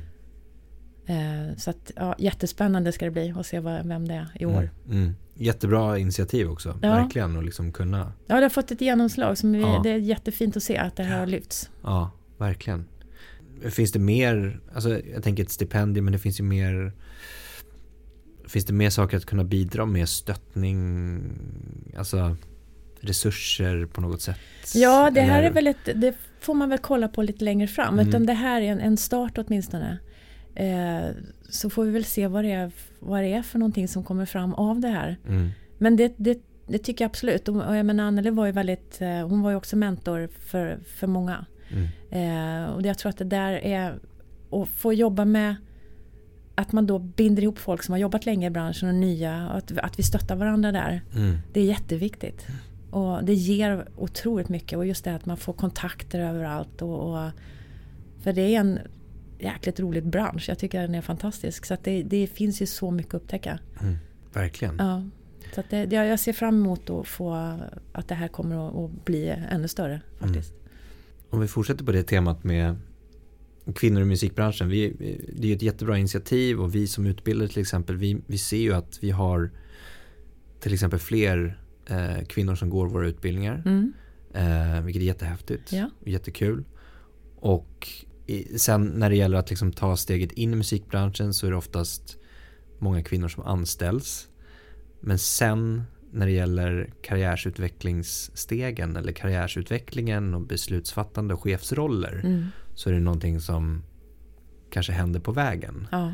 Eh, 1.07 1.57
så 1.57 1.71
att, 1.71 1.91
ja, 1.97 2.15
jättespännande 2.19 2.93
ska 2.93 3.05
det 3.05 3.11
bli 3.11 3.35
att 3.37 3.47
se 3.47 3.61
vad, 3.61 3.87
vem 3.87 4.09
det 4.09 4.15
är 4.15 4.27
i 4.43 4.47
år. 4.47 4.71
Mm, 4.87 5.03
mm. 5.03 5.15
Jättebra 5.41 5.99
initiativ 5.99 6.51
också. 6.51 6.79
Ja. 6.83 6.91
Verkligen. 6.91 7.37
Och 7.37 7.43
liksom 7.45 7.73
kunna. 7.73 8.13
Ja, 8.27 8.37
det 8.37 8.43
har 8.43 8.49
fått 8.49 8.71
ett 8.71 8.81
genomslag 8.81 9.39
som 9.39 9.53
vi, 9.53 9.61
Ja. 9.61 9.81
det 9.85 9.91
är 9.91 9.97
jättefint 9.99 10.57
att 10.57 10.63
se 10.63 10.77
att 10.77 10.97
det 10.97 11.03
här 11.03 11.19
har 11.19 11.27
lyfts. 11.27 11.71
Ja, 11.83 12.11
verkligen. 12.39 12.85
Finns 13.71 13.93
det 13.93 13.99
mer, 13.99 14.61
alltså 14.75 15.01
jag 15.15 15.23
tänker 15.23 15.43
ett 15.43 15.51
stipendium 15.51 16.05
men 16.05 16.13
det 16.13 16.19
finns 16.19 16.41
ju 16.41 16.45
mer 16.45 16.93
Finns 18.49 18.65
det 18.65 18.73
mer 18.73 18.91
saker 18.91 19.17
att 19.17 19.27
kunna 19.27 19.45
bidra 19.45 19.87
med? 19.87 20.09
Stöttning, 20.09 21.21
alltså 21.99 22.37
resurser 23.01 23.87
på 23.87 24.01
något 24.01 24.23
sätt? 24.23 24.37
Ja, 24.75 25.11
det 25.11 25.21
här 25.21 25.39
Eller- 25.39 25.49
är 25.51 25.53
väl 25.53 25.67
ett, 25.67 25.77
det 26.01 26.15
får 26.41 26.55
man 26.55 26.69
väl 26.69 26.79
kolla 26.79 27.09
på 27.09 27.23
lite 27.23 27.45
längre 27.45 27.67
fram. 27.67 27.95
Mm. 27.95 28.09
Utan 28.09 28.27
det 28.27 28.33
här 28.33 28.61
är 28.63 28.67
en, 28.73 28.81
en 28.81 28.97
start 28.97 29.39
åtminstone. 29.39 29.99
Eh, 30.61 31.11
så 31.49 31.71
får 31.71 31.85
vi 31.85 31.91
väl 31.91 32.05
se 32.05 32.27
vad 32.27 32.45
det, 32.45 32.53
är, 32.53 32.71
vad 33.01 33.23
det 33.23 33.33
är 33.33 33.43
för 33.43 33.59
någonting 33.59 33.89
som 33.89 34.05
kommer 34.05 34.27
fram 34.27 34.55
av 34.55 34.81
det 34.81 34.89
här. 34.89 35.17
Mm, 35.29 35.49
Men 35.79 35.97
det, 35.97 36.15
det, 36.17 36.39
det 36.67 36.79
tycker 36.79 37.05
jag 37.05 37.09
absolut. 37.09 37.49
Och, 37.49 37.77
jag 37.77 37.87
menar, 37.87 38.05
Anneli 38.05 38.31
var 38.31 38.47
ju 38.47 38.53
väldigt, 38.53 39.01
eh, 39.01 39.29
hon 39.29 39.43
var 39.43 39.51
ju 39.51 39.57
också 39.57 39.77
mentor 39.77 40.29
för, 40.39 40.79
för 40.87 41.07
många. 41.07 41.45
mm, 41.71 41.87
Eh, 42.13 42.71
och 42.71 42.83
jag 42.83 42.99
tror 42.99 43.11
att 43.11 43.17
det 43.19 43.25
där 43.25 43.53
är 43.53 43.99
att 44.51 44.69
få 44.69 44.93
jobba 44.93 45.25
med 45.25 45.55
att 46.55 46.73
man 46.73 46.87
då 46.87 46.99
binder 46.99 47.43
ihop 47.43 47.59
folk 47.59 47.83
som 47.83 47.93
har 47.93 47.99
jobbat 47.99 48.27
länge 48.27 48.47
i 48.47 48.51
branschen 48.51 48.89
och 48.89 48.95
nya. 48.95 49.49
Och 49.51 49.57
att, 49.57 49.79
att 49.79 49.99
vi 49.99 50.03
stöttar 50.03 50.37
varandra 50.37 50.73
där. 50.73 51.03
mm, 51.15 51.39
Det 51.53 51.61
är 51.61 51.65
jätteviktigt. 51.65 52.47
Och 52.91 53.25
det 53.25 53.35
ger 53.35 53.89
otroligt 53.97 54.49
mycket. 54.49 54.79
Och 54.79 54.87
just 54.87 55.05
det 55.05 55.15
att 55.15 55.27
man 55.27 55.37
får 55.37 55.53
kontakter 55.53 56.21
överallt. 56.21 56.83
Och, 56.83 57.13
och, 57.13 57.31
för 58.23 58.33
det 58.33 58.43
är 58.55 58.61
en 58.61 58.79
jäkligt 59.43 59.81
rolig 59.81 60.07
bransch. 60.07 60.49
Jag 60.49 60.59
tycker 60.59 60.81
den 60.81 60.95
är 60.95 61.03
fantastisk. 61.03 61.67
Så 61.67 61.75
att 61.75 61.85
det, 61.85 62.03
det 62.03 62.27
finns 62.27 62.63
ju 62.63 62.67
så 62.67 62.91
mycket 62.91 63.15
att 63.15 63.23
upptäcka. 63.23 63.59
mm. 63.81 63.97
Verkligen. 64.33 64.77
Ja. 64.79 65.05
Så 65.55 65.61
att 65.61 65.71
det, 65.71 65.93
jag 65.93 66.21
ser 66.21 66.33
fram 66.33 66.55
emot 66.55 66.91
att 66.91 67.09
få 67.09 67.59
att 67.93 68.09
det 68.09 68.15
här 68.15 68.29
kommer 68.29 68.69
att, 68.69 68.75
att 68.75 69.05
bli 69.05 69.29
ännu 69.51 69.69
större 69.69 70.01
faktiskt. 70.19 70.55
Om 71.31 71.41
vi 71.41 71.49
fortsätter 71.49 71.85
på 71.85 71.93
det 71.93 72.03
temat 72.03 72.45
med 72.45 72.77
kvinnor 73.75 74.03
i 74.03 74.05
musikbranschen. 74.05 74.69
Vi, 74.69 74.93
det 75.37 75.51
är 75.51 75.57
ett 75.57 75.63
jättebra 75.63 75.99
initiativ 75.99 76.61
och 76.61 76.75
vi 76.75 76.87
som 76.87 77.07
utbildare 77.07 77.49
till 77.49 77.61
exempel, 77.61 77.97
vi, 77.97 78.21
vi 78.27 78.39
ser 78.39 78.57
ju 78.57 78.73
att 78.73 78.99
vi 79.03 79.11
har 79.11 79.51
till 80.61 80.75
exempel 80.75 80.99
fler 80.99 81.59
eh, 81.87 82.25
kvinnor 82.27 82.55
som 82.55 82.71
går 82.71 82.87
våra 82.87 83.09
utbildningar. 83.09 83.63
Mm. 83.67 83.93
Eh, 84.35 84.81
vilket 84.81 85.03
är 85.03 85.07
jättehäftigt. 85.07 85.73
Ja. 85.73 85.91
Jättekul. 86.05 86.65
Och 87.37 87.89
i, 88.31 88.59
sen 88.59 88.85
när 88.85 89.11
det 89.11 89.17
gäller 89.17 89.39
att 89.39 89.51
liksom 89.51 89.73
ta 89.73 89.97
steget 89.97 90.33
in 90.33 90.53
i 90.53 90.57
musikbranschen 90.57 91.35
så 91.35 91.47
är 91.47 91.51
det 91.51 91.57
oftast 91.57 92.17
många 92.79 93.03
kvinnor 93.03 93.29
som 93.29 93.43
anställs. 93.45 94.29
Men 95.01 95.19
sen 95.19 95.83
när 96.13 96.27
det 96.27 96.33
gäller 96.33 96.93
karriärsutvecklingsstegen 97.03 98.97
eller 98.97 99.13
karriärsutvecklingen 99.13 100.35
och 100.35 100.41
beslutsfattande 100.41 101.35
och 101.35 101.43
chefsroller 101.43 102.21
Mm. 102.25 102.47
så 102.75 102.89
är 102.91 102.95
det 102.95 103.01
någonting 103.01 103.41
som 103.41 103.83
kanske 104.71 104.93
händer 104.93 105.21
på 105.21 105.33
vägen. 105.33 105.89
Ja. 105.93 106.13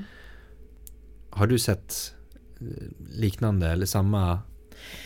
Har 1.31 1.47
du 1.47 1.59
sett 1.59 2.15
eh, 2.61 2.67
liknande 3.13 3.69
eller 3.69 3.87
samma? 3.87 4.39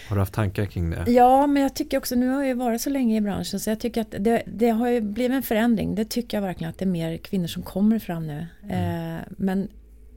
Har 0.09 0.17
du 0.17 0.21
haft 0.21 0.35
tankar 0.35 0.67
kring 0.67 0.91
det? 0.91 1.11
ja, 1.11 1.47
men 1.47 1.63
jag 1.63 1.75
tycker 1.75 1.99
också, 1.99 2.15
nu 2.15 2.29
har 2.29 2.41
jag 2.41 2.47
ju 2.47 2.55
varit 2.55 2.81
så 2.81 2.91
länge 2.91 3.17
i 3.17 3.21
branschen 3.21 3.61
så 3.61 3.71
jag 3.71 3.81
tycker 3.81 4.01
att 4.01 4.15
det, 4.19 4.43
det 4.47 4.71
har 4.71 4.89
ju 4.89 5.01
blivit 5.01 5.37
en 5.37 5.43
förändring. 5.43 5.95
Det 5.95 6.05
tycker 6.05 6.37
jag 6.37 6.43
verkligen 6.43 6.71
att 6.71 6.79
det 6.79 6.85
är 6.85 6.91
mer 6.91 7.17
kvinnor 7.17 7.47
som 7.47 7.63
kommer 7.63 7.99
fram 7.99 8.27
nu. 8.27 8.47
Eh, 8.71 9.21
men, 9.29 9.69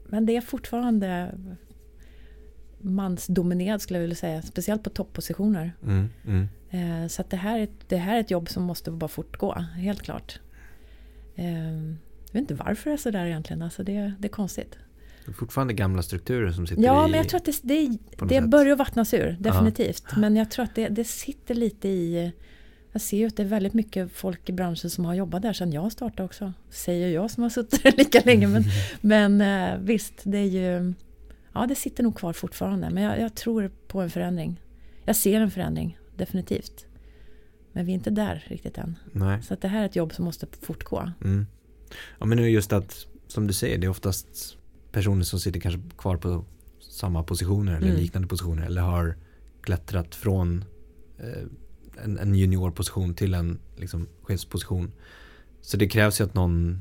men 0.06 0.26
det 0.26 0.36
är 0.36 0.40
fortfarande 0.40 1.34
mansdominerad 2.80 3.82
skulle 3.82 3.98
jag 3.98 4.02
vilja 4.02 4.16
säga. 4.16 4.42
Speciellt 4.42 4.82
på 4.82 4.90
toppositioner. 4.90 5.72
Mm, 5.82 6.08
mm, 6.26 6.48
Eh, 6.74 7.06
så 7.08 7.24
det, 7.28 7.36
här 7.36 7.58
är, 7.58 7.68
det 7.88 7.96
här 7.96 8.16
är 8.16 8.20
ett 8.20 8.30
jobb 8.30 8.48
som 8.48 8.62
måste 8.62 8.90
bara 8.90 9.08
fortgå, 9.08 9.52
helt 9.76 10.02
klart. 10.02 10.40
Eh, 11.34 11.74
jag 11.74 12.32
vet 12.32 12.40
inte 12.40 12.54
varför 12.54 12.90
det 12.90 12.94
är 12.94 12.98
så 12.98 13.10
där 13.10 13.26
egentligen. 13.26 13.62
Alltså 13.62 13.82
det, 13.82 14.12
det 14.18 14.28
är 14.28 14.32
konstigt. 14.32 14.78
Det 15.24 15.30
är 15.30 15.34
fortfarande 15.34 15.74
gamla 15.74 16.02
strukturer 16.02 16.52
som 16.52 16.66
sitter 16.66 16.82
Ja, 16.82 17.08
i. 17.08 17.10
men 17.10 17.18
jag 17.18 17.28
tror 17.28 17.38
att 17.38 17.44
det, 17.44 17.60
det, 17.62 17.98
det 18.28 18.40
börjar 18.40 18.76
vattnas 18.76 19.14
ur, 19.14 19.36
definitivt. 19.40 20.04
Men 20.16 20.36
jag 20.36 20.50
tror 20.50 20.64
att 20.64 20.74
det, 20.74 20.88
det 20.88 21.04
sitter 21.04 21.54
lite 21.54 21.88
i... 21.88 22.32
Jag 22.92 23.00
ser 23.02 23.16
ju 23.16 23.26
att 23.26 23.36
det 23.36 23.42
är 23.42 23.46
väldigt 23.46 23.74
mycket 23.74 24.12
folk 24.12 24.48
i 24.48 24.52
branschen 24.52 24.90
som 24.90 25.04
har 25.04 25.14
jobbat 25.14 25.42
där 25.42 25.52
sedan 25.52 25.72
jag 25.72 25.92
startade 25.92 26.24
också. 26.24 26.52
Säger 26.70 27.08
jag 27.08 27.30
som 27.30 27.42
har 27.42 27.50
suttit 27.50 27.82
där 27.82 27.92
lika 27.96 28.20
länge. 28.24 28.46
Men, 28.46 28.64
men 29.00 29.40
eh, 29.40 29.78
visst, 29.78 30.14
det 30.22 30.38
är 30.38 30.44
ju... 30.44 30.94
Ja, 31.52 31.66
det 31.66 31.74
sitter 31.74 32.02
nog 32.02 32.16
kvar 32.16 32.32
fortfarande. 32.32 32.90
Men 32.90 33.02
jag, 33.02 33.20
jag 33.20 33.34
tror 33.34 33.70
på 33.88 34.00
en 34.00 34.10
förändring. 34.10 34.60
Jag 35.04 35.16
ser 35.16 35.40
en 35.40 35.50
förändring, 35.50 35.98
definitivt. 36.16 36.86
Men 37.72 37.86
vi 37.86 37.92
är 37.92 37.94
inte 37.94 38.10
där 38.10 38.44
riktigt 38.48 38.78
än. 38.78 38.98
Nej. 39.12 39.42
Så 39.42 39.54
att 39.54 39.60
det 39.60 39.68
här 39.68 39.82
är 39.82 39.86
ett 39.86 39.96
jobb 39.96 40.14
som 40.14 40.24
måste 40.24 40.46
fortgå. 40.60 41.10
Mm. 41.24 41.46
Ja 42.18 42.26
men 42.26 42.38
nu 42.38 42.44
är 42.44 42.48
just 42.48 42.72
att, 42.72 43.06
som 43.26 43.46
du 43.46 43.52
säger, 43.52 43.78
det 43.78 43.86
är 43.86 43.90
oftast 43.90 44.56
personer 44.94 45.22
som 45.24 45.40
sitter 45.40 45.60
kanske 45.60 45.80
kvar 45.98 46.16
på 46.16 46.44
samma 46.90 47.22
positioner 47.22 47.76
eller 47.76 47.86
Mm. 47.88 48.00
liknande 48.00 48.28
positioner 48.28 48.66
eller 48.66 48.82
har 48.82 49.16
klättrat 49.60 50.14
från 50.14 50.64
eh, 51.18 51.42
en, 52.04 52.18
en 52.18 52.34
juniorposition 52.34 53.14
till 53.14 53.34
en 53.34 53.58
liksom, 53.76 54.08
chefsposition. 54.22 54.92
Så 55.60 55.76
det 55.76 55.88
krävs 55.88 56.20
ju 56.20 56.24
att 56.24 56.34
någon 56.34 56.80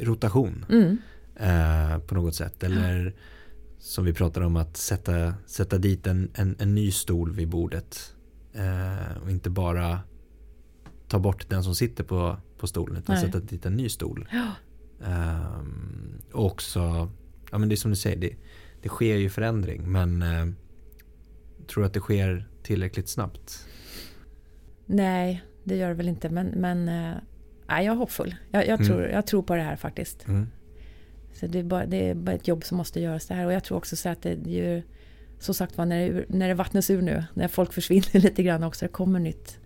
rotation 0.00 0.64
Mm. 0.68 0.96
eh, 1.36 1.98
på 1.98 2.14
något 2.14 2.34
sätt. 2.34 2.62
Eller 2.62 3.14
som 3.78 4.04
vi 4.04 4.12
pratade 4.12 4.46
om 4.46 4.56
att 4.56 4.76
sätta, 4.76 5.34
sätta 5.46 5.78
dit 5.78 6.06
en, 6.06 6.30
en, 6.34 6.56
en 6.58 6.74
ny 6.74 6.90
stol 6.90 7.32
vid 7.32 7.48
bordet. 7.48 8.14
Eh, 8.52 9.16
och 9.22 9.30
inte 9.30 9.50
bara 9.50 10.00
ta 11.08 11.18
bort 11.18 11.48
den 11.48 11.64
som 11.64 11.74
sitter 11.74 12.04
på, 12.04 12.36
på 12.58 12.66
stolen 12.66 12.96
utan 12.96 13.14
Nej. 13.14 13.24
sätta 13.24 13.40
dit 13.40 13.66
en 13.66 13.76
ny 13.76 13.88
stol. 13.88 14.28
Ja. 14.32 14.50
Ehm, 15.06 16.12
och 16.32 16.46
också, 16.46 17.10
ja 17.50 17.58
men 17.58 17.68
det 17.68 17.74
är 17.74 17.76
som 17.76 17.90
du 17.90 17.96
säger, 17.96 18.16
det, 18.16 18.30
det 18.82 18.88
sker 18.88 19.16
ju 19.16 19.30
förändring 19.30 19.92
men 19.92 20.22
eh, 20.22 20.46
tror 21.66 21.82
du 21.82 21.86
att 21.86 21.94
det 21.94 22.00
sker 22.00 22.48
tillräckligt 22.62 23.08
snabbt? 23.08 23.66
Nej, 24.86 25.42
det 25.64 25.76
gör 25.76 25.88
det 25.88 25.94
väl 25.94 26.08
inte. 26.08 26.28
Men, 26.30 26.46
men 26.46 26.88
eh, 26.88 27.14
nej, 27.68 27.84
jag 27.86 27.92
är 27.92 27.96
hoppfull. 27.98 28.34
Jag, 28.50 28.66
jag, 28.66 28.80
Mm. 28.80 28.86
tror, 28.86 29.02
jag 29.06 29.26
tror 29.26 29.42
på 29.42 29.54
det 29.56 29.62
här 29.62 29.76
faktiskt. 29.76 30.28
Mm. 30.28 30.46
Så 31.32 31.46
det 31.46 31.58
är, 31.58 31.62
bara, 31.64 31.86
det 31.86 32.08
är 32.08 32.14
bara 32.14 32.32
ett 32.36 32.48
jobb 32.48 32.64
som 32.64 32.76
måste 32.78 33.00
göras 33.00 33.26
det 33.26 33.34
här. 33.34 33.46
Och 33.46 33.52
jag 33.52 33.64
tror 33.64 33.78
också 33.78 33.96
så 33.96 34.08
att 34.08 34.22
det 34.22 34.30
är 34.30 34.48
ju, 34.48 34.82
så 35.38 35.54
sagt 35.54 35.78
var, 35.78 35.86
när 35.86 36.10
det, 36.12 36.24
när 36.28 36.48
det 36.48 36.54
vattnas 36.54 36.90
ur 36.90 37.02
nu, 37.02 37.24
när 37.34 37.48
folk 37.48 37.72
försvinner 37.72 38.20
lite 38.20 38.42
grann 38.42 38.62
också, 38.62 38.84
det 38.84 38.92
kommer 38.92 39.18
nytt 39.20 39.58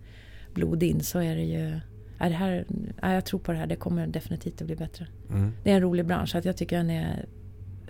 blod 0.53 0.83
in, 0.83 1.03
så 1.03 1.19
är 1.19 1.35
det 1.35 1.43
ju... 1.43 1.79
Är 2.17 2.29
det 2.29 2.35
här, 2.35 2.65
ja, 3.01 3.13
jag 3.13 3.25
tror 3.25 3.39
på 3.39 3.51
det 3.51 3.57
här, 3.57 3.67
det 3.67 3.75
kommer 3.75 4.07
definitivt 4.07 4.61
att 4.61 4.67
bli 4.67 4.75
bättre. 4.75 5.07
Mm. 5.29 5.51
Det 5.63 5.71
är 5.71 5.75
en 5.75 5.81
rolig 5.81 6.05
bransch, 6.05 6.29
så 6.29 6.37
att 6.37 6.45
jag 6.45 6.57
tycker 6.57 6.77
den 6.77 6.89
är 6.89 7.25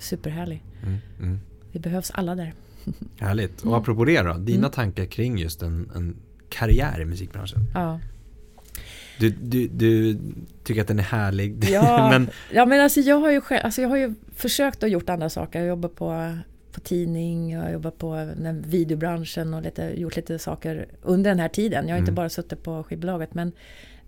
superhärlig. 0.02 0.64
Mm. 0.84 0.98
Mm. 1.20 1.40
Vi 1.72 1.80
behövs 1.80 2.12
alla 2.12 2.36
där. 2.36 2.54
Härligt. 3.20 3.62
Och 3.62 3.78
apropå 3.78 4.06
det 4.06 4.22
då, 4.22 4.34
dina 4.34 4.58
Mm. 4.58 4.72
tankar 4.72 5.06
kring 5.06 5.38
just 5.38 5.62
en, 5.62 5.92
en 5.96 6.16
karriär 6.50 7.02
i 7.02 7.06
musikbranschen? 7.06 7.60
Ja. 7.74 8.00
Du, 9.20 9.30
du, 9.30 9.68
du 9.68 10.18
tycker 10.64 10.82
att 10.82 10.88
den 10.88 11.00
är 11.00 11.04
härlig. 11.04 11.64
Ja, 11.72 12.10
men, 12.12 12.30
ja 12.54 12.66
men 12.66 12.82
alltså 12.82 13.00
jag 13.00 13.20
har 13.20 13.32
ju 13.32 13.42
själv, 13.42 13.62
alltså 13.66 13.82
jag 13.82 13.90
har 13.90 13.98
ju 13.98 14.14
försökt 14.36 14.84
att 14.84 14.92
gjort 14.92 15.10
andra 15.10 15.30
saker. 15.30 15.60
Jag 15.60 15.68
jobbar 15.68 15.90
på, 15.90 16.38
på 16.72 16.80
tidning, 16.80 17.52
jag 17.52 17.72
jobbar 17.72 17.92
på 17.92 18.16
den 18.42 18.62
videobranschen 18.62 19.54
och 19.54 19.62
lite, 19.62 19.94
gjort 20.02 20.16
lite 20.16 20.40
saker 20.40 20.86
under 21.02 21.32
den 21.32 21.40
här 21.40 21.48
tiden. 21.50 21.88
Jag 21.88 21.94
har 21.96 22.00
inte 22.00 22.10
Mm. 22.12 22.16
bara 22.16 22.30
suttit 22.30 22.64
på 22.64 22.84
skivbolaget 22.84 23.34
men 23.34 23.52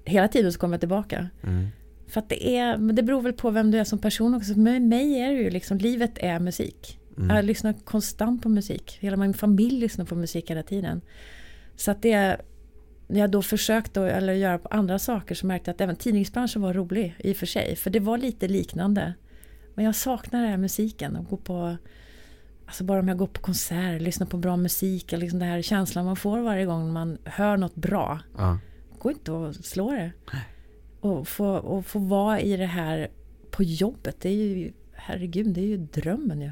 hela 0.06 0.28
tiden 0.28 0.54
så 0.54 0.60
kommer 0.60 0.74
jag 0.74 0.80
tillbaka. 0.82 1.30
mm, 1.44 1.68
För 2.14 2.20
att 2.20 2.30
det 2.30 2.58
är, 2.58 2.78
men 2.78 2.96
det 2.96 3.04
beror 3.04 3.22
väl 3.22 3.34
på 3.34 3.50
vem 3.50 3.72
du 3.72 3.80
är 3.80 3.84
som 3.84 4.00
person 4.00 4.36
också. 4.36 4.60
Med 4.60 4.82
mig 4.82 5.20
är 5.20 5.30
det 5.30 5.42
ju 5.42 5.50
liksom, 5.50 5.78
livet 5.78 6.12
är 6.16 6.40
musik. 6.40 7.00
mm, 7.18 7.36
Jag 7.36 7.46
lyssnar 7.46 7.74
konstant 7.74 8.44
på 8.44 8.50
musik. 8.50 8.98
Hela 9.02 9.18
min 9.18 9.34
familj 9.34 9.80
lyssnar 9.80 10.06
på 10.06 10.16
musik 10.16 10.52
hela 10.52 10.64
tiden. 10.64 11.02
Så 11.76 11.92
att 11.92 12.02
det 12.02 12.38
när 13.08 13.20
jag 13.20 13.32
då 13.32 13.42
försökte 13.42 14.02
eller 14.02 14.34
göra 14.34 14.58
på 14.58 14.68
andra 14.68 15.00
saker 15.00 15.36
så 15.36 15.48
märkte 15.48 15.70
jag 15.70 15.76
att 15.76 15.82
även 15.82 15.96
tidningsbranschen 15.96 16.62
var 16.62 16.74
rolig 16.74 17.16
i 17.20 17.34
och 17.34 17.38
för 17.38 17.46
sig. 17.46 17.76
För 17.76 17.90
det 17.90 18.00
var 18.00 18.18
lite 18.18 18.48
liknande. 18.48 19.14
Men 19.76 19.86
jag 19.86 19.96
saknar 19.96 20.42
den 20.42 20.50
här 20.50 20.58
musiken 20.58 21.16
och 21.16 21.26
gå 21.26 21.38
på 21.38 21.78
Alltså 22.66 22.84
bara 22.84 23.00
om 23.00 23.08
jag 23.08 23.18
går 23.18 23.28
på 23.28 23.42
konsert, 23.42 24.02
lyssnar 24.02 24.28
på 24.28 24.38
bra 24.38 24.58
musik, 24.58 25.12
liksom 25.12 25.40
den 25.40 25.50
här 25.50 25.62
känslan 25.62 26.06
man 26.06 26.16
får 26.16 26.40
varje 26.40 26.66
gång 26.66 26.94
man 26.94 27.18
hör 27.26 27.58
något 27.58 27.76
bra. 27.76 28.20
Ja. 28.38 28.60
Går 29.00 29.12
inte 29.12 29.48
att 29.50 29.66
slå 29.66 29.92
det. 29.92 30.12
Och 31.04 31.28
få, 31.28 31.48
och 31.48 31.86
få 31.86 32.00
vara 32.00 32.40
i 32.40 32.58
det 32.58 32.66
här 32.66 33.08
på 33.52 33.64
jobbet, 33.64 34.22
det 34.22 34.30
är 34.30 34.34
ju, 34.34 34.72
herregud, 34.94 35.48
det 35.48 35.62
är 35.62 35.66
ju 35.66 35.78
drömmen 35.78 36.42
ju. 36.42 36.52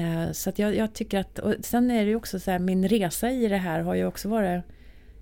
Eh, 0.00 0.32
så 0.32 0.50
att 0.50 0.58
jag, 0.58 0.76
jag, 0.76 0.92
tycker 0.92 1.18
att, 1.18 1.38
och 1.38 1.54
sen 1.60 1.90
är 1.90 2.04
det 2.04 2.10
ju 2.10 2.16
också 2.16 2.40
så 2.40 2.50
här, 2.50 2.58
min 2.58 2.88
resa 2.88 3.30
i 3.30 3.48
det 3.48 3.56
här 3.56 3.80
har 3.80 3.94
ju 3.94 4.06
också 4.06 4.28
varit 4.28 4.62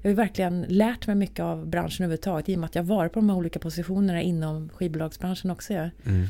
jag 0.04 0.08
har 0.08 0.10
ju 0.10 0.16
verkligen 0.16 0.66
lärt 0.68 1.06
mig 1.06 1.16
mycket 1.16 1.40
av 1.40 1.66
branschen 1.66 2.04
överhuvudtaget 2.04 2.48
i 2.48 2.54
och 2.54 2.58
med 2.58 2.66
att 2.66 2.74
jag 2.74 2.82
varit 2.82 3.12
på 3.12 3.18
de 3.18 3.28
här 3.28 3.36
olika 3.36 3.58
positionerna 3.58 4.22
inom 4.22 4.68
skivbolagsbranschen 4.68 5.50
också. 5.50 5.72
Ja. 5.72 5.90
Mm. 6.04 6.26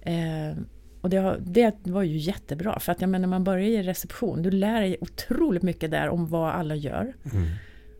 Eh, 0.00 0.56
och 1.00 1.10
det, 1.10 1.40
det, 1.40 1.90
var 1.90 2.02
ju 2.02 2.16
jättebra 2.16 2.78
för 2.80 2.92
att 2.92 3.00
jag 3.00 3.10
menar 3.10 3.28
man 3.28 3.44
börjar 3.44 3.66
i 3.66 3.82
reception, 3.82 4.42
du 4.42 4.50
lär 4.50 4.80
dig 4.80 4.96
otroligt 5.00 5.62
mycket 5.62 5.90
där 5.90 6.08
om 6.08 6.26
vad 6.26 6.50
alla 6.50 6.74
gör. 6.74 7.14
Mm. 7.32 7.46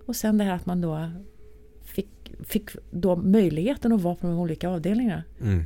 Och 0.07 0.16
sen 0.16 0.39
det 0.39 0.45
här 0.45 0.55
att 0.55 0.66
man 0.66 0.80
då 0.80 1.11
fick, 2.45 2.70
då 2.91 3.16
möjligheten 3.16 3.93
att 3.93 4.03
vara 4.03 4.14
på 4.14 4.27
de 4.27 4.39
olika 4.39 4.68
avdelningarna. 4.68 5.22
Mm. 5.41 5.64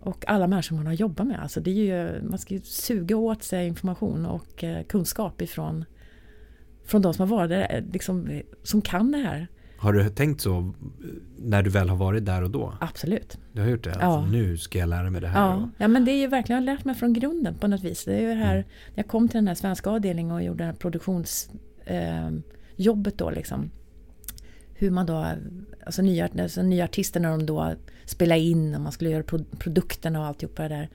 Och 0.00 0.24
alla 0.28 0.46
människor 0.46 0.76
man 0.76 0.86
har 0.86 0.92
jobbat 0.92 1.26
med. 1.26 1.42
Alltså 1.42 1.60
det 1.60 1.70
är 1.70 1.74
ju, 2.14 2.22
man 2.22 2.38
ska 2.38 2.54
ju 2.54 2.60
suga 2.60 3.16
åt 3.16 3.42
sig 3.42 3.66
information 3.66 4.26
och 4.26 4.64
eh, 4.64 4.82
kunskap 4.84 5.42
ifrån 5.42 5.84
från 6.84 7.02
de 7.02 7.14
som 7.14 7.30
har 7.30 7.36
varit 7.36 7.50
där, 7.50 7.84
liksom, 7.92 8.40
som 8.62 8.82
kan 8.82 9.12
det 9.12 9.18
här. 9.18 9.46
Har 9.76 9.92
du 9.92 10.08
tänkt 10.10 10.40
så 10.40 10.72
när 11.38 11.62
du 11.62 11.70
väl 11.70 11.88
har 11.88 11.96
varit 11.96 12.26
där 12.26 12.42
och 12.42 12.50
då? 12.50 12.74
Absolut. 12.80 13.38
Du 13.52 13.60
har 13.62 13.68
gjort 13.68 13.84
det? 13.84 13.96
Ja. 14.00 14.06
Alltså, 14.06 14.32
nu 14.32 14.58
ska 14.58 14.78
jag 14.78 14.88
lära 14.88 15.10
mig 15.10 15.20
det 15.20 15.28
här. 15.28 15.40
Ja, 15.48 15.54
och- 15.56 15.68
ja 15.78 15.88
men 15.88 16.04
det 16.04 16.12
är 16.12 16.16
ju 16.16 16.26
verkligen, 16.26 16.64
jag 16.64 16.70
har 16.70 16.76
lärt 16.76 16.84
mig 16.84 16.94
från 16.94 17.12
grunden 17.12 17.54
på 17.54 17.66
något 17.68 17.82
vis. 17.84 18.04
Det 18.04 18.14
är 18.14 18.20
ju 18.20 18.28
det 18.28 18.34
här, 18.34 18.54
Mm. 18.54 18.66
när 18.88 18.94
jag 19.02 19.08
kom 19.08 19.28
till 19.28 19.38
den 19.38 19.48
här 19.48 19.54
svenska 19.54 19.90
avdelningen 19.90 20.34
och 20.34 20.42
gjorde 20.42 20.58
det 20.58 20.64
här 20.64 20.72
produktionsjobbet 20.72 23.20
eh, 23.20 23.26
då 23.26 23.30
liksom. 23.30 23.70
Hur 24.84 24.90
man 24.90 25.06
då, 25.06 25.26
alltså 25.86 26.02
nya, 26.02 26.28
alltså 26.38 26.62
nya 26.62 26.84
artister 26.84 27.20
när 27.20 27.30
de 27.30 27.46
då 27.46 27.74
spelar 28.04 28.36
in 28.36 28.74
och 28.74 28.80
man 28.80 28.92
skulle 28.92 29.10
göra 29.10 29.22
pro, 29.22 29.44
produkten 29.58 30.16
och 30.16 30.24
alltihopa 30.24 30.62
det 30.62 30.68
där. 30.68 30.88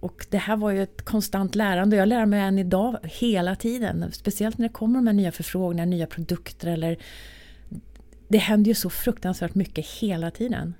Och 0.00 0.26
det 0.30 0.38
här 0.38 0.56
var 0.56 0.70
ju 0.70 0.82
ett 0.82 1.02
konstant 1.02 1.54
lärande. 1.54 1.96
Jag 1.96 2.08
lär 2.08 2.26
mig 2.26 2.40
än 2.40 2.58
idag 2.58 2.98
hela 3.02 3.56
tiden. 3.56 4.12
Speciellt 4.12 4.58
när 4.58 4.68
det 4.68 4.72
kommer 4.72 4.98
de 4.98 5.06
här 5.06 5.14
nya 5.14 5.32
förfrågningar, 5.32 5.86
nya 5.86 6.06
produkter 6.06 6.68
eller 6.68 6.96
det 8.28 8.38
händer 8.38 8.68
ju 8.68 8.74
så 8.74 8.90
fruktansvärt 8.90 9.54
mycket 9.54 9.86
hela 9.86 10.30
tiden. 10.30 10.74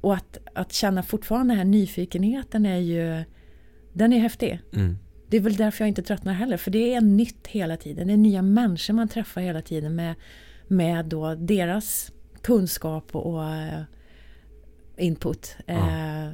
Och 0.00 0.14
att, 0.14 0.38
att 0.54 0.72
känna 0.72 1.02
fortfarande 1.02 1.52
den 1.54 1.58
här 1.58 1.64
nyfikenheten 1.64 2.66
är 2.66 2.78
ju 2.78 3.24
Den 3.92 4.12
är 4.12 4.18
häftig. 4.18 4.60
Mm. 4.72 4.98
Det 5.28 5.36
är 5.36 5.40
väl 5.40 5.56
därför 5.56 5.84
jag 5.84 5.88
inte 5.88 6.02
tröttnar 6.02 6.32
heller. 6.32 6.56
För 6.56 6.70
det 6.70 6.94
är 6.94 7.00
nytt 7.00 7.46
hela 7.46 7.76
tiden. 7.76 8.06
Det 8.06 8.12
är 8.12 8.16
nya 8.16 8.42
människor 8.42 8.94
man 8.94 9.08
träffar 9.08 9.40
hela 9.40 9.62
tiden 9.62 9.94
med, 9.94 10.14
med 10.68 11.04
då 11.04 11.34
deras 11.34 12.12
kunskap 12.42 13.16
och, 13.16 13.44
eh, 13.44 13.82
input. 14.96 15.56
Ja. 15.66 15.74
Eh, 15.74 16.30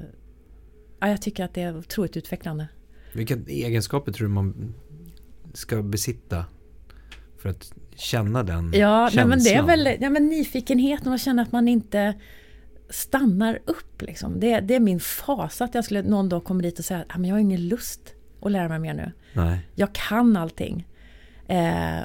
ja, 1.00 1.08
jag 1.08 1.22
tycker 1.22 1.44
att 1.44 1.54
det 1.54 1.62
är 1.62 1.78
otroligt 1.78 2.16
utvecklande. 2.16 2.68
Vilka 3.12 3.36
egenskaper 3.46 4.12
tror 4.12 4.28
du 4.28 4.34
man 4.34 4.74
ska 5.52 5.82
besitta 5.82 6.44
för 7.38 7.48
att 7.48 7.72
känna 7.94 8.42
den 8.42 8.72
Ja, 8.74 9.10
nej, 9.14 9.24
men 9.26 9.38
det 9.38 9.50
är 9.50 9.54
känslan? 9.54 9.66
väl 9.66 9.96
ja, 10.00 10.10
men 10.10 10.26
nyfikenheten 10.26 11.12
och 11.12 11.18
känna 11.20 11.42
att 11.42 11.52
man 11.52 11.68
inte 11.68 12.14
stannar 12.90 13.58
upp. 13.64 14.02
Liksom. 14.02 14.40
Det, 14.40 14.60
det 14.60 14.74
är 14.74 14.80
min 14.80 15.00
fasa 15.00 15.64
att 15.64 15.74
jag 15.74 15.84
skulle 15.84 16.02
någon 16.02 16.28
dag 16.28 16.44
komma 16.44 16.62
dit 16.62 16.78
och 16.78 16.84
säga 16.84 17.04
att 17.08 17.26
jag 17.26 17.34
har 17.34 17.38
ingen 17.38 17.68
lust 17.68 18.14
att 18.42 18.52
lära 18.52 18.68
mig 18.68 18.78
mer 18.78 18.94
nu. 18.94 19.12
Nej. 19.32 19.68
Jag 19.74 19.92
kan 19.92 20.36
allting. 20.36 20.88
Eh, 21.46 22.00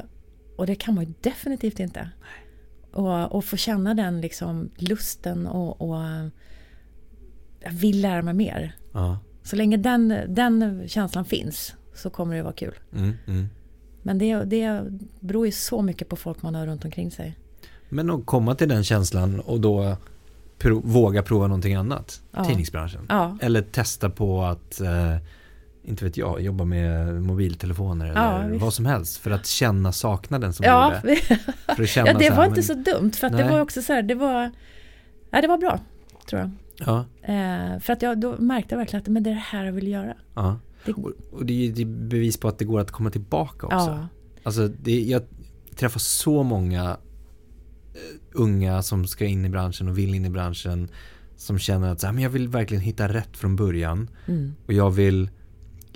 och 0.58 0.68
det 0.68 0.76
kan 0.76 0.96
man 0.96 1.04
ju 1.06 1.14
definitivt 1.22 1.80
inte. 1.80 2.10
Och, 2.92 3.32
och 3.36 3.46
få 3.46 3.58
känna 3.58 3.94
den 3.94 4.22
liksom 4.22 4.70
lusten 4.76 5.48
och, 5.48 5.82
och 5.82 5.98
jag 7.60 7.72
vill 7.72 8.02
lära 8.02 8.22
mig 8.22 8.34
mer. 8.34 8.76
Ja. 8.94 9.20
Så 9.44 9.56
länge 9.56 9.78
den, 9.78 10.08
den 10.28 10.84
känslan 10.88 11.26
finns 11.26 11.74
så 11.96 12.10
kommer 12.10 12.36
det 12.36 12.44
vara 12.44 12.54
kul. 12.54 12.74
Mm, 12.96 13.14
mm. 13.28 13.50
Men 14.02 14.18
det, 14.18 14.44
det 14.44 14.84
beror 15.20 15.46
ju 15.46 15.52
så 15.52 15.82
mycket 15.82 16.10
på 16.10 16.16
folk 16.16 16.42
man 16.42 16.56
har 16.56 16.68
runt 16.68 16.86
omkring 16.86 17.12
sig. 17.12 17.38
Men 17.90 18.10
att 18.10 18.26
komma 18.26 18.56
till 18.56 18.70
den 18.70 18.84
känslan 18.84 19.40
och 19.40 19.62
då 19.62 19.98
pro- 20.58 20.82
våga 20.86 21.24
prova 21.24 21.48
någonting 21.48 21.74
annat. 21.76 22.22
Ja. 22.32 22.46
Tidningsbranschen. 22.46 23.06
Ja, 23.10 23.38
Eller 23.42 23.62
testa 23.62 24.10
på 24.10 24.44
att, 24.44 24.82
eh, 24.82 25.16
inte 25.88 26.06
vet 26.06 26.18
jag, 26.18 26.42
jobba 26.42 26.64
med 26.66 27.22
mobiltelefoner 27.24 28.12
Ja, 28.16 28.40
eller 28.40 28.50
visst. 28.52 28.62
vad 28.64 28.74
som 28.74 28.86
helst. 28.86 29.18
För 29.18 29.32
att 29.32 29.46
känna 29.46 29.92
saknaden 29.92 30.54
som 30.54 30.66
ja, 30.66 30.96
gjorde. 30.96 31.16
För 31.76 31.84
att 31.84 31.90
känna 31.90 32.08
ja 32.08 32.14
det 32.18 32.26
så 32.26 32.30
här, 32.32 32.38
var 32.38 32.44
men- 32.44 32.50
inte 32.50 32.64
så 32.64 32.74
dumt. 32.74 33.12
För 33.12 33.28
att 33.28 33.34
Nej. 33.34 33.44
det 33.44 33.50
var 33.50 33.62
också 33.62 33.82
så 33.82 33.94
här, 33.94 34.02
det 34.02 34.16
var, 34.16 34.52
ja, 35.32 35.42
det 35.42 35.48
var 35.48 35.58
bra. 35.58 35.80
Tror 36.30 36.42
jag. 36.42 36.52
Ja, 36.86 37.06
Eh, 37.22 37.80
för 37.80 37.94
att 37.94 38.02
jag 38.02 38.20
då 38.20 38.36
märkte 38.40 38.76
jag 38.76 38.78
verkligen 38.80 39.02
att 39.02 39.08
men 39.08 39.24
det 39.24 39.30
är 39.30 39.34
det 39.34 39.40
här 39.40 39.66
jag 39.66 39.74
vill 39.74 39.88
göra. 39.88 40.14
ja. 40.36 40.60
Det, 40.86 40.94
Och, 40.94 41.12
och 41.32 41.46
det 41.46 41.54
är 41.54 41.58
ju 41.66 41.72
det 41.72 41.82
är 41.82 41.86
bevis 41.86 42.38
på 42.38 42.48
att 42.48 42.60
det 42.60 42.66
går 42.66 42.80
att 42.80 42.92
komma 42.92 43.10
tillbaka 43.10 43.66
också. 43.66 43.78
ja, 43.78 44.08
Alltså 44.44 44.68
det, 44.68 45.02
jag 45.02 45.22
träffar 45.76 46.00
så 46.00 46.44
många 46.44 46.84
eh, 47.94 48.00
unga 48.34 48.82
som 48.82 49.08
ska 49.08 49.26
in 49.26 49.46
i 49.46 49.50
branschen 49.50 49.88
och 49.90 49.98
vill 49.98 50.16
in 50.16 50.26
i 50.26 50.30
branschen 50.30 50.90
som 51.36 51.60
känner 51.60 51.92
att 51.92 52.00
så 52.00 52.08
här, 52.08 52.14
men 52.14 52.24
jag 52.24 52.30
vill 52.30 52.48
verkligen 52.48 52.82
hitta 52.84 53.08
rätt 53.08 53.38
från 53.38 53.56
början 53.56 54.10
mm, 54.28 54.54
och 54.66 54.74
jag 54.74 54.92
vill 54.92 55.30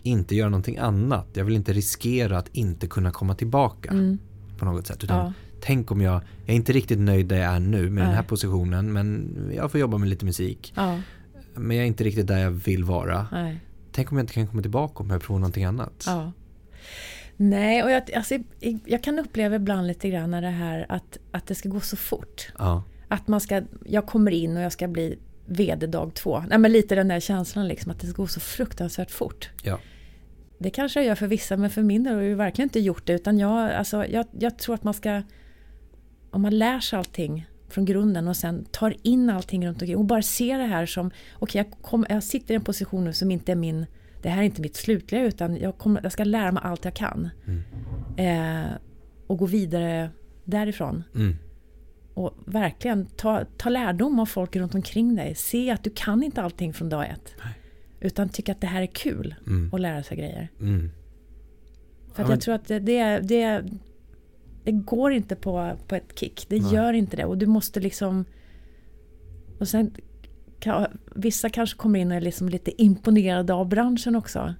inte 0.04 0.36
göra 0.36 0.50
någonting 0.50 0.78
annat. 0.78 1.28
Jag 1.34 1.46
vill 1.46 1.56
inte 1.56 1.74
riskera 1.74 2.38
att 2.38 2.48
inte 2.52 2.88
kunna 2.88 3.12
komma 3.12 3.36
tillbaka 3.36 3.90
mm, 3.90 4.20
på 4.58 4.66
något 4.66 4.88
sätt. 4.88 5.04
Utan 5.04 5.18
ja, 5.18 5.34
tänk 5.62 5.92
om 5.92 6.02
jag, 6.02 6.14
jag 6.46 6.50
är 6.50 6.54
inte 6.54 6.74
riktigt 6.74 7.00
nöjd 7.00 7.26
där 7.28 7.38
jag 7.38 7.54
är 7.54 7.60
nu 7.60 7.90
med 7.90 8.04
den 8.04 8.12
här 8.14 8.22
Nej. 8.22 8.28
positionen 8.28 8.94
men 8.94 9.36
jag 9.56 9.72
får 9.72 9.80
jobba 9.80 9.98
med 9.98 10.10
lite 10.10 10.26
musik. 10.26 10.74
ja, 10.76 11.00
Men 11.56 11.78
jag 11.78 11.84
är 11.84 11.88
inte 11.88 12.04
riktigt 12.04 12.28
där 12.28 12.38
jag 12.38 12.52
vill 12.52 12.84
vara. 12.84 13.28
nej, 13.32 13.60
Tänk 13.92 14.12
om 14.12 14.18
jag 14.18 14.24
inte 14.24 14.34
kan 14.34 14.48
komma 14.48 14.62
tillbaka 14.62 15.04
om 15.04 15.10
jag 15.10 15.22
provar 15.22 15.40
någonting 15.40 15.64
annat. 15.64 16.04
ja. 16.08 16.32
Nej, 17.38 17.84
och 17.84 17.92
jag, 17.92 18.12
alltså, 18.16 18.38
jag 18.86 19.04
kan 19.04 19.20
uppleva 19.20 19.56
ibland 19.56 19.88
lite 19.88 20.10
grann 20.10 20.32
det 20.32 20.50
här 20.50 20.86
att, 20.90 21.18
att 21.32 21.48
det 21.48 21.56
ska 21.56 21.70
gå 21.70 21.80
så 21.80 21.98
fort. 21.98 22.52
Ja. 22.58 22.84
Att 23.08 23.28
man 23.28 23.42
ska, 23.42 23.62
jag 23.86 24.06
kommer 24.06 24.32
in 24.32 24.58
och 24.58 24.64
jag 24.64 24.72
ska 24.72 24.88
bli 24.88 25.20
VD 25.46 25.88
dag 25.88 26.14
två. 26.14 26.44
Nej, 26.50 26.58
men 26.58 26.72
lite 26.72 26.96
den 26.96 27.08
där 27.08 27.20
känslan 27.20 27.68
liksom 27.68 27.92
att 27.92 28.00
det 28.00 28.08
ska 28.08 28.22
gå 28.22 28.28
så 28.28 28.40
fruktansvärt 28.40 29.12
fort. 29.12 29.50
Ja. 29.64 29.80
Det 30.62 30.70
kanske 30.70 31.00
jag 31.00 31.08
gör 31.08 31.16
för 31.16 31.28
vissa, 31.28 31.58
men 31.58 31.70
för 31.70 31.84
min 31.84 32.04
del 32.04 32.16
har 32.16 32.22
jag 32.22 32.36
verkligen 32.36 32.66
inte 32.66 32.80
gjort 32.80 33.08
det. 33.08 33.14
Utan 33.14 33.40
jag, 33.40 33.72
alltså, 33.72 34.06
jag, 34.06 34.26
jag 34.40 34.58
tror 34.58 34.76
att 34.76 34.84
man 34.84 34.94
ska... 34.94 35.22
Om 36.32 36.42
man 36.42 36.58
lär 36.58 36.80
sig 36.80 36.98
allting 36.98 37.48
från 37.70 37.86
grunden 37.86 38.28
och 38.28 38.38
sen 38.38 38.66
tar 38.72 38.96
in 39.04 39.30
allting 39.30 39.68
runt 39.68 39.82
omkring 39.82 39.98
och 39.98 40.06
bara 40.06 40.22
ser 40.22 40.58
det 40.58 40.66
här 40.66 40.86
som... 40.86 41.12
Okej, 41.40 41.66
jag, 41.66 41.82
kom, 41.82 42.06
jag 42.10 42.24
sitter 42.24 42.54
i 42.54 42.56
en 42.56 42.64
position 42.64 43.04
nu 43.04 43.14
som 43.14 43.32
inte 43.32 43.52
är 43.52 43.56
min... 43.56 43.86
Det 44.22 44.30
här 44.30 44.42
är 44.42 44.46
inte 44.46 44.62
mitt 44.62 44.76
slutliga 44.76 45.24
utan 45.24 45.58
jag, 45.58 45.78
kommer, 45.78 46.04
jag 46.04 46.12
ska 46.12 46.24
lära 46.24 46.52
mig 46.52 46.64
allt 46.66 46.86
jag 46.86 46.94
kan. 46.94 47.30
Mm. 47.48 48.66
Eh, 48.66 48.72
och 49.28 49.38
gå 49.38 49.46
vidare 49.46 50.10
därifrån. 50.44 51.04
Mm. 51.16 51.36
Och 52.14 52.34
verkligen 52.46 53.06
ta, 53.06 53.46
ta 53.58 53.70
lärdom 53.70 54.20
av 54.20 54.26
folk 54.26 54.56
runt 54.56 54.76
omkring 54.76 55.16
dig. 55.16 55.36
Se 55.36 55.72
att 55.72 55.84
du 55.84 55.90
kan 55.90 56.24
inte 56.24 56.42
allting 56.42 56.74
från 56.74 56.90
dag 56.90 57.10
ett. 57.10 57.36
Nej. 57.44 57.61
Utan 58.02 58.30
tycka 58.30 58.52
att 58.52 58.62
det 58.62 58.68
här 58.68 58.82
är 58.82 58.88
kul 58.88 59.36
Mm. 59.48 59.70
att 59.74 59.82
lära 59.82 60.04
sig 60.04 60.18
grejer. 60.18 60.50
Mm. 60.60 60.92
För 62.14 62.24
att 62.24 62.30
jag 62.30 62.42
tror 62.42 62.56
att 62.56 62.68
det, 62.68 62.80
det, 62.80 63.20
det, 63.20 63.64
det 64.64 64.72
går 64.72 65.12
inte 65.12 65.36
på, 65.36 65.78
på 65.88 65.96
ett 65.96 66.20
kick. 66.20 66.46
Det 66.50 66.62
Nej. 66.62 66.74
gör 66.74 66.94
inte 66.94 67.18
det. 67.18 67.26
Och 67.26 67.38
du 67.38 67.46
måste 67.46 67.80
liksom... 67.80 68.26
Och 69.60 69.68
sen, 69.68 69.96
kan, 70.60 70.88
vissa 71.16 71.50
kanske 71.50 71.78
kommer 71.78 72.00
in 72.00 72.12
och 72.12 72.18
är 72.18 72.22
liksom 72.22 72.50
lite 72.50 72.82
imponerade 72.82 73.54
av 73.54 73.70
branschen 73.70 74.16
också. 74.16 74.54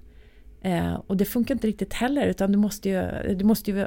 Eh, 0.60 0.94
och 0.94 1.16
det 1.16 1.24
funkar 1.24 1.54
inte 1.54 1.66
riktigt 1.66 1.92
heller. 1.92 2.26
Utan 2.26 2.52
du 2.52 2.58
måste 2.58 2.88
ju, 2.88 3.34
du 3.34 3.44
måste 3.44 3.70
ju 3.70 3.86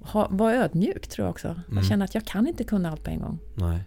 ha, 0.00 0.28
vara 0.30 0.54
ödmjuk 0.54 1.08
tror 1.08 1.26
jag 1.26 1.30
också. 1.30 1.60
Mm. 1.66 1.78
Och 1.78 1.84
känna 1.84 2.04
att 2.04 2.14
jag 2.14 2.24
kan 2.24 2.46
inte 2.46 2.64
kunna 2.64 2.90
allt 2.90 3.04
på 3.04 3.10
en 3.10 3.20
gång. 3.20 3.38
Nej. 3.54 3.82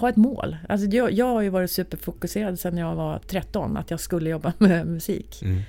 Ha 0.00 0.08
ett 0.08 0.16
mål. 0.16 0.56
Alltså 0.68 0.86
jag, 0.86 1.12
jag 1.12 1.26
har 1.26 1.42
ju 1.42 1.48
varit 1.48 1.70
superfokuserad 1.70 2.58
sedan 2.58 2.76
jag 2.76 2.94
var 2.94 3.18
13. 3.26 3.76
Att 3.76 3.90
jag 3.90 4.00
skulle 4.00 4.30
jobba 4.30 4.52
med 4.58 4.86
musik. 4.86 5.42
Mm. 5.42 5.62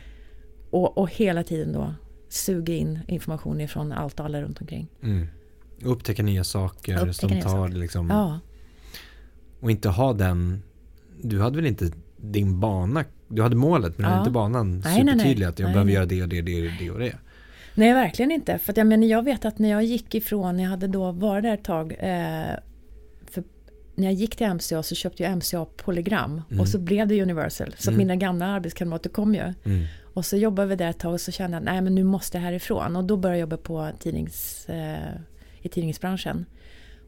Och, 0.70 0.98
och 0.98 1.10
hela 1.12 1.44
tiden 1.44 1.74
då 1.74 1.94
suga 2.30 2.74
in 2.74 3.00
information 3.08 3.62
ifrån 3.62 3.92
allt 3.92 4.20
och 4.20 4.26
alla 4.26 4.42
runt 4.42 4.62
omkring. 4.62 4.88
Mm. 5.04 5.28
Upptäcka 5.84 6.24
nya 6.24 6.44
saker 6.44 6.94
Upptäcka 6.94 7.14
som 7.14 7.30
nya 7.30 7.42
tar 7.42 7.50
saker. 7.50 7.76
liksom 7.76 8.10
Ja, 8.10 8.40
och 9.60 9.72
inte 9.72 9.90
ha 9.90 10.14
den 10.14 10.64
du 11.22 11.42
hade 11.42 11.56
väl 11.56 11.66
inte 11.66 11.92
din 12.18 12.60
bana 12.60 13.04
du 13.28 13.42
hade 13.42 13.56
målet 13.56 13.98
men 13.98 14.04
du 14.04 14.04
Ja. 14.04 14.10
hade 14.10 14.20
inte 14.20 14.32
banan 14.32 14.80
Nej, 14.80 14.84
nej, 14.96 15.04
nej. 15.04 15.14
supertydlig 15.14 15.46
att 15.46 15.60
jag 15.60 15.66
Nej, 15.66 15.74
behöver 15.74 15.86
nej. 15.86 15.96
göra 15.96 16.06
det 16.06 16.22
och 16.22 16.30
det 16.30 16.40
och 16.40 16.46
det 16.46 16.68
och 16.68 16.74
det 16.80 16.92
och 16.92 17.00
det. 17.00 17.16
nej 17.76 17.94
verkligen 17.94 18.32
inte. 18.32 18.58
För 18.60 18.74
att 18.74 18.78
jag, 18.78 18.88
menar, 18.88 19.08
jag 19.08 19.24
vet 19.24 19.46
att 19.46 19.60
när 19.60 19.70
jag 19.70 19.84
gick 19.84 20.16
ifrån, 20.16 20.60
jag 20.60 20.70
hade 20.70 20.88
då 20.88 21.12
varit 21.12 21.44
där 21.44 21.54
ett 21.54 21.64
tag. 21.64 21.96
Eh, 22.00 22.54
när 24.00 24.08
jag 24.08 24.14
gick 24.14 24.36
till 24.36 24.48
MCA 24.48 24.84
så 24.84 24.96
köpte 24.96 25.24
jag 25.24 25.32
MCA 25.38 25.66
Polygram 25.66 26.42
Mm. 26.50 26.60
och 26.62 26.68
så 26.68 26.80
blev 26.80 27.08
det 27.08 27.22
Universal. 27.22 27.76
Så 27.78 27.90
Mm. 27.90 27.98
mina 27.98 28.16
gamla 28.16 28.46
arbetskamrater 28.46 29.10
kom 29.10 29.36
ju. 29.36 29.54
Mm. 29.66 29.86
Och 30.14 30.26
så 30.26 30.38
jobbade 30.38 30.68
vi 30.68 30.76
där 30.76 30.90
ett 30.90 31.00
tag 31.00 31.14
och 31.14 31.22
så 31.22 31.32
kände 31.32 31.58
jag 31.58 31.64
nej 31.64 31.82
men 31.82 31.96
nu 31.96 32.04
måste 32.04 32.38
jag 32.38 32.44
härifrån. 32.44 32.96
Och 32.96 33.04
då 33.04 33.18
började 33.18 33.38
jag 33.40 33.42
jobba 33.42 33.58
på 33.58 33.90
tidnings, 34.00 34.70
eh, 34.70 34.98
i 35.62 35.70
tidningsbranschen. 35.70 36.46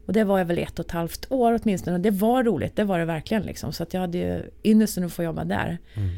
Och 0.06 0.12
det 0.12 0.24
var 0.24 0.38
jag 0.38 0.44
väl 0.44 0.58
ett 0.58 0.78
och 0.78 0.84
ett 0.84 0.90
halvt 0.90 1.26
år 1.32 1.60
åtminstone. 1.62 1.96
Och 1.96 2.02
det 2.02 2.10
var 2.10 2.44
roligt, 2.44 2.76
det 2.76 2.84
var 2.84 2.98
det 2.98 3.04
verkligen. 3.04 3.42
Liksom. 3.42 3.72
Så 3.72 3.82
att 3.82 3.94
jag 3.94 4.00
hade 4.00 4.18
ju 4.18 4.50
ynnesten 4.64 5.04
att 5.04 5.12
få 5.12 5.22
jobba 5.22 5.44
där. 5.44 5.78
Mm. 5.94 6.10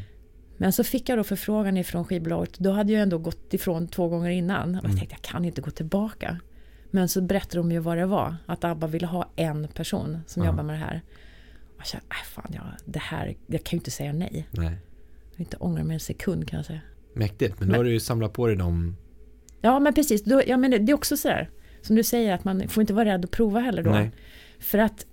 Men 0.56 0.72
så 0.72 0.84
fick 0.84 1.08
jag 1.08 1.18
då 1.18 1.24
förfrågan 1.24 1.76
ifrån 1.76 2.04
skivbolaget. 2.04 2.58
Då 2.58 2.70
hade 2.70 2.92
jag 2.92 3.02
ändå 3.02 3.18
gått 3.18 3.54
ifrån 3.54 3.88
två 3.88 4.08
gånger 4.08 4.30
innan. 4.30 4.68
Och 4.78 4.84
jag 4.84 4.96
tänkte 4.96 5.14
jag 5.14 5.22
kan 5.22 5.44
inte 5.44 5.60
gå 5.60 5.70
tillbaka. 5.70 6.40
Men 6.94 7.08
så 7.08 7.20
berättade 7.20 7.56
de 7.58 7.72
ju 7.72 7.78
vad 7.78 7.96
det 7.96 8.06
var. 8.06 8.36
Att 8.46 8.64
ABBA 8.64 8.86
ville 8.86 9.06
ha 9.06 9.30
en 9.36 9.68
person 9.68 10.18
som 10.26 10.42
Ja. 10.42 10.48
jobbar 10.50 10.62
med 10.62 10.74
det 10.74 10.78
här. 10.78 11.02
Och 11.68 11.78
jag 11.78 11.86
kände, 11.86 12.06
äh, 12.10 12.24
fan, 12.26 12.50
jag, 12.54 12.64
det 12.84 12.98
här, 12.98 13.36
jag 13.46 13.64
kan 13.64 13.76
ju 13.76 13.80
inte 13.80 13.90
säga 13.90 14.12
nej. 14.12 14.48
Nej. 14.50 14.76
Jag 15.32 15.40
inte 15.40 15.56
ångra 15.56 15.84
mig 15.84 15.94
en 15.94 16.00
sekund 16.00 16.48
kan 16.48 16.56
jag 16.56 16.66
säga. 16.66 16.80
Mäktigt, 17.14 17.60
men 17.60 17.68
då 17.68 17.72
Men- 17.72 17.78
har 17.78 17.84
du 17.84 17.92
ju 17.92 18.00
samlat 18.00 18.32
på 18.32 18.46
dig 18.46 18.56
dem. 18.56 18.96
Ja 19.60 19.78
men 19.80 19.94
precis, 19.94 20.24
då, 20.24 20.42
ja, 20.46 20.56
men 20.56 20.70
det 20.70 20.92
är 20.92 20.94
också 20.94 21.16
sådär. 21.16 21.50
Som 21.82 21.96
du 21.96 22.02
säger 22.04 22.34
att 22.34 22.44
man 22.44 22.68
får 22.68 22.80
inte 22.80 22.92
vara 22.94 23.04
rädd 23.04 23.24
att 23.24 23.30
prova 23.30 23.60
heller 23.60 23.82
då. 23.82 23.90
Nej. 23.90 24.10
För 24.58 24.78
att 24.78 25.06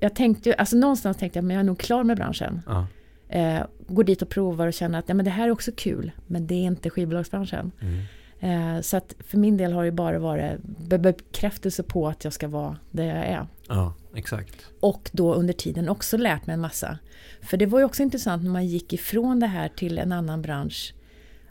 jag 0.00 0.14
tänkte 0.14 0.48
ju, 0.48 0.54
alltså 0.54 0.76
någonstans 0.76 1.16
tänkte 1.16 1.38
jag 1.38 1.44
men 1.44 1.54
jag 1.54 1.60
är 1.60 1.64
nog 1.66 1.78
klar 1.78 2.04
med 2.04 2.16
branschen. 2.16 2.62
Ja. 2.66 2.86
Eh, 3.28 3.62
går 3.88 4.04
dit 4.04 4.22
och 4.22 4.28
provar 4.28 4.66
och 4.66 4.72
känner 4.74 4.98
att 4.98 5.08
ja, 5.08 5.14
men 5.14 5.24
det 5.24 5.30
här 5.30 5.46
är 5.46 5.50
också 5.50 5.70
kul. 5.76 6.12
Men 6.26 6.46
det 6.46 6.54
är 6.54 6.64
inte 6.64 6.90
skivbolagsbranschen. 6.90 7.72
Mm. 7.80 8.02
Eh, 8.40 8.80
så 8.80 8.96
att 8.96 9.14
för 9.26 9.38
min 9.38 9.56
del 9.56 9.72
har 9.72 9.84
det 9.84 9.92
bara 9.92 10.18
varit 10.18 10.52
be- 10.62 10.98
bekräftelse 10.98 11.82
på 11.82 12.08
att 12.08 12.24
jag 12.24 12.32
ska 12.32 12.48
vara 12.48 12.76
där 12.90 13.04
jag 13.04 13.16
är. 13.26 13.46
ja, 13.68 13.94
exakt. 14.14 14.66
Och 14.80 15.10
då 15.12 15.34
under 15.34 15.54
tiden 15.54 15.88
också 15.88 16.16
lärt 16.16 16.46
mig 16.46 16.54
en 16.54 16.60
massa. 16.60 16.98
För 17.42 17.56
det 17.56 17.66
var 17.66 17.78
ju 17.78 17.84
också 17.84 18.02
intressant 18.02 18.42
när 18.44 18.50
man 18.50 18.66
gick 18.66 18.92
ifrån 18.92 19.40
det 19.40 19.46
här 19.46 19.68
till 19.68 19.98
en 19.98 20.12
annan 20.12 20.42
bransch. 20.42 20.94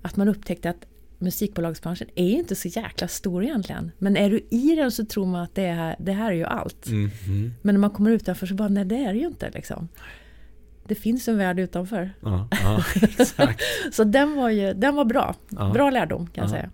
Att 0.01 0.15
man 0.15 0.27
upptäckte 0.27 0.69
att 0.69 0.85
musikbolagsbranschen 1.17 2.07
är 2.15 2.25
ju 2.25 2.33
inte 2.37 2.55
så 2.55 2.67
jäkla 2.67 3.07
stor 3.07 3.43
egentligen. 3.43 3.91
Men 3.97 4.17
är 4.17 4.29
du 4.29 4.39
i 4.49 4.75
den 4.75 4.91
så 4.91 5.05
tror 5.05 5.25
man 5.25 5.41
att 5.41 5.55
det 5.55 5.67
här, 5.67 5.95
det 5.99 6.11
här 6.11 6.31
är 6.31 6.35
ju 6.35 6.43
allt. 6.45 6.87
Mm. 6.87 7.09
Mm. 7.27 7.53
Men 7.61 7.75
när 7.75 7.79
man 7.79 7.89
kommer 7.89 8.11
utanför 8.11 8.47
så 8.47 8.53
bara, 8.53 8.67
nej 8.69 8.85
det 8.85 8.95
är 8.95 9.13
det 9.13 9.19
ju 9.19 9.27
inte 9.27 9.49
liksom. 9.49 9.87
Det 10.87 10.95
finns 10.95 11.27
en 11.27 11.37
värld 11.37 11.59
utanför. 11.59 12.11
Ja, 12.21 12.47
ja, 12.63 12.83
exakt. 13.01 13.61
Så 13.91 14.03
den 14.03 14.35
var 14.35 14.49
ju, 14.49 14.73
den 14.73 14.95
var 14.95 15.05
bra. 15.05 15.35
Ja. 15.49 15.69
Bra 15.73 15.89
lärdom 15.89 16.27
kan 16.27 16.41
jag 16.41 16.45
Ja. 16.45 16.49
säga. 16.55 16.69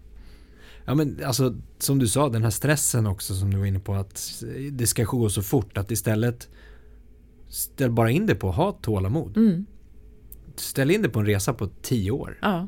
Ja 0.86 0.96
men 0.96 1.20
alltså 1.26 1.56
som 1.78 2.00
du 2.00 2.08
sa, 2.08 2.30
den 2.30 2.44
här 2.44 2.50
stressen 2.50 3.08
också 3.08 3.34
som 3.36 3.52
du 3.52 3.58
var 3.58 3.66
inne 3.66 3.80
på 3.80 3.94
att 3.94 4.44
det 4.72 4.88
ska 4.88 5.04
gå 5.04 5.30
så 5.30 5.42
fort 5.42 5.78
att 5.78 5.92
istället 5.92 6.50
ställ 7.50 7.92
bara 7.92 8.12
in 8.12 8.26
det 8.26 8.36
på 8.36 8.52
ha 8.52 8.72
tålamod. 8.72 9.38
Mm, 9.38 9.66
Ställ 10.56 10.92
in 10.92 11.02
det 11.02 11.10
på 11.10 11.20
en 11.20 11.26
resa 11.26 11.54
på 11.54 11.68
tio 11.82 12.12
år 12.12 12.38
ja. 12.42 12.68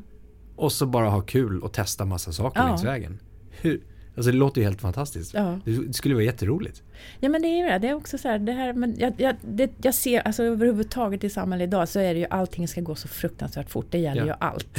och 0.56 0.72
så 0.72 0.86
bara 0.86 1.08
ha 1.08 1.20
kul 1.20 1.62
och 1.62 1.72
testa 1.72 2.04
massa 2.04 2.32
saker 2.32 2.60
Ja. 2.60 2.66
längs 2.68 2.84
vägen. 2.84 3.18
Hur? 3.50 3.80
Alltså 4.16 4.32
det 4.32 4.38
låter 4.38 4.60
ju 4.60 4.64
helt 4.66 4.80
fantastiskt. 4.80 5.34
Ja. 5.34 5.60
Det 5.64 5.92
skulle 5.96 6.14
vara 6.14 6.24
jätteroligt. 6.24 6.82
ja 7.20 7.28
men 7.28 7.42
det 7.42 7.48
är 7.48 7.72
det. 7.72 7.78
Det 7.78 7.88
är 7.88 7.94
också 7.94 8.18
så 8.18 8.28
här, 8.28 8.38
det 8.38 8.52
här 8.52 8.72
men 8.72 8.94
jag, 8.98 9.12
jag, 9.16 9.36
det, 9.44 9.70
jag 9.82 9.94
ser, 9.94 10.20
alltså 10.20 10.42
överhuvudtaget 10.42 11.24
i 11.24 11.30
samhället 11.30 11.66
idag 11.68 11.88
så 11.88 11.98
är 12.00 12.14
det 12.14 12.20
ju 12.20 12.26
allting 12.30 12.68
ska 12.68 12.80
gå 12.80 12.94
så 12.94 13.08
fruktansvärt 13.08 13.70
fort. 13.70 13.86
Det 13.90 13.98
gäller 13.98 14.20
Ja. 14.20 14.26
ju 14.26 14.32
allt. 14.40 14.78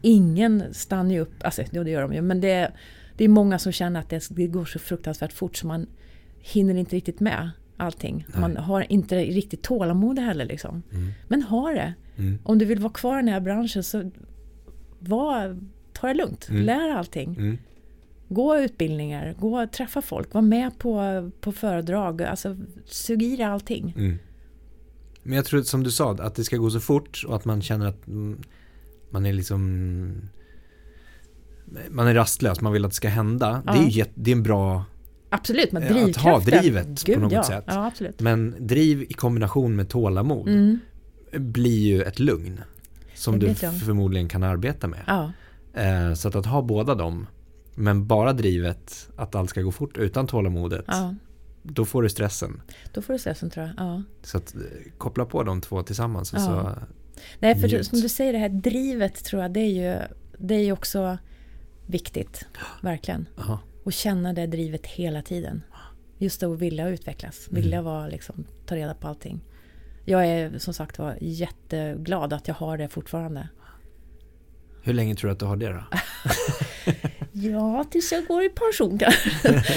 Ingen 0.00 0.74
stannar 0.74 1.10
ju 1.10 1.20
upp, 1.20 1.34
alltså 1.44 1.62
jo, 1.72 1.84
det 1.84 1.90
gör 1.90 2.02
de 2.02 2.12
ju, 2.12 2.22
men 2.22 2.40
det, 2.40 2.72
det 3.16 3.24
är 3.24 3.28
många 3.28 3.58
som 3.58 3.72
känner 3.72 4.00
att 4.00 4.10
det, 4.10 4.28
det 4.30 4.46
går 4.46 4.64
så 4.64 4.78
fruktansvärt 4.78 5.32
fort 5.32 5.56
så 5.56 5.66
man 5.66 5.86
hinner 6.40 6.74
inte 6.74 6.96
riktigt 6.96 7.20
med 7.20 7.50
allting. 7.76 8.26
Nej. 8.28 8.40
Man 8.40 8.56
har 8.56 8.92
inte 8.92 9.18
riktigt 9.18 9.62
tålamod 9.62 10.18
heller 10.18 10.44
liksom. 10.44 10.82
Mm. 10.92 11.12
Men 11.28 11.42
ha 11.42 11.70
det. 11.70 11.94
Mm. 12.16 12.38
Om 12.42 12.58
du 12.58 12.64
vill 12.64 12.78
vara 12.78 12.92
kvar 12.92 13.18
i 13.18 13.22
den 13.22 13.28
här 13.28 13.40
branschen 13.40 13.84
så 13.84 14.10
var, 14.98 15.60
ta 15.92 16.06
det 16.06 16.14
lugnt. 16.14 16.48
Mm. 16.48 16.62
Lär 16.62 16.90
allting. 16.90 17.34
Mm. 17.34 17.58
Gå 18.28 18.58
utbildningar, 18.58 19.34
gå 19.38 19.62
och 19.62 19.72
träffa 19.72 20.02
folk, 20.02 20.34
var 20.34 20.42
med 20.42 20.78
på, 20.78 21.30
på 21.40 21.52
föredrag. 21.52 22.22
Alltså, 22.22 22.56
sug 22.84 23.22
i 23.22 23.36
dig 23.36 23.46
allting. 23.46 23.94
Mm. 23.96 24.18
Men 25.22 25.36
jag 25.36 25.44
tror 25.44 25.62
som 25.62 25.84
du 25.84 25.90
sa, 25.90 26.14
att 26.14 26.34
det 26.34 26.44
ska 26.44 26.56
gå 26.56 26.70
så 26.70 26.80
fort 26.80 27.24
och 27.28 27.36
att 27.36 27.44
man 27.44 27.62
känner 27.62 27.86
att 27.86 28.06
mm, 28.06 28.42
man 29.10 29.26
är 29.26 29.32
liksom 29.32 30.28
man 31.90 32.06
är 32.06 32.14
rastlös, 32.14 32.60
man 32.60 32.72
vill 32.72 32.84
att 32.84 32.90
det 32.90 32.94
ska 32.96 33.08
hända. 33.08 33.62
Ja. 33.66 33.72
Det, 33.72 33.78
är 33.78 33.82
ju 33.82 33.90
jätte, 33.90 34.12
det 34.14 34.30
är 34.30 34.36
en 34.36 34.42
bra, 34.42 34.84
Absolut, 35.30 35.72
med 35.72 35.82
Att 35.82 36.16
ha 36.16 36.38
drivkraften. 36.40 36.94
drivet 36.94 37.14
på 37.14 37.20
något 37.20 37.32
ja. 37.32 37.42
sätt. 37.44 37.64
Ja, 37.66 37.90
men 38.18 38.54
driv 38.58 39.02
i 39.02 39.12
kombination 39.12 39.76
med 39.76 39.88
tålamod 39.88 40.48
Mm. 40.48 40.78
blir 41.32 41.78
ju 41.78 42.02
ett 42.02 42.18
lugn. 42.18 42.60
Som 43.14 43.38
du 43.38 43.46
lugn. 43.46 43.56
förmodligen 43.56 44.28
kan 44.28 44.42
arbeta 44.42 44.86
med. 44.88 45.32
Eh, 45.74 46.14
så 46.14 46.28
att, 46.28 46.34
att 46.34 46.46
ha 46.46 46.62
båda 46.62 46.94
dem, 46.94 47.26
men 47.74 48.06
bara 48.06 48.32
drivet 48.32 49.08
att 49.16 49.34
allt 49.34 49.50
ska 49.50 49.62
gå 49.62 49.72
fort 49.72 49.96
utan 49.98 50.26
tålamodet, 50.26 50.84
då 51.62 51.84
får 51.84 52.02
du 52.02 52.08
stressen. 52.08 52.62
då 52.94 53.02
får 53.02 53.12
du 53.12 53.18
se 53.18 53.34
som 53.34 53.50
tror 53.50 53.66
jag. 53.66 53.74
Ja. 53.86 54.02
Så 54.22 54.38
att 54.38 54.54
eh, 54.54 54.60
koppla 54.98 55.24
på 55.24 55.42
de 55.42 55.60
två 55.60 55.82
tillsammans. 55.82 56.32
Och 56.32 56.40
så, 56.40 56.72
Nej, 57.38 57.54
för 57.60 57.68
Njut. 57.68 57.86
som 57.86 58.00
du 58.00 58.08
säger, 58.08 58.32
det 58.32 58.38
här 58.38 58.48
drivet 58.48 59.24
tror 59.24 59.42
jag, 59.42 59.50
det 59.52 59.60
är 59.60 59.66
ju, 59.92 59.98
det 60.38 60.54
är 60.54 60.64
ju 60.64 60.72
också 60.72 61.18
viktigt. 61.86 62.46
Verkligen. 62.82 63.28
aha. 63.38 63.58
Och 63.84 63.92
känna 63.92 64.32
det 64.32 64.46
drivet 64.46 64.86
hela 64.86 65.22
tiden. 65.22 65.62
Just 66.18 66.42
att 66.42 66.58
vilja 66.58 66.88
utvecklas, 66.88 67.48
Mm. 67.50 67.62
vilja 67.62 67.82
vara, 67.82 68.06
liksom, 68.08 68.44
ta 68.66 68.76
reda 68.76 68.94
på 68.94 69.08
allting. 69.08 69.40
Jag 70.04 70.26
är 70.26 70.58
som 70.58 70.74
sagt 70.74 70.98
var 70.98 71.16
jätteglad 71.20 72.32
att 72.32 72.48
jag 72.48 72.54
har 72.54 72.78
det 72.78 72.88
fortfarande. 72.88 73.48
Hur 74.82 74.92
länge 74.94 75.14
tror 75.14 75.28
du 75.28 75.32
att 75.32 75.38
du 75.38 75.46
har 75.46 75.56
det 75.56 75.68
då? 75.68 75.84
Ja, 77.32 77.84
tills 77.90 78.12
jag 78.12 78.26
går 78.26 78.42
i 78.44 78.48
pension 78.48 78.98
kanske. 78.98 79.30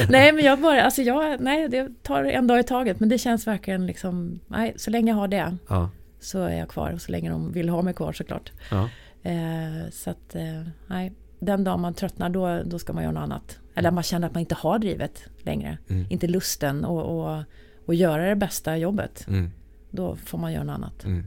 nej, 0.09 0.31
men 0.31 0.45
jag 0.45 0.59
bara, 0.61 0.81
alltså 0.83 1.01
jag, 1.01 1.41
nej, 1.41 1.69
det 1.69 2.03
tar 2.03 2.23
en 2.23 2.47
dag 2.47 2.59
i 2.59 2.63
taget. 2.63 2.99
Men 2.99 3.09
det 3.09 3.17
känns 3.17 3.47
verkligen 3.47 3.85
liksom, 3.85 4.39
nej, 4.47 4.73
så 4.77 4.91
länge 4.91 5.11
jag 5.11 5.15
har 5.15 5.27
det 5.27 5.57
Ja. 5.69 5.89
Så 6.21 6.43
är 6.43 6.57
jag 6.57 6.69
kvar. 6.69 6.97
Så 6.97 7.11
länge 7.11 7.29
de 7.29 7.51
vill 7.51 7.69
ha 7.69 7.81
mig 7.81 7.93
kvar 7.93 8.13
såklart. 8.13 8.51
ja. 8.71 8.89
Eh, 9.23 9.89
så 9.91 10.09
att, 10.09 10.35
eh, 10.35 10.61
nej, 10.87 11.11
den 11.39 11.63
dag 11.63 11.79
man 11.79 11.93
tröttnar 11.93 12.29
då, 12.29 12.63
då 12.65 12.79
ska 12.79 12.93
man 12.93 13.03
göra 13.03 13.13
något 13.13 13.23
annat. 13.23 13.59
Eller 13.75 13.91
man 13.91 14.03
känner 14.03 14.27
att 14.27 14.33
man 14.33 14.41
inte 14.41 14.55
har 14.55 14.79
drivet 14.79 15.23
längre. 15.43 15.77
Mm. 15.89 16.05
Inte 16.09 16.27
lusten 16.27 16.85
och, 16.85 17.19
och, 17.37 17.43
och 17.85 17.95
göra 17.95 18.29
det 18.29 18.35
bästa 18.35 18.77
jobbet. 18.77 19.27
Mm. 19.27 19.51
Då 19.91 20.15
får 20.15 20.37
man 20.37 20.53
göra 20.53 20.63
något 20.63 20.75
annat. 20.75 21.03
Mm. 21.03 21.25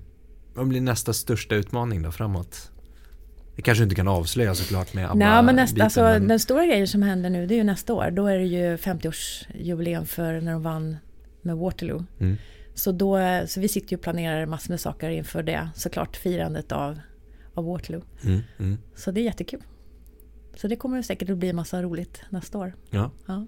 Vad 0.55 0.69
blir 0.69 0.81
nästa 0.81 1.13
största 1.13 1.55
utmaning 1.55 2.03
då 2.03 2.13
framåt? 2.13 2.71
Det 3.57 3.63
kanske 3.63 3.85
inte 3.85 3.95
kan 3.95 4.09
avslöja 4.09 4.55
såklart 4.55 4.95
med 4.95 5.11
Nej, 5.15 5.43
men 5.43 5.57
nästa, 5.57 5.75
biten, 5.75 5.85
alltså, 5.85 6.01
men- 6.01 6.29
den 6.29 6.39
stora 6.41 6.67
grejen 6.67 6.89
som 6.89 7.03
händer 7.03 7.31
nu 7.31 7.47
det 7.47 7.55
är 7.55 7.57
ju 7.57 7.65
nästa 7.65 7.95
år. 7.95 8.11
Då 8.11 8.27
är 8.27 8.39
det 8.39 8.45
ju 8.45 8.77
50-årsjubileum 8.77 10.05
för 10.05 10.41
när 10.41 10.53
de 10.53 10.63
vann 10.63 10.97
med 11.43 11.57
Waterloo. 11.57 12.05
Mm. 12.21 12.37
Så, 12.75 12.93
då, 12.93 13.19
så 13.47 13.61
vi 13.61 13.69
sitter 13.69 13.91
ju 13.93 13.97
och 13.97 14.03
planerar 14.03 14.47
massor 14.47 14.71
med 14.71 14.81
saker 14.81 15.11
inför 15.11 15.43
det. 15.43 15.69
Såklart 15.75 16.17
firandet 16.17 16.73
av, 16.73 17.01
av 17.55 17.65
Waterloo. 17.65 18.03
Mm. 18.25 18.41
Mm. 18.59 18.79
Så 18.95 19.11
det 19.11 19.21
är 19.21 19.25
jättekul. 19.25 19.63
Så 20.57 20.69
det 20.69 20.77
kommer 20.77 21.03
säkert 21.03 21.31
att 21.31 21.39
bli 21.39 21.53
massa 21.53 21.83
roligt 21.83 22.23
nästa 22.29 22.59
år. 22.59 22.75
Ja. 22.91 23.11
Ja. 23.27 23.47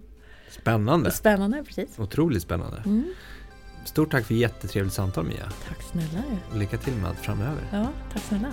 Spännande. 0.50 1.10
Spännande, 1.10 1.64
precis. 1.64 1.98
Otroligt 1.98 2.42
spännande. 2.42 2.82
Mm. 2.86 3.04
Stort 3.84 4.10
tack 4.10 4.24
för 4.24 4.34
jättetrevligt 4.34 4.94
samtal 4.94 5.24
Mia. 5.24 5.52
Tack 5.68 5.82
snälla. 5.82 6.22
Lycka 6.54 6.78
till 6.78 6.94
med 6.94 7.10
allt 7.10 7.18
framöver. 7.18 7.62
Ja, 7.72 7.88
tack 8.12 8.22
snälla. 8.22 8.52